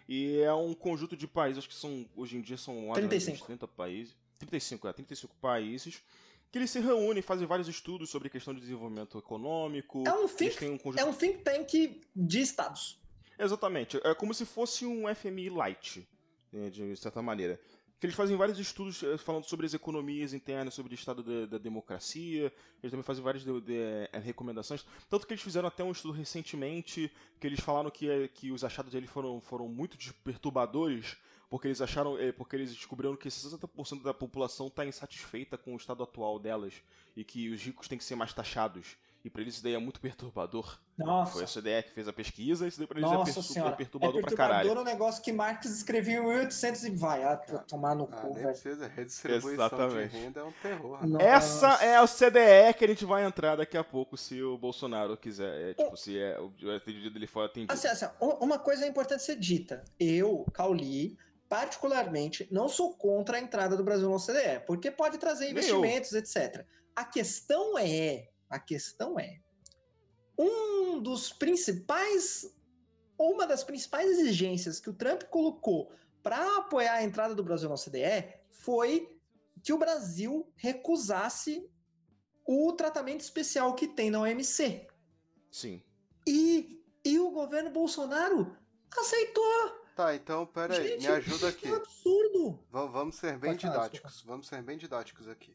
E 0.08 0.38
é 0.40 0.52
um 0.52 0.74
conjunto 0.74 1.16
de 1.16 1.26
países 1.26 1.66
que 1.66 1.74
são 1.74 2.04
hoje 2.16 2.36
em 2.36 2.40
dia 2.40 2.56
são 2.56 2.74
mais 2.74 2.88
ou 2.88 3.08
menos 3.08 3.08
35. 3.08 3.46
30 3.46 3.68
países, 3.68 4.16
35, 4.38 4.88
é, 4.88 4.92
35 4.92 5.34
países 5.40 6.02
que 6.50 6.58
eles 6.58 6.70
se 6.70 6.80
reúnem, 6.80 7.22
fazem 7.22 7.46
vários 7.46 7.68
estudos 7.68 8.10
sobre 8.10 8.28
questão 8.28 8.52
de 8.52 8.60
desenvolvimento 8.60 9.18
econômico. 9.18 10.02
É 10.06 10.12
um 10.12 10.26
think, 10.26 10.64
um 10.66 10.76
conjunto 10.76 11.00
é 11.00 11.04
um 11.04 11.12
think 11.12 11.38
tank 11.44 12.02
de 12.14 12.40
estados. 12.40 12.98
Exatamente. 13.38 14.00
É 14.04 14.14
como 14.14 14.34
se 14.34 14.44
fosse 14.44 14.84
um 14.84 15.04
FMI 15.14 15.48
light, 15.48 16.06
né, 16.52 16.68
de 16.68 16.96
certa 16.96 17.22
maneira. 17.22 17.60
Que 18.00 18.06
eles 18.06 18.16
fazem 18.16 18.34
vários 18.34 18.58
estudos 18.58 19.02
eh, 19.02 19.18
falando 19.18 19.44
sobre 19.44 19.66
as 19.66 19.74
economias 19.74 20.32
internas, 20.32 20.72
sobre 20.72 20.94
o 20.94 20.96
estado 20.96 21.22
da, 21.22 21.44
da 21.44 21.58
democracia. 21.58 22.50
Eles 22.82 22.90
também 22.90 23.02
fazem 23.04 23.22
várias 23.22 23.44
de- 23.44 23.60
de- 23.60 23.74
eh, 24.10 24.18
recomendações. 24.24 24.86
Tanto 25.10 25.26
que 25.26 25.34
eles 25.34 25.42
fizeram 25.42 25.68
até 25.68 25.84
um 25.84 25.92
estudo 25.92 26.12
recentemente 26.14 27.12
que 27.38 27.46
eles 27.46 27.60
falaram 27.60 27.90
que, 27.90 28.08
eh, 28.08 28.26
que 28.28 28.50
os 28.50 28.64
achados 28.64 28.92
deles 28.92 29.10
foram, 29.10 29.38
foram 29.40 29.68
muito 29.68 29.98
perturbadores. 30.24 31.16
Porque 31.50 31.66
eles 31.66 31.80
acharam, 31.80 32.16
porque 32.36 32.54
eles 32.54 32.72
descobriram 32.72 33.16
que 33.16 33.28
60% 33.28 34.02
da 34.04 34.14
população 34.14 34.68
está 34.68 34.86
insatisfeita 34.86 35.58
com 35.58 35.74
o 35.74 35.76
estado 35.76 36.00
atual 36.04 36.38
delas 36.38 36.74
e 37.16 37.24
que 37.24 37.48
os 37.50 37.60
ricos 37.60 37.88
têm 37.88 37.98
que 37.98 38.04
ser 38.04 38.14
mais 38.14 38.32
taxados 38.32 38.96
E 39.22 39.28
pra 39.28 39.42
eles 39.42 39.54
isso 39.54 39.62
daí 39.62 39.74
é 39.74 39.78
muito 39.78 40.00
perturbador. 40.00 40.78
Nossa. 40.96 41.32
Foi 41.32 41.44
a 41.44 41.46
CDE 41.46 41.82
que 41.82 41.90
fez 41.92 42.08
a 42.08 42.12
pesquisa, 42.12 42.66
isso 42.66 42.78
daí 42.78 42.86
pra 42.86 42.98
eles 42.98 43.10
Nossa 43.10 43.30
é 43.30 43.34
per- 43.34 43.42
super 43.42 43.52
senhora. 43.54 43.76
perturbador, 43.76 44.16
é 44.16 44.20
pra 44.20 44.28
perturbador 44.30 44.62
caralho. 44.64 44.80
um 44.80 44.84
negócio 44.84 45.22
que 45.22 45.30
Marx 45.32 45.66
escreveu 45.66 46.22
em 46.22 46.26
1800 46.28 46.84
e 46.84 46.90
vai 46.90 47.22
ah, 47.24 47.36
tomar 47.36 47.94
no 47.94 48.04
Ah, 48.10 48.16
cu, 48.16 48.32
velho. 48.32 48.46
precisa. 48.48 48.86
Redistribuição 48.88 49.52
Exatamente. 49.52 50.10
de 50.12 50.18
renda 50.18 50.40
é 50.40 50.44
um 50.44 50.52
terror. 50.62 51.06
Nossa. 51.06 51.22
Essa 51.24 51.84
é 51.84 51.96
a 51.96 52.06
CDE 52.06 52.74
que 52.78 52.84
a 52.84 52.88
gente 52.88 53.04
vai 53.04 53.24
entrar 53.24 53.56
daqui 53.56 53.76
a 53.76 53.84
pouco, 53.84 54.16
se 54.16 54.42
o 54.42 54.56
Bolsonaro 54.56 55.14
quiser. 55.18 55.70
É, 55.70 55.74
tipo, 55.74 55.94
se 55.98 56.18
é, 56.18 56.38
o 56.40 56.50
o 56.62 56.70
atendido 56.74 57.10
dele 57.10 57.26
for 57.26 57.44
atendido. 57.44 57.72
Assim, 57.74 57.88
assim, 57.88 58.06
uma 58.20 58.58
coisa 58.58 58.86
é 58.86 58.88
importante 58.88 59.22
ser 59.22 59.36
dita. 59.36 59.84
Eu, 59.98 60.46
Cauli, 60.54 61.18
particularmente, 61.46 62.48
não 62.50 62.68
sou 62.70 62.94
contra 62.94 63.36
a 63.36 63.40
entrada 63.40 63.76
do 63.76 63.84
Brasil 63.84 64.08
no 64.08 64.14
OCDE, 64.16 64.60
porque 64.66 64.90
pode 64.90 65.18
trazer 65.18 65.50
investimentos, 65.50 66.12
etc. 66.14 66.64
A 66.96 67.04
questão 67.04 67.78
é, 67.78 68.28
a 68.50 68.58
questão 68.58 69.18
é, 69.18 69.40
um 70.36 71.00
dos 71.00 71.32
principais, 71.32 72.52
uma 73.18 73.46
das 73.46 73.62
principais 73.62 74.10
exigências 74.10 74.80
que 74.80 74.90
o 74.90 74.94
Trump 74.94 75.22
colocou 75.24 75.92
para 76.22 76.58
apoiar 76.58 76.94
a 76.94 77.02
entrada 77.02 77.34
do 77.34 77.42
Brasil 77.44 77.68
no 77.68 77.74
OCDE 77.74 78.34
foi 78.50 79.16
que 79.62 79.72
o 79.72 79.78
Brasil 79.78 80.50
recusasse 80.56 81.70
o 82.46 82.72
tratamento 82.72 83.20
especial 83.20 83.74
que 83.74 83.86
tem 83.86 84.10
na 84.10 84.20
OMC. 84.20 84.86
Sim. 85.50 85.82
E, 86.26 86.82
e 87.04 87.18
o 87.18 87.30
governo 87.30 87.70
Bolsonaro 87.70 88.56
aceitou. 88.98 89.80
Tá, 89.94 90.14
então, 90.14 90.46
pera 90.46 90.74
aí, 90.76 90.88
Gente, 90.88 91.00
me 91.02 91.06
ajuda 91.08 91.48
aqui. 91.48 91.68
Um 91.68 91.74
absurdo. 91.74 92.64
Va- 92.70 92.86
Vamos 92.86 93.16
ser 93.16 93.38
bem 93.38 93.52
Pode 93.52 93.66
falar, 93.66 93.84
didáticos. 93.88 94.22
Vamos 94.22 94.46
ser 94.48 94.62
bem 94.62 94.78
didáticos 94.78 95.28
aqui. 95.28 95.54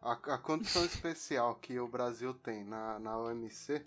A, 0.00 0.12
a 0.12 0.38
condição 0.38 0.84
especial 0.84 1.56
que 1.56 1.78
o 1.78 1.88
Brasil 1.88 2.32
tem 2.32 2.64
na, 2.64 2.98
na 2.98 3.18
OMC. 3.18 3.82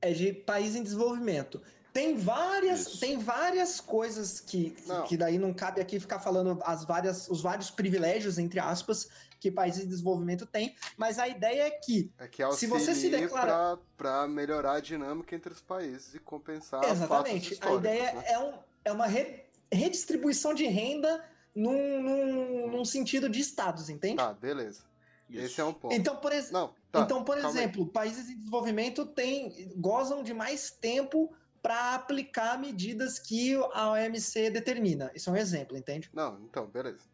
É 0.00 0.12
de 0.12 0.32
país 0.32 0.74
em 0.76 0.82
desenvolvimento. 0.82 1.62
Tem 1.94 2.16
várias, 2.16 2.80
Isso. 2.80 3.00
tem 3.00 3.18
várias 3.18 3.80
coisas 3.80 4.40
que, 4.40 4.70
que- 4.70 4.88
Não. 4.88 5.04
que 5.06 5.16
daí 5.16 5.38
não 5.38 5.54
cabe 5.54 5.80
aqui 5.80 5.98
ficar 6.00 6.18
falando 6.18 6.58
as 6.64 6.84
várias, 6.84 7.28
os 7.30 7.40
vários 7.40 7.70
privilégios, 7.70 8.36
entre 8.36 8.58
aspas, 8.58 9.08
que 9.40 9.50
países 9.50 9.84
em 9.84 9.88
desenvolvimento 9.88 10.44
têm, 10.44 10.74
mas 10.96 11.18
a 11.18 11.28
ideia 11.28 11.62
é 11.68 11.70
que 11.70 12.12
É 12.18 12.26
que 12.26 12.42
Se 12.56 12.66
você 12.66 12.86
se 12.86 12.90
auxilia 12.90 13.18
declara- 13.20 13.78
para 13.96 14.26
melhorar 14.26 14.74
a 14.74 14.80
dinâmica 14.80 15.34
entre 15.36 15.52
os 15.52 15.60
países 15.60 16.14
e 16.14 16.18
compensar 16.18 16.82
Exatamente. 16.84 17.56
A 17.62 17.74
ideia 17.74 18.12
né? 18.12 18.24
é, 18.26 18.38
um, 18.40 18.54
é 18.86 18.92
uma 18.92 19.06
re- 19.06 19.44
redistribuição 19.72 20.52
de 20.52 20.66
renda 20.66 21.24
num, 21.54 22.02
num, 22.02 22.70
num 22.72 22.84
sentido 22.84 23.28
de 23.28 23.38
estados, 23.40 23.88
entende? 23.88 24.16
Tá, 24.16 24.32
beleza. 24.32 24.82
Isso. 25.28 25.40
Esse 25.46 25.60
é 25.60 25.64
um 25.64 25.72
ponto. 25.72 25.94
Então, 25.94 26.16
por, 26.16 26.32
ex- 26.32 26.50
Não, 26.50 26.74
tá. 26.92 27.00
então, 27.00 27.24
por 27.24 27.34
calma 27.36 27.50
aí. 27.50 27.64
exemplo, 27.64 27.86
países 27.86 28.28
em 28.28 28.36
desenvolvimento 28.36 29.06
têm, 29.06 29.72
gozam 29.76 30.22
de 30.22 30.34
mais 30.34 30.70
tempo 30.70 31.34
para 31.62 31.94
aplicar 31.94 32.58
medidas 32.58 33.18
que 33.18 33.54
a 33.72 33.90
OMC 33.92 34.50
determina. 34.50 35.10
Isso 35.14 35.30
é 35.30 35.32
um 35.32 35.36
exemplo, 35.36 35.76
entende? 35.76 36.10
Não, 36.12 36.38
então, 36.44 36.66
beleza. 36.66 37.04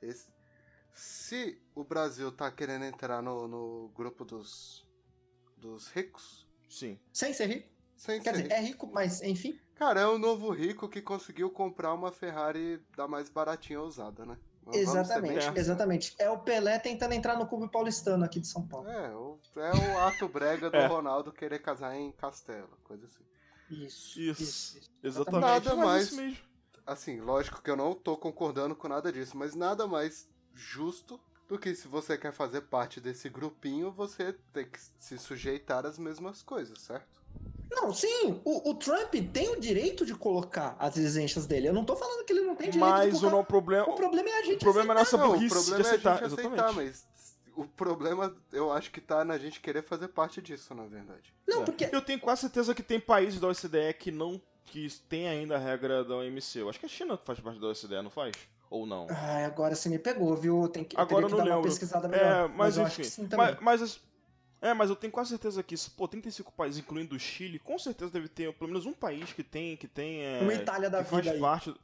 Esse- 0.00 0.32
Se 0.92 1.60
o 1.74 1.82
Brasil 1.84 2.30
tá 2.32 2.50
querendo 2.50 2.84
entrar 2.84 3.20
no, 3.22 3.48
no 3.48 3.88
grupo 3.94 4.24
dos, 4.24 4.86
dos 5.56 5.88
ricos, 5.88 6.46
Sim. 6.68 7.00
Sem 7.12 7.32
ser 7.32 7.46
rico. 7.46 7.68
sem 7.96 8.20
Quer 8.22 8.36
ser 8.36 8.42
dizer, 8.42 8.54
é 8.54 8.60
rico, 8.60 8.86
mas 8.92 9.22
enfim. 9.22 9.58
Cara, 9.74 10.00
é 10.00 10.06
o 10.06 10.18
novo 10.18 10.50
rico 10.50 10.88
que 10.88 11.02
conseguiu 11.02 11.50
comprar 11.50 11.92
uma 11.94 12.12
Ferrari 12.12 12.80
da 12.96 13.08
mais 13.08 13.28
baratinha 13.28 13.80
usada, 13.80 14.24
né? 14.24 14.38
Exatamente, 14.72 15.34
sinceros. 15.34 15.58
exatamente. 15.58 16.14
É 16.18 16.30
o 16.30 16.38
Pelé 16.38 16.78
tentando 16.78 17.12
entrar 17.14 17.36
no 17.36 17.46
clube 17.46 17.70
paulistano 17.70 18.24
aqui 18.24 18.38
de 18.40 18.46
São 18.46 18.66
Paulo. 18.66 18.88
É, 18.88 19.14
o, 19.14 19.38
é 19.56 19.72
o 19.72 19.98
ato 20.06 20.28
brega 20.28 20.70
do 20.70 20.76
É. 20.78 20.86
Ronaldo 20.86 21.32
querer 21.32 21.58
casar 21.60 21.96
em 21.96 22.12
Castelo, 22.12 22.78
coisa 22.84 23.06
assim. 23.06 23.24
Isso, 23.70 24.20
Isso. 24.20 24.42
isso, 24.42 24.78
isso. 24.78 24.90
Exatamente. 25.02 25.42
Nada 25.42 25.74
mais- 25.76 26.06
isso 26.06 26.16
mesmo. 26.16 26.38
Assim, 26.86 27.20
lógico 27.20 27.62
que 27.62 27.70
eu 27.70 27.76
não 27.76 27.94
tô 27.94 28.16
concordando 28.16 28.74
com 28.74 28.88
nada 28.88 29.12
disso, 29.12 29.36
mas 29.36 29.54
nada 29.54 29.86
mais 29.86 30.28
justo 30.54 31.20
do 31.48 31.58
que 31.58 31.74
se 31.74 31.86
você 31.88 32.16
quer 32.18 32.32
fazer 32.32 32.62
parte 32.62 33.00
desse 33.00 33.28
grupinho, 33.28 33.90
você 33.92 34.32
tem 34.52 34.64
que 34.68 34.78
se 34.98 35.18
sujeitar 35.18 35.86
às 35.86 35.98
mesmas 35.98 36.42
coisas, 36.42 36.80
certo? 36.80 37.19
Não, 37.70 37.94
sim, 37.94 38.40
o, 38.44 38.70
o 38.70 38.74
Trump 38.74 39.14
tem 39.32 39.48
o 39.50 39.60
direito 39.60 40.04
de 40.04 40.14
colocar 40.14 40.76
as 40.78 40.96
exigências 40.96 41.46
dele. 41.46 41.68
Eu 41.68 41.72
não 41.72 41.84
tô 41.84 41.94
falando 41.96 42.24
que 42.24 42.32
ele 42.32 42.42
não 42.42 42.54
tem 42.56 42.68
direito 42.68 42.92
de 42.94 42.98
Mas 42.98 43.14
o, 43.14 43.20
colocar. 43.20 43.36
não, 43.36 43.44
problema, 43.44 43.88
O 43.88 43.94
problema 43.94 44.28
é 44.28 44.38
a 44.38 44.42
gente 44.42 44.56
o 44.56 44.58
problema 44.60 44.92
é 44.92 44.96
a 44.96 44.98
nossa 45.00 45.16
Não, 45.16 45.24
o 45.24 45.32
burrice 45.32 45.54
problema 45.54 45.76
de 45.76 45.82
é 45.82 45.84
a 45.84 45.88
aceitar. 45.94 46.14
gente 46.18 46.24
aceitar, 46.26 46.52
Exatamente. 46.54 46.74
mas 46.76 47.06
o 47.56 47.64
problema 47.64 48.36
eu 48.52 48.72
acho 48.72 48.90
que 48.90 49.00
tá 49.00 49.24
na 49.24 49.38
gente 49.38 49.60
querer 49.60 49.82
fazer 49.84 50.08
parte 50.08 50.42
disso, 50.42 50.74
na 50.74 50.84
verdade. 50.86 51.32
Não, 51.46 51.62
É. 51.62 51.64
porque 51.64 51.88
Eu 51.92 52.02
tenho 52.02 52.18
quase 52.20 52.42
certeza 52.42 52.74
que 52.74 52.82
tem 52.82 52.98
países 53.00 53.38
da 53.40 53.48
OCDE 53.48 53.94
que 53.98 54.10
não. 54.10 54.40
que 54.64 54.88
tem 55.08 55.26
ainda 55.28 55.56
a 55.56 55.58
regra 55.58 56.04
da 56.04 56.16
OMC. 56.16 56.58
Eu 56.60 56.68
acho 56.68 56.78
que 56.78 56.86
a 56.86 56.88
China 56.88 57.16
faz 57.24 57.40
parte 57.40 57.58
da 57.60 57.68
OCDE, 57.68 58.02
não 58.02 58.10
faz? 58.10 58.34
Ou 58.68 58.86
não? 58.86 59.08
Ai, 59.10 59.44
agora 59.44 59.74
você 59.74 59.88
me 59.88 59.98
pegou, 59.98 60.36
viu? 60.36 60.68
Tem 60.68 60.84
que, 60.84 60.96
Agora 61.00 61.24
eu 61.24 61.28
que 61.28 61.32
não 61.32 61.38
dar 61.38 61.44
uma 61.44 61.54
lembro. 61.56 61.68
pesquisada 61.70 62.06
melhor. 62.06 62.44
É, 62.44 62.48
mas, 62.54 62.76
eu 62.76 62.84
acho 62.84 63.00
enfim. 63.00 63.02
que 63.02 63.08
sim 63.16 63.26
também. 63.26 63.46
mas, 63.46 63.58
mas 63.60 63.82
as- 63.82 64.00
é, 64.60 64.74
mas 64.74 64.90
eu 64.90 64.96
tenho 64.96 65.12
quase 65.12 65.30
certeza 65.30 65.62
que, 65.62 65.76
se, 65.76 65.90
pô, 65.90 66.06
35 66.06 66.52
países, 66.52 66.80
incluindo 66.80 67.16
o 67.16 67.18
Chile, 67.18 67.58
com 67.58 67.78
certeza 67.78 68.10
deve 68.10 68.28
ter 68.28 68.52
pelo 68.54 68.68
menos 68.70 68.84
um 68.86 68.92
país 68.92 69.32
que 69.32 69.42
tem. 69.42 69.76
Que 69.76 69.88
tem 69.88 70.22
é, 70.22 70.40
Uma 70.42 70.54
Itália 70.54 70.90
da 70.90 71.02
que 71.02 71.10
faz 71.10 71.24
vida 71.24 71.34
aí. 71.34 71.40
parte. 71.40 71.74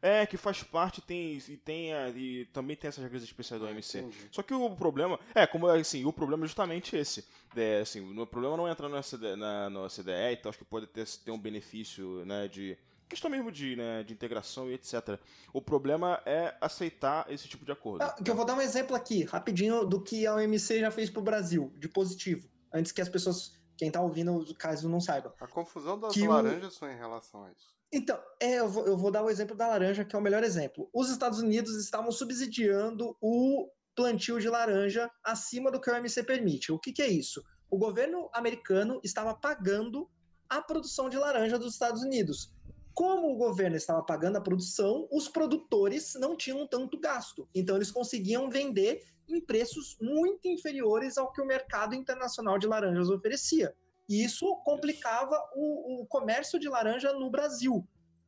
É, 0.00 0.24
que 0.26 0.36
faz 0.36 0.62
parte 0.62 1.00
tem, 1.00 1.38
e, 1.48 1.56
tem, 1.56 1.92
é, 1.92 2.08
e 2.10 2.44
também 2.52 2.76
tem 2.76 2.86
essas 2.86 3.02
regras 3.02 3.22
especiais 3.22 3.60
da 3.60 3.68
OMC. 3.68 3.98
Entendi. 3.98 4.28
Só 4.30 4.42
que 4.42 4.54
o 4.54 4.70
problema. 4.76 5.18
É, 5.34 5.46
como 5.46 5.66
assim, 5.66 6.04
o 6.04 6.12
problema 6.12 6.44
é 6.44 6.46
justamente 6.46 6.96
esse. 6.96 7.24
É, 7.56 7.80
assim, 7.80 8.16
o 8.16 8.26
problema 8.26 8.56
não 8.56 8.68
é 8.68 8.70
entrar 8.70 8.88
na, 8.88 9.02
CD, 9.02 9.34
na, 9.34 9.68
na 9.68 9.88
CDE 9.88 10.32
e 10.32 10.36
tal, 10.36 10.50
acho 10.50 10.58
que 10.58 10.64
pode 10.64 10.86
ter, 10.86 11.04
ter 11.06 11.30
um 11.32 11.38
benefício, 11.38 12.24
né, 12.24 12.46
de. 12.46 12.78
Questão 13.08 13.30
mesmo 13.30 13.50
de, 13.50 13.74
né, 13.74 14.02
de 14.04 14.12
integração 14.12 14.68
e 14.70 14.74
etc. 14.74 15.18
O 15.52 15.62
problema 15.62 16.20
é 16.26 16.54
aceitar 16.60 17.24
esse 17.32 17.48
tipo 17.48 17.64
de 17.64 17.72
acordo. 17.72 18.02
Ah, 18.02 18.12
que 18.22 18.30
eu 18.30 18.34
vou 18.34 18.44
dar 18.44 18.54
um 18.54 18.60
exemplo 18.60 18.94
aqui, 18.94 19.24
rapidinho, 19.24 19.84
do 19.86 20.02
que 20.02 20.26
a 20.26 20.34
OMC 20.34 20.80
já 20.80 20.90
fez 20.90 21.08
pro 21.08 21.22
Brasil, 21.22 21.72
de 21.78 21.88
positivo. 21.88 22.48
Antes 22.72 22.92
que 22.92 23.00
as 23.00 23.08
pessoas, 23.08 23.54
quem 23.78 23.90
tá 23.90 24.00
ouvindo, 24.02 24.44
caso 24.56 24.88
não 24.88 25.00
saiba. 25.00 25.34
A 25.40 25.46
confusão 25.46 25.98
das 25.98 26.12
Que 26.12 26.28
o- 26.28 26.30
laranjas 26.30 26.76
foi 26.76 26.92
em 26.92 26.96
relação 26.98 27.44
a 27.44 27.50
isso. 27.52 27.76
Então, 27.90 28.20
é, 28.38 28.56
eu, 28.58 28.68
vou, 28.68 28.86
eu 28.86 28.98
vou 28.98 29.10
dar 29.10 29.22
o 29.22 29.30
exemplo 29.30 29.56
da 29.56 29.66
laranja, 29.68 30.04
que 30.04 30.14
é 30.14 30.18
o 30.18 30.22
melhor 30.22 30.44
exemplo. 30.44 30.90
Os 30.92 31.08
Estados 31.08 31.38
Unidos 31.38 31.74
estavam 31.82 32.12
subsidiando 32.12 33.16
o 33.22 33.70
plantio 33.96 34.38
de 34.38 34.48
laranja 34.50 35.10
acima 35.24 35.70
do 35.70 35.80
que 35.80 35.90
o 35.90 35.94
OMC 35.94 36.22
permite. 36.22 36.70
O 36.70 36.78
que, 36.78 36.92
que 36.92 37.00
é 37.00 37.08
isso? 37.08 37.42
O 37.70 37.78
governo 37.78 38.28
americano 38.34 39.00
estava 39.02 39.34
pagando 39.34 40.06
a 40.50 40.60
produção 40.60 41.08
de 41.08 41.16
laranja 41.16 41.58
dos 41.58 41.72
Estados 41.72 42.02
Unidos. 42.02 42.52
Como 42.98 43.30
o 43.30 43.36
governo 43.36 43.76
estava 43.76 44.02
pagando 44.02 44.38
a 44.38 44.40
produção, 44.40 45.06
os 45.12 45.28
produtores 45.28 46.14
não 46.16 46.36
tinham 46.36 46.66
tanto 46.66 46.98
gasto. 46.98 47.48
Então, 47.54 47.76
eles 47.76 47.92
conseguiam 47.92 48.50
vender 48.50 49.04
em 49.28 49.40
preços 49.40 49.96
muito 50.00 50.48
inferiores 50.48 51.16
ao 51.16 51.32
que 51.32 51.40
o 51.40 51.46
mercado 51.46 51.94
internacional 51.94 52.58
de 52.58 52.66
laranjas 52.66 53.08
oferecia. 53.08 53.72
E 54.08 54.24
isso 54.24 54.44
complicava 54.64 55.40
o, 55.54 56.02
o 56.02 56.06
comércio 56.06 56.58
de 56.58 56.68
laranja 56.68 57.12
no 57.12 57.30
Brasil. 57.30 57.86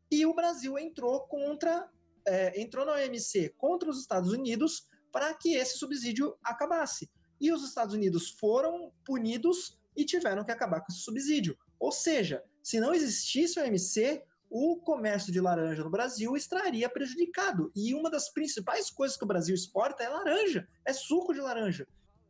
E 0.09 0.25
o 0.25 0.33
Brasil 0.33 0.79
entrou 0.79 1.23
contra, 1.23 1.91
é, 2.25 2.63
entrou 2.63 2.87
na 2.87 2.93
OMC 2.93 3.53
contra 3.59 3.91
os 3.91 3.99
Estados 3.99 4.31
Unidos 4.31 4.87
para 5.11 5.35
que 5.35 5.57
esse 5.57 5.79
subsídio 5.79 6.39
acabasse. 6.45 7.11
E 7.41 7.53
os 7.53 7.65
Estados 7.65 7.93
Unidos 7.93 8.31
foram 8.39 8.93
punidos 9.05 9.77
e 9.97 10.05
tiveram 10.05 10.45
que 10.45 10.53
acabar 10.53 10.81
com 10.81 10.93
esse 10.93 11.01
subsídio. 11.01 11.59
Ou 11.77 11.91
seja, 11.91 12.45
se 12.63 12.79
não 12.79 12.95
existisse 12.95 13.59
o 13.59 13.65
OMC, 13.65 14.23
o 14.51 14.77
comércio 14.81 15.33
de 15.33 15.41
laranja 15.41 15.85
no 15.85 15.91
Brasil 15.91 16.37
estaria 16.37 16.89
prejudicado. 16.91 17.71
E 17.75 17.95
uma 17.95 18.11
das 18.11 18.29
principais 18.31 18.91
coisas 18.91 19.17
que 19.17 19.25
o 19.25 19.29
Brasil 19.29 19.55
exporta 19.55 20.03
é 20.03 20.09
laranja, 20.09 20.69
é 20.85 20.93
suco 20.93 21.33
de 21.33 21.41
laranja. 21.41 21.87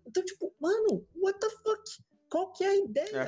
Então, 0.06 0.22
tipo, 0.24 0.54
mano, 0.60 1.06
what 1.16 1.38
the 1.40 1.48
fuck? 1.48 1.82
Qual 2.28 2.52
que 2.52 2.62
é 2.62 2.68
a 2.68 2.76
ideia 2.76 3.16
É, 3.16 3.24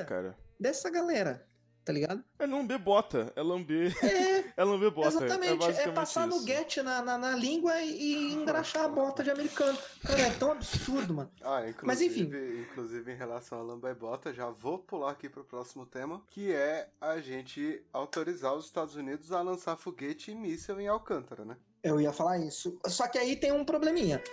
dessa 0.59 0.89
galera? 0.89 1.45
Tá 1.85 1.91
ligado? 1.91 2.23
É 2.39 2.45
lamber 2.45 2.79
bota. 2.79 3.33
É 3.35 3.41
lamber. 3.41 3.93
É, 4.03 4.43
É 4.55 4.63
lamber 4.63 4.91
bota. 4.91 5.09
exatamente. 5.09 5.63
É, 5.65 5.83
É, 5.83 5.91
passar 5.91 6.27
isso. 6.29 6.39
no 6.39 6.45
get 6.47 6.77
na, 6.77 7.01
na, 7.01 7.17
na 7.17 7.31
língua 7.35 7.81
e, 7.81 8.31
engraxar 8.33 8.85
a 8.85 8.87
bota 8.87 9.23
de 9.23 9.31
americano. 9.31 9.77
Cara, 10.05 10.21
é 10.21 10.29
tão 10.31 10.51
absurdo, 10.51 11.13
mano. 11.13 11.29
Ah, 11.41 11.67
inclusive, 11.67 11.85
Mas 11.85 12.01
enfim. 12.01 12.31
inclusive 12.61 13.11
em 13.11 13.15
relação 13.15 13.59
a 13.59 13.61
Lamba 13.63 13.89
e 13.91 13.95
Bota, 13.95 14.33
já 14.33 14.49
vou 14.49 14.79
pular 14.79 15.11
aqui 15.11 15.27
pro 15.27 15.43
próximo 15.43 15.85
tema, 15.85 16.21
que 16.29 16.51
é 16.53 16.87
a 17.01 17.19
gente 17.19 17.83
autorizar 17.91 18.53
os 18.53 18.65
Estados 18.65 18.95
Unidos 18.95 19.31
a 19.31 19.41
lançar 19.41 19.75
foguete 19.75 20.31
e 20.31 20.35
míssil 20.35 20.79
em 20.79 20.87
Alcântara, 20.87 21.43
né? 21.43 21.57
Eu 21.83 21.99
ia 21.99 22.13
falar 22.13 22.37
isso. 22.39 22.79
Só 22.87 23.07
que 23.09 23.17
aí 23.17 23.35
tem 23.35 23.51
um 23.51 23.65
probleminha. 23.65 24.23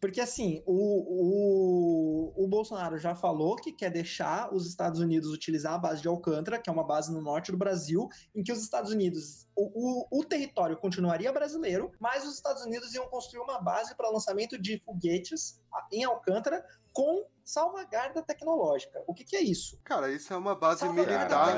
Porque 0.00 0.20
assim, 0.20 0.62
o, 0.64 2.32
o, 2.34 2.44
o 2.44 2.48
Bolsonaro 2.48 2.96
já 2.98 3.14
falou 3.14 3.54
que 3.56 3.70
quer 3.70 3.90
deixar 3.90 4.52
os 4.52 4.66
Estados 4.66 4.98
Unidos 4.98 5.30
utilizar 5.30 5.74
a 5.74 5.78
base 5.78 6.00
de 6.00 6.08
Alcântara, 6.08 6.58
que 6.58 6.70
é 6.70 6.72
uma 6.72 6.86
base 6.86 7.12
no 7.12 7.20
norte 7.20 7.52
do 7.52 7.58
Brasil, 7.58 8.08
em 8.34 8.42
que 8.42 8.50
os 8.50 8.62
Estados 8.62 8.90
Unidos, 8.90 9.46
o, 9.54 10.08
o, 10.10 10.20
o 10.20 10.24
território 10.24 10.78
continuaria 10.78 11.30
brasileiro, 11.30 11.92
mas 12.00 12.26
os 12.26 12.34
Estados 12.34 12.64
Unidos 12.64 12.94
iam 12.94 13.08
construir 13.08 13.42
uma 13.42 13.60
base 13.60 13.94
para 13.94 14.08
lançamento 14.08 14.58
de 14.58 14.78
foguetes 14.78 15.60
em 15.92 16.02
Alcântara 16.04 16.64
com 16.92 17.24
salvaguarda 17.44 18.22
tecnológica. 18.22 19.02
O 19.08 19.14
que, 19.14 19.24
que 19.24 19.34
é 19.36 19.40
isso? 19.40 19.78
Cara, 19.82 20.10
isso 20.10 20.32
é 20.32 20.36
uma 20.36 20.54
base 20.54 20.88
militar 20.88 21.56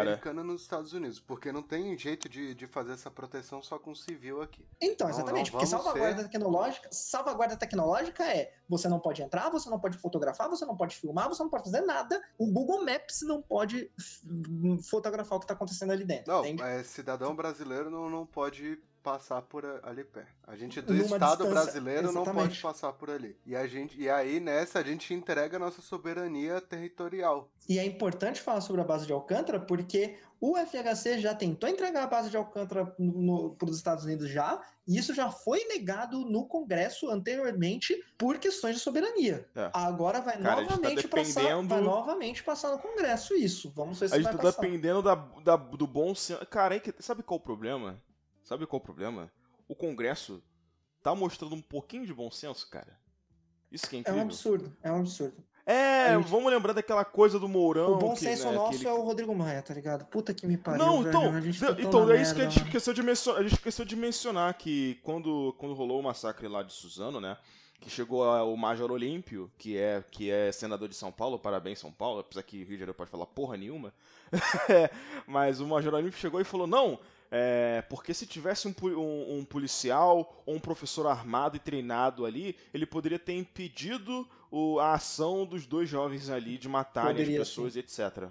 americana 0.00 0.42
nos 0.42 0.62
Estados 0.62 0.92
Unidos, 0.94 1.20
porque 1.20 1.52
não 1.52 1.62
tem 1.62 1.96
jeito 1.98 2.28
de, 2.30 2.54
de 2.54 2.66
fazer 2.66 2.92
essa 2.92 3.10
proteção 3.10 3.62
só 3.62 3.78
com 3.78 3.94
civil 3.94 4.40
aqui. 4.40 4.66
Então, 4.80 5.08
exatamente, 5.08 5.50
não 5.50 5.58
porque 5.58 5.66
salvaguarda 5.66 6.22
ser- 6.22 6.28
tecnológica, 6.28 6.88
salvaguarda 6.90 7.56
tecnológica 7.58 8.24
é 8.24 8.54
você 8.68 8.88
não 8.88 8.98
pode 8.98 9.22
entrar, 9.22 9.50
você 9.50 9.68
não 9.68 9.78
pode 9.78 9.98
fotografar, 9.98 10.48
você 10.48 10.64
não 10.64 10.76
pode 10.76 10.96
filmar, 10.96 11.28
você 11.28 11.42
não 11.42 11.50
pode 11.50 11.64
fazer 11.64 11.82
nada. 11.82 12.22
O 12.38 12.50
Google 12.50 12.82
Maps 12.84 13.20
não 13.22 13.42
pode 13.42 13.90
f- 13.98 14.82
fotografar 14.88 15.36
o 15.36 15.40
que 15.40 15.44
está 15.44 15.54
acontecendo 15.54 15.92
ali 15.92 16.04
dentro, 16.04 16.32
Não, 16.32 16.44
é, 16.66 16.82
cidadão 16.82 17.36
brasileiro 17.36 17.90
não, 17.90 18.08
não 18.08 18.24
pode 18.26 18.78
passar 19.04 19.42
por 19.42 19.64
a- 19.66 19.80
ali 19.84 20.02
perto. 20.02 20.32
A 20.46 20.56
gente 20.56 20.80
do 20.80 20.94
Numa 20.94 21.04
Estado 21.04 21.46
brasileiro 21.46 22.06
não 22.10 22.24
pode 22.24 22.30
exatamente. 22.30 22.62
passar 22.62 22.92
por 22.94 23.10
ali. 23.10 23.36
E, 23.44 23.54
a 23.54 23.66
gente, 23.66 24.00
e 24.00 24.08
aí, 24.08 24.40
nessa, 24.40 24.78
a 24.78 24.82
gente 24.82 25.12
entrega 25.12 25.56
a 25.58 25.60
nossa 25.60 25.82
soberania 25.82 26.58
territorial. 26.60 27.50
E 27.68 27.78
é 27.78 27.84
importante 27.84 28.40
falar 28.40 28.62
sobre 28.62 28.80
a 28.80 28.84
base 28.84 29.06
de 29.06 29.12
Alcântara 29.12 29.60
porque 29.60 30.16
o 30.40 30.56
FHC 30.56 31.18
já 31.20 31.34
tentou 31.34 31.68
entregar 31.68 32.02
a 32.04 32.06
base 32.06 32.30
de 32.30 32.36
Alcântara 32.36 32.86
para 32.86 33.68
os 33.68 33.76
Estados 33.76 34.04
Unidos 34.04 34.28
já, 34.30 34.60
e 34.88 34.98
isso 34.98 35.14
já 35.14 35.30
foi 35.30 35.64
negado 35.66 36.20
no 36.24 36.46
Congresso 36.46 37.10
anteriormente 37.10 37.94
por 38.18 38.38
questões 38.38 38.76
de 38.76 38.80
soberania. 38.82 39.46
É. 39.54 39.70
Agora 39.74 40.20
vai 40.20 40.38
Cara, 40.38 40.56
tá 40.56 40.62
novamente 40.76 41.08
passar, 41.08 41.42
dependendo- 41.42 41.68
vai 41.68 41.80
novamente 41.82 42.42
passar 42.42 42.70
no 42.70 42.78
Congresso 42.78 43.34
isso. 43.34 43.70
Vamos 43.76 43.98
ver 44.00 44.08
se 44.08 44.14
A 44.14 44.16
gente 44.18 44.24
vai 44.26 44.36
tá 44.36 44.42
passar. 44.42 44.60
dependendo 44.62 45.02
da, 45.02 45.14
da- 45.14 45.56
do 45.56 45.86
bom 45.86 46.14
senso. 46.14 46.44
Cara, 46.46 46.76
é 46.76 46.80
que- 46.80 46.94
sabe 47.00 47.22
qual 47.22 47.38
o 47.38 47.42
problema? 47.42 48.02
Sabe 48.44 48.66
qual 48.66 48.78
o 48.80 48.84
problema? 48.84 49.30
O 49.66 49.74
Congresso 49.74 50.40
tá 51.02 51.14
mostrando 51.14 51.54
um 51.54 51.62
pouquinho 51.62 52.06
de 52.06 52.14
bom 52.14 52.30
senso, 52.30 52.68
cara. 52.70 52.96
Isso 53.72 53.88
que 53.88 53.96
é 53.96 53.98
É 53.98 54.00
um 54.00 54.02
incrível. 54.02 54.22
absurdo, 54.22 54.76
é 54.82 54.92
um 54.92 55.00
absurdo. 55.00 55.42
É, 55.66 56.14
gente- 56.14 56.28
vamos 56.28 56.52
lembrar 56.52 56.74
daquela 56.74 57.04
coisa 57.06 57.38
do 57.40 57.48
Mourão. 57.48 57.94
o 57.94 57.96
bom 57.96 58.12
que, 58.12 58.20
senso 58.20 58.44
né, 58.46 58.52
nosso 58.52 58.74
aquele- 58.74 58.86
é 58.86 58.92
o 58.92 59.00
Rodrigo 59.02 59.34
Maia, 59.34 59.62
tá 59.62 59.72
ligado? 59.72 60.04
Puta 60.04 60.34
que 60.34 60.46
me 60.46 60.58
pariu. 60.58 60.84
Não, 60.84 60.98
velho, 61.02 61.08
então, 61.08 61.34
a 61.34 61.40
gente 61.40 61.58
tá 61.58 61.70
então 61.78 62.10
é 62.12 62.20
isso 62.20 62.34
que 62.34 62.40
a 62.42 62.44
merda, 62.44 62.50
gente 62.58 62.66
esqueceu 62.66 62.92
de 62.92 63.02
mencionar. 63.02 63.40
A 63.40 63.42
gente 63.42 63.54
esqueceu 63.54 63.84
de 63.86 63.96
mencionar 63.96 64.52
que 64.58 65.00
quando, 65.02 65.54
quando 65.58 65.74
rolou 65.74 65.98
o 66.00 66.02
massacre 66.02 66.46
lá 66.48 66.62
de 66.62 66.72
Suzano, 66.74 67.18
né? 67.18 67.38
Que 67.80 67.88
chegou 67.88 68.24
a- 68.24 68.44
o 68.44 68.56
Major 68.58 68.90
Olímpio, 68.92 69.50
que 69.56 69.76
é, 69.78 70.04
que 70.10 70.30
é 70.30 70.52
senador 70.52 70.86
de 70.88 70.94
São 70.94 71.10
Paulo, 71.10 71.38
parabéns 71.38 71.78
São 71.78 71.90
Paulo, 71.90 72.20
apesar 72.20 72.42
que 72.42 72.58
Rio 72.58 72.66
de 72.66 72.72
Janeiro 72.74 72.94
pode 72.94 73.10
falar 73.10 73.24
porra 73.26 73.56
nenhuma. 73.56 73.92
É, 74.68 74.90
mas 75.26 75.60
o 75.60 75.66
Major 75.66 75.94
Olímpio 75.94 76.18
chegou 76.20 76.40
e 76.42 76.44
falou: 76.44 76.66
não, 76.66 76.98
é, 77.30 77.82
porque 77.88 78.12
se 78.14 78.26
tivesse 78.26 78.68
um, 78.68 78.74
um- 78.96 79.38
um 79.38 79.44
policial 79.44 80.42
ou 80.46 80.54
um 80.54 80.60
professor 80.60 81.06
armado 81.06 81.56
e 81.56 81.60
treinado 81.60 82.24
ali, 82.24 82.56
ele 82.72 82.86
poderia 82.86 83.18
ter 83.18 83.34
impedido 83.34 84.28
o- 84.50 84.78
a 84.78 84.94
ação 84.94 85.44
dos 85.44 85.66
dois 85.66 85.88
jovens 85.88 86.30
ali 86.30 86.58
de 86.58 86.68
matarem 86.68 87.10
Poderia, 87.12 87.42
as 87.42 87.48
pessoas 87.48 87.76
e 87.76 87.80
etc. 87.80 88.28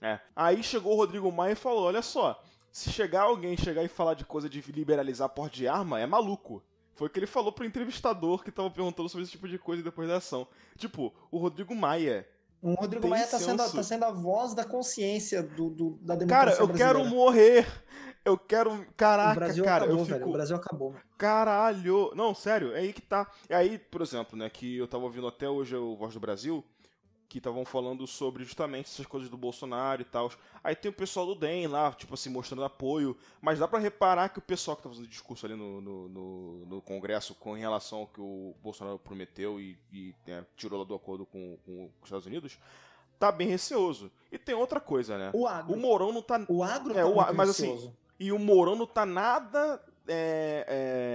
É. 0.00 0.20
Aí 0.34 0.62
chegou 0.62 0.92
o 0.94 0.96
Rodrigo 0.96 1.30
Maia 1.32 1.52
e 1.52 1.56
falou: 1.56 1.84
olha 1.84 2.02
só, 2.02 2.42
se 2.70 2.90
chegar 2.90 3.22
alguém 3.22 3.56
chegar 3.56 3.82
e 3.82 3.88
falar 3.88 4.14
de 4.14 4.24
coisa 4.24 4.48
de 4.48 4.60
liberalizar 4.72 5.28
porte 5.30 5.56
de 5.58 5.68
arma, 5.68 5.98
é 6.00 6.06
maluco. 6.06 6.62
Foi 6.94 7.08
o 7.08 7.10
que 7.10 7.18
ele 7.18 7.26
falou 7.26 7.52
pro 7.52 7.64
entrevistador 7.64 8.42
que 8.42 8.50
tava 8.50 8.70
perguntando 8.70 9.08
sobre 9.08 9.22
esse 9.24 9.32
tipo 9.32 9.46
de 9.46 9.58
coisa 9.58 9.82
depois 9.82 10.08
da 10.08 10.16
ação. 10.16 10.48
Tipo, 10.78 11.12
o 11.30 11.36
Rodrigo 11.38 11.74
Maia. 11.74 12.26
O 12.62 12.74
Rodrigo 12.74 13.06
Maia 13.08 13.26
tá 13.26 13.38
sendo, 13.38 13.58
tá 13.70 13.82
sendo 13.82 14.04
a 14.04 14.10
voz 14.10 14.54
da 14.54 14.64
consciência 14.64 15.42
do, 15.42 15.70
do- 15.70 15.98
da 16.02 16.16
Cara, 16.26 16.50
democracia 16.52 16.62
eu 16.62 16.68
quero 16.68 16.98
brasileira. 17.00 17.10
morrer. 17.10 17.66
Eu 18.24 18.36
quero. 18.36 18.72
O 18.74 18.86
Caraca, 18.96 19.34
Brasil 19.36 19.64
cara, 19.64 19.84
acabou, 19.84 20.00
eu 20.00 20.04
velho. 20.04 20.18
fico. 20.18 20.30
O 20.30 20.32
Brasil 20.32 20.56
acabou. 20.56 20.90
mano. 20.90 21.02
Caralho! 21.16 22.10
Não, 22.16 22.34
sério, 22.34 22.74
é 22.74 22.80
aí 22.80 22.92
que 22.92 23.00
tá. 23.00 23.30
E 23.48 23.54
aí, 23.54 23.78
por 23.78 24.02
exemplo, 24.02 24.36
né, 24.36 24.50
que 24.50 24.78
eu 24.78 24.88
tava 24.88 25.04
ouvindo 25.04 25.28
até 25.28 25.48
hoje 25.48 25.76
o 25.76 25.94
Voz 25.96 26.12
do 26.14 26.18
Brasil, 26.18 26.64
que 27.28 27.38
estavam 27.38 27.64
falando 27.64 28.06
sobre 28.06 28.44
justamente 28.44 28.86
essas 28.86 29.06
coisas 29.06 29.28
do 29.28 29.36
Bolsonaro 29.36 30.00
e 30.02 30.04
tal. 30.04 30.30
Aí 30.62 30.74
tem 30.76 30.90
o 30.90 30.94
pessoal 30.94 31.26
do 31.26 31.34
DEM 31.34 31.66
lá, 31.66 31.92
tipo 31.92 32.14
assim, 32.14 32.30
mostrando 32.30 32.62
apoio. 32.64 33.16
Mas 33.40 33.58
dá 33.58 33.66
pra 33.66 33.78
reparar 33.78 34.28
que 34.28 34.38
o 34.38 34.42
pessoal 34.42 34.76
que 34.76 34.82
tá 34.84 34.88
fazendo 34.88 35.08
discurso 35.08 35.44
ali 35.46 35.54
no, 35.56 35.80
no, 35.80 36.08
no- 36.08 36.66
no 36.66 36.80
Congresso 36.82 37.34
com 37.34 37.56
em 37.56 37.60
relação 37.60 37.98
ao 38.00 38.06
que 38.06 38.20
o 38.20 38.54
Bolsonaro 38.62 38.98
prometeu 38.98 39.60
e, 39.60 39.76
e, 39.92 40.14
né, 40.26 40.44
tirou 40.56 40.78
lá 40.78 40.84
do 40.84 40.94
acordo 40.94 41.26
com, 41.26 41.56
com 41.66 41.86
os 42.00 42.04
Estados 42.04 42.26
Unidos, 42.26 42.58
tá 43.18 43.32
bem 43.32 43.48
receoso. 43.48 44.10
E 44.30 44.38
tem 44.38 44.54
outra 44.54 44.78
coisa, 44.78 45.18
né? 45.18 45.30
O 45.34 45.46
agro. 45.46 45.74
O 45.74 45.76
Mourão 45.76 46.12
não 46.12 46.22
tá 46.22 46.44
O 46.48 46.62
agro 46.62 46.92
É, 46.92 47.02
tá 47.02 47.06
o 47.06 47.34
mas 47.34 47.50
assim, 47.50 47.66
receoso. 47.72 47.92
e 48.20 48.30
o 48.30 48.38
Mourão 48.38 48.76
não 48.76 48.86
tá 48.86 49.04
nada. 49.04 49.82
é, 50.08 50.64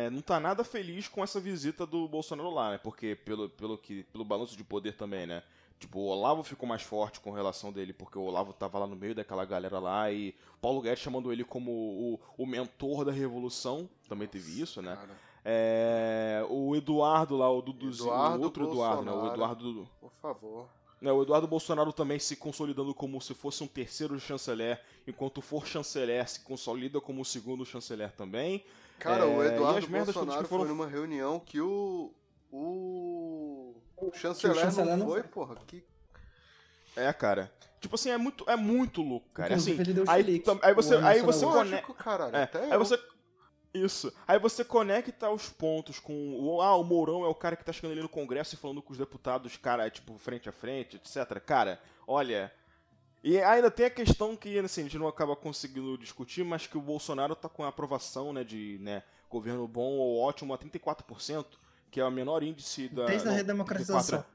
é, 0.07 0.09
não 0.09 0.21
tá 0.21 0.37
nada 0.39 0.63
feliz 0.65 1.07
com 1.07 1.23
essa 1.23 1.39
visita 1.39 1.85
do 1.85 2.07
Bolsonaro 2.09 2.49
lá, 2.49 2.71
né? 2.71 2.77
Porque 2.77 3.15
pelo, 3.15 3.47
pelo, 3.49 3.77
que, 3.77 4.03
pelo 4.11 4.25
balanço 4.25 4.57
de 4.57 4.63
poder 4.65 4.97
também, 4.97 5.25
né? 5.25 5.41
Tipo, 5.81 5.97
o 5.97 6.05
Olavo 6.05 6.43
ficou 6.43 6.69
mais 6.69 6.83
forte 6.83 7.19
com 7.19 7.31
relação 7.31 7.71
dele, 7.73 7.91
porque 7.91 8.15
o 8.15 8.21
Olavo 8.21 8.53
tava 8.53 8.77
lá 8.77 8.85
no 8.85 8.95
meio 8.95 9.15
daquela 9.15 9.43
galera 9.43 9.79
lá 9.79 10.11
e 10.11 10.35
Paulo 10.61 10.79
Guedes 10.79 11.01
chamando 11.03 11.33
ele 11.33 11.43
como 11.43 11.71
o, 11.71 12.19
o 12.37 12.45
mentor 12.45 13.03
da 13.03 13.11
revolução. 13.11 13.89
Também 14.07 14.27
teve 14.27 14.61
isso, 14.61 14.79
né? 14.79 14.95
É, 15.43 16.45
o 16.51 16.75
Eduardo 16.75 17.35
lá, 17.35 17.49
o 17.51 17.63
Duduzinho, 17.63 18.09
Eduardo 18.09 18.37
o 18.39 18.43
outro 18.43 18.67
Eduardo, 18.69 19.01
né? 19.01 19.11
O 19.11 19.15
Bolsonaro. 19.15 19.33
Eduardo. 19.35 19.89
por 19.99 20.11
favor. 20.21 20.69
né, 21.01 21.11
o 21.11 21.23
Eduardo 21.23 21.47
Bolsonaro 21.47 21.91
também 21.91 22.19
se 22.19 22.35
consolidando 22.35 22.93
como 22.93 23.19
se 23.19 23.33
fosse 23.33 23.63
um 23.63 23.67
terceiro 23.67 24.19
chanceler, 24.19 24.79
enquanto 25.07 25.41
for 25.41 25.65
chanceler, 25.65 26.29
se 26.29 26.41
consolida 26.41 27.01
como 27.01 27.21
o 27.23 27.25
segundo 27.25 27.65
chanceler 27.65 28.11
também. 28.11 28.63
Cara, 28.99 29.25
o 29.25 29.41
É, 29.41 29.47
e 29.47 29.55
Eduardo 29.55 29.87
Bolsonaro 29.87 30.47
foram- 30.47 30.65
foi 30.65 30.69
numa 30.69 30.85
reunião 30.85 31.39
que 31.39 31.59
o. 31.59 32.13
O. 32.51 33.73
O 34.01 34.11
chanceler, 34.13 34.57
o 34.57 34.59
chanceler 34.59 34.91
não 34.91 34.97
não 34.97 35.07
foi, 35.07 35.21
foi. 35.21 35.29
porra. 35.29 35.55
Que... 35.67 35.83
É, 36.95 37.11
cara. 37.13 37.51
Tipo 37.79 37.95
assim, 37.95 38.09
é 38.09 38.17
muito, 38.17 38.47
é 38.49 38.55
muito 38.55 39.01
louco, 39.01 39.27
cara. 39.33 39.55
Assim, 39.55 39.77
aí, 40.07 40.43
aí 40.61 40.73
você, 40.73 40.95
aí 40.95 41.21
você 41.21 41.45
conecta. 41.45 41.93
Caralho. 41.93 42.35
É, 42.35 42.49
aí 42.53 42.71
eu. 42.71 42.79
você. 42.79 42.99
Isso. 43.73 44.13
Aí 44.27 44.37
você 44.37 44.63
conecta 44.65 45.29
os 45.29 45.49
pontos 45.49 45.97
com. 45.99 46.13
o- 46.13 46.61
Ah, 46.61 46.75
o 46.75 46.83
Mourão 46.83 47.23
é 47.23 47.27
o 47.27 47.33
cara 47.35 47.55
que 47.55 47.63
tá 47.63 47.71
chegando 47.71 47.93
ali 47.93 48.01
no 48.01 48.09
Congresso 48.09 48.53
e 48.53 48.57
falando 48.57 48.81
com 48.81 48.91
os 48.91 48.97
deputados, 48.97 49.55
cara, 49.57 49.89
tipo, 49.89 50.17
frente 50.17 50.49
a 50.49 50.51
frente, 50.51 50.97
etc. 50.97 51.39
Cara, 51.39 51.79
olha. 52.05 52.51
E 53.23 53.39
ainda 53.39 53.69
tem 53.71 53.85
a 53.85 53.89
questão 53.89 54.35
que, 54.35 54.57
assim, 54.59 54.81
a 54.81 54.83
gente 54.85 54.97
não 54.97 55.07
acaba 55.07 55.35
conseguindo 55.35 55.95
discutir, 55.97 56.43
mas 56.43 56.65
que 56.65 56.75
o 56.77 56.81
Bolsonaro 56.81 57.35
tá 57.35 57.47
com 57.47 57.63
a 57.63 57.67
aprovação, 57.67 58.33
né, 58.33 58.43
de 58.43 58.79
né, 58.81 59.03
governo 59.29 59.67
bom 59.67 59.91
ou 59.99 60.19
ótimo 60.19 60.53
a 60.53 60.57
34%, 60.57 61.45
que 61.91 61.99
é 61.99 62.05
o 62.05 62.09
menor 62.11 62.41
índice 62.41 62.87
da. 62.87 63.05
Desde 63.05 63.27
a 63.27 63.31
redemocratização. 63.31 64.19
34, 64.23 64.25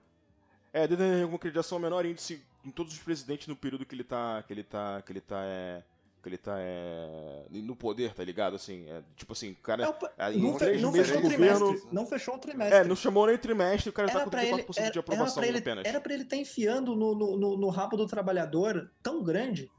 É, 0.72 0.86
desde 0.86 1.02
a 1.04 1.08
redemocratização 1.08 1.76
é 1.76 1.78
o 1.78 1.82
menor 1.82 2.04
índice 2.06 2.40
em 2.64 2.70
todos 2.70 2.92
os 2.92 2.98
presidentes 3.00 3.48
no 3.48 3.56
período 3.56 3.84
que 3.86 3.94
ele 3.94 4.04
tá. 4.04 4.44
que 4.46 4.52
ele 4.52 4.62
tá. 4.62 5.02
que 5.02 5.10
ele 5.12 5.20
tá. 5.20 5.42
É, 5.44 5.82
que 6.22 6.28
ele 6.30 6.38
tá 6.38 6.56
é, 6.58 7.44
no 7.52 7.76
poder, 7.76 8.12
tá 8.12 8.24
ligado? 8.24 8.56
Assim, 8.56 8.84
é, 8.90 9.00
tipo 9.16 9.32
assim, 9.32 9.52
o 9.52 9.56
cara. 9.56 9.84
É 9.84 9.88
o 9.88 9.94
Aí, 10.18 10.36
não, 10.42 10.52
fe- 10.58 10.64
três 10.64 10.82
não 10.82 10.90
meses 10.90 11.06
fechou 11.08 11.22
governo. 11.22 11.56
trimestre. 11.68 11.88
Não 11.94 12.06
fechou 12.06 12.34
um 12.34 12.38
trimestre. 12.40 12.78
É, 12.78 12.84
não 12.84 12.96
chamou 12.96 13.28
nem 13.28 13.38
trimestre, 13.38 13.90
o 13.90 13.92
cara 13.92 14.08
tá 14.08 14.14
era 14.14 14.24
com 14.24 14.30
pra 14.30 14.44
ele, 14.44 14.52
34% 14.64 14.76
era, 14.78 14.90
de 14.90 14.90
era 14.90 15.00
aprovação 15.00 15.34
pra 15.36 15.46
ele, 15.46 15.58
apenas. 15.58 15.84
era 15.84 16.00
pra 16.00 16.12
ele 16.14 16.24
estar 16.24 16.36
enfiando 16.36 16.96
no, 16.96 17.14
no, 17.14 17.36
no, 17.38 17.56
no 17.56 17.68
rabo 17.68 17.96
do 17.96 18.06
trabalhador 18.08 18.90
tão 19.00 19.22
grande. 19.22 19.70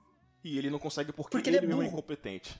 E 0.41 0.57
ele 0.57 0.69
não 0.69 0.79
consegue 0.79 1.11
porque, 1.11 1.31
Porque 1.31 1.49
ele, 1.49 1.57
ele 1.57 1.65
é 1.65 1.69
é 1.69 1.73
burro. 1.73 1.85
incompetente. 1.87 2.57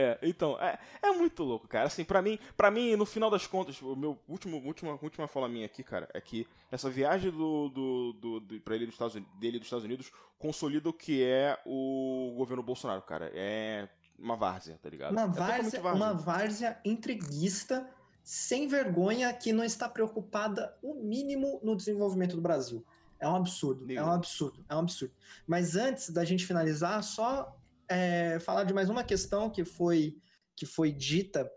É, 0.00 0.16
então, 0.22 0.56
é, 0.60 0.78
é 1.02 1.10
muito 1.10 1.42
louco, 1.42 1.66
cara. 1.66 1.86
Assim, 1.86 2.04
pra 2.04 2.22
mim, 2.22 2.38
para 2.56 2.70
mim, 2.70 2.94
no 2.94 3.04
final 3.04 3.28
das 3.28 3.48
contas, 3.48 3.82
o 3.82 3.96
meu 3.96 4.16
último, 4.28 4.58
última, 4.64 4.96
última 5.02 5.26
fala 5.26 5.48
minha 5.48 5.66
aqui, 5.66 5.82
cara, 5.82 6.08
é 6.14 6.20
que 6.20 6.46
essa 6.70 6.88
viagem 6.88 7.32
do, 7.32 7.68
do, 7.68 8.12
do, 8.12 8.40
do 8.40 8.60
pra 8.60 8.76
ele 8.76 8.86
dos 8.86 8.94
Estados, 8.94 9.16
Unidos- 9.16 9.34
dele 9.40 9.58
dos 9.58 9.66
Estados 9.66 9.84
Unidos 9.84 10.12
consolida 10.38 10.88
o 10.88 10.92
que 10.92 11.24
é 11.24 11.58
o 11.66 12.32
governo 12.36 12.62
Bolsonaro, 12.62 13.02
cara. 13.02 13.28
É 13.34 13.88
uma 14.16 14.36
várzea, 14.36 14.78
tá 14.80 14.88
ligado? 14.88 15.10
Uma 15.10 15.22
é 15.22 15.26
várzea, 15.26 15.80
várzea. 15.80 15.92
uma 16.04 16.14
várzea 16.14 16.80
intriguista, 16.84 17.90
sem 18.22 18.68
vergonha, 18.68 19.32
que 19.32 19.52
não 19.52 19.64
está 19.64 19.88
preocupada 19.88 20.76
o 20.80 20.94
mínimo 20.94 21.58
no 21.62 21.74
desenvolvimento 21.74 22.36
do 22.36 22.42
Brasil. 22.42 22.84
É 23.18 23.28
um 23.28 23.34
absurdo, 23.34 23.82
é 23.82 23.86
Nenhum. 23.88 24.06
um 24.06 24.12
absurdo, 24.12 24.64
é 24.68 24.76
um 24.76 24.78
absurdo. 24.78 25.12
Mas 25.44 25.74
antes 25.74 26.10
da 26.10 26.24
gente 26.24 26.46
finalizar, 26.46 27.02
só 27.02 27.57
é, 27.88 28.38
falar 28.40 28.64
de 28.64 28.74
mais 28.74 28.88
uma 28.88 29.04
questão 29.04 29.50
que 29.50 29.64
foi, 29.64 30.16
que 30.56 30.66
foi 30.66 30.92
dita, 30.92 31.50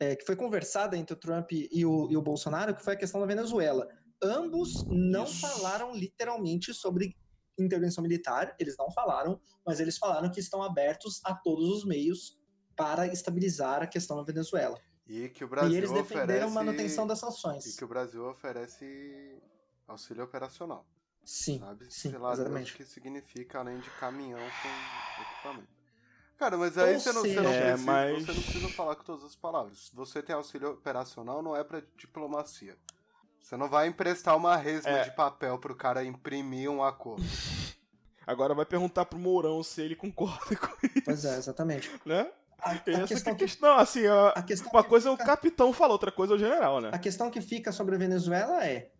é, 0.00 0.14
que 0.16 0.24
foi 0.24 0.36
conversada 0.36 0.96
entre 0.96 1.14
o 1.14 1.18
Trump 1.18 1.50
e 1.52 1.84
o, 1.84 2.10
e 2.10 2.16
o 2.16 2.22
Bolsonaro, 2.22 2.74
que 2.74 2.82
foi 2.84 2.94
a 2.94 2.98
questão 2.98 3.20
da 3.20 3.26
Venezuela. 3.26 3.88
Ambos 4.22 4.86
não 4.90 5.24
Isso. 5.24 5.40
falaram 5.40 5.94
literalmente 5.94 6.74
sobre 6.74 7.16
intervenção 7.58 8.02
militar, 8.02 8.54
eles 8.58 8.76
não 8.78 8.90
falaram, 8.92 9.40
mas 9.66 9.80
eles 9.80 9.98
falaram 9.98 10.30
que 10.30 10.40
estão 10.40 10.62
abertos 10.62 11.20
a 11.24 11.34
todos 11.34 11.68
os 11.68 11.84
meios 11.84 12.38
para 12.76 13.06
estabilizar 13.08 13.82
a 13.82 13.86
questão 13.86 14.16
na 14.16 14.22
Venezuela. 14.22 14.80
E 15.06 15.28
que 15.30 15.42
o 15.42 15.48
Brasil 15.48 15.72
e 15.72 15.76
eles 15.76 15.90
defenderam 15.90 16.48
oferece... 16.48 16.54
manutenção 16.54 17.06
das 17.06 17.18
E 17.18 17.20
sanções. 17.22 17.76
que 17.76 17.84
o 17.84 17.88
Brasil 17.88 18.24
oferece 18.28 19.42
auxílio 19.86 20.22
operacional. 20.22 20.86
Sim, 21.24 21.58
Sabe? 21.58 21.86
sim, 21.90 22.10
Sei 22.10 22.18
lá 22.18 22.32
exatamente. 22.32 22.74
que 22.74 22.84
significa 22.84 23.58
além 23.58 23.80
de 23.80 23.90
caminhão 23.98 24.38
com 24.38 25.22
equipamento. 25.22 25.77
Cara, 26.38 26.56
mas 26.56 26.78
aí 26.78 26.94
Ou 26.94 27.00
você 27.00 27.12
não, 27.12 27.22
você, 27.22 27.34
não 27.40 27.50
É, 27.50 27.60
precisa, 27.72 27.84
mas- 27.90 28.24
você 28.26 28.32
não 28.32 28.42
precisa 28.42 28.68
falar 28.68 28.94
com 28.96 29.02
todas 29.02 29.24
as 29.24 29.34
palavras. 29.34 29.90
Você 29.94 30.22
tem 30.22 30.34
auxílio 30.36 30.70
operacional, 30.70 31.42
não 31.42 31.56
é 31.56 31.64
pra 31.64 31.82
diplomacia. 31.96 32.76
Você 33.40 33.56
não 33.56 33.68
vai 33.68 33.88
emprestar 33.88 34.36
uma 34.36 34.56
resma 34.56 34.90
É. 34.90 35.04
de 35.04 35.10
papel 35.16 35.58
pro 35.58 35.74
cara 35.74 36.04
imprimir 36.04 36.70
um 36.70 36.82
acordo. 36.82 37.22
Agora 38.26 38.54
vai 38.54 38.66
perguntar 38.66 39.06
pro 39.06 39.18
Mourão 39.18 39.62
se 39.64 39.80
ele 39.80 39.96
concorda 39.96 40.54
com 40.54 40.86
isso, 40.86 41.02
Pois 41.04 41.24
é, 41.24 41.36
exatamente. 41.38 41.90
né? 42.04 42.30
A, 42.60 42.72
a 42.72 42.78
que 42.78 42.90
é 42.90 43.06
questão 43.06 43.32
a 43.32 43.36
que, 43.36 43.44
questão. 43.44 43.78
Assim, 43.78 44.06
a- 44.06 44.28
a 44.30 44.42
questão 44.42 44.70
uma 44.70 44.84
coisa 44.84 45.08
é 45.08 45.12
o 45.12 45.16
fica- 45.16 45.26
capitão 45.26 45.72
fala, 45.72 45.92
outra 45.92 46.12
coisa 46.12 46.34
é 46.34 46.36
o 46.36 46.38
general, 46.38 46.80
né? 46.80 46.90
A 46.92 46.98
questão 46.98 47.30
que 47.30 47.40
fica 47.40 47.72
sobre 47.72 47.94
a 47.94 47.98
Venezuela 47.98 48.64
é 48.64 48.90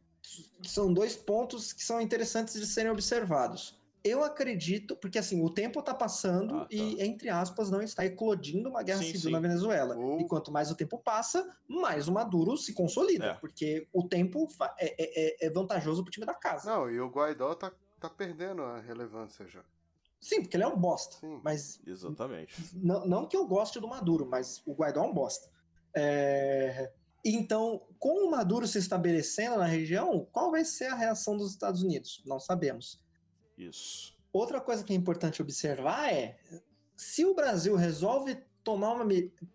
são 0.63 0.93
dois 0.93 1.15
pontos 1.15 1.73
que 1.73 1.85
são 1.85 2.01
interessantes 2.01 2.55
de 2.59 2.67
serem 2.67 2.91
observados. 2.91 3.78
Eu 4.09 4.25
acredito, 4.25 4.97
porque 4.97 5.19
assim, 5.19 5.43
o 5.43 5.51
tempo 5.51 5.81
está 5.81 5.93
passando 5.95 6.55
Ah, 6.57 6.61
tá. 6.61 6.67
e, 6.71 7.03
entre 7.03 7.29
aspas, 7.29 7.71
não 7.71 7.83
está 7.83 8.05
eclodindo 8.07 8.69
uma 8.69 8.83
guerra 8.83 9.01
Sim, 9.01 9.07
civil 9.07 9.21
sim. 9.21 9.31
na 9.31 9.41
Venezuela. 9.41 9.97
Ou- 9.97 10.21
E 10.21 10.27
quanto 10.27 10.51
mais 10.51 10.71
o 10.71 10.75
tempo 10.75 10.99
passa, 10.99 11.49
mais 11.69 12.09
o 12.09 12.13
Maduro 12.13 12.57
se 12.57 12.73
consolida, 12.73 13.27
É. 13.27 13.35
porque 13.35 13.87
o 13.93 14.03
tempo 14.09 14.49
fa- 14.49 14.75
é, 14.79 15.45
é- 15.45 15.47
é 15.47 15.51
vantajoso 15.51 16.03
pro 16.03 16.11
time 16.11 16.25
da 16.27 16.35
casa. 16.35 16.71
Não, 16.71 16.91
e 16.91 17.01
o 17.01 17.09
Guaidó 17.09 17.55
tá, 17.55 17.71
tá 18.01 18.09
perdendo 18.09 18.63
a 18.63 18.81
relevância 18.81 19.47
já. 19.47 19.63
Sim, 20.21 20.43
porque 20.43 20.57
ele 20.57 20.65
é 20.65 20.69
um 20.69 20.77
bosta. 20.77 21.17
Sim. 21.19 21.41
Mas 21.45 21.81
Exatamente. 21.87 22.53
Não, 22.75 23.07
não 23.07 23.27
que 23.27 23.37
eu 23.37 23.47
goste 23.47 23.79
do 23.79 23.87
Maduro, 23.87 24.27
mas 24.27 24.61
o 24.67 24.75
Guaidó 24.75 25.05
é 25.05 25.07
um 25.07 25.13
bosta. 25.15 25.49
É, 25.95 26.91
Então, 27.25 27.83
com 27.99 28.27
o 28.27 28.31
Maduro 28.31 28.67
se 28.67 28.79
estabelecendo 28.79 29.59
na 29.59 29.65
região, 29.67 30.27
qual 30.33 30.53
vai 30.53 30.65
ser 30.65 30.87
a 30.87 30.95
reação 30.95 31.37
dos 31.37 31.51
Estados 31.51 31.83
Unidos? 31.83 32.23
Não 32.25 32.39
sabemos. 32.39 33.01
Isso. 33.59 34.17
Outra 34.33 34.61
coisa 34.61 34.85
que 34.85 34.93
é 34.93 34.97
importante 34.97 35.43
observar 35.43 36.13
é 36.13 36.39
se 36.97 37.25
o 37.25 37.35
Brasil 37.35 37.75
resolve 37.77 38.37
tomar 38.63 38.93
uma 38.93 39.07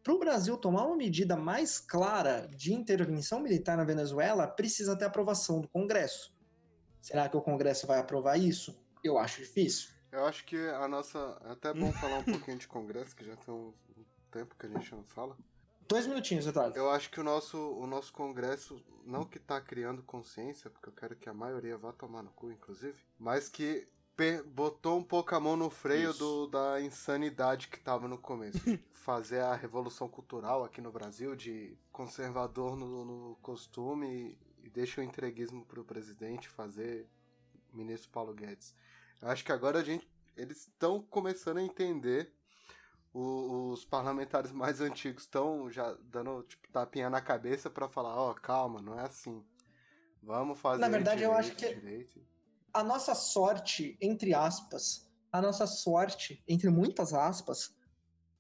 para 0.02 0.14
o 0.14 0.20
Brasil 0.20 0.58
tomar 0.58 0.86
uma 0.86 0.96
medida 0.96 1.36
mais 1.36 1.80
clara 1.80 2.48
de 2.56 2.74
intervenção 2.74 3.40
militar 3.40 3.78
na 3.78 3.84
Venezuela, 3.84 4.48
precisa 4.48 4.98
ter 4.98 5.06
aprovação 5.06 5.62
do 5.62 5.68
Congresso. 5.68 6.34
Será 7.00 7.30
que 7.30 7.38
o 7.38 7.42
Congresso 7.42 7.86
vai 7.86 8.00
aprovar 8.00 8.38
isso? 8.38 8.76
Eu 9.04 9.18
acho 9.18 9.42
difícil. 9.42 9.90
Eu 10.12 10.26
acho 10.26 10.46
que 10.46 10.56
a 10.56 10.88
nossa. 10.88 11.38
É 11.46 11.52
até 11.52 11.74
bom 11.74 11.92
falar 11.94 12.20
um 12.20 12.24
pouquinho 12.24 12.58
de 12.58 12.68
Congresso, 12.68 13.16
que 13.16 13.26
já 13.26 13.36
tem 13.36 13.54
um, 13.54 13.74
tempo 14.32 14.56
que 14.58 14.66
a 14.66 14.70
gente 14.70 14.92
não 14.96 15.04
fala. 15.04 15.38
Dois 15.88 16.08
minutinhos, 16.08 16.48
Eduardo. 16.48 16.78
Eu 16.78 16.90
acho 16.90 17.12
que 17.12 17.20
o 17.20 17.24
nosso, 17.24 17.58
o 17.58 17.86
nosso 17.86 18.12
Congresso, 18.14 18.84
não 19.06 19.26
que 19.26 19.38
tá 19.38 19.62
criando 19.62 20.02
consciência, 20.02 20.70
porque 20.70 20.90
eu 20.90 20.94
quero 20.94 21.16
que 21.16 21.30
a 21.30 21.34
maioria 21.34 21.78
vá 21.78 21.92
tomar 21.92 22.24
no 22.24 22.32
cu, 22.32 22.52
inclusive, 22.52 22.98
mas 23.20 23.50
que 23.50 23.88
botou 24.46 24.98
um 25.00 25.04
pouco 25.04 25.34
a 25.36 25.40
mão 25.40 25.56
no 25.58 25.70
freio 25.70 26.12
Isso. 26.12 26.20
do, 26.20 26.48
da 26.48 26.82
insanidade 26.82 27.68
que 27.68 27.80
tava 27.80 28.08
no 28.08 28.18
começo. 28.18 28.58
Fazer 28.94 29.42
a 29.42 29.56
revolução 29.56 30.08
cultural 30.08 30.64
aqui 30.64 30.80
no 30.80 30.92
Brasil, 30.92 31.36
de 31.36 31.78
conservador 31.92 32.76
no, 32.78 33.04
no 33.04 33.36
costume 33.42 34.38
e 34.64 34.70
deixa 34.70 35.02
o 35.02 35.04
entreguismo 35.04 35.66
pro 35.66 35.84
presidente 35.84 36.48
fazer 36.48 37.10
ministro 37.74 38.10
Paulo 38.12 38.34
Guedes. 38.34 38.74
Eu 39.22 39.30
acho 39.30 39.44
que 39.44 39.52
agora 39.52 39.80
a 39.80 39.84
gente, 39.84 40.08
eles 40.38 40.60
estão 40.68 41.02
começando 41.02 41.58
a 41.58 41.64
entender 41.64 42.32
o- 43.14 43.72
os 43.72 43.84
parlamentares 43.84 44.52
mais 44.52 44.80
antigos 44.80 45.24
estão 45.24 45.70
já 45.70 45.94
dando 46.04 46.44
tipo, 46.44 46.68
tapinha 46.70 47.10
na 47.10 47.20
cabeça 47.20 47.70
pra 47.70 47.90
falar, 47.90 48.16
ó, 48.16 48.34
calma, 48.34 48.82
não 48.82 48.98
é 48.98 49.04
assim. 49.04 49.44
Vamos 50.22 50.60
fazer 50.60 50.80
Na 50.80 50.88
verdade, 50.88 51.24
eu 51.24 51.32
direito, 51.32 51.40
acho 51.52 51.56
que- 51.58 51.74
direito. 51.76 52.22
A 52.74 52.84
nossa 52.84 53.14
sorte, 53.16 53.98
entre 54.02 54.34
aspas, 54.34 55.08
a 55.32 55.42
nossa 55.42 55.66
sorte, 55.68 56.44
entre 56.48 56.70
muitas 56.70 57.14
aspas, 57.14 57.76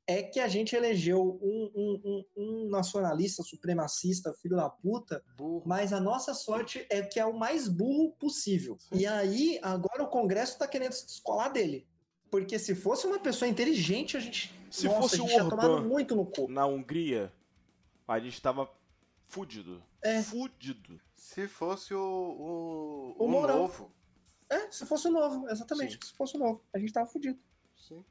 é 0.05 0.21
que 0.21 0.39
a 0.39 0.47
gente 0.47 0.75
elegeu 0.75 1.39
um, 1.41 1.71
um- 1.73 2.01
um- 2.03 2.25
um 2.65 2.69
nacionalista 2.69 3.41
supremacista, 3.41 4.33
filho 4.33 4.57
da 4.57 4.69
puta, 4.69 5.23
Burro. 5.37 5.63
mas 5.65 5.93
a 5.93 5.99
nossa 5.99 6.33
sorte 6.33 6.85
é 6.89 7.01
que 7.01 7.19
é 7.19 7.25
o 7.25 7.37
mais 7.37 7.67
burro 7.69 8.11
possível. 8.19 8.77
Sim. 8.79 8.97
E 8.97 9.05
aí, 9.07 9.59
agora 9.61 10.03
o 10.03 10.07
Congresso 10.07 10.57
tá 10.57 10.67
querendo 10.67 10.91
se 10.91 11.05
descolar 11.05 11.49
dele. 11.53 11.87
Porque 12.29 12.57
se 12.59 12.73
fosse 12.75 13.05
uma 13.07 13.19
pessoa 13.19 13.47
inteligente, 13.47 14.17
a 14.17 14.19
gente. 14.19 14.53
Se 14.69 14.87
nossa, 14.87 15.01
fosse 15.01 15.15
a 15.15 15.17
gente 15.19 15.27
o 15.27 15.29
tinha 15.37 15.49
tomado 15.49 15.81
muito 15.87 16.15
no 16.15 16.25
cu. 16.25 16.49
na 16.49 16.65
Hungria, 16.65 17.31
a 18.07 18.19
gente 18.19 18.41
tava 18.41 18.69
fudido. 19.29 19.81
É. 20.01 20.21
Fudido. 20.21 20.99
Se 21.15 21.47
fosse 21.47 21.93
o, 21.93 21.99
o, 21.99 23.15
O 23.19 23.25
o 23.25 23.27
Mourão. 23.29 23.59
novo. 23.59 23.89
É, 24.53 24.71
se 24.71 24.85
fosse 24.85 25.07
o 25.07 25.11
novo, 25.11 25.49
exatamente. 25.49 25.93
Sim. 25.93 25.99
Se 26.03 26.13
fosse 26.13 26.35
o 26.35 26.39
novo, 26.39 26.63
a 26.73 26.79
gente 26.79 26.93
tava 26.93 27.07
fudido. 27.07 27.39
Sim. 27.77 28.03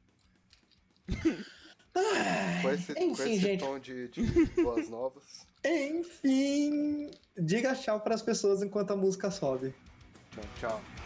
Ai, 1.95 2.61
Com 2.63 2.69
esse, 2.71 2.93
com 2.95 3.03
enfim, 3.03 3.33
esse 3.33 3.39
gente. 3.39 3.59
tom 3.59 3.77
de, 3.79 4.07
de 4.09 4.23
boas 4.63 4.89
novas. 4.89 5.47
Enfim, 5.63 7.11
diga 7.37 7.75
tchau 7.75 7.99
para 8.01 8.15
as 8.15 8.21
pessoas 8.21 8.63
enquanto 8.63 8.91
a 8.91 8.95
música 8.95 9.29
sobe. 9.29 9.73
Tchau, 10.31 10.43
tchau. 10.59 11.02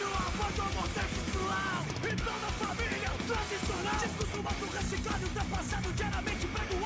Refúgio 0.00 0.06
ao 0.08 0.30
voto 0.32 0.62
homossexual 0.62 1.84
E 2.08 2.16
toda 2.16 2.48
família 2.58 3.10
tradicional 3.26 3.98
Discurso 4.00 4.42
mato 4.42 4.66
reciclado, 4.72 5.26
ultrapassado 5.26 5.92
Diariamente 5.92 6.46
prego 6.46 6.79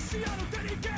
Cristiano, 0.00 0.42
dedicated. 0.50 0.89